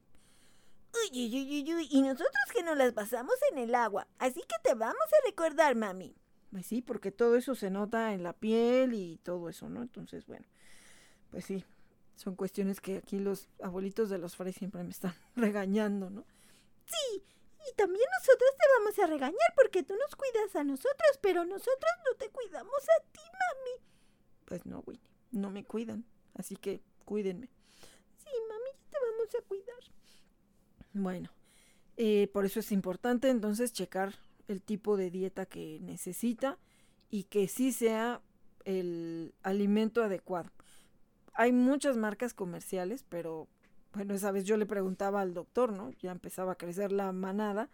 Uy, 0.94 1.26
uy, 1.26 1.50
uy, 1.50 1.74
uy, 1.74 1.88
y 1.90 2.00
nosotros 2.00 2.32
que 2.54 2.62
nos 2.62 2.78
las 2.78 2.94
pasamos 2.94 3.34
en 3.50 3.58
el 3.58 3.74
agua, 3.74 4.08
así 4.18 4.40
que 4.40 4.56
te 4.62 4.74
vamos 4.74 4.96
a 4.96 5.26
recordar, 5.26 5.74
mami. 5.76 6.14
Pues 6.50 6.64
sí, 6.64 6.80
porque 6.80 7.10
todo 7.10 7.36
eso 7.36 7.54
se 7.54 7.70
nota 7.70 8.14
en 8.14 8.22
la 8.22 8.32
piel 8.32 8.94
y 8.94 9.18
todo 9.18 9.50
eso, 9.50 9.68
¿no? 9.68 9.82
Entonces, 9.82 10.26
bueno, 10.26 10.46
pues 11.30 11.44
sí, 11.44 11.64
son 12.16 12.36
cuestiones 12.36 12.80
que 12.80 12.98
aquí 12.98 13.18
los 13.18 13.48
abuelitos 13.62 14.08
de 14.08 14.18
los 14.18 14.36
Frey 14.36 14.52
siempre 14.54 14.82
me 14.82 14.90
están 14.90 15.14
regañando, 15.36 16.08
¿no? 16.08 16.24
Sí, 16.86 17.22
y 17.70 17.74
también 17.74 18.04
nosotros 18.18 18.50
te 18.58 18.64
vamos 18.78 18.98
a 18.98 19.06
regañar 19.06 19.54
porque 19.54 19.82
tú 19.82 19.94
nos 19.96 20.14
cuidas 20.16 20.56
a 20.56 20.64
nosotros, 20.64 21.18
pero 21.20 21.44
nosotros 21.44 21.92
no 22.04 22.16
te 22.16 22.28
cuidamos 22.30 22.82
a 22.98 23.04
ti, 23.12 23.20
mami. 23.20 23.86
Pues 24.44 24.66
no, 24.66 24.82
Winnie, 24.86 25.10
no 25.30 25.50
me 25.50 25.64
cuidan, 25.64 26.04
así 26.34 26.56
que 26.56 26.82
cuídenme. 27.04 27.48
Sí, 28.18 28.30
mami, 28.48 28.70
te 28.90 28.98
vamos 28.98 29.34
a 29.34 29.48
cuidar. 29.48 29.82
Bueno, 30.94 31.30
eh, 31.96 32.28
por 32.32 32.44
eso 32.44 32.60
es 32.60 32.72
importante 32.72 33.28
entonces 33.28 33.72
checar 33.72 34.14
el 34.48 34.62
tipo 34.62 34.96
de 34.96 35.10
dieta 35.10 35.46
que 35.46 35.78
necesita 35.80 36.58
y 37.10 37.24
que 37.24 37.48
sí 37.48 37.72
sea 37.72 38.22
el 38.64 39.34
alimento 39.42 40.02
adecuado. 40.02 40.50
Hay 41.34 41.52
muchas 41.52 41.96
marcas 41.96 42.34
comerciales, 42.34 43.04
pero 43.08 43.48
bueno, 43.94 44.14
esa 44.14 44.30
vez 44.30 44.44
yo 44.44 44.56
le 44.56 44.66
preguntaba 44.66 45.20
al 45.20 45.34
doctor, 45.34 45.72
¿no? 45.72 45.90
Ya 46.00 46.12
empezaba 46.12 46.52
a 46.52 46.58
crecer 46.58 46.92
la 46.92 47.12
manada, 47.12 47.68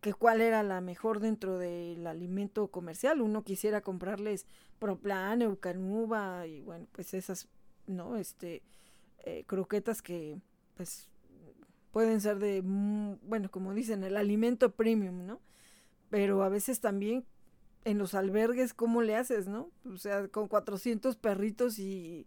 que 0.00 0.14
cuál 0.14 0.40
era 0.40 0.62
la 0.62 0.80
mejor 0.80 1.20
dentro 1.20 1.58
del 1.58 2.06
alimento 2.06 2.68
comercial. 2.68 3.20
Uno 3.20 3.42
quisiera 3.44 3.80
comprarles 3.80 4.46
Proplan, 4.78 5.42
Eucanuba 5.42 6.46
y 6.46 6.60
bueno, 6.62 6.86
pues 6.92 7.14
esas, 7.14 7.48
¿no? 7.86 8.16
Este, 8.16 8.62
eh, 9.24 9.44
croquetas 9.46 10.02
que 10.02 10.38
pues 10.76 11.08
pueden 11.90 12.20
ser 12.20 12.38
de, 12.38 12.62
bueno, 12.62 13.50
como 13.50 13.72
dicen, 13.72 14.04
el 14.04 14.16
alimento 14.16 14.72
premium, 14.72 15.26
¿no? 15.26 15.40
Pero 16.10 16.42
a 16.42 16.48
veces 16.48 16.80
también 16.80 17.24
en 17.84 17.98
los 17.98 18.14
albergues, 18.14 18.74
¿cómo 18.74 19.00
le 19.00 19.16
haces, 19.16 19.48
no? 19.48 19.70
O 19.90 19.96
sea, 19.96 20.28
con 20.28 20.46
400 20.46 21.16
perritos 21.16 21.78
y 21.78 22.26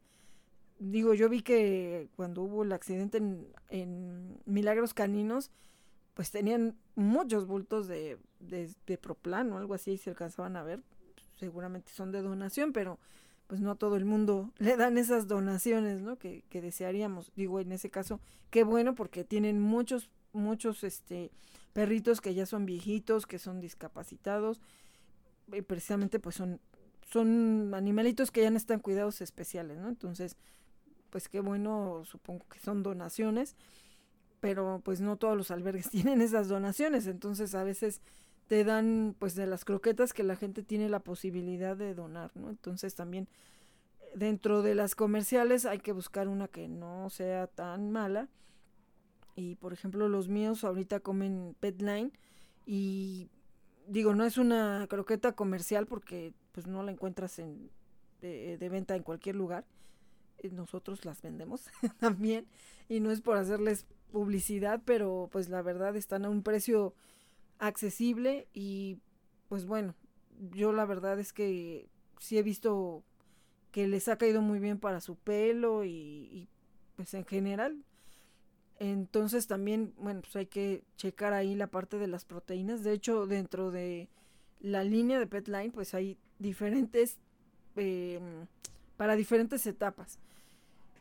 digo, 0.79 1.13
yo 1.13 1.29
vi 1.29 1.41
que 1.41 2.09
cuando 2.15 2.41
hubo 2.41 2.63
el 2.63 2.71
accidente 2.71 3.17
en, 3.19 3.47
en 3.69 4.39
Milagros 4.45 4.93
Caninos, 4.93 5.51
pues 6.13 6.31
tenían 6.31 6.75
muchos 6.95 7.45
bultos 7.45 7.87
de, 7.87 8.17
de, 8.39 8.69
de 8.85 8.97
proplan 8.97 9.51
o 9.51 9.57
algo 9.57 9.73
así, 9.73 9.97
se 9.97 10.09
alcanzaban 10.09 10.55
a 10.57 10.63
ver. 10.63 10.81
Seguramente 11.37 11.91
son 11.91 12.11
de 12.11 12.21
donación, 12.21 12.73
pero 12.73 12.99
pues 13.47 13.61
no 13.61 13.71
a 13.71 13.75
todo 13.75 13.95
el 13.95 14.05
mundo 14.05 14.53
le 14.57 14.77
dan 14.77 14.97
esas 14.97 15.27
donaciones, 15.27 16.01
¿no? 16.01 16.17
Que, 16.17 16.43
que 16.49 16.61
desearíamos. 16.61 17.31
Digo, 17.35 17.59
en 17.59 17.71
ese 17.71 17.89
caso, 17.89 18.19
qué 18.49 18.63
bueno 18.63 18.95
porque 18.95 19.23
tienen 19.23 19.59
muchos, 19.59 20.09
muchos, 20.33 20.83
este, 20.83 21.31
perritos 21.73 22.21
que 22.21 22.33
ya 22.33 22.45
son 22.45 22.65
viejitos, 22.65 23.25
que 23.25 23.39
son 23.39 23.59
discapacitados, 23.59 24.59
y 25.51 25.61
precisamente 25.61 26.19
pues 26.19 26.35
son, 26.35 26.59
son 27.11 27.73
animalitos 27.73 28.31
que 28.31 28.41
ya 28.41 28.51
no 28.51 28.57
están 28.57 28.79
cuidados 28.79 29.21
especiales, 29.21 29.77
¿no? 29.79 29.89
Entonces, 29.89 30.35
pues 31.09 31.29
qué 31.29 31.39
bueno, 31.39 32.03
supongo 32.05 32.45
que 32.47 32.59
son 32.59 32.83
donaciones, 32.83 33.55
pero 34.39 34.81
pues 34.83 35.01
no 35.01 35.17
todos 35.17 35.35
los 35.35 35.51
albergues 35.51 35.89
tienen 35.91 36.21
esas 36.21 36.47
donaciones, 36.47 37.07
entonces 37.07 37.55
a 37.55 37.63
veces 37.63 38.01
te 38.47 38.63
dan 38.63 39.15
pues 39.19 39.35
de 39.35 39.45
las 39.45 39.63
croquetas 39.63 40.11
que 40.11 40.23
la 40.23 40.35
gente 40.35 40.63
tiene 40.63 40.89
la 40.89 40.99
posibilidad 40.99 41.77
de 41.77 41.93
donar, 41.93 42.31
¿no? 42.35 42.49
Entonces 42.49 42.95
también 42.95 43.27
dentro 44.15 44.63
de 44.63 44.73
las 44.73 44.95
comerciales 44.95 45.65
hay 45.65 45.79
que 45.79 45.91
buscar 45.91 46.27
una 46.27 46.47
que 46.47 46.67
no 46.67 47.09
sea 47.11 47.47
tan 47.47 47.91
mala. 47.91 48.27
Y 49.35 49.55
por 49.55 49.71
ejemplo 49.71 50.09
los 50.09 50.29
míos 50.29 50.63
ahorita 50.63 50.99
comen 50.99 51.55
Petline 51.59 52.11
y 52.65 53.29
digo, 53.87 54.15
no 54.15 54.25
es 54.25 54.37
una 54.37 54.87
croqueta 54.89 55.33
comercial 55.33 55.85
porque 55.85 56.33
pues 56.51 56.67
no 56.67 56.81
la 56.83 56.91
encuentras 56.91 57.39
en, 57.39 57.69
de, 58.19 58.57
de 58.57 58.69
venta 58.69 58.95
en 58.95 59.03
cualquier 59.03 59.35
lugar. 59.35 59.65
Eh, 60.39 60.49
nosotros 60.49 61.05
las 61.05 61.21
vendemos 61.21 61.65
también 61.99 62.47
y 62.87 62.99
no 62.99 63.11
es 63.11 63.21
por 63.21 63.37
hacerles 63.37 63.85
publicidad, 64.11 64.81
pero 64.85 65.29
pues 65.31 65.49
la 65.49 65.61
verdad 65.61 65.95
están 65.95 66.25
a 66.25 66.29
un 66.29 66.43
precio 66.43 66.93
accesible 67.59 68.47
y 68.53 68.99
pues 69.47 69.65
bueno, 69.65 69.95
yo 70.51 70.73
la 70.73 70.85
verdad 70.85 71.19
es 71.19 71.33
que 71.33 71.89
sí 72.19 72.37
he 72.37 72.43
visto 72.43 73.03
que 73.71 73.87
les 73.87 74.07
ha 74.07 74.17
caído 74.17 74.41
muy 74.41 74.59
bien 74.59 74.79
para 74.79 75.01
su 75.01 75.15
pelo 75.15 75.85
y, 75.85 76.47
pues 76.95 77.13
en 77.13 77.25
general. 77.25 77.83
Entonces 78.79 79.47
también, 79.47 79.93
bueno, 79.97 80.21
pues 80.21 80.35
hay 80.35 80.45
que 80.45 80.83
checar 80.95 81.33
ahí 81.33 81.55
la 81.55 81.67
parte 81.67 81.97
de 81.97 82.07
las 82.07 82.25
proteínas. 82.25 82.83
De 82.83 82.93
hecho, 82.93 83.27
dentro 83.27 83.71
de 83.71 84.09
la 84.59 84.83
línea 84.83 85.19
de 85.19 85.27
Petline, 85.27 85.71
pues 85.71 85.93
hay 85.93 86.17
diferentes, 86.39 87.17
em, 87.75 88.47
para 88.99 89.15
diferentes 89.15 89.65
etapas. 89.65 90.19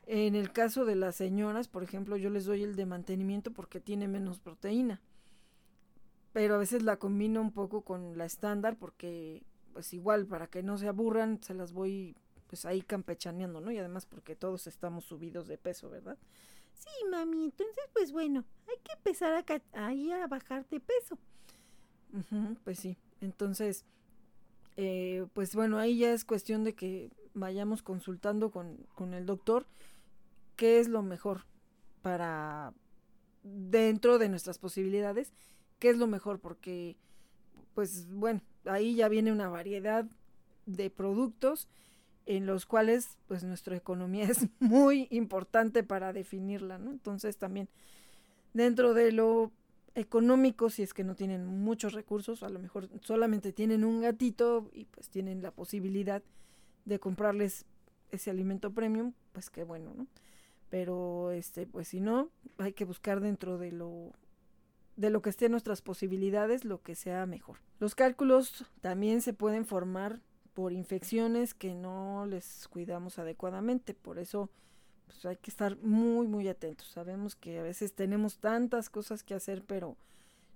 En 0.06 0.36
el 0.36 0.52
caso 0.52 0.84
de 0.84 0.94
las 0.94 1.16
señoras, 1.16 1.66
por 1.66 1.82
ejemplo, 1.82 2.16
yo 2.16 2.30
les 2.30 2.44
doy 2.46 2.62
el 2.62 2.76
de 2.76 2.86
mantenimiento 2.86 3.50
porque 3.52 3.80
tiene 3.80 4.06
menos 4.08 4.38
proteína 4.38 5.00
pero 6.32 6.54
a 6.54 6.58
veces 6.58 6.82
la 6.84 6.98
combino 6.98 7.40
un 7.40 7.50
poco 7.52 7.82
con 7.82 8.16
la 8.16 8.24
estándar 8.24 8.76
porque 8.76 9.42
pues 9.72 9.92
igual 9.92 10.26
para 10.26 10.46
que 10.46 10.62
no 10.62 10.78
se 10.78 10.86
aburran 10.86 11.42
se 11.42 11.52
las 11.52 11.72
voy 11.72 12.14
pues 12.46 12.64
ahí 12.64 12.80
campechaneando, 12.80 13.60
¿no? 13.60 13.72
Y 13.72 13.78
además 13.78 14.06
porque 14.06 14.36
todos 14.36 14.66
estamos 14.68 15.04
subidos 15.04 15.48
de 15.48 15.58
peso, 15.58 15.90
¿verdad? 15.90 16.16
Sí, 16.74 16.88
mami, 17.10 17.44
entonces 17.44 17.84
pues 17.92 18.12
bueno, 18.12 18.44
hay 18.68 18.76
que 18.84 18.92
empezar 18.92 19.32
a 19.34 19.86
ahí 19.86 20.12
a 20.12 20.26
bajar 20.28 20.64
de 20.68 20.80
peso. 20.80 21.18
pues 22.62 22.78
sí, 22.78 22.96
entonces, 23.20 23.84
eh, 24.76 25.26
pues 25.34 25.56
bueno, 25.56 25.78
ahí 25.78 25.98
ya 25.98 26.12
es 26.12 26.24
cuestión 26.24 26.62
de 26.62 26.74
que 26.74 27.10
vayamos 27.38 27.82
consultando 27.82 28.50
con, 28.50 28.86
con 28.94 29.14
el 29.14 29.26
doctor 29.26 29.66
qué 30.56 30.80
es 30.80 30.88
lo 30.88 31.02
mejor 31.02 31.44
para 32.02 32.72
dentro 33.42 34.18
de 34.18 34.28
nuestras 34.28 34.58
posibilidades 34.58 35.32
qué 35.78 35.90
es 35.90 35.96
lo 35.96 36.06
mejor, 36.06 36.40
porque, 36.40 36.96
pues 37.74 38.10
bueno, 38.10 38.40
ahí 38.64 38.94
ya 38.94 39.08
viene 39.08 39.32
una 39.32 39.48
variedad 39.48 40.06
de 40.66 40.90
productos 40.90 41.68
en 42.26 42.44
los 42.44 42.66
cuales 42.66 43.16
pues 43.26 43.42
nuestra 43.44 43.76
economía 43.76 44.24
es 44.30 44.46
muy 44.58 45.08
importante 45.10 45.82
para 45.82 46.12
definirla, 46.12 46.78
¿no? 46.78 46.90
Entonces 46.90 47.36
también 47.36 47.68
dentro 48.52 48.94
de 48.94 49.12
lo 49.12 49.52
económico 49.94 50.70
si 50.70 50.82
es 50.82 50.94
que 50.94 51.04
no 51.04 51.16
tienen 51.16 51.46
muchos 51.46 51.92
recursos, 51.92 52.42
a 52.42 52.48
lo 52.48 52.58
mejor 52.58 52.88
solamente 53.02 53.52
tienen 53.52 53.84
un 53.84 54.02
gatito 54.02 54.70
y 54.72 54.84
pues 54.84 55.08
tienen 55.08 55.42
la 55.42 55.50
posibilidad 55.50 56.22
de 56.88 56.98
comprarles 56.98 57.66
ese 58.10 58.30
alimento 58.30 58.72
premium, 58.72 59.12
pues 59.32 59.50
qué 59.50 59.62
bueno, 59.62 59.92
¿no? 59.94 60.06
Pero 60.70 61.30
este, 61.30 61.66
pues 61.66 61.88
si 61.88 62.00
no, 62.00 62.30
hay 62.56 62.72
que 62.72 62.84
buscar 62.84 63.20
dentro 63.20 63.58
de 63.58 63.72
lo 63.72 64.12
de 64.96 65.10
lo 65.10 65.22
que 65.22 65.30
esté 65.30 65.44
en 65.44 65.52
nuestras 65.52 65.80
posibilidades, 65.80 66.64
lo 66.64 66.82
que 66.82 66.96
sea 66.96 67.24
mejor. 67.24 67.58
Los 67.78 67.94
cálculos 67.94 68.64
también 68.80 69.22
se 69.22 69.32
pueden 69.32 69.64
formar 69.64 70.20
por 70.54 70.72
infecciones 70.72 71.54
que 71.54 71.72
no 71.72 72.26
les 72.26 72.66
cuidamos 72.66 73.20
adecuadamente, 73.20 73.94
por 73.94 74.18
eso 74.18 74.50
pues 75.06 75.24
hay 75.24 75.36
que 75.36 75.50
estar 75.50 75.76
muy 75.78 76.26
muy 76.26 76.48
atentos. 76.48 76.88
Sabemos 76.88 77.36
que 77.36 77.60
a 77.60 77.62
veces 77.62 77.94
tenemos 77.94 78.38
tantas 78.38 78.90
cosas 78.90 79.22
que 79.22 79.34
hacer, 79.34 79.62
pero 79.62 79.96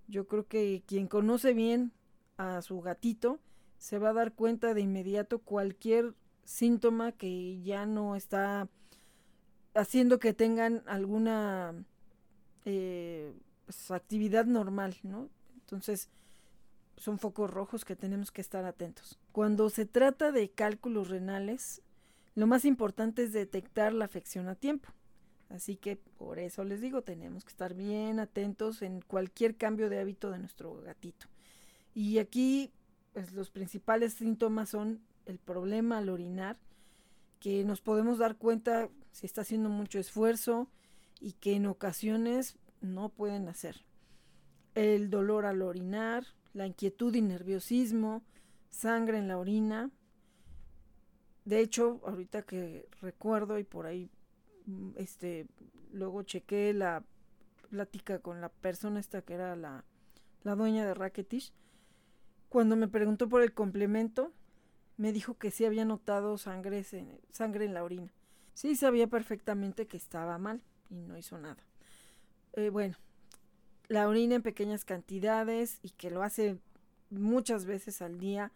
yo 0.09 0.27
creo 0.27 0.49
que 0.49 0.83
quien 0.87 1.07
conoce 1.07 1.55
bien 1.55 1.93
a 2.37 2.63
su 2.63 2.81
gatito 2.81 3.39
se 3.79 3.99
va 3.99 4.11
a 4.11 4.15
dar 4.15 4.33
cuenta 4.33 4.75
de 4.75 4.81
inmediato 4.81 5.39
cualquier 5.39 6.15
síntoma 6.45 7.13
que 7.13 7.63
ya 7.63 7.87
no 7.87 8.17
está 8.17 8.69
haciendo 9.75 10.19
que 10.19 10.35
tengan 10.35 10.83
alguna 10.87 11.75
eh, 12.65 13.33
pues, 13.67 13.91
actividad 13.91 14.45
normal, 14.45 14.97
¿no? 15.03 15.29
Entonces, 15.55 16.11
son 16.97 17.19
focos 17.19 17.51
rojos 17.51 17.85
que 17.85 17.97
tenemos 17.97 18.31
que 18.31 18.41
estar 18.41 18.65
atentos. 18.65 19.19
Cuando 19.33 19.71
se 19.71 19.87
trata 19.87 20.31
de 20.31 20.51
cálculos 20.51 21.09
renales, 21.09 21.83
lo 22.35 22.47
más 22.47 22.65
importante 22.65 23.25
es 23.25 23.33
detectar 23.33 23.93
la 23.93 24.05
afección 24.05 24.49
a 24.49 24.55
tiempo. 24.55 24.89
Así 25.49 25.77
que 25.77 25.97
por 25.97 26.39
eso 26.39 26.65
les 26.65 26.81
digo, 26.81 27.03
tenemos 27.03 27.45
que 27.45 27.51
estar 27.51 27.75
bien 27.75 28.21
atentos 28.21 28.81
en 28.83 29.03
cualquier 29.03 29.57
cambio 29.57 29.91
de 29.91 30.01
hábito 30.01 30.31
de 30.31 30.39
nuestro 30.39 30.81
gatito. 30.81 31.27
Y 31.95 32.19
aquí, 32.19 32.73
pues 33.13 33.33
los 33.33 33.51
principales 33.51 34.15
síntomas 34.15 34.71
son 34.71 35.01
el 35.27 35.39
problema 35.39 35.99
al 35.99 36.09
orinar, 36.09 36.59
que 37.41 37.65
nos 37.65 37.81
podemos 37.81 38.19
dar 38.19 38.37
cuenta 38.37 38.89
si 39.11 39.27
está 39.27 39.43
haciendo 39.43 39.69
mucho 39.69 39.99
esfuerzo 39.99 40.69
y 41.21 41.33
que 41.33 41.55
en 41.55 41.67
ocasiones 41.67 42.57
no 42.81 43.09
pueden 43.09 43.49
hacer. 43.49 43.85
El 44.75 45.11
dolor 45.11 45.47
al 45.47 45.63
orinar, 45.63 46.25
la 46.55 46.67
inquietud 46.67 47.15
y 47.15 47.23
nerviosismo, 47.23 48.23
sangre 48.71 49.19
en 49.19 49.29
la 49.29 49.39
orina. 49.39 49.91
De 51.45 51.61
hecho, 51.61 52.01
ahorita 52.07 52.43
que 52.43 52.89
recuerdo 53.01 53.59
y 53.59 53.65
por 53.65 53.87
ahí, 53.87 54.11
mm, 54.67 54.91
este, 54.97 55.47
luego 55.93 56.23
chequé 56.23 56.73
la 56.73 57.05
plática 57.71 58.19
con 58.19 58.41
la 58.41 58.49
persona 58.49 59.01
esta 59.01 59.23
que 59.23 59.35
era 59.35 59.57
la, 59.57 59.85
la 60.43 60.55
dueña 60.55 60.87
de 60.87 60.95
Racketish. 60.95 61.53
Cuando 62.49 62.77
me 62.77 62.89
preguntó 62.89 63.29
por 63.29 63.43
el 63.43 63.55
complemento, 63.55 64.33
me 64.97 65.13
dijo 65.13 65.39
que 65.39 65.51
sí 65.51 65.65
había 65.65 65.85
notado 65.85 66.39
sangre, 66.39 66.85
sangre 67.31 67.65
en 67.65 67.75
la 67.75 67.85
orina. 67.85 68.13
Sí 68.55 68.77
sabía 68.77 69.07
perfectamente 69.07 69.87
que 69.87 69.97
estaba 69.97 70.39
mal 70.39 70.63
y 70.91 70.97
no 70.97 71.17
hizo 71.17 71.39
nada. 71.39 71.63
Eh, 72.53 72.71
bueno, 72.71 72.97
la 73.89 74.09
orina 74.09 74.35
en 74.35 74.43
pequeñas 74.43 74.85
cantidades 74.85 75.79
y 75.83 75.91
que 75.91 76.11
lo 76.11 76.23
hace 76.23 76.59
muchas 77.11 77.65
veces 77.65 78.03
al 78.03 78.19
día 78.19 78.53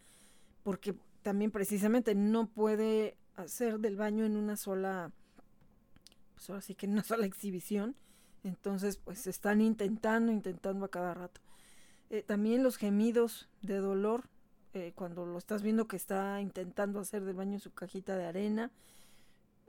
porque 0.63 0.95
también 1.23 1.51
precisamente 1.51 2.15
no 2.15 2.49
puede 2.49 3.17
hacer 3.37 3.79
del 3.79 3.97
baño 3.97 4.25
en 4.25 4.37
una 4.37 4.57
sola, 4.57 5.13
pues 6.35 6.51
ahora 6.51 6.63
sí 6.63 6.75
que 6.75 6.87
en 6.87 6.93
una 6.93 7.03
sola 7.05 7.27
exhibición. 7.27 7.97
Entonces, 8.45 8.97
pues 8.97 9.27
están 9.27 9.61
intentando, 9.61 10.31
intentando 10.31 10.85
a 10.85 10.91
cada 10.91 11.15
rato. 11.15 11.41
Eh, 12.11 12.23
también 12.23 12.63
los 12.63 12.77
gemidos 12.77 13.49
de 13.63 13.79
dolor, 13.79 14.29
eh, 14.77 14.93
cuando 14.95 15.25
lo 15.25 15.39
estás 15.39 15.63
viendo 15.63 15.89
que 15.89 15.97
está 15.97 16.41
intentando 16.41 17.01
hacer 17.01 17.25
del 17.25 17.35
baño 17.35 17.59
su 17.59 17.73
cajita 17.73 18.17
de 18.17 18.27
arena. 18.27 18.71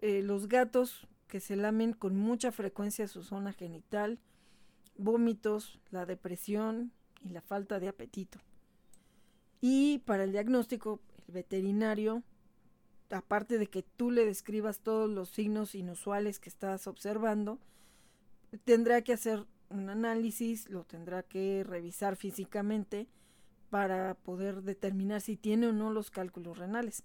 los 0.01 0.47
gatos 0.47 1.07
que 1.27 1.39
se 1.39 1.55
lamen 1.55 1.93
con 1.93 2.15
mucha 2.15 2.51
frecuencia 2.51 3.07
su 3.07 3.23
zona 3.23 3.51
genital, 3.53 4.19
vómitos, 4.97 5.79
la 5.91 6.05
depresión 6.05 6.91
y 7.21 7.29
la 7.29 7.41
falta 7.41 7.79
de 7.79 7.87
apetito. 7.87 8.39
Y 9.61 9.99
para 9.99 10.23
el 10.23 10.31
diagnóstico, 10.31 10.99
el 11.27 11.33
veterinario, 11.33 12.23
aparte 13.09 13.57
de 13.57 13.67
que 13.67 13.83
tú 13.83 14.11
le 14.11 14.25
describas 14.25 14.79
todos 14.79 15.09
los 15.09 15.29
signos 15.29 15.73
inusuales 15.73 16.39
que 16.39 16.49
estás 16.49 16.87
observando, 16.87 17.59
tendrá 18.65 19.01
que 19.01 19.13
hacer 19.13 19.45
un 19.69 19.89
análisis, 19.89 20.69
lo 20.69 20.83
tendrá 20.83 21.23
que 21.23 21.63
revisar 21.65 22.15
físicamente 22.15 23.07
para 23.69 24.15
poder 24.15 24.63
determinar 24.63 25.21
si 25.21 25.35
tiene 25.35 25.67
o 25.67 25.73
no 25.73 25.91
los 25.91 26.11
cálculos 26.11 26.57
renales. 26.57 27.03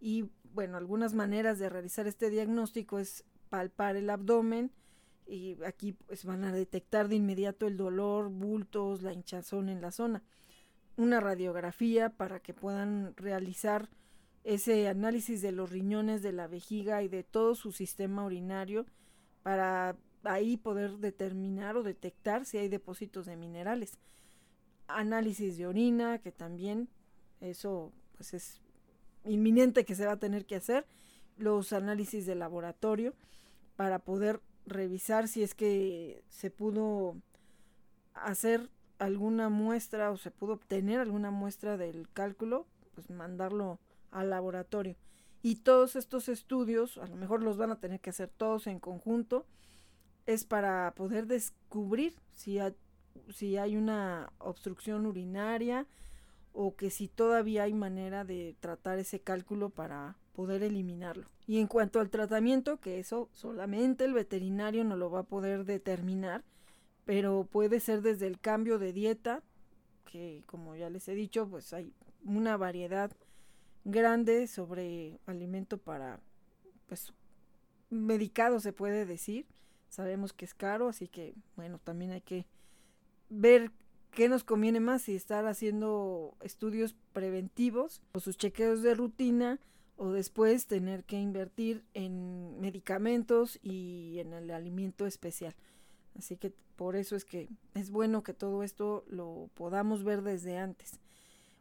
Y 0.00 0.30
bueno, 0.52 0.76
algunas 0.76 1.14
maneras 1.14 1.58
de 1.58 1.68
realizar 1.68 2.06
este 2.06 2.30
diagnóstico 2.30 2.98
es 2.98 3.24
palpar 3.48 3.96
el 3.96 4.10
abdomen 4.10 4.72
y 5.26 5.62
aquí 5.64 5.92
pues 5.92 6.24
van 6.24 6.44
a 6.44 6.52
detectar 6.52 7.08
de 7.08 7.16
inmediato 7.16 7.66
el 7.66 7.76
dolor, 7.76 8.28
bultos, 8.28 9.02
la 9.02 9.12
hinchazón 9.12 9.68
en 9.68 9.80
la 9.80 9.92
zona. 9.92 10.22
Una 10.96 11.20
radiografía 11.20 12.10
para 12.10 12.40
que 12.40 12.52
puedan 12.52 13.16
realizar 13.16 13.88
ese 14.44 14.88
análisis 14.88 15.40
de 15.40 15.52
los 15.52 15.70
riñones, 15.70 16.22
de 16.22 16.32
la 16.32 16.48
vejiga 16.48 17.02
y 17.02 17.08
de 17.08 17.22
todo 17.22 17.54
su 17.54 17.72
sistema 17.72 18.24
urinario 18.24 18.86
para 19.42 19.96
ahí 20.24 20.56
poder 20.56 20.98
determinar 20.98 21.76
o 21.76 21.82
detectar 21.82 22.44
si 22.44 22.58
hay 22.58 22.68
depósitos 22.68 23.26
de 23.26 23.36
minerales. 23.36 23.98
Análisis 24.96 25.56
de 25.56 25.66
orina, 25.66 26.18
que 26.18 26.32
también 26.32 26.88
eso 27.40 27.92
pues 28.16 28.34
es 28.34 28.60
inminente 29.24 29.84
que 29.84 29.94
se 29.94 30.06
va 30.06 30.12
a 30.12 30.18
tener 30.18 30.46
que 30.46 30.56
hacer. 30.56 30.86
Los 31.36 31.72
análisis 31.72 32.26
de 32.26 32.34
laboratorio 32.34 33.14
para 33.76 33.98
poder 33.98 34.40
revisar 34.66 35.28
si 35.28 35.42
es 35.42 35.54
que 35.54 36.22
se 36.28 36.50
pudo 36.50 37.16
hacer 38.14 38.70
alguna 38.98 39.48
muestra 39.48 40.10
o 40.10 40.16
se 40.16 40.30
pudo 40.30 40.54
obtener 40.54 41.00
alguna 41.00 41.30
muestra 41.30 41.76
del 41.76 42.08
cálculo, 42.12 42.66
pues 42.94 43.10
mandarlo 43.10 43.80
al 44.10 44.30
laboratorio. 44.30 44.96
Y 45.42 45.56
todos 45.56 45.96
estos 45.96 46.28
estudios, 46.28 46.98
a 46.98 47.06
lo 47.06 47.16
mejor 47.16 47.42
los 47.42 47.56
van 47.56 47.72
a 47.72 47.80
tener 47.80 48.00
que 48.00 48.10
hacer 48.10 48.28
todos 48.28 48.68
en 48.68 48.78
conjunto, 48.78 49.46
es 50.26 50.44
para 50.44 50.94
poder 50.94 51.26
descubrir 51.26 52.14
si 52.30 52.60
hay, 52.60 52.76
si 53.30 53.56
hay 53.56 53.76
una 53.76 54.32
obstrucción 54.38 55.06
urinaria 55.06 55.86
o 56.52 56.76
que 56.76 56.90
si 56.90 57.08
todavía 57.08 57.64
hay 57.64 57.74
manera 57.74 58.24
de 58.24 58.56
tratar 58.60 58.98
ese 58.98 59.20
cálculo 59.20 59.70
para 59.70 60.16
poder 60.32 60.62
eliminarlo. 60.62 61.26
Y 61.46 61.58
en 61.58 61.66
cuanto 61.66 62.00
al 62.00 62.10
tratamiento, 62.10 62.78
que 62.78 62.98
eso 62.98 63.28
solamente 63.32 64.04
el 64.04 64.14
veterinario 64.14 64.84
no 64.84 64.96
lo 64.96 65.10
va 65.10 65.20
a 65.20 65.24
poder 65.24 65.64
determinar, 65.64 66.44
pero 67.04 67.44
puede 67.44 67.80
ser 67.80 68.02
desde 68.02 68.26
el 68.26 68.38
cambio 68.38 68.78
de 68.78 68.92
dieta, 68.92 69.42
que 70.04 70.42
como 70.46 70.76
ya 70.76 70.90
les 70.90 71.08
he 71.08 71.14
dicho, 71.14 71.48
pues 71.48 71.72
hay 71.72 71.92
una 72.24 72.56
variedad 72.56 73.10
grande 73.84 74.46
sobre 74.46 75.18
alimento 75.26 75.78
para, 75.78 76.20
pues, 76.86 77.12
medicado 77.90 78.60
se 78.60 78.72
puede 78.72 79.04
decir. 79.06 79.46
Sabemos 79.88 80.32
que 80.32 80.44
es 80.44 80.54
caro, 80.54 80.88
así 80.88 81.08
que, 81.08 81.34
bueno, 81.56 81.78
también 81.78 82.12
hay 82.12 82.22
que 82.22 82.46
ver 83.32 83.70
qué 84.10 84.28
nos 84.28 84.44
conviene 84.44 84.80
más 84.80 85.02
si 85.02 85.14
estar 85.14 85.46
haciendo 85.46 86.36
estudios 86.42 86.94
preventivos 87.12 88.02
o 88.12 88.20
sus 88.20 88.36
chequeos 88.36 88.82
de 88.82 88.94
rutina 88.94 89.58
o 89.96 90.12
después 90.12 90.66
tener 90.66 91.04
que 91.04 91.18
invertir 91.18 91.84
en 91.94 92.60
medicamentos 92.60 93.58
y 93.62 94.18
en 94.18 94.32
el 94.34 94.50
alimento 94.50 95.06
especial. 95.06 95.54
Así 96.16 96.36
que 96.36 96.52
por 96.76 96.96
eso 96.96 97.16
es 97.16 97.24
que 97.24 97.48
es 97.74 97.90
bueno 97.90 98.22
que 98.22 98.34
todo 98.34 98.62
esto 98.62 99.04
lo 99.08 99.48
podamos 99.54 100.04
ver 100.04 100.22
desde 100.22 100.58
antes. 100.58 101.00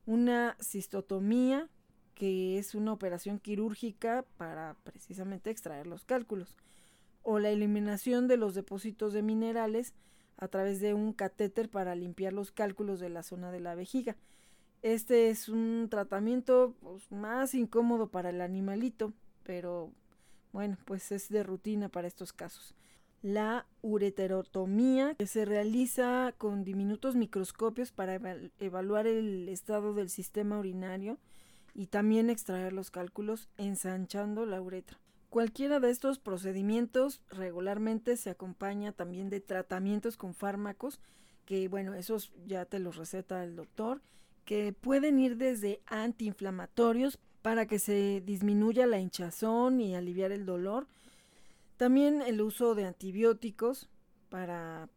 Una 0.05 0.57
cistotomía, 0.61 1.69
que 2.15 2.57
es 2.57 2.75
una 2.75 2.91
operación 2.91 3.39
quirúrgica 3.39 4.25
para 4.37 4.75
precisamente 4.83 5.49
extraer 5.49 5.87
los 5.87 6.03
cálculos, 6.03 6.57
o 7.23 7.39
la 7.39 7.49
eliminación 7.49 8.27
de 8.27 8.37
los 8.37 8.55
depósitos 8.55 9.13
de 9.13 9.21
minerales 9.21 9.93
a 10.41 10.47
través 10.47 10.81
de 10.81 10.93
un 10.93 11.13
catéter 11.13 11.69
para 11.69 11.95
limpiar 11.95 12.33
los 12.33 12.51
cálculos 12.51 12.99
de 12.99 13.09
la 13.09 13.23
zona 13.23 13.51
de 13.51 13.61
la 13.61 13.75
vejiga. 13.75 14.17
Este 14.81 15.29
es 15.29 15.47
un 15.47 15.87
tratamiento 15.89 16.75
pues, 16.81 17.09
más 17.11 17.53
incómodo 17.53 18.07
para 18.07 18.31
el 18.31 18.41
animalito, 18.41 19.13
pero 19.43 19.91
bueno, 20.51 20.77
pues 20.85 21.11
es 21.11 21.29
de 21.29 21.43
rutina 21.43 21.89
para 21.89 22.07
estos 22.07 22.33
casos. 22.33 22.73
La 23.21 23.67
ureterotomía, 23.83 25.13
que 25.13 25.27
se 25.27 25.45
realiza 25.45 26.33
con 26.39 26.63
diminutos 26.63 27.15
microscopios 27.15 27.91
para 27.91 28.19
evaluar 28.59 29.05
el 29.05 29.47
estado 29.47 29.93
del 29.93 30.09
sistema 30.09 30.57
urinario 30.57 31.19
y 31.75 31.85
también 31.85 32.31
extraer 32.31 32.73
los 32.73 32.89
cálculos 32.89 33.47
ensanchando 33.57 34.47
la 34.47 34.59
uretra. 34.59 34.97
Cualquiera 35.31 35.79
de 35.79 35.89
estos 35.89 36.19
procedimientos 36.19 37.21
regularmente 37.29 38.17
se 38.17 38.29
acompaña 38.29 38.91
también 38.91 39.29
de 39.29 39.39
tratamientos 39.39 40.17
con 40.17 40.33
fármacos 40.33 40.99
que 41.45 41.69
bueno, 41.69 41.93
esos 41.93 42.33
ya 42.45 42.65
te 42.65 42.79
los 42.79 42.97
receta 42.97 43.41
el 43.45 43.55
doctor, 43.55 44.01
que 44.43 44.73
pueden 44.73 45.19
ir 45.19 45.37
desde 45.37 45.79
antiinflamatorios 45.85 47.17
para 47.41 47.65
que 47.65 47.79
se 47.79 48.21
disminuya 48.25 48.85
la 48.87 48.99
hinchazón 48.99 49.79
y 49.79 49.95
aliviar 49.95 50.33
el 50.33 50.45
dolor. 50.45 50.87
También 51.77 52.21
el 52.21 52.41
uso 52.41 52.75
de 52.75 52.83
antibióticos 52.83 53.87
para, 54.27 54.89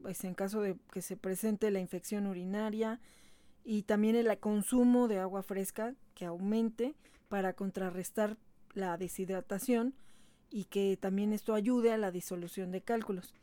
pues 0.00 0.24
en 0.24 0.32
caso 0.32 0.62
de 0.62 0.78
que 0.90 1.02
se 1.02 1.18
presente 1.18 1.70
la 1.70 1.80
infección 1.80 2.26
urinaria, 2.26 2.98
y 3.62 3.82
también 3.82 4.16
el 4.16 4.38
consumo 4.38 5.06
de 5.06 5.18
agua 5.18 5.42
fresca 5.42 5.94
que 6.14 6.24
aumente 6.24 6.94
para 7.28 7.52
contrarrestar 7.52 8.38
la 8.76 8.96
deshidratación 8.96 9.94
y 10.50 10.64
que 10.64 10.96
también 10.96 11.32
esto 11.32 11.54
ayude 11.54 11.92
a 11.92 11.98
la 11.98 12.12
disolución 12.12 12.70
de 12.70 12.82
cálculos. 12.82 13.34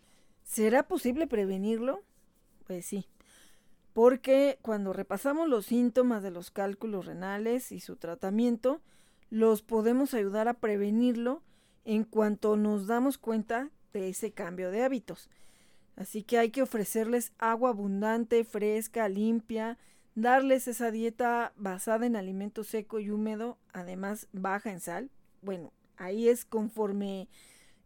¿Será 0.43 0.83
posible 0.83 1.27
prevenirlo? 1.27 2.01
Pues 2.65 2.85
sí, 2.85 3.07
porque 3.93 4.57
cuando 4.61 4.93
repasamos 4.93 5.49
los 5.49 5.65
síntomas 5.65 6.23
de 6.23 6.31
los 6.31 6.51
cálculos 6.51 7.05
renales 7.05 7.71
y 7.71 7.79
su 7.79 7.95
tratamiento, 7.95 8.81
los 9.29 9.61
podemos 9.61 10.13
ayudar 10.13 10.47
a 10.47 10.53
prevenirlo 10.53 11.41
en 11.85 12.03
cuanto 12.03 12.55
nos 12.55 12.87
damos 12.87 13.17
cuenta 13.17 13.69
de 13.91 14.09
ese 14.09 14.31
cambio 14.31 14.71
de 14.71 14.83
hábitos. 14.83 15.29
Así 15.95 16.23
que 16.23 16.37
hay 16.37 16.49
que 16.49 16.61
ofrecerles 16.61 17.33
agua 17.37 17.69
abundante, 17.69 18.43
fresca, 18.43 19.09
limpia, 19.09 19.77
darles 20.15 20.67
esa 20.67 20.91
dieta 20.91 21.53
basada 21.55 22.05
en 22.05 22.15
alimento 22.15 22.63
seco 22.63 22.99
y 22.99 23.09
húmedo, 23.09 23.57
además 23.73 24.27
baja 24.31 24.71
en 24.71 24.79
sal. 24.79 25.09
Bueno, 25.43 25.71
ahí 25.97 26.29
es 26.29 26.45
conforme 26.45 27.27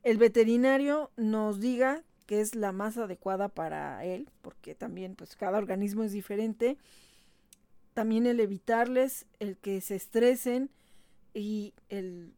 el 0.04 0.18
veterinario 0.18 1.12
nos 1.18 1.60
diga 1.60 2.04
que 2.26 2.42
es 2.42 2.56
la 2.56 2.72
más 2.72 2.98
adecuada 2.98 3.50
para 3.50 4.04
él, 4.06 4.30
porque 4.42 4.76
también 4.76 5.16
pues 5.16 5.36
cada 5.36 5.58
organismo 5.58 6.04
es 6.04 6.12
diferente. 6.12 6.78
También 7.94 8.26
el 8.26 8.40
evitarles 8.40 9.26
el 9.40 9.58
que 9.58 9.82
se 9.82 9.96
estresen 9.96 10.70
y 11.34 11.74
el 11.90 12.34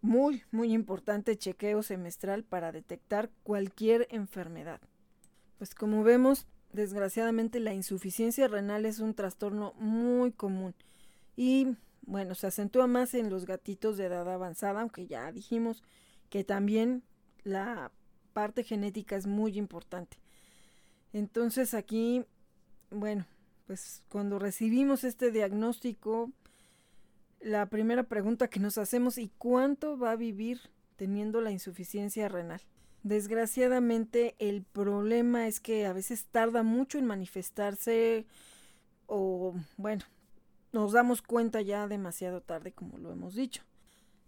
muy 0.00 0.42
muy 0.50 0.72
importante 0.72 1.36
chequeo 1.36 1.82
semestral 1.82 2.44
para 2.44 2.72
detectar 2.72 3.30
cualquier 3.42 4.06
enfermedad. 4.10 4.80
Pues 5.58 5.74
como 5.74 6.02
vemos, 6.02 6.46
Desgraciadamente 6.76 7.58
la 7.58 7.72
insuficiencia 7.72 8.48
renal 8.48 8.84
es 8.84 8.98
un 9.00 9.14
trastorno 9.14 9.72
muy 9.78 10.30
común 10.30 10.74
y 11.34 11.68
bueno, 12.06 12.34
se 12.34 12.46
acentúa 12.46 12.86
más 12.86 13.14
en 13.14 13.30
los 13.30 13.44
gatitos 13.44 13.96
de 13.96 14.06
edad 14.06 14.32
avanzada, 14.32 14.80
aunque 14.80 15.06
ya 15.06 15.30
dijimos 15.32 15.82
que 16.30 16.44
también 16.44 17.02
la 17.42 17.92
parte 18.32 18.64
genética 18.64 19.16
es 19.16 19.26
muy 19.26 19.58
importante. 19.58 20.18
Entonces 21.12 21.74
aquí, 21.74 22.24
bueno, 22.90 23.26
pues 23.66 24.04
cuando 24.08 24.38
recibimos 24.38 25.04
este 25.04 25.30
diagnóstico, 25.30 26.30
la 27.40 27.66
primera 27.66 28.04
pregunta 28.04 28.48
que 28.48 28.60
nos 28.60 28.78
hacemos, 28.78 29.18
¿y 29.18 29.30
cuánto 29.38 29.98
va 29.98 30.12
a 30.12 30.16
vivir 30.16 30.60
teniendo 30.96 31.40
la 31.40 31.50
insuficiencia 31.50 32.28
renal? 32.28 32.60
Desgraciadamente 33.02 34.34
el 34.38 34.62
problema 34.62 35.46
es 35.46 35.60
que 35.60 35.86
a 35.86 35.92
veces 35.92 36.26
tarda 36.26 36.62
mucho 36.62 36.98
en 36.98 37.06
manifestarse 37.06 38.26
o 39.06 39.54
bueno, 39.76 40.04
nos 40.76 40.92
damos 40.92 41.22
cuenta 41.22 41.62
ya 41.62 41.88
demasiado 41.88 42.42
tarde 42.42 42.70
como 42.70 42.98
lo 42.98 43.10
hemos 43.10 43.34
dicho. 43.34 43.62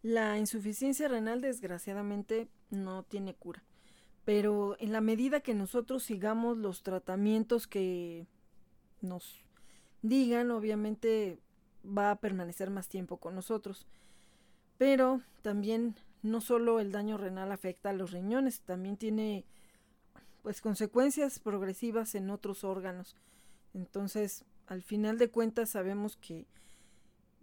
La 0.01 0.39
insuficiencia 0.39 1.07
renal 1.07 1.43
desgraciadamente 1.43 2.49
no 2.71 3.03
tiene 3.03 3.35
cura, 3.35 3.63
pero 4.25 4.75
en 4.81 4.93
la 4.93 5.03
medida 5.03 5.41
que 5.41 5.53
nosotros 5.53 6.05
sigamos 6.05 6.57
los 6.57 6.83
tratamientos 6.83 7.67
que 7.67 8.27
nos 9.03 9.45
digan, 10.01 10.51
obviamente 10.51 11.39
va 11.85 12.13
a 12.13 12.17
permanecer 12.17 12.71
más 12.71 12.89
tiempo 12.89 13.19
con 13.19 13.35
nosotros. 13.35 13.87
Pero 14.79 15.21
también 15.43 15.97
no 16.23 16.41
solo 16.41 16.81
el 16.81 16.93
daño 16.93 17.19
renal 17.19 17.53
afecta 17.53 17.91
a 17.91 17.93
los 17.93 18.13
riñones, 18.13 18.63
también 18.63 18.97
tiene 18.97 19.45
pues 20.43 20.63
consecuencias 20.63 21.41
progresivas 21.41 22.15
en 22.15 22.31
otros 22.31 22.65
órganos. 22.65 23.17
Entonces, 23.75 24.47
al 24.69 24.83
final 24.83 25.19
de 25.19 25.31
cuentas 25.31 25.71
sabemos 25.71 26.17
que 26.17 26.47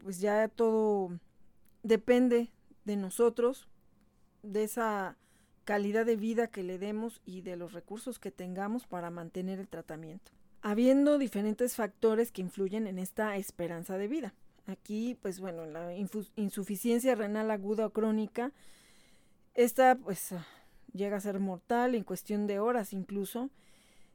pues 0.02 0.20
ya 0.20 0.48
todo 0.48 1.20
depende 1.84 2.52
de 2.86 2.96
nosotros, 2.96 3.68
de 4.44 4.64
esa 4.64 5.18
calidad 5.64 6.06
de 6.06 6.16
vida 6.16 6.48
que 6.48 6.62
le 6.62 6.78
demos 6.78 7.22
y 7.26 7.42
de 7.42 7.56
los 7.56 7.74
recursos 7.74 8.20
que 8.20 8.32
tengamos 8.32 8.86
para 8.86 9.10
mantener 9.10 9.60
el 9.60 9.68
tratamiento. 9.68 10.32
Habiendo 10.62 11.18
diferentes 11.18 11.76
factores 11.76 12.32
que 12.32 12.42
influyen 12.42 12.86
en 12.88 13.00
esta 13.00 13.36
esperanza 13.38 13.98
de 13.98 14.08
vida. 14.08 14.34
Aquí, 14.68 15.18
pues 15.22 15.40
bueno, 15.40 15.66
la 15.66 15.96
insuficiencia 16.36 17.16
renal 17.16 17.52
aguda 17.52 17.88
o 17.88 17.92
crónica, 17.92 18.52
esta 19.54 19.96
pues 19.96 20.34
llega 20.94 21.18
a 21.18 21.22
ser 21.22 21.40
mortal 21.40 21.96
en 21.96 22.04
cuestión 22.04 22.46
de 22.48 22.60
horas 22.60 22.94
incluso. 22.94 23.50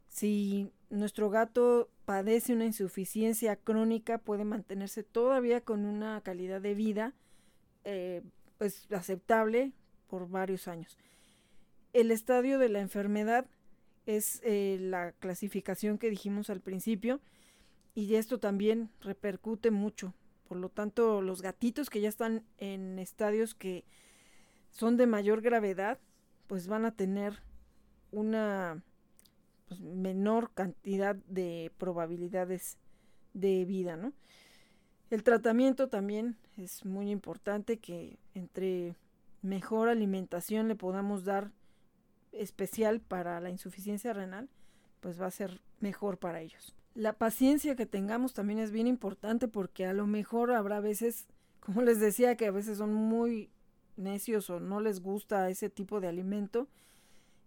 Si 0.09 0.73
nuestro 0.89 1.31
gato 1.31 1.89
padece 2.11 2.53
una 2.53 2.65
insuficiencia 2.65 3.55
crónica, 3.55 4.19
puede 4.19 4.45
mantenerse 4.45 5.05
todavía 5.05 5.61
con 5.61 5.85
una 5.85 6.20
calidad 6.23 6.61
de 6.61 6.74
vida 6.74 7.15
eh, 7.85 8.23
pues 8.59 8.91
aceptable 8.91 9.70
por 10.09 10.28
varios 10.28 10.66
años. 10.66 10.99
El 11.93 12.11
estadio 12.11 12.59
de 12.59 12.69
la 12.69 12.81
enfermedad 12.81 13.47
es 14.07 14.41
eh, 14.43 14.78
la 14.81 15.12
clasificación 15.12 15.99
que 15.99 16.11
dijimos 16.11 16.51
al 16.51 16.61
principio 16.61 17.20
y 17.95 18.16
esto 18.16 18.41
también 18.41 18.91
repercute 19.03 19.70
mucho 19.70 20.12
por 20.51 20.59
lo 20.59 20.69
tanto, 20.69 21.23
los 21.23 21.43
gatitos 21.43 21.91
que 21.91 22.01
ya 22.01 22.09
están 22.09 22.43
en 22.59 22.99
estadios 22.99 23.55
que 23.55 23.85
son 24.70 24.97
de 24.97 25.07
mayor 25.07 25.43
gravedad, 25.43 26.01
pues 26.49 26.66
van 26.66 26.85
a 26.85 26.91
tener 26.91 27.39
una 28.11 28.82
pues, 29.70 29.80
menor 29.80 30.51
cantidad 30.52 31.16
de 31.16 31.72
probabilidades 31.78 32.76
de 33.32 33.64
vida, 33.64 33.97
¿no? 33.97 34.12
El 35.09 35.22
tratamiento 35.22 35.88
también 35.88 36.36
es 36.59 36.84
muy 36.84 37.10
importante 37.10 37.78
que 37.78 38.18
entre 38.34 38.94
mejor 39.40 39.88
alimentación 39.88 40.68
le 40.68 40.76
podamos 40.76 41.24
dar 41.24 41.51
especial 42.32 43.01
para 43.01 43.40
la 43.40 43.48
insuficiencia 43.48 44.12
renal, 44.12 44.51
pues 45.01 45.18
va 45.20 45.26
a 45.26 45.30
ser 45.30 45.62
mejor 45.80 46.18
para 46.18 46.42
ellos 46.42 46.76
la 46.94 47.12
paciencia 47.12 47.76
que 47.76 47.86
tengamos 47.86 48.34
también 48.34 48.59
es 48.59 48.70
bien 48.70 48.86
importante 48.86 49.48
porque 49.48 49.86
a 49.86 49.92
lo 49.92 50.06
mejor 50.06 50.52
habrá 50.52 50.80
veces, 50.80 51.26
como 51.60 51.82
les 51.82 52.01
decía, 52.01 52.36
que 52.36 52.47
a 52.47 52.51
veces 52.51 52.78
son 52.78 52.92
muy 52.92 53.51
necios 53.97 54.51
o 54.51 54.60
no 54.60 54.80
les 54.80 55.01
gusta 55.01 55.48
ese 55.51 55.70
tipo 55.70 56.01
de 56.01 56.09
alimento, 56.09 56.68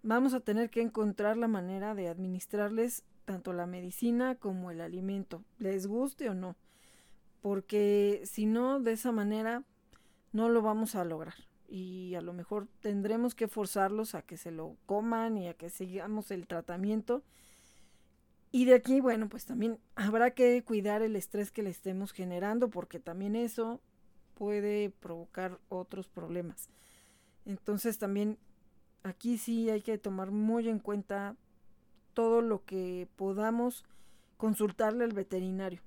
vamos 0.03 0.33
a 0.33 0.41
tener 0.41 0.69
que 0.69 0.81
encontrar 0.81 1.37
la 1.37 1.47
manera 1.47 1.95
de 1.95 2.09
administrarles 2.09 3.03
tanto 3.25 3.53
la 3.53 3.65
medicina 3.65 4.35
como 4.35 4.69
el 4.69 4.81
alimento, 4.81 5.43
les 5.57 5.87
guste 5.87 6.29
o 6.29 6.33
no, 6.33 6.55
porque 7.41 8.21
si 8.25 8.45
no, 8.45 8.79
de 8.79 8.91
esa 8.91 9.11
manera 9.11 9.63
no 10.33 10.49
lo 10.49 10.61
vamos 10.61 10.95
a 10.95 11.05
lograr 11.05 11.35
y 11.69 12.15
a 12.15 12.21
lo 12.21 12.33
mejor 12.33 12.67
tendremos 12.81 13.33
que 13.33 13.47
forzarlos 13.47 14.13
a 14.13 14.21
que 14.21 14.37
se 14.37 14.51
lo 14.51 14.75
coman 14.85 15.37
y 15.37 15.47
a 15.47 15.53
que 15.53 15.69
sigamos 15.69 16.31
el 16.31 16.47
tratamiento 16.47 17.23
y 18.55 18.65
de 18.65 18.75
aquí, 18.75 19.01
bueno, 19.01 19.29
pues 19.29 19.45
también 19.45 19.79
habrá 19.95 20.31
que 20.35 20.63
cuidar 20.63 21.01
el 21.01 21.15
estrés 21.15 21.49
que 21.49 21.63
le 21.63 21.71
estemos 21.71 22.11
generando 22.11 22.69
porque 22.69 22.99
también 22.99 23.35
eso 23.35 23.81
puede 24.35 24.91
provocar 24.91 25.59
otros 25.69 26.07
problemas. 26.07 26.69
Entonces 27.45 27.97
también 27.97 28.37
aquí 29.03 29.37
sí 29.37 29.69
hay 29.69 29.81
que 29.81 29.97
tomar 29.97 30.31
muy 30.31 30.69
en 30.69 30.79
cuenta 30.79 31.35
todo 32.13 32.41
lo 32.41 32.63
que 32.65 33.07
podamos 33.15 33.85
consultarle 34.37 35.03
al 35.03 35.13
veterinario. 35.13 35.81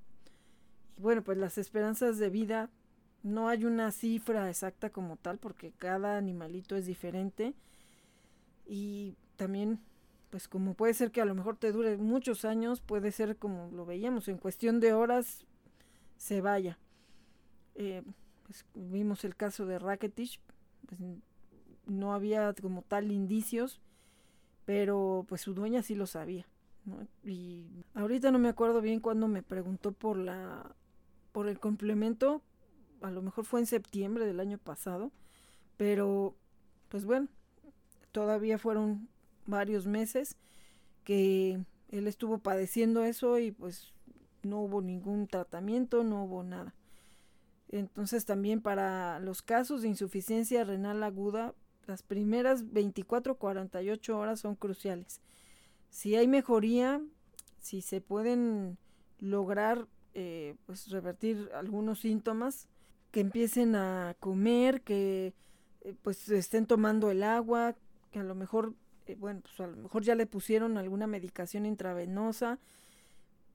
Y 0.97 1.01
bueno, 1.01 1.23
pues 1.23 1.37
las 1.37 1.57
esperanzas 1.57 2.17
de 2.17 2.29
vida, 2.29 2.69
no 3.23 3.49
hay 3.49 3.65
una 3.65 3.91
cifra 3.91 4.49
exacta 4.49 4.89
como 4.89 5.17
tal 5.17 5.37
porque 5.37 5.71
cada 5.77 6.17
animalito 6.17 6.75
es 6.75 6.85
diferente. 6.85 7.53
Y 8.65 9.15
también 9.35 9.79
pues 10.29 10.47
como 10.47 10.73
puede 10.73 10.93
ser 10.93 11.11
que 11.11 11.21
a 11.21 11.25
lo 11.25 11.35
mejor 11.35 11.57
te 11.57 11.71
dure 11.71 11.97
muchos 11.97 12.45
años, 12.45 12.81
puede 12.81 13.11
ser 13.11 13.37
como 13.37 13.71
lo 13.71 13.85
veíamos, 13.85 14.27
en 14.27 14.37
cuestión 14.37 14.79
de 14.79 14.93
horas 14.93 15.45
se 16.17 16.41
vaya. 16.41 16.77
Eh, 17.75 18.03
pues 18.43 18.65
vimos 18.73 19.23
el 19.23 19.35
caso 19.35 19.65
de 19.65 19.79
Rakitic, 19.79 20.39
pues 20.87 20.99
no 21.87 22.13
había 22.13 22.53
como 22.53 22.83
tal 22.83 23.11
indicios, 23.11 23.81
pero 24.65 25.25
pues 25.27 25.41
su 25.41 25.53
dueña 25.53 25.81
sí 25.81 25.95
lo 25.95 26.05
sabía. 26.05 26.45
Y 27.25 27.83
ahorita 27.93 28.31
no 28.31 28.39
me 28.39 28.49
acuerdo 28.49 28.81
bien 28.81 28.99
cuando 28.99 29.27
me 29.27 29.43
preguntó 29.43 29.91
por 29.91 30.17
la 30.17 30.75
por 31.31 31.47
el 31.47 31.59
complemento, 31.59 32.41
a 33.01 33.11
lo 33.11 33.21
mejor 33.21 33.45
fue 33.45 33.59
en 33.59 33.67
septiembre 33.67 34.25
del 34.25 34.39
año 34.39 34.57
pasado, 34.57 35.11
pero 35.75 36.35
pues 36.89 37.05
bueno, 37.05 37.27
todavía 38.11 38.57
fueron 38.57 39.07
varios 39.45 39.85
meses 39.85 40.35
que 41.03 41.59
él 41.89 42.07
estuvo 42.07 42.39
padeciendo 42.39 43.03
eso 43.03 43.37
y 43.37 43.51
pues 43.51 43.93
no 44.43 44.61
hubo 44.61 44.81
ningún 44.81 45.27
tratamiento, 45.27 46.03
no 46.03 46.23
hubo 46.23 46.43
nada. 46.43 46.73
Entonces 47.69 48.25
también 48.25 48.61
para 48.61 49.19
los 49.19 49.41
casos 49.41 49.81
de 49.81 49.89
insuficiencia 49.89 50.63
renal 50.63 51.03
aguda, 51.03 51.53
las 51.87 52.03
primeras 52.03 52.65
24-48 52.65 54.13
horas 54.13 54.39
son 54.39 54.55
cruciales. 54.55 55.21
Si 55.89 56.15
hay 56.15 56.27
mejoría, 56.27 57.01
si 57.59 57.81
se 57.81 58.01
pueden 58.01 58.77
lograr 59.19 59.87
eh, 60.13 60.55
pues 60.65 60.89
revertir 60.89 61.49
algunos 61.53 61.99
síntomas, 61.99 62.67
que 63.11 63.21
empiecen 63.21 63.75
a 63.75 64.15
comer, 64.19 64.81
que 64.81 65.33
eh, 65.81 65.93
pues 66.01 66.27
estén 66.29 66.65
tomando 66.65 67.09
el 67.11 67.23
agua, 67.23 67.75
que 68.11 68.19
a 68.19 68.23
lo 68.23 68.35
mejor, 68.35 68.73
eh, 69.05 69.15
bueno, 69.15 69.41
pues 69.41 69.59
a 69.59 69.67
lo 69.67 69.77
mejor 69.77 70.03
ya 70.03 70.15
le 70.15 70.25
pusieron 70.25 70.77
alguna 70.77 71.07
medicación 71.07 71.65
intravenosa 71.65 72.59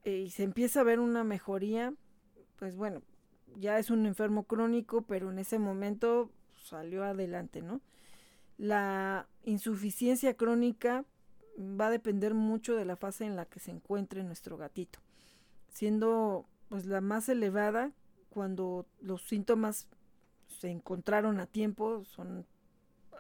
y 0.05 0.31
se 0.31 0.43
empieza 0.43 0.81
a 0.81 0.85
ver 0.85 0.99
una 0.99 1.23
mejoría, 1.23 1.95
pues 2.59 2.77
bueno, 2.77 3.03
ya 3.57 3.79
es 3.79 3.91
un 3.91 4.07
enfermo 4.07 4.45
crónico, 4.45 5.03
pero 5.03 5.31
en 5.31 5.39
ese 5.39 5.59
momento 5.59 6.31
salió 6.63 7.05
adelante, 7.05 7.63
¿no? 7.63 7.81
La 8.59 9.29
insuficiencia 9.45 10.35
crónica 10.35 11.05
va 11.59 11.89
a 11.89 11.91
depender 11.91 12.35
mucho 12.35 12.75
de 12.77 12.85
la 12.85 12.97
fase 12.97 13.25
en 13.25 13.37
la 13.37 13.47
que 13.47 13.61
se 13.61 13.71
encuentre 13.71 14.23
nuestro 14.25 14.57
gatito, 14.57 15.01
siendo 15.69 16.47
pues 16.69 16.87
la 16.87 17.01
más 17.01 17.29
elevada 17.29 17.93
cuando 18.31 18.87
los 19.01 19.23
síntomas 19.27 19.87
se 20.49 20.71
encontraron 20.71 21.41
a 21.41 21.47
tiempo, 21.47 22.05
son 22.05 22.47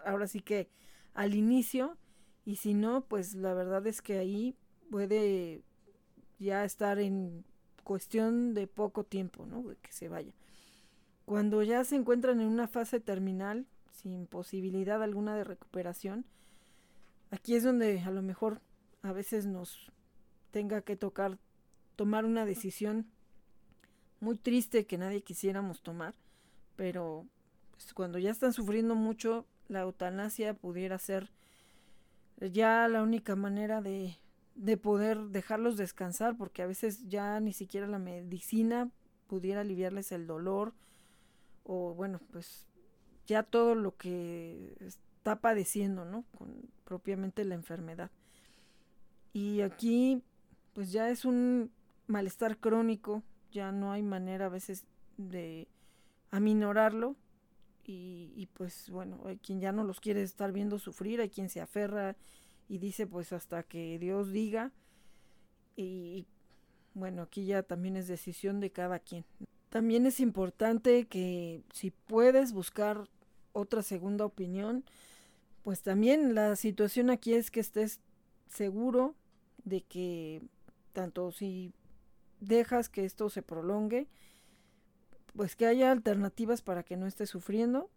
ahora 0.04 0.26
sí 0.26 0.40
que 0.40 0.68
al 1.14 1.34
inicio, 1.34 1.96
y 2.44 2.56
si 2.56 2.74
no, 2.74 3.04
pues 3.04 3.34
la 3.34 3.54
verdad 3.54 3.86
es 3.86 4.00
que 4.00 4.18
ahí 4.18 4.56
puede 4.90 5.62
ya 6.38 6.64
estar 6.64 6.98
en 6.98 7.44
cuestión 7.84 8.54
de 8.54 8.66
poco 8.66 9.04
tiempo, 9.04 9.46
¿no? 9.46 9.62
De 9.62 9.76
que 9.76 9.92
se 9.92 10.08
vaya. 10.08 10.32
Cuando 11.24 11.62
ya 11.62 11.84
se 11.84 11.96
encuentran 11.96 12.40
en 12.40 12.48
una 12.48 12.68
fase 12.68 13.00
terminal, 13.00 13.66
sin 13.92 14.26
posibilidad 14.26 15.02
alguna 15.02 15.36
de 15.36 15.44
recuperación, 15.44 16.26
aquí 17.30 17.54
es 17.54 17.62
donde 17.62 18.00
a 18.00 18.10
lo 18.10 18.22
mejor 18.22 18.60
a 19.02 19.12
veces 19.12 19.46
nos 19.46 19.92
tenga 20.50 20.82
que 20.82 20.96
tocar 20.96 21.38
tomar 21.96 22.24
una 22.24 22.44
decisión 22.44 23.06
muy 24.20 24.36
triste 24.36 24.86
que 24.86 24.98
nadie 24.98 25.22
quisiéramos 25.22 25.82
tomar, 25.82 26.14
pero 26.76 27.26
pues, 27.70 27.94
cuando 27.94 28.18
ya 28.18 28.30
están 28.30 28.52
sufriendo 28.52 28.94
mucho, 28.94 29.46
la 29.68 29.80
eutanasia 29.80 30.54
pudiera 30.54 30.98
ser 30.98 31.30
ya 32.40 32.88
la 32.88 33.02
única 33.02 33.36
manera 33.36 33.80
de 33.80 34.18
de 34.54 34.76
poder 34.76 35.18
dejarlos 35.28 35.76
descansar, 35.76 36.36
porque 36.36 36.62
a 36.62 36.66
veces 36.66 37.08
ya 37.08 37.40
ni 37.40 37.52
siquiera 37.52 37.86
la 37.86 37.98
medicina 37.98 38.90
pudiera 39.26 39.62
aliviarles 39.62 40.12
el 40.12 40.26
dolor 40.26 40.74
o 41.64 41.94
bueno, 41.94 42.20
pues 42.30 42.66
ya 43.26 43.42
todo 43.42 43.74
lo 43.74 43.96
que 43.96 44.76
está 44.80 45.40
padeciendo, 45.40 46.04
¿no? 46.04 46.24
Con 46.36 46.70
propiamente 46.84 47.44
la 47.44 47.54
enfermedad. 47.54 48.10
Y 49.32 49.60
aquí 49.62 50.22
pues 50.74 50.92
ya 50.92 51.10
es 51.10 51.24
un 51.24 51.70
malestar 52.06 52.58
crónico, 52.58 53.22
ya 53.50 53.72
no 53.72 53.92
hay 53.92 54.02
manera 54.02 54.46
a 54.46 54.50
veces 54.50 54.86
de 55.16 55.68
aminorarlo 56.30 57.16
y, 57.84 58.32
y 58.36 58.46
pues 58.46 58.88
bueno, 58.90 59.20
hay 59.26 59.38
quien 59.38 59.60
ya 59.60 59.72
no 59.72 59.84
los 59.84 60.00
quiere 60.00 60.22
estar 60.22 60.52
viendo 60.52 60.78
sufrir, 60.78 61.20
hay 61.20 61.28
quien 61.28 61.48
se 61.48 61.60
aferra 61.60 62.16
y 62.68 62.78
dice 62.78 63.06
pues 63.06 63.32
hasta 63.32 63.62
que 63.62 63.98
Dios 63.98 64.32
diga 64.32 64.72
y 65.76 66.26
bueno, 66.94 67.22
aquí 67.22 67.46
ya 67.46 67.62
también 67.62 67.96
es 67.96 68.06
decisión 68.06 68.60
de 68.60 68.70
cada 68.70 68.98
quien. 68.98 69.24
También 69.72 70.04
es 70.04 70.20
importante 70.20 71.06
que 71.06 71.62
si 71.72 71.92
puedes 71.92 72.52
buscar 72.52 73.08
otra 73.54 73.82
segunda 73.82 74.26
opinión, 74.26 74.84
pues 75.62 75.80
también 75.80 76.34
la 76.34 76.56
situación 76.56 77.08
aquí 77.08 77.32
es 77.32 77.50
que 77.50 77.60
estés 77.60 78.02
seguro 78.48 79.14
de 79.64 79.80
que 79.80 80.42
tanto 80.92 81.32
si 81.32 81.72
dejas 82.40 82.90
que 82.90 83.06
esto 83.06 83.30
se 83.30 83.40
prolongue, 83.40 84.08
pues 85.34 85.56
que 85.56 85.64
haya 85.64 85.90
alternativas 85.90 86.60
para 86.60 86.82
que 86.82 86.98
no 86.98 87.06
estés 87.06 87.30
sufriendo 87.30 87.88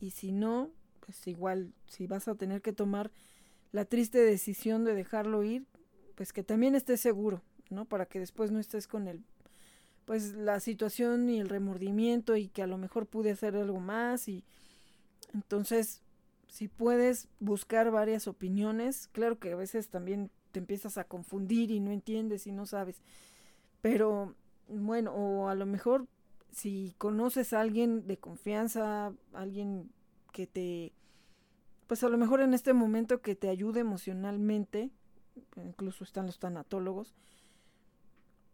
y 0.00 0.12
si 0.12 0.32
no, 0.32 0.70
pues 1.00 1.26
igual 1.26 1.74
si 1.88 2.06
vas 2.06 2.26
a 2.26 2.36
tener 2.36 2.62
que 2.62 2.72
tomar 2.72 3.10
la 3.70 3.84
triste 3.84 4.18
decisión 4.18 4.86
de 4.86 4.94
dejarlo 4.94 5.42
ir, 5.42 5.66
pues 6.14 6.32
que 6.32 6.42
también 6.42 6.74
estés 6.74 7.02
seguro, 7.02 7.42
¿no? 7.68 7.84
Para 7.84 8.06
que 8.06 8.18
después 8.18 8.50
no 8.50 8.58
estés 8.58 8.88
con 8.88 9.08
el 9.08 9.22
pues 10.04 10.34
la 10.34 10.60
situación 10.60 11.28
y 11.30 11.40
el 11.40 11.48
remordimiento 11.48 12.36
y 12.36 12.48
que 12.48 12.62
a 12.62 12.66
lo 12.66 12.78
mejor 12.78 13.06
pude 13.06 13.30
hacer 13.30 13.56
algo 13.56 13.80
más 13.80 14.28
y 14.28 14.44
entonces 15.34 16.02
si 16.48 16.68
puedes 16.68 17.28
buscar 17.40 17.90
varias 17.90 18.28
opiniones, 18.28 19.08
claro 19.08 19.38
que 19.38 19.52
a 19.52 19.56
veces 19.56 19.88
también 19.88 20.30
te 20.50 20.58
empiezas 20.58 20.98
a 20.98 21.04
confundir 21.04 21.70
y 21.70 21.80
no 21.80 21.90
entiendes 21.90 22.46
y 22.46 22.52
no 22.52 22.66
sabes, 22.66 23.00
pero 23.80 24.34
bueno, 24.68 25.12
o 25.14 25.48
a 25.48 25.54
lo 25.54 25.64
mejor 25.66 26.06
si 26.50 26.94
conoces 26.98 27.52
a 27.52 27.60
alguien 27.60 28.06
de 28.06 28.18
confianza, 28.18 29.12
alguien 29.32 29.90
que 30.32 30.46
te 30.46 30.92
pues 31.86 32.02
a 32.04 32.08
lo 32.08 32.16
mejor 32.16 32.40
en 32.40 32.54
este 32.54 32.72
momento 32.72 33.20
que 33.20 33.34
te 33.34 33.50
ayude 33.50 33.80
emocionalmente, 33.80 34.90
incluso 35.56 36.04
están 36.04 36.24
los 36.24 36.38
tanatólogos, 36.38 37.14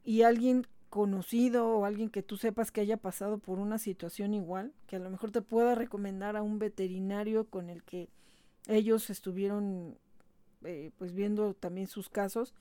y 0.05 0.23
alguien 0.23 0.67
conocido 0.89 1.69
o 1.69 1.85
alguien 1.85 2.11
que 2.11 2.23
tú 2.23 2.37
sepas 2.37 2.71
que 2.71 2.81
haya 2.81 2.97
pasado 2.97 3.39
por 3.39 3.59
una 3.59 3.79
situación 3.79 4.35
igual, 4.35 4.73
que 4.87 4.97
a 4.97 4.99
lo 5.01 5.11
mejor 5.11 5.31
te 5.31 5.43
pueda 5.43 5.75
recomendar 5.75 6.37
a 6.37 6.43
un 6.43 6.59
veterinario 6.59 7.45
con 7.45 7.71
el 7.71 7.83
que 7.83 8.09
ellos 8.67 9.11
estuvieron 9.11 9.99
eh, 10.65 10.91
pues 10.99 11.13
viendo 11.13 11.55
también 11.55 11.87
sus 11.87 12.09
casos, 12.09 12.55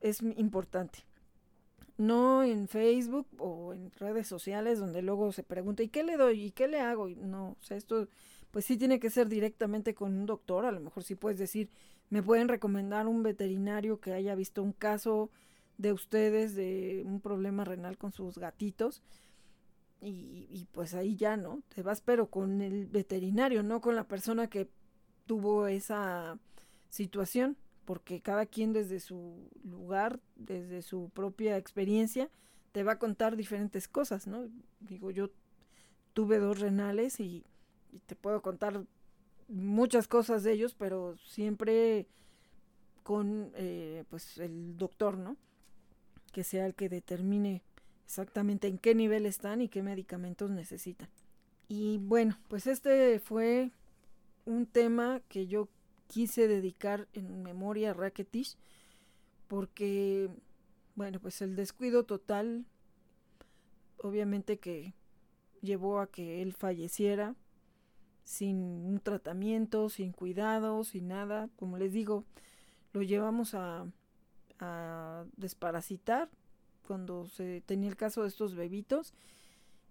es 0.00 0.22
importante. 0.22 1.00
No 1.98 2.42
en 2.42 2.68
Facebook 2.68 3.26
o 3.38 3.72
en 3.72 3.90
redes 3.92 4.26
sociales 4.26 4.78
donde 4.78 5.00
luego 5.02 5.32
se 5.32 5.42
pregunta 5.42 5.82
¿y 5.82 5.88
qué 5.88 6.02
le 6.02 6.16
doy? 6.18 6.44
¿y 6.46 6.50
qué 6.50 6.68
le 6.68 6.80
hago? 6.80 7.08
no, 7.08 7.56
o 7.58 7.64
sea, 7.64 7.76
esto 7.76 8.08
pues 8.50 8.64
sí 8.64 8.76
tiene 8.76 9.00
que 9.00 9.10
ser 9.10 9.28
directamente 9.28 9.94
con 9.94 10.14
un 10.14 10.26
doctor, 10.26 10.64
a 10.66 10.72
lo 10.72 10.80
mejor 10.80 11.04
sí 11.04 11.14
puedes 11.14 11.38
decir, 11.38 11.68
me 12.10 12.22
pueden 12.22 12.48
recomendar 12.48 13.06
un 13.06 13.22
veterinario 13.22 14.00
que 14.00 14.12
haya 14.12 14.34
visto 14.34 14.62
un 14.62 14.72
caso 14.72 15.30
de 15.78 15.92
ustedes 15.92 16.54
de 16.54 17.02
un 17.04 17.20
problema 17.20 17.64
renal 17.64 17.98
con 17.98 18.12
sus 18.12 18.38
gatitos 18.38 19.02
y, 20.00 20.46
y 20.50 20.66
pues 20.72 20.94
ahí 20.94 21.16
ya, 21.16 21.36
¿no? 21.36 21.62
Te 21.74 21.82
vas 21.82 22.00
pero 22.00 22.28
con 22.28 22.60
el 22.62 22.86
veterinario, 22.86 23.62
no 23.62 23.80
con 23.80 23.96
la 23.96 24.04
persona 24.04 24.48
que 24.48 24.68
tuvo 25.26 25.66
esa 25.66 26.38
situación, 26.88 27.56
porque 27.84 28.20
cada 28.20 28.46
quien 28.46 28.72
desde 28.72 29.00
su 29.00 29.48
lugar, 29.64 30.20
desde 30.34 30.82
su 30.82 31.10
propia 31.10 31.56
experiencia, 31.56 32.30
te 32.72 32.82
va 32.82 32.92
a 32.92 32.98
contar 32.98 33.36
diferentes 33.36 33.88
cosas, 33.88 34.26
¿no? 34.26 34.48
Digo, 34.80 35.10
yo 35.10 35.30
tuve 36.12 36.38
dos 36.38 36.60
renales 36.60 37.20
y 37.20 37.44
te 38.06 38.16
puedo 38.16 38.42
contar 38.42 38.84
muchas 39.48 40.08
cosas 40.08 40.42
de 40.42 40.52
ellos, 40.52 40.74
pero 40.74 41.16
siempre 41.18 42.06
con 43.02 43.52
eh, 43.54 44.04
pues 44.10 44.38
el 44.38 44.76
doctor, 44.76 45.16
¿no? 45.16 45.36
Que 46.36 46.44
sea 46.44 46.66
el 46.66 46.74
que 46.74 46.90
determine 46.90 47.62
exactamente 48.04 48.68
en 48.68 48.76
qué 48.76 48.94
nivel 48.94 49.24
están 49.24 49.62
y 49.62 49.70
qué 49.70 49.82
medicamentos 49.82 50.50
necesitan. 50.50 51.08
Y 51.66 51.96
bueno, 51.96 52.36
pues 52.48 52.66
este 52.66 53.18
fue 53.20 53.70
un 54.44 54.66
tema 54.66 55.22
que 55.30 55.46
yo 55.46 55.70
quise 56.08 56.46
dedicar 56.46 57.08
en 57.14 57.42
memoria 57.42 57.92
a 57.92 57.94
Racketish 57.94 58.58
porque, 59.48 60.28
bueno, 60.94 61.20
pues 61.20 61.40
el 61.40 61.56
descuido 61.56 62.04
total 62.04 62.66
obviamente 63.96 64.58
que 64.58 64.92
llevó 65.62 66.00
a 66.00 66.10
que 66.10 66.42
él 66.42 66.52
falleciera 66.52 67.34
sin 68.24 68.58
un 68.58 69.00
tratamiento, 69.00 69.88
sin 69.88 70.12
cuidado, 70.12 70.84
sin 70.84 71.08
nada. 71.08 71.48
Como 71.56 71.78
les 71.78 71.94
digo, 71.94 72.24
lo 72.92 73.00
llevamos 73.00 73.54
a, 73.54 73.86
a 74.60 75.24
desparasitar 75.36 76.28
cuando 76.86 77.26
se 77.26 77.60
tenía 77.62 77.90
el 77.90 77.96
caso 77.96 78.22
de 78.22 78.28
estos 78.28 78.54
bebitos. 78.54 79.12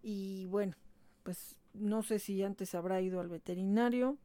Y 0.01 0.45
bueno, 0.47 0.75
pues 1.23 1.57
no 1.73 2.03
sé 2.03 2.19
si 2.19 2.43
antes 2.43 2.75
habrá 2.75 3.01
ido 3.01 3.19
al 3.19 3.27
veterinario. 3.27 4.17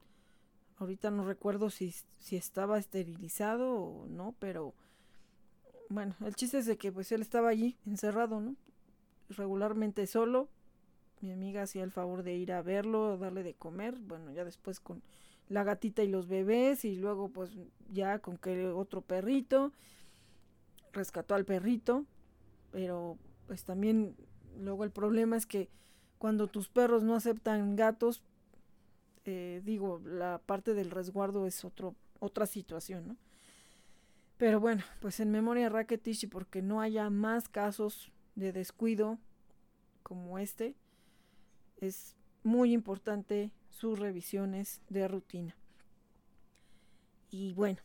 Ahorita 0.79 1.11
no 1.11 1.25
recuerdo 1.25 1.71
si, 1.71 1.95
si 2.19 2.37
estaba 2.37 2.79
esterilizado 2.79 3.75
o 3.75 4.07
no, 4.07 4.35
pero 4.39 4.75
bueno, 5.89 6.15
el 6.25 6.35
chiste 6.35 6.59
es 6.59 6.67
de 6.67 6.79
que 6.79 6.93
pues 6.93 7.13
él 7.13 7.21
estaba 7.21 7.49
allí 7.49 7.77
encerrado, 7.85 8.41
¿no? 8.41 8.57
Regularmente 9.29 10.07
solo, 10.07 10.49
mi 11.21 11.33
amiga 11.33 11.63
hacía 11.63 11.83
el 11.83 11.91
favor 11.91 12.23
de 12.23 12.35
ir 12.35 12.53
a 12.53 12.63
verlo, 12.63 13.19
darle 13.19 13.43
de 13.43 13.55
comer, 13.55 13.99
bueno, 13.99 14.33
ya 14.33 14.45
después 14.45 14.81
con 14.81 15.03
la 15.49 15.65
gatita 15.65 16.03
y 16.03 16.09
los 16.09 16.29
bebés 16.29 16.85
y 16.85 16.97
luego 16.97 17.29
pues 17.29 17.51
ya 17.93 18.21
con 18.21 18.39
que 18.39 18.69
otro 18.69 19.03
perrito 19.03 19.73
rescató 20.93 21.35
al 21.35 21.45
perrito, 21.45 22.07
pero 22.71 23.19
pues 23.47 23.65
también 23.65 24.17
luego 24.59 24.85
el 24.85 24.91
problema 24.91 25.37
es 25.37 25.47
que 25.47 25.69
cuando 26.19 26.49
tus 26.49 26.69
perros 26.69 27.03
no 27.03 27.15
aceptan 27.15 27.77
gatos, 27.77 28.23
eh, 29.25 29.63
digo, 29.65 30.01
la 30.05 30.41
parte 30.45 30.75
del 30.75 30.91
resguardo 30.91 31.47
es 31.47 31.65
otro, 31.65 31.95
otra 32.19 32.47
situación, 32.47 33.09
¿no? 33.09 33.17
Pero 34.37 34.59
bueno, 34.59 34.83
pues 35.01 35.21
en 35.21 35.31
memoria 35.31 35.69
Racketish 35.69 36.25
y 36.25 36.27
porque 36.27 36.63
no 36.63 36.81
haya 36.81 37.11
más 37.11 37.49
casos 37.49 38.11
de 38.37 38.53
descuido 38.53 39.19
como 40.03 40.39
este, 40.39 40.75
es 41.77 42.17
muy 42.43 42.73
importante 42.73 43.53
sus 43.69 43.99
revisiones 43.99 44.81
de 44.89 45.09
rutina. 45.09 45.57
Y 47.31 47.53
bueno, 47.53 47.79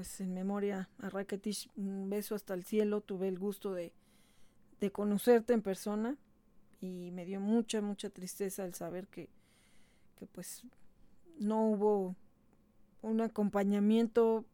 pues 0.00 0.18
en 0.22 0.32
memoria 0.32 0.88
a 1.02 1.10
Racketish, 1.10 1.68
un 1.76 2.08
beso 2.08 2.34
hasta 2.34 2.54
el 2.54 2.64
cielo, 2.64 3.02
tuve 3.02 3.28
el 3.28 3.38
gusto 3.38 3.74
de, 3.74 3.92
de 4.80 4.90
conocerte 4.90 5.52
en 5.52 5.60
persona 5.60 6.16
y 6.80 7.10
me 7.10 7.26
dio 7.26 7.38
mucha, 7.38 7.82
mucha 7.82 8.08
tristeza 8.08 8.64
el 8.64 8.72
saber 8.72 9.08
que, 9.08 9.28
que 10.16 10.24
pues 10.26 10.62
no 11.38 11.66
hubo 11.66 12.16
un 13.02 13.20
acompañamiento 13.20 14.46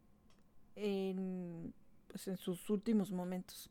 en, 0.75 1.73
pues 2.09 2.27
en 2.27 2.39
sus 2.39 2.69
últimos 2.69 3.13
momentos. 3.13 3.71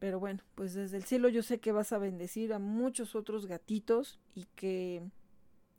Pero 0.00 0.18
bueno, 0.18 0.42
pues 0.56 0.74
desde 0.74 0.96
el 0.96 1.04
cielo 1.04 1.28
yo 1.28 1.44
sé 1.44 1.60
que 1.60 1.70
vas 1.70 1.92
a 1.92 1.98
bendecir 1.98 2.52
a 2.52 2.58
muchos 2.58 3.14
otros 3.14 3.46
gatitos 3.46 4.18
y 4.34 4.46
que 4.56 5.00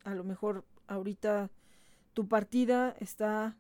a 0.06 0.15
lo 0.15 0.23
mejor 0.23 0.64
ahorita 0.88 1.49
tu 2.14 2.30
partida 2.30 2.95
está 3.02 3.57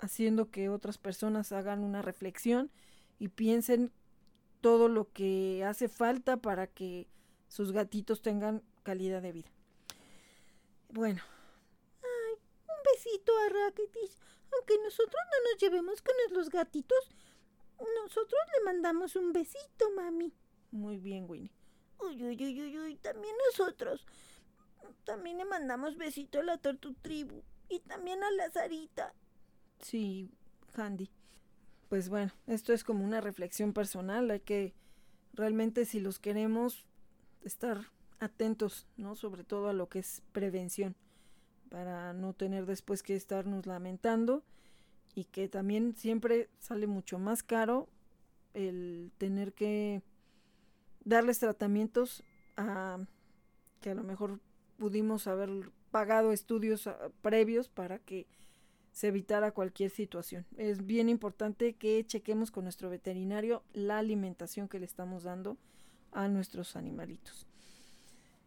haciendo 0.00 0.50
que 0.50 0.68
otras 0.68 0.98
personas 0.98 1.52
hagan 1.52 1.82
una 1.82 2.02
reflexión 2.02 2.70
y 3.18 3.28
piensen 3.28 3.92
todo 4.60 4.88
lo 4.88 5.12
que 5.12 5.64
hace 5.64 5.88
falta 5.88 6.36
para 6.36 6.66
que 6.66 7.08
sus 7.48 7.72
gatitos 7.72 8.22
tengan 8.22 8.62
calidad 8.82 9.22
de 9.22 9.32
vida. 9.32 9.50
Bueno. 10.88 11.22
Ay, 12.02 12.34
un 12.34 12.82
besito 12.94 13.32
a 13.38 13.48
Racketish. 13.48 14.18
Aunque 14.52 14.78
nosotros 14.82 15.22
no 15.30 15.50
nos 15.50 15.60
llevemos 15.60 16.02
con 16.02 16.14
los 16.30 16.48
gatitos, 16.50 17.10
nosotros 18.02 18.40
le 18.56 18.64
mandamos 18.64 19.16
un 19.16 19.32
besito, 19.32 19.90
mami. 19.94 20.32
Muy 20.70 20.98
bien, 20.98 21.26
Winnie. 21.28 21.52
Uy, 21.98 22.22
uy, 22.24 22.36
uy, 22.42 22.62
uy, 22.62 22.78
uy, 22.78 22.96
también 22.96 23.34
nosotros. 23.46 24.06
También 25.04 25.38
le 25.38 25.44
mandamos 25.44 25.96
besito 25.96 26.40
a 26.40 26.44
la 26.44 26.58
Tortu 26.58 26.94
Tribu 26.94 27.42
y 27.68 27.80
también 27.80 28.22
a 28.22 28.30
la 28.30 28.50
Sarita. 28.50 29.14
Sí, 29.80 30.30
Handy. 30.74 31.10
Pues 31.88 32.08
bueno, 32.08 32.32
esto 32.46 32.72
es 32.72 32.84
como 32.84 33.04
una 33.04 33.20
reflexión 33.20 33.72
personal. 33.72 34.30
Hay 34.30 34.40
que 34.40 34.74
realmente, 35.34 35.84
si 35.84 36.00
los 36.00 36.18
queremos, 36.18 36.86
estar 37.44 37.92
atentos, 38.18 38.86
¿no? 38.96 39.14
Sobre 39.14 39.44
todo 39.44 39.68
a 39.68 39.72
lo 39.72 39.88
que 39.88 40.00
es 40.00 40.22
prevención 40.32 40.96
para 41.70 42.12
no 42.12 42.32
tener 42.32 42.66
después 42.66 43.02
que 43.02 43.14
estarnos 43.14 43.66
lamentando 43.66 44.42
y 45.14 45.24
que 45.24 45.48
también 45.48 45.96
siempre 45.96 46.48
sale 46.58 46.86
mucho 46.86 47.18
más 47.18 47.42
caro 47.42 47.88
el 48.54 49.12
tener 49.18 49.52
que 49.52 50.02
darles 51.04 51.38
tratamientos 51.38 52.22
a 52.56 52.98
que 53.80 53.90
a 53.90 53.94
lo 53.94 54.02
mejor 54.02 54.40
pudimos 54.78 55.26
haber 55.26 55.70
pagado 55.90 56.32
estudios 56.32 56.86
ah, 56.86 57.10
previos 57.22 57.68
para 57.68 57.98
que 57.98 58.26
se 58.96 59.08
evitara 59.08 59.50
cualquier 59.50 59.90
situación. 59.90 60.46
Es 60.56 60.86
bien 60.86 61.10
importante 61.10 61.74
que 61.74 62.02
chequemos 62.06 62.50
con 62.50 62.64
nuestro 62.64 62.88
veterinario 62.88 63.62
la 63.74 63.98
alimentación 63.98 64.68
que 64.68 64.78
le 64.78 64.86
estamos 64.86 65.22
dando 65.22 65.58
a 66.12 66.28
nuestros 66.28 66.76
animalitos. 66.76 67.46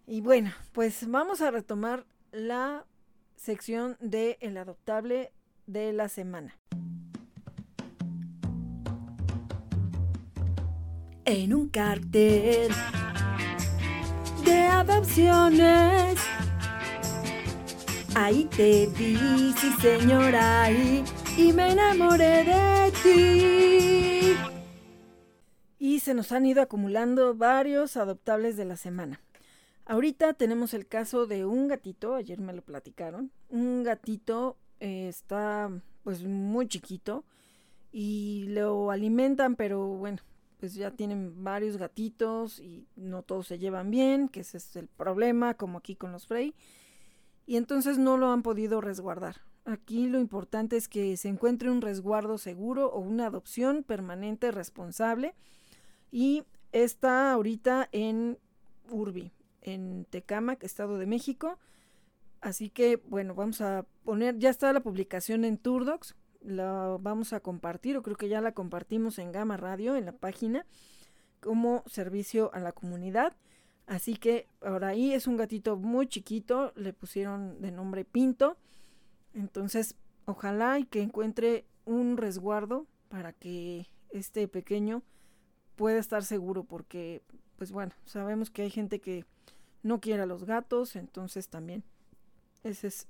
Y 0.07 0.21
bueno, 0.21 0.51
pues 0.71 1.07
vamos 1.07 1.41
a 1.41 1.51
retomar 1.51 2.07
la 2.31 2.87
sección 3.35 3.95
de 3.99 4.39
El 4.41 4.57
Adoptable 4.57 5.31
de 5.67 5.93
la 5.93 6.09
semana. 6.09 6.57
En 11.25 11.53
un 11.53 11.69
cartel 11.69 12.71
de 14.45 14.61
adopciones, 14.61 16.19
ahí 18.25 18.45
te 18.45 18.87
vi, 18.87 19.53
sí 19.53 19.71
señora, 19.81 20.71
y, 20.71 21.03
y 21.37 21.53
me 21.53 21.71
enamoré 21.71 22.43
de 22.43 22.91
ti. 23.03 24.35
Y 25.77 25.99
se 26.01 26.13
nos 26.13 26.31
han 26.31 26.45
ido 26.45 26.61
acumulando 26.61 27.33
varios 27.35 27.95
adoptables 27.95 28.57
de 28.57 28.65
la 28.65 28.75
semana. 28.75 29.21
Ahorita 29.85 30.33
tenemos 30.33 30.73
el 30.73 30.85
caso 30.85 31.25
de 31.25 31.45
un 31.45 31.67
gatito, 31.67 32.15
ayer 32.15 32.39
me 32.39 32.53
lo 32.53 32.61
platicaron. 32.61 33.31
Un 33.47 33.83
gatito 33.83 34.57
eh, 34.79 35.07
está 35.07 35.71
pues 36.03 36.23
muy 36.23 36.67
chiquito 36.67 37.23
y 37.91 38.45
lo 38.49 38.91
alimentan, 38.91 39.55
pero 39.55 39.87
bueno, 39.87 40.19
pues 40.59 40.73
ya 40.73 40.91
tienen 40.91 41.43
varios 41.43 41.77
gatitos 41.77 42.59
y 42.59 42.85
no 42.97 43.23
todos 43.23 43.47
se 43.47 43.59
llevan 43.59 43.89
bien, 43.89 44.27
que 44.27 44.41
ese 44.41 44.57
es 44.57 44.75
el 44.75 44.87
problema, 44.87 45.53
como 45.53 45.77
aquí 45.77 45.95
con 45.95 46.11
los 46.11 46.27
Frey. 46.27 46.53
Y 47.49 47.57
entonces 47.57 47.97
no 47.97 48.15
lo 48.15 48.31
han 48.31 48.43
podido 48.43 48.79
resguardar. 48.79 49.37
Aquí 49.65 50.05
lo 50.05 50.19
importante 50.19 50.77
es 50.77 50.87
que 50.87 51.17
se 51.17 51.29
encuentre 51.29 51.71
un 51.71 51.81
resguardo 51.81 52.37
seguro 52.37 52.91
o 52.91 52.99
una 52.99 53.25
adopción 53.25 53.81
permanente 53.81 54.51
responsable. 54.51 55.33
Y 56.11 56.43
está 56.73 57.33
ahorita 57.33 57.89
en 57.91 58.37
Urbi, 58.91 59.31
en 59.63 60.05
Tecamac, 60.05 60.63
Estado 60.63 60.99
de 60.99 61.07
México. 61.07 61.57
Así 62.39 62.69
que, 62.69 62.97
bueno, 62.97 63.33
vamos 63.33 63.61
a 63.61 63.83
poner, 64.03 64.37
ya 64.37 64.51
está 64.51 64.71
la 64.71 64.81
publicación 64.81 65.43
en 65.43 65.57
Turdocs, 65.57 66.15
la 66.41 66.97
vamos 67.01 67.33
a 67.33 67.39
compartir, 67.39 67.97
o 67.97 68.03
creo 68.03 68.15
que 68.15 68.29
ya 68.29 68.41
la 68.41 68.51
compartimos 68.51 69.17
en 69.17 69.31
Gama 69.31 69.57
Radio, 69.57 69.95
en 69.95 70.05
la 70.05 70.11
página, 70.11 70.67
como 71.39 71.83
servicio 71.87 72.51
a 72.53 72.59
la 72.59 72.73
comunidad. 72.73 73.35
Así 73.89 74.17
que 74.17 74.47
ahora 74.61 74.89
ahí 74.89 75.13
es 75.13 75.25
un 75.25 75.35
gatito 75.35 75.75
muy 75.75 76.05
chiquito, 76.05 76.73
le 76.75 76.93
pusieron 76.93 77.59
de 77.59 77.71
nombre 77.71 78.05
Pinto. 78.05 78.55
Entonces, 79.33 79.95
ojalá 80.25 80.77
y 80.77 80.85
que 80.85 81.01
encuentre 81.01 81.65
un 81.85 82.15
resguardo 82.15 82.85
para 83.07 83.33
que 83.33 83.87
este 84.11 84.47
pequeño 84.47 85.01
pueda 85.75 85.97
estar 85.97 86.23
seguro, 86.23 86.63
porque, 86.65 87.23
pues 87.57 87.71
bueno, 87.71 87.91
sabemos 88.05 88.51
que 88.51 88.61
hay 88.61 88.69
gente 88.69 88.99
que 88.99 89.25
no 89.81 89.99
quiere 89.99 90.21
a 90.21 90.27
los 90.27 90.43
gatos, 90.43 90.95
entonces 90.95 91.47
también 91.49 91.83
ese 92.63 92.87
es 92.87 93.07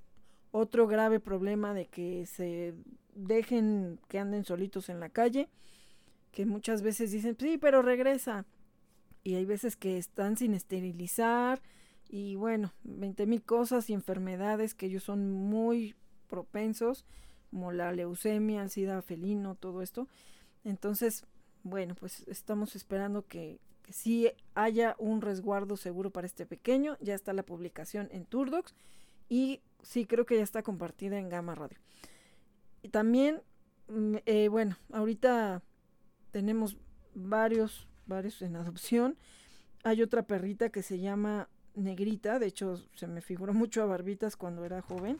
otro 0.51 0.87
grave 0.87 1.19
problema 1.19 1.73
de 1.73 1.87
que 1.87 2.25
se 2.25 2.73
dejen 3.15 3.99
que 4.07 4.17
anden 4.17 4.45
solitos 4.45 4.87
en 4.87 5.01
la 5.01 5.09
calle, 5.09 5.49
que 6.31 6.45
muchas 6.45 6.83
veces 6.83 7.11
dicen, 7.11 7.35
sí, 7.37 7.57
pero 7.57 7.81
regresa. 7.81 8.45
Y 9.23 9.35
hay 9.35 9.45
veces 9.45 9.75
que 9.75 9.97
están 9.97 10.37
sin 10.37 10.53
esterilizar 10.53 11.61
y 12.09 12.35
bueno, 12.35 12.73
20 12.83 13.25
mil 13.27 13.43
cosas 13.43 13.89
y 13.89 13.93
enfermedades 13.93 14.73
que 14.73 14.87
ellos 14.87 15.03
son 15.03 15.31
muy 15.31 15.95
propensos, 16.27 17.05
como 17.51 17.71
la 17.71 17.91
leucemia, 17.91 18.63
el 18.63 18.69
sida 18.69 19.01
felino, 19.01 19.55
todo 19.55 19.81
esto. 19.81 20.07
Entonces, 20.63 21.25
bueno, 21.63 21.95
pues 21.95 22.23
estamos 22.27 22.75
esperando 22.75 23.25
que, 23.27 23.59
si 23.89 24.29
haya 24.53 24.95
un 24.97 25.21
resguardo 25.21 25.75
seguro 25.77 26.11
para 26.11 26.27
este 26.27 26.45
pequeño. 26.45 26.97
Ya 27.01 27.15
está 27.15 27.33
la 27.33 27.43
publicación 27.43 28.07
en 28.11 28.25
Turdocs 28.25 28.75
y 29.27 29.61
sí 29.81 30.05
creo 30.05 30.25
que 30.25 30.37
ya 30.37 30.43
está 30.43 30.63
compartida 30.63 31.17
en 31.17 31.29
Gama 31.29 31.55
Radio. 31.55 31.77
Y 32.81 32.89
también, 32.89 33.41
mm, 33.87 34.17
eh, 34.25 34.47
bueno, 34.47 34.77
ahorita 34.91 35.61
tenemos 36.31 36.77
varios, 37.15 37.87
en 38.41 38.55
adopción. 38.55 39.17
Hay 39.83 40.01
otra 40.01 40.23
perrita 40.23 40.69
que 40.69 40.83
se 40.83 40.99
llama 40.99 41.49
Negrita, 41.75 42.39
de 42.39 42.47
hecho 42.47 42.77
se 42.95 43.07
me 43.07 43.21
figuró 43.21 43.53
mucho 43.53 43.81
a 43.81 43.85
Barbitas 43.85 44.35
cuando 44.35 44.65
era 44.65 44.81
joven. 44.81 45.19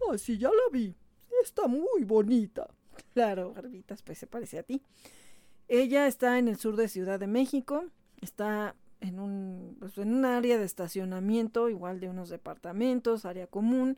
Oh, 0.00 0.16
sí, 0.18 0.38
ya 0.38 0.48
la 0.48 0.72
vi. 0.72 0.94
Está 1.42 1.66
muy 1.66 2.04
bonita. 2.04 2.68
Claro, 3.14 3.54
Barbitas, 3.54 4.02
pues 4.02 4.18
se 4.18 4.26
parece 4.26 4.58
a 4.58 4.62
ti. 4.62 4.82
Ella 5.68 6.06
está 6.06 6.38
en 6.38 6.48
el 6.48 6.56
sur 6.58 6.76
de 6.76 6.86
Ciudad 6.86 7.18
de 7.18 7.26
México, 7.26 7.86
está 8.20 8.74
en 9.00 9.18
un, 9.18 9.76
pues, 9.78 9.96
en 9.96 10.12
un 10.12 10.24
área 10.24 10.58
de 10.58 10.64
estacionamiento, 10.64 11.70
igual 11.70 12.00
de 12.00 12.08
unos 12.08 12.28
departamentos, 12.28 13.24
área 13.24 13.46
común, 13.46 13.96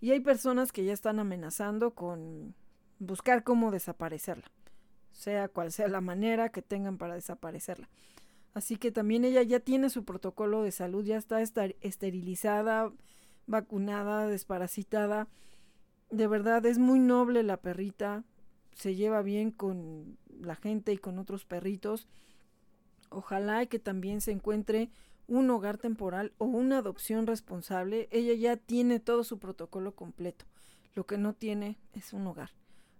y 0.00 0.12
hay 0.12 0.20
personas 0.20 0.72
que 0.72 0.84
ya 0.84 0.92
están 0.92 1.18
amenazando 1.18 1.90
con 1.90 2.54
buscar 2.98 3.44
cómo 3.44 3.70
desaparecerla, 3.70 4.50
sea 5.18 5.48
cual 5.48 5.72
sea 5.72 5.88
la 5.88 6.00
manera 6.00 6.50
que 6.50 6.62
tengan 6.62 6.96
para 6.96 7.14
desaparecerla. 7.14 7.88
Así 8.54 8.76
que 8.76 8.92
también 8.92 9.24
ella 9.24 9.42
ya 9.42 9.58
tiene 9.58 9.90
su 9.90 10.04
protocolo 10.04 10.62
de 10.62 10.70
salud, 10.70 11.04
ya 11.04 11.16
está 11.16 11.42
esterilizada, 11.42 12.92
vacunada, 13.46 14.28
desparasitada. 14.28 15.26
De 16.10 16.28
verdad 16.28 16.64
es 16.66 16.78
muy 16.78 17.00
noble 17.00 17.42
la 17.42 17.56
perrita, 17.56 18.22
se 18.74 18.94
lleva 18.94 19.22
bien 19.22 19.50
con 19.50 20.18
la 20.40 20.54
gente 20.54 20.92
y 20.92 20.98
con 20.98 21.18
otros 21.18 21.44
perritos. 21.44 22.06
Ojalá 23.10 23.66
que 23.66 23.80
también 23.80 24.20
se 24.20 24.30
encuentre 24.30 24.88
un 25.26 25.50
hogar 25.50 25.78
temporal 25.78 26.32
o 26.38 26.44
una 26.44 26.78
adopción 26.78 27.26
responsable. 27.26 28.08
Ella 28.12 28.34
ya 28.34 28.56
tiene 28.56 29.00
todo 29.00 29.24
su 29.24 29.40
protocolo 29.40 29.96
completo. 29.96 30.44
Lo 30.94 31.06
que 31.06 31.18
no 31.18 31.34
tiene 31.34 31.76
es 31.92 32.12
un 32.12 32.24
hogar. 32.28 32.50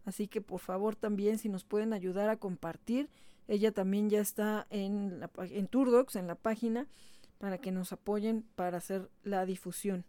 Así 0.04 0.28
que 0.28 0.40
por 0.40 0.60
favor 0.60 0.96
también 0.96 1.38
si 1.38 1.48
nos 1.48 1.64
pueden 1.64 1.92
ayudar 1.92 2.28
a 2.28 2.36
compartir. 2.36 3.08
Ella 3.46 3.72
también 3.72 4.10
ya 4.10 4.20
está 4.20 4.66
en, 4.70 5.20
la, 5.20 5.30
en 5.38 5.66
Turdocs, 5.66 6.16
en 6.16 6.26
la 6.26 6.34
página, 6.34 6.86
para 7.38 7.58
que 7.58 7.72
nos 7.72 7.92
apoyen 7.92 8.44
para 8.56 8.78
hacer 8.78 9.10
la 9.22 9.46
difusión. 9.46 10.04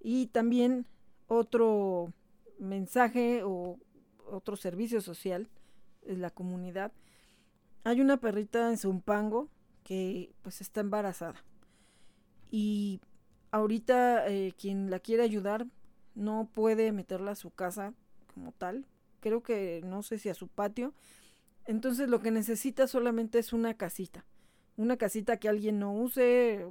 Y 0.00 0.26
también 0.26 0.86
otro 1.26 2.12
mensaje 2.58 3.42
o 3.44 3.78
otro 4.26 4.56
servicio 4.56 5.00
social 5.00 5.48
en 6.02 6.20
la 6.20 6.30
comunidad. 6.30 6.92
Hay 7.84 8.00
una 8.00 8.18
perrita 8.18 8.70
en 8.70 8.78
Zumpango 8.78 9.48
que 9.84 10.32
pues 10.42 10.60
está 10.60 10.80
embarazada. 10.80 11.42
Y 12.50 13.00
ahorita 13.50 14.28
eh, 14.28 14.52
quien 14.58 14.90
la 14.90 15.00
quiere 15.00 15.22
ayudar 15.22 15.66
no 16.14 16.48
puede 16.52 16.92
meterla 16.92 17.32
a 17.32 17.36
su 17.36 17.50
casa 17.50 17.94
como 18.34 18.52
tal. 18.52 18.86
Creo 19.20 19.42
que 19.42 19.82
no 19.84 20.02
sé 20.02 20.18
si 20.18 20.28
a 20.28 20.34
su 20.34 20.48
patio. 20.48 20.94
Entonces 21.66 22.08
lo 22.08 22.20
que 22.20 22.30
necesita 22.30 22.86
solamente 22.86 23.38
es 23.38 23.52
una 23.52 23.74
casita. 23.74 24.24
Una 24.76 24.96
casita 24.96 25.38
que 25.38 25.48
alguien 25.48 25.78
no 25.78 25.92
use, 25.92 26.66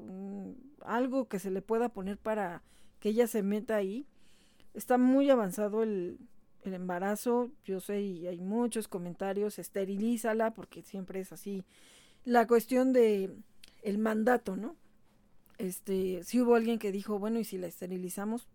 algo 0.82 1.28
que 1.28 1.40
se 1.40 1.52
le 1.52 1.62
pueda 1.62 1.90
poner 1.90 2.18
para 2.18 2.64
que 3.00 3.10
ella 3.10 3.28
se 3.28 3.44
meta 3.44 3.76
ahí. 3.76 4.06
Está 4.74 4.98
muy 4.98 5.30
avanzado 5.30 5.84
el, 5.84 6.18
el 6.64 6.74
embarazo, 6.74 7.52
yo 7.66 7.80
sé, 7.80 8.02
y 8.02 8.28
hay 8.28 8.40
muchos 8.40 8.88
comentarios, 8.88 9.60
esterilízala, 9.60 10.52
porque 10.54 10.84
siempre 10.84 11.20
es 11.20 11.32
así. 11.32 11.66
La 12.26 12.48
cuestión 12.48 12.94
de 12.94 13.36
el 13.84 13.98
mandato, 13.98 14.56
¿no? 14.56 14.76
Este, 15.58 16.24
si 16.24 16.42
hubo 16.42 16.56
alguien 16.56 16.80
que 16.80 16.92
dijo, 16.92 17.20
bueno, 17.20 17.40
y 17.40 17.44
si 17.44 17.58
la 17.58 17.68
esterilizamos, 17.68 18.48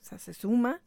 o 0.00 0.04
sea, 0.04 0.18
se 0.18 0.34
suma, 0.34 0.80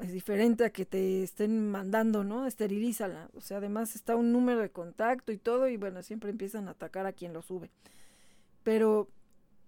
es 0.00 0.12
diferente 0.12 0.64
a 0.64 0.70
que 0.70 0.86
te 0.86 1.22
estén 1.22 1.70
mandando, 1.70 2.24
¿no? 2.24 2.46
Esterilízala. 2.46 3.30
O 3.34 3.40
sea, 3.40 3.58
además 3.58 3.94
está 3.94 4.16
un 4.16 4.32
número 4.32 4.60
de 4.60 4.70
contacto 4.70 5.32
y 5.32 5.38
todo, 5.38 5.68
y 5.68 5.76
bueno, 5.76 6.02
siempre 6.02 6.30
empiezan 6.30 6.68
a 6.68 6.72
atacar 6.72 7.06
a 7.06 7.12
quien 7.12 7.32
lo 7.32 7.42
sube. 7.42 7.70
Pero 8.62 9.08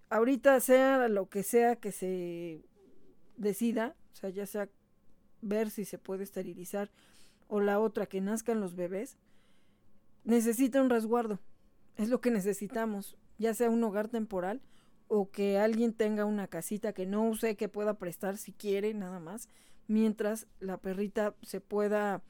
ahorita 0.09 0.59
sea 0.61 1.09
lo 1.09 1.29
que 1.29 1.43
sea 1.43 1.77
que 1.77 1.93
se 1.93 2.63
decida, 3.37 3.95
o 4.13 4.17
sea, 4.17 4.31
ya 4.31 4.47
sea 4.47 4.69
ver 5.41 5.71
si 5.71 5.85
se 5.85 5.99
puede 5.99 6.25
esterilizar 6.25 6.91
o 7.49 7.61
la 7.61 7.81
otra 7.81 8.07
que 8.07 8.21
nazcan 8.21 8.61
los 8.61 8.77
bebés, 8.77 9.19
necesita 10.25 10.81
un 10.81 10.91
resguardo. 10.91 11.41
Es 11.97 12.09
lo 12.09 12.21
que 12.21 12.31
necesitamos, 12.31 13.19
ya 13.39 13.53
sea 13.53 13.69
un 13.69 13.85
hogar 13.85 14.09
temporal 14.09 14.63
o 15.09 15.31
que 15.31 15.59
alguien 15.59 15.93
tenga 15.93 16.25
una 16.25 16.47
casita 16.47 16.95
que 16.95 17.05
no 17.05 17.29
use, 17.29 17.57
que 17.57 17.69
pueda 17.69 17.99
prestar 17.99 18.39
si 18.39 18.53
quiere, 18.53 18.95
nada 18.95 19.21
más, 19.21 19.49
mientras 19.93 20.47
la 20.59 20.79
perrita 20.79 21.35
se 21.43 21.61
pueda 21.61 22.23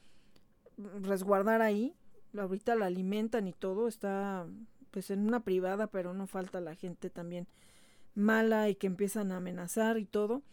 resguardar 1.01 1.61
ahí. 1.61 1.95
Ahorita 2.37 2.75
la 2.75 2.87
alimentan 2.87 3.47
y 3.47 3.53
todo, 3.53 3.87
está 3.87 4.45
pues 4.91 5.09
en 5.09 5.25
una 5.25 5.43
privada, 5.43 5.87
pero 5.87 6.13
no 6.13 6.27
falta 6.27 6.59
la 6.61 6.75
gente 6.75 7.09
también 7.09 7.47
mala 8.15 8.69
y 8.69 8.75
que 8.75 8.87
empiezan 8.87 9.31
a 9.31 9.37
amenazar 9.37 9.97
y 9.97 10.05
todo. 10.05 10.43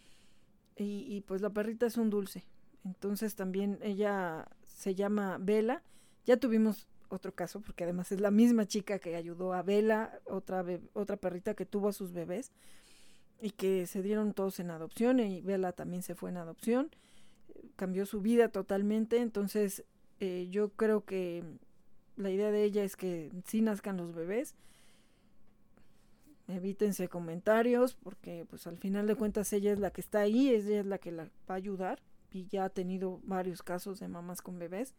Y, 0.76 1.20
pues 1.26 1.42
la 1.42 1.50
perrita 1.50 1.84
es 1.84 1.98
un 1.98 2.08
dulce. 2.08 2.46
Entonces 2.86 3.34
también 3.34 3.78
ella 3.82 4.48
se 4.64 4.94
llama 4.94 5.36
Vela. 5.38 5.82
Ya 6.24 6.38
tuvimos 6.38 6.88
otro 7.10 7.34
caso, 7.34 7.60
porque 7.60 7.84
además 7.84 8.12
es 8.12 8.20
la 8.20 8.30
misma 8.30 8.64
chica 8.66 8.98
que 8.98 9.14
ayudó 9.14 9.52
a 9.52 9.62
Vela, 9.62 10.20
otra, 10.24 10.64
otra 10.94 11.18
perrita 11.18 11.52
que 11.52 11.66
tuvo 11.66 11.88
a 11.88 11.92
sus 11.92 12.12
bebés 12.12 12.50
y 13.40 13.50
que 13.50 13.86
se 13.86 14.02
dieron 14.02 14.34
todos 14.34 14.60
en 14.60 14.70
adopción 14.70 15.20
y 15.20 15.40
Vela 15.40 15.72
también 15.72 16.02
se 16.02 16.14
fue 16.14 16.30
en 16.30 16.36
adopción. 16.36 16.90
Cambió 17.76 18.06
su 18.06 18.20
vida 18.20 18.48
totalmente. 18.48 19.18
Entonces 19.18 19.84
eh, 20.20 20.48
yo 20.50 20.70
creo 20.70 21.04
que 21.04 21.42
la 22.16 22.30
idea 22.30 22.50
de 22.50 22.64
ella 22.64 22.84
es 22.84 22.96
que 22.96 23.30
sí 23.46 23.62
nazcan 23.62 23.96
los 23.96 24.14
bebés 24.14 24.54
evítense 26.50 27.08
comentarios 27.08 27.94
porque 27.94 28.46
pues 28.48 28.66
al 28.66 28.78
final 28.78 29.06
de 29.06 29.14
cuentas 29.14 29.52
ella 29.52 29.72
es 29.72 29.78
la 29.78 29.90
que 29.90 30.00
está 30.00 30.20
ahí, 30.20 30.50
ella 30.50 30.80
es 30.80 30.86
la 30.86 30.98
que 30.98 31.12
la 31.12 31.24
va 31.48 31.54
a 31.54 31.54
ayudar 31.54 32.00
y 32.32 32.46
ya 32.46 32.64
ha 32.64 32.70
tenido 32.70 33.20
varios 33.24 33.62
casos 33.62 34.00
de 34.00 34.08
mamás 34.08 34.42
con 34.42 34.58
bebés 34.58 34.94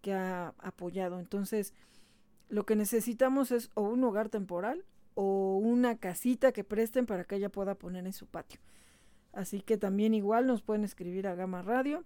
que 0.00 0.12
ha 0.12 0.54
apoyado. 0.58 1.20
Entonces, 1.20 1.74
lo 2.48 2.66
que 2.66 2.76
necesitamos 2.76 3.52
es 3.52 3.70
o 3.74 3.82
un 3.82 4.02
hogar 4.04 4.28
temporal 4.28 4.84
o 5.14 5.58
una 5.58 5.96
casita 5.96 6.52
que 6.52 6.64
presten 6.64 7.06
para 7.06 7.24
que 7.24 7.36
ella 7.36 7.48
pueda 7.48 7.74
poner 7.74 8.06
en 8.06 8.12
su 8.12 8.26
patio. 8.26 8.60
Así 9.32 9.60
que 9.60 9.78
también 9.78 10.14
igual 10.14 10.46
nos 10.46 10.62
pueden 10.62 10.84
escribir 10.84 11.26
a 11.26 11.34
Gama 11.34 11.62
Radio 11.62 12.04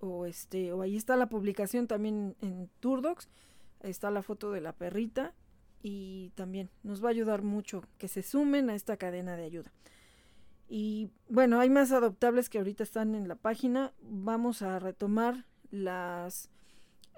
o 0.00 0.26
este 0.26 0.72
o 0.72 0.82
ahí 0.82 0.96
está 0.96 1.16
la 1.16 1.28
publicación 1.28 1.86
también 1.86 2.36
en 2.40 2.70
Turdocs, 2.80 3.28
está 3.80 4.10
la 4.10 4.22
foto 4.22 4.50
de 4.50 4.60
la 4.60 4.72
perrita 4.72 5.34
y 5.82 6.30
también 6.34 6.70
nos 6.82 7.02
va 7.02 7.08
a 7.08 7.10
ayudar 7.10 7.42
mucho 7.42 7.84
que 7.98 8.08
se 8.08 8.22
sumen 8.22 8.70
a 8.70 8.74
esta 8.74 8.96
cadena 8.96 9.36
de 9.36 9.44
ayuda. 9.44 9.72
Y 10.68 11.10
bueno, 11.28 11.58
hay 11.58 11.68
más 11.68 11.90
adoptables 11.90 12.48
que 12.48 12.58
ahorita 12.58 12.84
están 12.84 13.16
en 13.16 13.26
la 13.26 13.34
página. 13.34 13.92
Vamos 14.02 14.62
a 14.62 14.78
retomar 14.78 15.46
las 15.70 16.48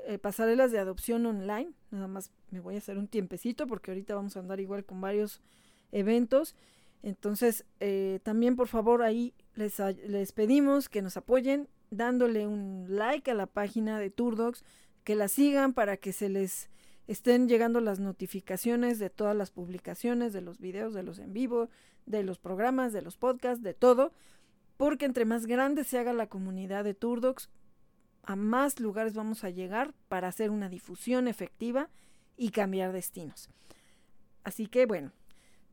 eh, 0.07 0.19
pasarelas 0.19 0.73
de 0.73 0.79
adopción 0.79 1.24
online. 1.27 1.73
Nada 1.91 2.09
más 2.09 2.31
me 2.51 2.61
voy 2.61 2.74
a 2.74 2.79
hacer 2.79 2.99
un 2.99 3.09
tiempecito 3.09 3.66
porque 3.66 3.91
ahorita 3.91 4.15
vamos 4.15 4.37
a 4.37 4.41
andar 4.41 4.61
igual 4.61 4.85
con 4.85 5.01
varios 5.01 5.41
eventos. 5.93 6.55
Entonces, 7.03 7.65
eh, 7.81 8.20
también 8.23 8.57
por 8.57 8.69
favor 8.69 9.03
ahí 9.03 9.35
les, 9.55 9.79
les 10.07 10.33
pedimos 10.33 10.89
que 10.89 11.03
nos 11.03 11.16
apoyen 11.16 11.69
dándole 11.91 12.47
un 12.47 12.87
like 12.89 13.31
a 13.31 13.35
la 13.35 13.47
página 13.47 13.99
de 13.99 14.11
Turdocs, 14.11 14.65
que 15.05 15.15
la 15.15 15.29
sigan 15.29 15.74
para 15.74 15.97
que 15.97 16.12
se 16.12 16.29
les 16.29 16.70
estén 17.07 17.49
llegando 17.49 17.81
las 17.81 17.99
notificaciones 17.99 18.99
de 18.99 19.11
todas 19.11 19.37
las 19.37 19.51
publicaciones, 19.51 20.33
de 20.33 20.41
los 20.41 20.59
videos, 20.59 20.95
de 20.95 21.03
los 21.03 21.19
en 21.19 21.33
vivo, 21.33 21.69
de 22.07 22.23
los 22.23 22.39
programas, 22.39 22.93
de 22.93 23.03
los 23.03 23.16
podcasts, 23.16 23.62
de 23.62 23.74
todo, 23.74 24.12
porque 24.77 25.05
entre 25.05 25.24
más 25.24 25.47
grande 25.47 25.85
se 25.85 25.99
haga 25.99 26.12
la 26.12 26.29
comunidad 26.29 26.85
de 26.85 26.95
Turdocs, 26.95 27.51
a 28.23 28.36
más 28.36 28.81
lugares 28.81 29.15
vamos 29.15 29.44
a 29.44 29.51
llegar 29.51 29.94
para 30.09 30.28
hacer 30.28 30.51
una 30.51 30.69
difusión 30.69 31.28
efectiva 31.28 31.89
y 32.36 32.51
cambiar 32.51 32.93
destinos. 32.93 33.51
Así 34.44 34.66
que 34.66 34.86
bueno, 34.86 35.12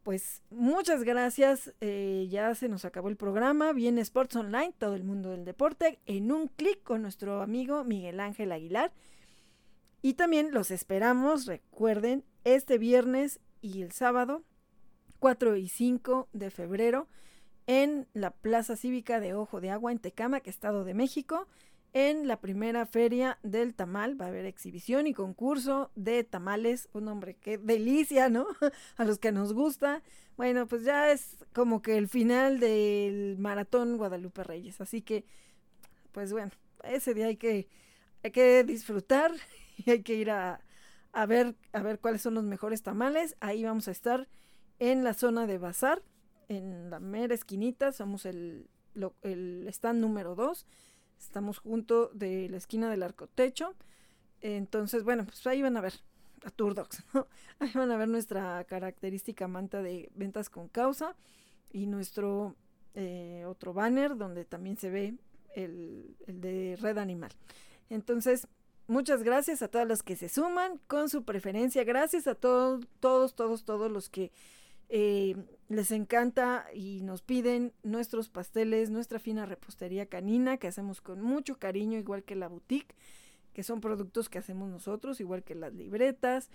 pues 0.03 0.41
muchas 0.49 1.03
gracias. 1.03 1.73
Eh, 1.81 2.27
ya 2.29 2.55
se 2.55 2.69
nos 2.69 2.85
acabó 2.85 3.09
el 3.09 3.17
programa. 3.17 3.73
Viene 3.73 4.01
Sports 4.01 4.35
Online, 4.35 4.73
todo 4.77 4.95
el 4.95 5.03
mundo 5.03 5.31
del 5.31 5.45
deporte, 5.45 5.99
en 6.05 6.31
un 6.31 6.47
clic 6.47 6.81
con 6.83 7.01
nuestro 7.01 7.41
amigo 7.41 7.83
Miguel 7.83 8.19
Ángel 8.19 8.51
Aguilar. 8.51 8.91
Y 10.01 10.13
también 10.13 10.51
los 10.51 10.71
esperamos, 10.71 11.45
recuerden, 11.45 12.23
este 12.45 12.77
viernes 12.77 13.39
y 13.61 13.81
el 13.81 13.91
sábado, 13.91 14.43
4 15.19 15.57
y 15.57 15.67
5 15.67 16.29
de 16.31 16.49
febrero, 16.49 17.07
en 17.67 18.07
la 18.13 18.31
Plaza 18.31 18.77
Cívica 18.77 19.19
de 19.19 19.33
Ojo 19.33 19.59
de 19.59 19.69
Agua 19.69 19.91
en 19.91 19.99
Tecama, 19.99 20.41
Estado 20.43 20.85
de 20.85 20.93
México, 20.93 21.47
en 21.93 22.27
la 22.27 22.39
primera 22.39 22.85
feria 22.85 23.39
del 23.43 23.73
tamal. 23.73 24.19
Va 24.19 24.25
a 24.25 24.27
haber 24.29 24.45
exhibición 24.45 25.07
y 25.07 25.13
concurso 25.13 25.91
de 25.95 26.23
tamales. 26.23 26.89
Un 26.93 27.07
hombre, 27.07 27.35
qué 27.35 27.57
delicia, 27.57 28.29
¿no? 28.29 28.47
a 28.97 29.03
los 29.05 29.19
que 29.19 29.31
nos 29.31 29.53
gusta. 29.53 30.03
Bueno, 30.37 30.67
pues 30.67 30.83
ya 30.83 31.11
es 31.11 31.45
como 31.53 31.81
que 31.81 31.97
el 31.97 32.07
final 32.07 32.59
del 32.59 33.37
maratón 33.39 33.97
Guadalupe 33.97 34.43
Reyes. 34.43 34.79
Así 34.81 35.01
que, 35.01 35.25
pues 36.11 36.31
bueno, 36.31 36.51
ese 36.83 37.13
día 37.13 37.27
hay 37.27 37.37
que, 37.37 37.67
hay 38.23 38.31
que 38.31 38.63
disfrutar 38.63 39.31
y 39.77 39.89
hay 39.91 40.03
que 40.03 40.15
ir 40.15 40.31
a, 40.31 40.61
ver, 41.27 41.55
a 41.73 41.81
ver 41.81 41.99
cuáles 41.99 42.21
son 42.21 42.35
los 42.35 42.43
mejores 42.43 42.83
tamales. 42.83 43.35
Ahí 43.39 43.63
vamos 43.63 43.87
a 43.87 43.91
estar 43.91 44.27
en 44.79 45.03
la 45.03 45.13
zona 45.13 45.45
de 45.45 45.57
bazar, 45.57 46.01
en 46.47 46.89
la 46.89 46.99
mera 46.99 47.35
esquinita, 47.35 47.91
somos 47.91 48.25
el, 48.25 48.69
el 49.21 49.67
stand 49.67 49.99
número 49.99 50.35
2. 50.35 50.65
Estamos 51.19 51.59
junto 51.59 52.09
de 52.13 52.49
la 52.49 52.57
esquina 52.57 52.89
del 52.89 53.03
arcotecho. 53.03 53.75
Entonces, 54.41 55.03
bueno, 55.03 55.25
pues 55.25 55.45
ahí 55.47 55.61
van 55.61 55.77
a 55.77 55.81
ver 55.81 55.93
a 56.45 56.49
Turdocs, 56.49 57.03
Ahí 57.59 57.71
van 57.73 57.91
a 57.91 57.97
ver 57.97 58.07
nuestra 58.07 58.63
característica 58.63 59.47
manta 59.47 59.81
de 59.81 60.09
ventas 60.15 60.49
con 60.49 60.69
causa 60.69 61.15
y 61.71 61.85
nuestro 61.85 62.55
eh, 62.95 63.43
otro 63.45 63.73
banner 63.73 64.15
donde 64.15 64.45
también 64.45 64.77
se 64.77 64.89
ve 64.89 65.15
el, 65.55 66.15
el 66.27 66.39
de 66.39 66.77
Red 66.79 66.97
Animal. 66.97 67.31
Entonces, 67.89 68.47
Muchas 68.89 69.21
gracias 69.21 69.61
a 69.61 69.67
todos 69.67 69.87
los 69.87 70.01
que 70.01 70.15
se 70.15 70.29
suman 70.29 70.79
con 70.87 71.09
su 71.09 71.23
preferencia. 71.23 71.83
Gracias 71.83 72.25
a 72.25 72.33
todos, 72.33 72.87
todos, 72.99 73.35
todos, 73.35 73.63
todos 73.63 73.91
los 73.91 74.09
que 74.09 74.31
eh, 74.89 75.35
les 75.67 75.91
encanta 75.91 76.65
y 76.73 77.01
nos 77.01 77.21
piden 77.21 77.73
nuestros 77.83 78.27
pasteles, 78.29 78.89
nuestra 78.89 79.19
fina 79.19 79.45
repostería 79.45 80.07
canina 80.07 80.57
que 80.57 80.67
hacemos 80.67 80.99
con 80.99 81.21
mucho 81.21 81.59
cariño, 81.59 81.97
igual 81.99 82.23
que 82.23 82.35
la 82.35 82.47
boutique. 82.47 82.95
que 83.53 83.63
son 83.63 83.81
productos 83.81 84.29
que 84.29 84.37
hacemos 84.37 84.69
nosotros, 84.69 85.19
igual 85.19 85.43
que 85.43 85.53
las 85.53 85.73
libretas, 85.73 86.49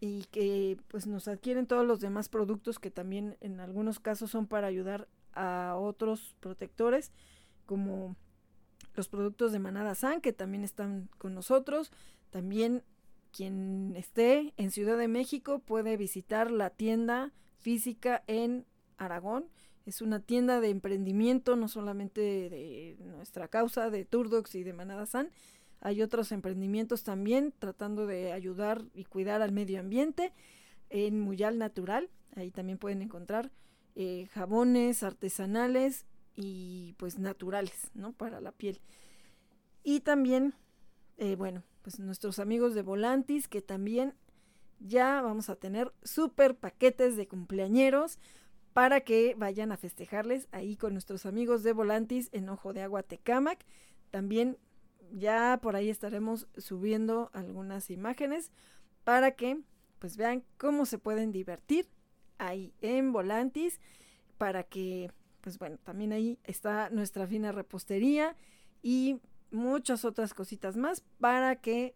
y 0.00 0.24
que 0.24 0.76
pues 0.88 1.06
nos 1.06 1.28
adquieren 1.28 1.66
todos 1.66 1.86
los 1.86 2.00
demás 2.00 2.28
productos 2.28 2.78
que 2.78 2.90
también 2.90 3.38
en 3.40 3.60
algunos 3.60 4.00
casos 4.00 4.30
son 4.30 4.46
para 4.46 4.66
ayudar 4.66 5.08
a 5.32 5.76
otros 5.78 6.34
protectores, 6.40 7.12
como 7.64 8.14
los 8.94 9.08
productos 9.08 9.52
de 9.52 9.58
Manada 9.60 9.94
San, 9.94 10.20
que 10.20 10.32
también 10.32 10.64
están 10.64 11.08
con 11.18 11.34
nosotros. 11.34 11.90
También 12.30 12.82
quien 13.32 13.94
esté 13.96 14.52
en 14.56 14.70
Ciudad 14.70 14.98
de 14.98 15.08
México 15.08 15.60
puede 15.60 15.96
visitar 15.96 16.50
la 16.50 16.70
tienda 16.70 17.32
física 17.64 18.22
en 18.26 18.66
Aragón. 18.98 19.46
Es 19.86 20.02
una 20.02 20.20
tienda 20.20 20.60
de 20.60 20.68
emprendimiento, 20.68 21.56
no 21.56 21.66
solamente 21.66 22.20
de 22.20 22.96
nuestra 23.00 23.48
causa, 23.48 23.88
de 23.90 24.04
Turdox 24.04 24.54
y 24.54 24.62
de 24.62 24.74
Manada 24.74 25.06
San. 25.06 25.30
Hay 25.80 26.02
otros 26.02 26.30
emprendimientos 26.30 27.04
también 27.04 27.54
tratando 27.58 28.06
de 28.06 28.32
ayudar 28.32 28.84
y 28.94 29.04
cuidar 29.04 29.40
al 29.40 29.52
medio 29.52 29.80
ambiente 29.80 30.32
en 30.90 31.20
Muyal 31.20 31.58
Natural. 31.58 32.10
Ahí 32.36 32.50
también 32.50 32.76
pueden 32.76 33.00
encontrar 33.00 33.50
eh, 33.94 34.28
jabones 34.32 35.02
artesanales 35.02 36.04
y 36.36 36.94
pues 36.98 37.18
naturales, 37.18 37.90
¿no? 37.94 38.12
Para 38.12 38.42
la 38.42 38.52
piel. 38.52 38.80
Y 39.82 40.00
también, 40.00 40.54
eh, 41.16 41.36
bueno, 41.36 41.62
pues 41.82 41.98
nuestros 41.98 42.38
amigos 42.38 42.74
de 42.74 42.82
Volantis, 42.82 43.48
que 43.48 43.62
también 43.62 44.14
ya 44.80 45.22
vamos 45.22 45.48
a 45.48 45.56
tener 45.56 45.92
súper 46.02 46.56
paquetes 46.56 47.16
de 47.16 47.26
cumpleañeros 47.26 48.18
para 48.72 49.00
que 49.00 49.34
vayan 49.36 49.72
a 49.72 49.76
festejarles 49.76 50.48
ahí 50.50 50.76
con 50.76 50.92
nuestros 50.92 51.26
amigos 51.26 51.62
de 51.62 51.72
Volantis 51.72 52.28
en 52.32 52.48
Ojo 52.48 52.72
de 52.72 52.82
Agua 52.82 53.02
Tecamac. 53.02 53.64
También 54.10 54.58
ya 55.12 55.58
por 55.62 55.76
ahí 55.76 55.90
estaremos 55.90 56.48
subiendo 56.56 57.30
algunas 57.32 57.90
imágenes 57.90 58.50
para 59.04 59.32
que 59.32 59.60
pues 59.98 60.16
vean 60.16 60.44
cómo 60.58 60.86
se 60.86 60.98
pueden 60.98 61.30
divertir 61.30 61.88
ahí 62.38 62.74
en 62.80 63.12
Volantis 63.12 63.80
para 64.38 64.64
que 64.64 65.10
pues 65.40 65.58
bueno, 65.58 65.76
también 65.84 66.12
ahí 66.12 66.38
está 66.44 66.88
nuestra 66.90 67.26
fina 67.26 67.52
repostería 67.52 68.34
y 68.82 69.20
muchas 69.50 70.04
otras 70.04 70.34
cositas 70.34 70.76
más 70.76 71.02
para 71.20 71.56
que 71.56 71.94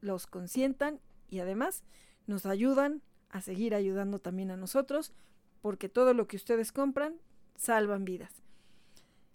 los 0.00 0.26
consientan 0.26 1.00
y 1.28 1.40
además 1.40 1.82
nos 2.26 2.46
ayudan 2.46 3.02
a 3.30 3.40
seguir 3.40 3.74
ayudando 3.74 4.20
también 4.20 4.50
a 4.50 4.56
nosotros 4.56 5.12
porque 5.60 5.88
todo 5.88 6.14
lo 6.14 6.26
que 6.26 6.36
ustedes 6.36 6.72
compran 6.72 7.16
salvan 7.56 8.04
vidas. 8.04 8.32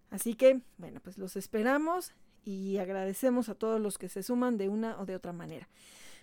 Así 0.10 0.36
que, 0.36 0.62
bueno, 0.78 1.00
pues 1.02 1.18
los 1.18 1.36
esperamos 1.36 2.14
y 2.44 2.78
agradecemos 2.78 3.50
a 3.50 3.56
todos 3.56 3.80
los 3.80 3.98
que 3.98 4.10
se 4.10 4.24
suman 4.24 4.58
de 4.58 4.70
una 4.70 5.00
o 5.00 5.06
de 5.06 5.16
otra 5.16 5.34
manera. 5.34 5.68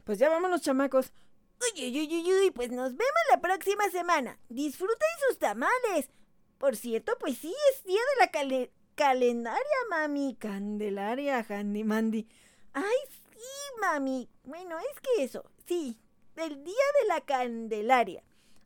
Pues 0.04 0.18
ya 0.18 0.28
vámonos, 0.28 0.62
chamacos. 0.62 1.12
Uy, 1.60 1.88
uy, 1.88 2.08
uy, 2.12 2.32
uy, 2.32 2.50
pues 2.50 2.70
nos 2.70 2.92
vemos 2.96 3.22
la 3.30 3.40
próxima 3.40 3.88
semana. 3.90 4.38
Disfruten 4.48 5.08
sus 5.28 5.38
tamales. 5.38 6.10
Por 6.58 6.76
cierto, 6.76 7.12
pues 7.18 7.38
sí, 7.38 7.54
es 7.72 7.84
día 7.84 8.00
de 8.14 8.26
la 8.26 8.70
calendaria, 8.94 9.76
mami. 9.90 10.36
Candelaria, 10.38 11.44
Handy 11.48 11.84
Mandy. 11.84 12.28
Ay, 12.72 12.96
sí, 13.10 13.80
mami. 13.80 14.28
Bueno, 14.44 14.78
es 14.78 15.00
que 15.00 15.24
eso, 15.24 15.44
sí, 15.66 15.98
el 16.36 16.64
día 16.64 16.84
de 17.00 17.08
la 17.08 17.20
Candelaria. 17.22 18.22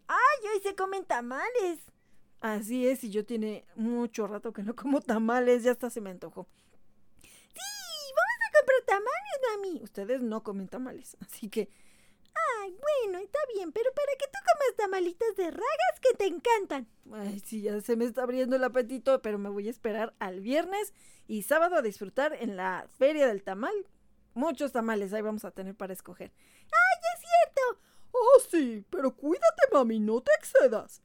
Ay, 0.08 0.48
hoy 0.52 0.60
se 0.62 0.74
comen 0.74 1.04
tamales. 1.04 1.78
Así 2.40 2.88
es, 2.88 3.04
y 3.04 3.10
yo 3.10 3.24
tiene 3.24 3.66
mucho 3.74 4.26
rato 4.26 4.52
que 4.52 4.62
no 4.62 4.74
como 4.74 5.00
tamales, 5.00 5.62
ya 5.62 5.72
hasta 5.72 5.90
se 5.90 6.00
me 6.00 6.10
antojó. 6.10 6.48
Sí, 7.22 7.60
vamos 8.16 8.40
a 8.48 8.58
comprar 8.58 8.82
tamales, 8.86 9.40
mami. 9.50 9.82
Ustedes 9.82 10.22
no 10.22 10.42
comen 10.42 10.68
tamales, 10.68 11.16
así 11.20 11.48
que 11.48 11.68
Ay, 12.62 12.70
bueno, 12.70 13.18
está 13.18 13.38
bien, 13.54 13.72
pero 13.72 13.90
para 13.92 14.12
que 14.18 14.26
tú 14.26 14.38
comas 14.44 14.76
tamalitas 14.76 15.36
de 15.36 15.50
ragas 15.50 16.00
que 16.00 16.16
te 16.16 16.26
encantan. 16.26 16.88
Ay, 17.12 17.40
sí, 17.40 17.62
ya 17.62 17.80
se 17.80 17.96
me 17.96 18.04
está 18.04 18.22
abriendo 18.22 18.56
el 18.56 18.64
apetito, 18.64 19.20
pero 19.22 19.38
me 19.38 19.48
voy 19.48 19.68
a 19.68 19.70
esperar 19.70 20.14
al 20.18 20.40
viernes 20.40 20.92
y 21.26 21.42
sábado 21.42 21.76
a 21.76 21.82
disfrutar 21.82 22.36
en 22.40 22.56
la 22.56 22.86
Feria 22.98 23.26
del 23.26 23.42
Tamal. 23.42 23.74
Muchos 24.34 24.72
tamales 24.72 25.12
ahí 25.12 25.22
vamos 25.22 25.44
a 25.44 25.50
tener 25.50 25.74
para 25.74 25.92
escoger. 25.92 26.32
¡Ay, 26.64 26.89
es 27.14 27.20
cierto! 27.20 27.80
Oh, 28.12 28.40
sí, 28.50 28.84
pero 28.90 29.14
cuídate, 29.14 29.62
mami, 29.72 30.00
no 30.00 30.20
te 30.20 30.32
excedas. 30.38 31.02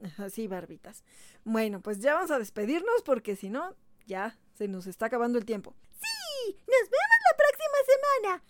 Así, 0.18 0.48
barbitas. 0.48 1.04
Bueno, 1.44 1.80
pues 1.80 2.00
ya 2.00 2.14
vamos 2.14 2.30
a 2.30 2.38
despedirnos 2.38 3.02
porque 3.04 3.36
si 3.36 3.50
no, 3.50 3.74
ya 4.06 4.38
se 4.54 4.68
nos 4.68 4.86
está 4.86 5.06
acabando 5.06 5.38
el 5.38 5.44
tiempo. 5.44 5.74
¡Sí! 5.92 6.52
¡Nos 6.52 6.90
vemos 6.90 7.18
la 7.30 7.36
próxima 7.36 7.78
semana! 7.86 8.44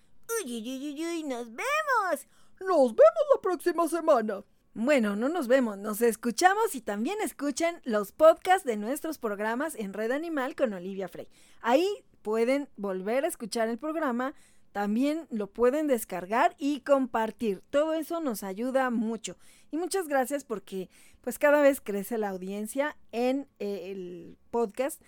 Uy, 0.45 0.62
uy, 0.62 0.89
uy, 0.89 1.07
uy, 1.07 1.23
nos 1.25 1.47
vemos. 1.49 2.27
Nos 2.61 2.95
vemos 2.95 3.25
la 3.35 3.41
próxima 3.41 3.89
semana. 3.89 4.45
Bueno, 4.75 5.16
no 5.16 5.29
nos 5.29 5.49
vemos, 5.49 5.77
nos 5.77 6.01
escuchamos 6.03 6.75
y 6.75 6.81
también 6.81 7.20
escuchen 7.20 7.81
los 7.85 8.12
podcasts 8.12 8.65
de 8.65 8.77
nuestros 8.77 9.19
programas 9.19 9.75
en 9.75 9.93
Red 9.93 10.12
Animal 10.12 10.55
con 10.55 10.73
Olivia 10.73 11.09
Frey. 11.09 11.29
Ahí 11.62 12.05
pueden 12.23 12.69
volver 12.77 13.25
a 13.25 13.29
escuchar 13.29 13.69
el 13.69 13.79
programa, 13.79 14.35
también 14.73 15.27
lo 15.31 15.49
pueden 15.49 15.86
descargar 15.86 16.57
y 16.59 16.81
compartir. 16.81 17.62
Todo 17.70 17.95
eso 17.95 18.20
nos 18.20 18.43
ayuda 18.43 18.90
mucho. 18.90 19.36
Y 19.70 19.77
muchas 19.77 20.09
gracias 20.09 20.45
porque 20.45 20.89
pues 21.20 21.39
cada 21.39 21.62
vez 21.62 21.81
crece 21.81 22.19
la 22.19 22.31
audiencia 22.31 22.97
en 23.12 23.47
eh, 23.59 23.90
el 23.90 24.36
podcast 24.51 25.01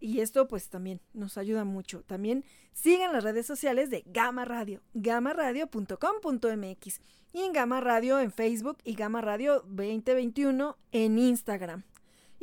y 0.00 0.20
esto 0.20 0.48
pues 0.48 0.68
también 0.68 1.00
nos 1.12 1.38
ayuda 1.38 1.64
mucho. 1.64 2.02
También 2.02 2.44
sigan 2.72 3.12
las 3.12 3.22
redes 3.24 3.46
sociales 3.46 3.90
de 3.90 4.04
Gama 4.06 4.44
Radio, 4.44 4.82
gamaradio.com.mx 4.92 7.00
y 7.32 7.42
en 7.42 7.52
Gama 7.52 7.80
Radio 7.80 8.20
en 8.20 8.30
Facebook 8.30 8.78
y 8.84 8.94
Gama 8.94 9.22
Radio 9.22 9.64
2021 9.66 10.76
en 10.92 11.18
Instagram. 11.18 11.82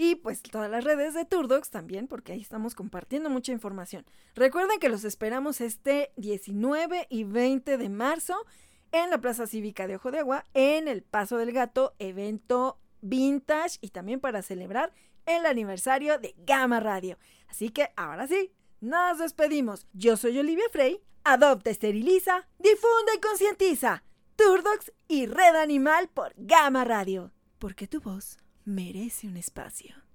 Y 0.03 0.15
pues 0.15 0.41
todas 0.41 0.71
las 0.71 0.83
redes 0.83 1.13
de 1.13 1.25
Turdox 1.25 1.69
también, 1.69 2.07
porque 2.07 2.33
ahí 2.33 2.41
estamos 2.41 2.73
compartiendo 2.73 3.29
mucha 3.29 3.51
información. 3.51 4.03
Recuerden 4.33 4.79
que 4.79 4.89
los 4.89 5.03
esperamos 5.03 5.61
este 5.61 6.11
19 6.17 7.05
y 7.07 7.23
20 7.23 7.77
de 7.77 7.89
marzo 7.89 8.35
en 8.91 9.11
la 9.11 9.21
Plaza 9.21 9.45
Cívica 9.45 9.85
de 9.85 9.97
Ojo 9.97 10.09
de 10.09 10.17
Agua, 10.17 10.43
en 10.55 10.87
el 10.87 11.03
Paso 11.03 11.37
del 11.37 11.51
Gato, 11.51 11.93
evento 11.99 12.79
vintage 13.01 13.77
y 13.79 13.89
también 13.89 14.19
para 14.19 14.41
celebrar 14.41 14.91
el 15.27 15.45
aniversario 15.45 16.17
de 16.17 16.33
Gama 16.47 16.79
Radio. 16.79 17.19
Así 17.47 17.69
que 17.69 17.91
ahora 17.95 18.25
sí, 18.25 18.51
nos 18.79 19.19
despedimos. 19.19 19.85
Yo 19.93 20.17
soy 20.17 20.39
Olivia 20.39 20.65
Frey. 20.71 20.99
Adopta, 21.23 21.69
esteriliza, 21.69 22.47
difunde 22.57 23.11
y 23.17 23.19
concientiza. 23.19 24.03
Turdox 24.35 24.91
y 25.07 25.27
Red 25.27 25.57
Animal 25.57 26.09
por 26.11 26.33
Gama 26.37 26.85
Radio. 26.85 27.31
Porque 27.59 27.85
tu 27.85 28.01
voz 28.01 28.39
merece 28.65 29.27
un 29.27 29.37
espacio. 29.37 30.00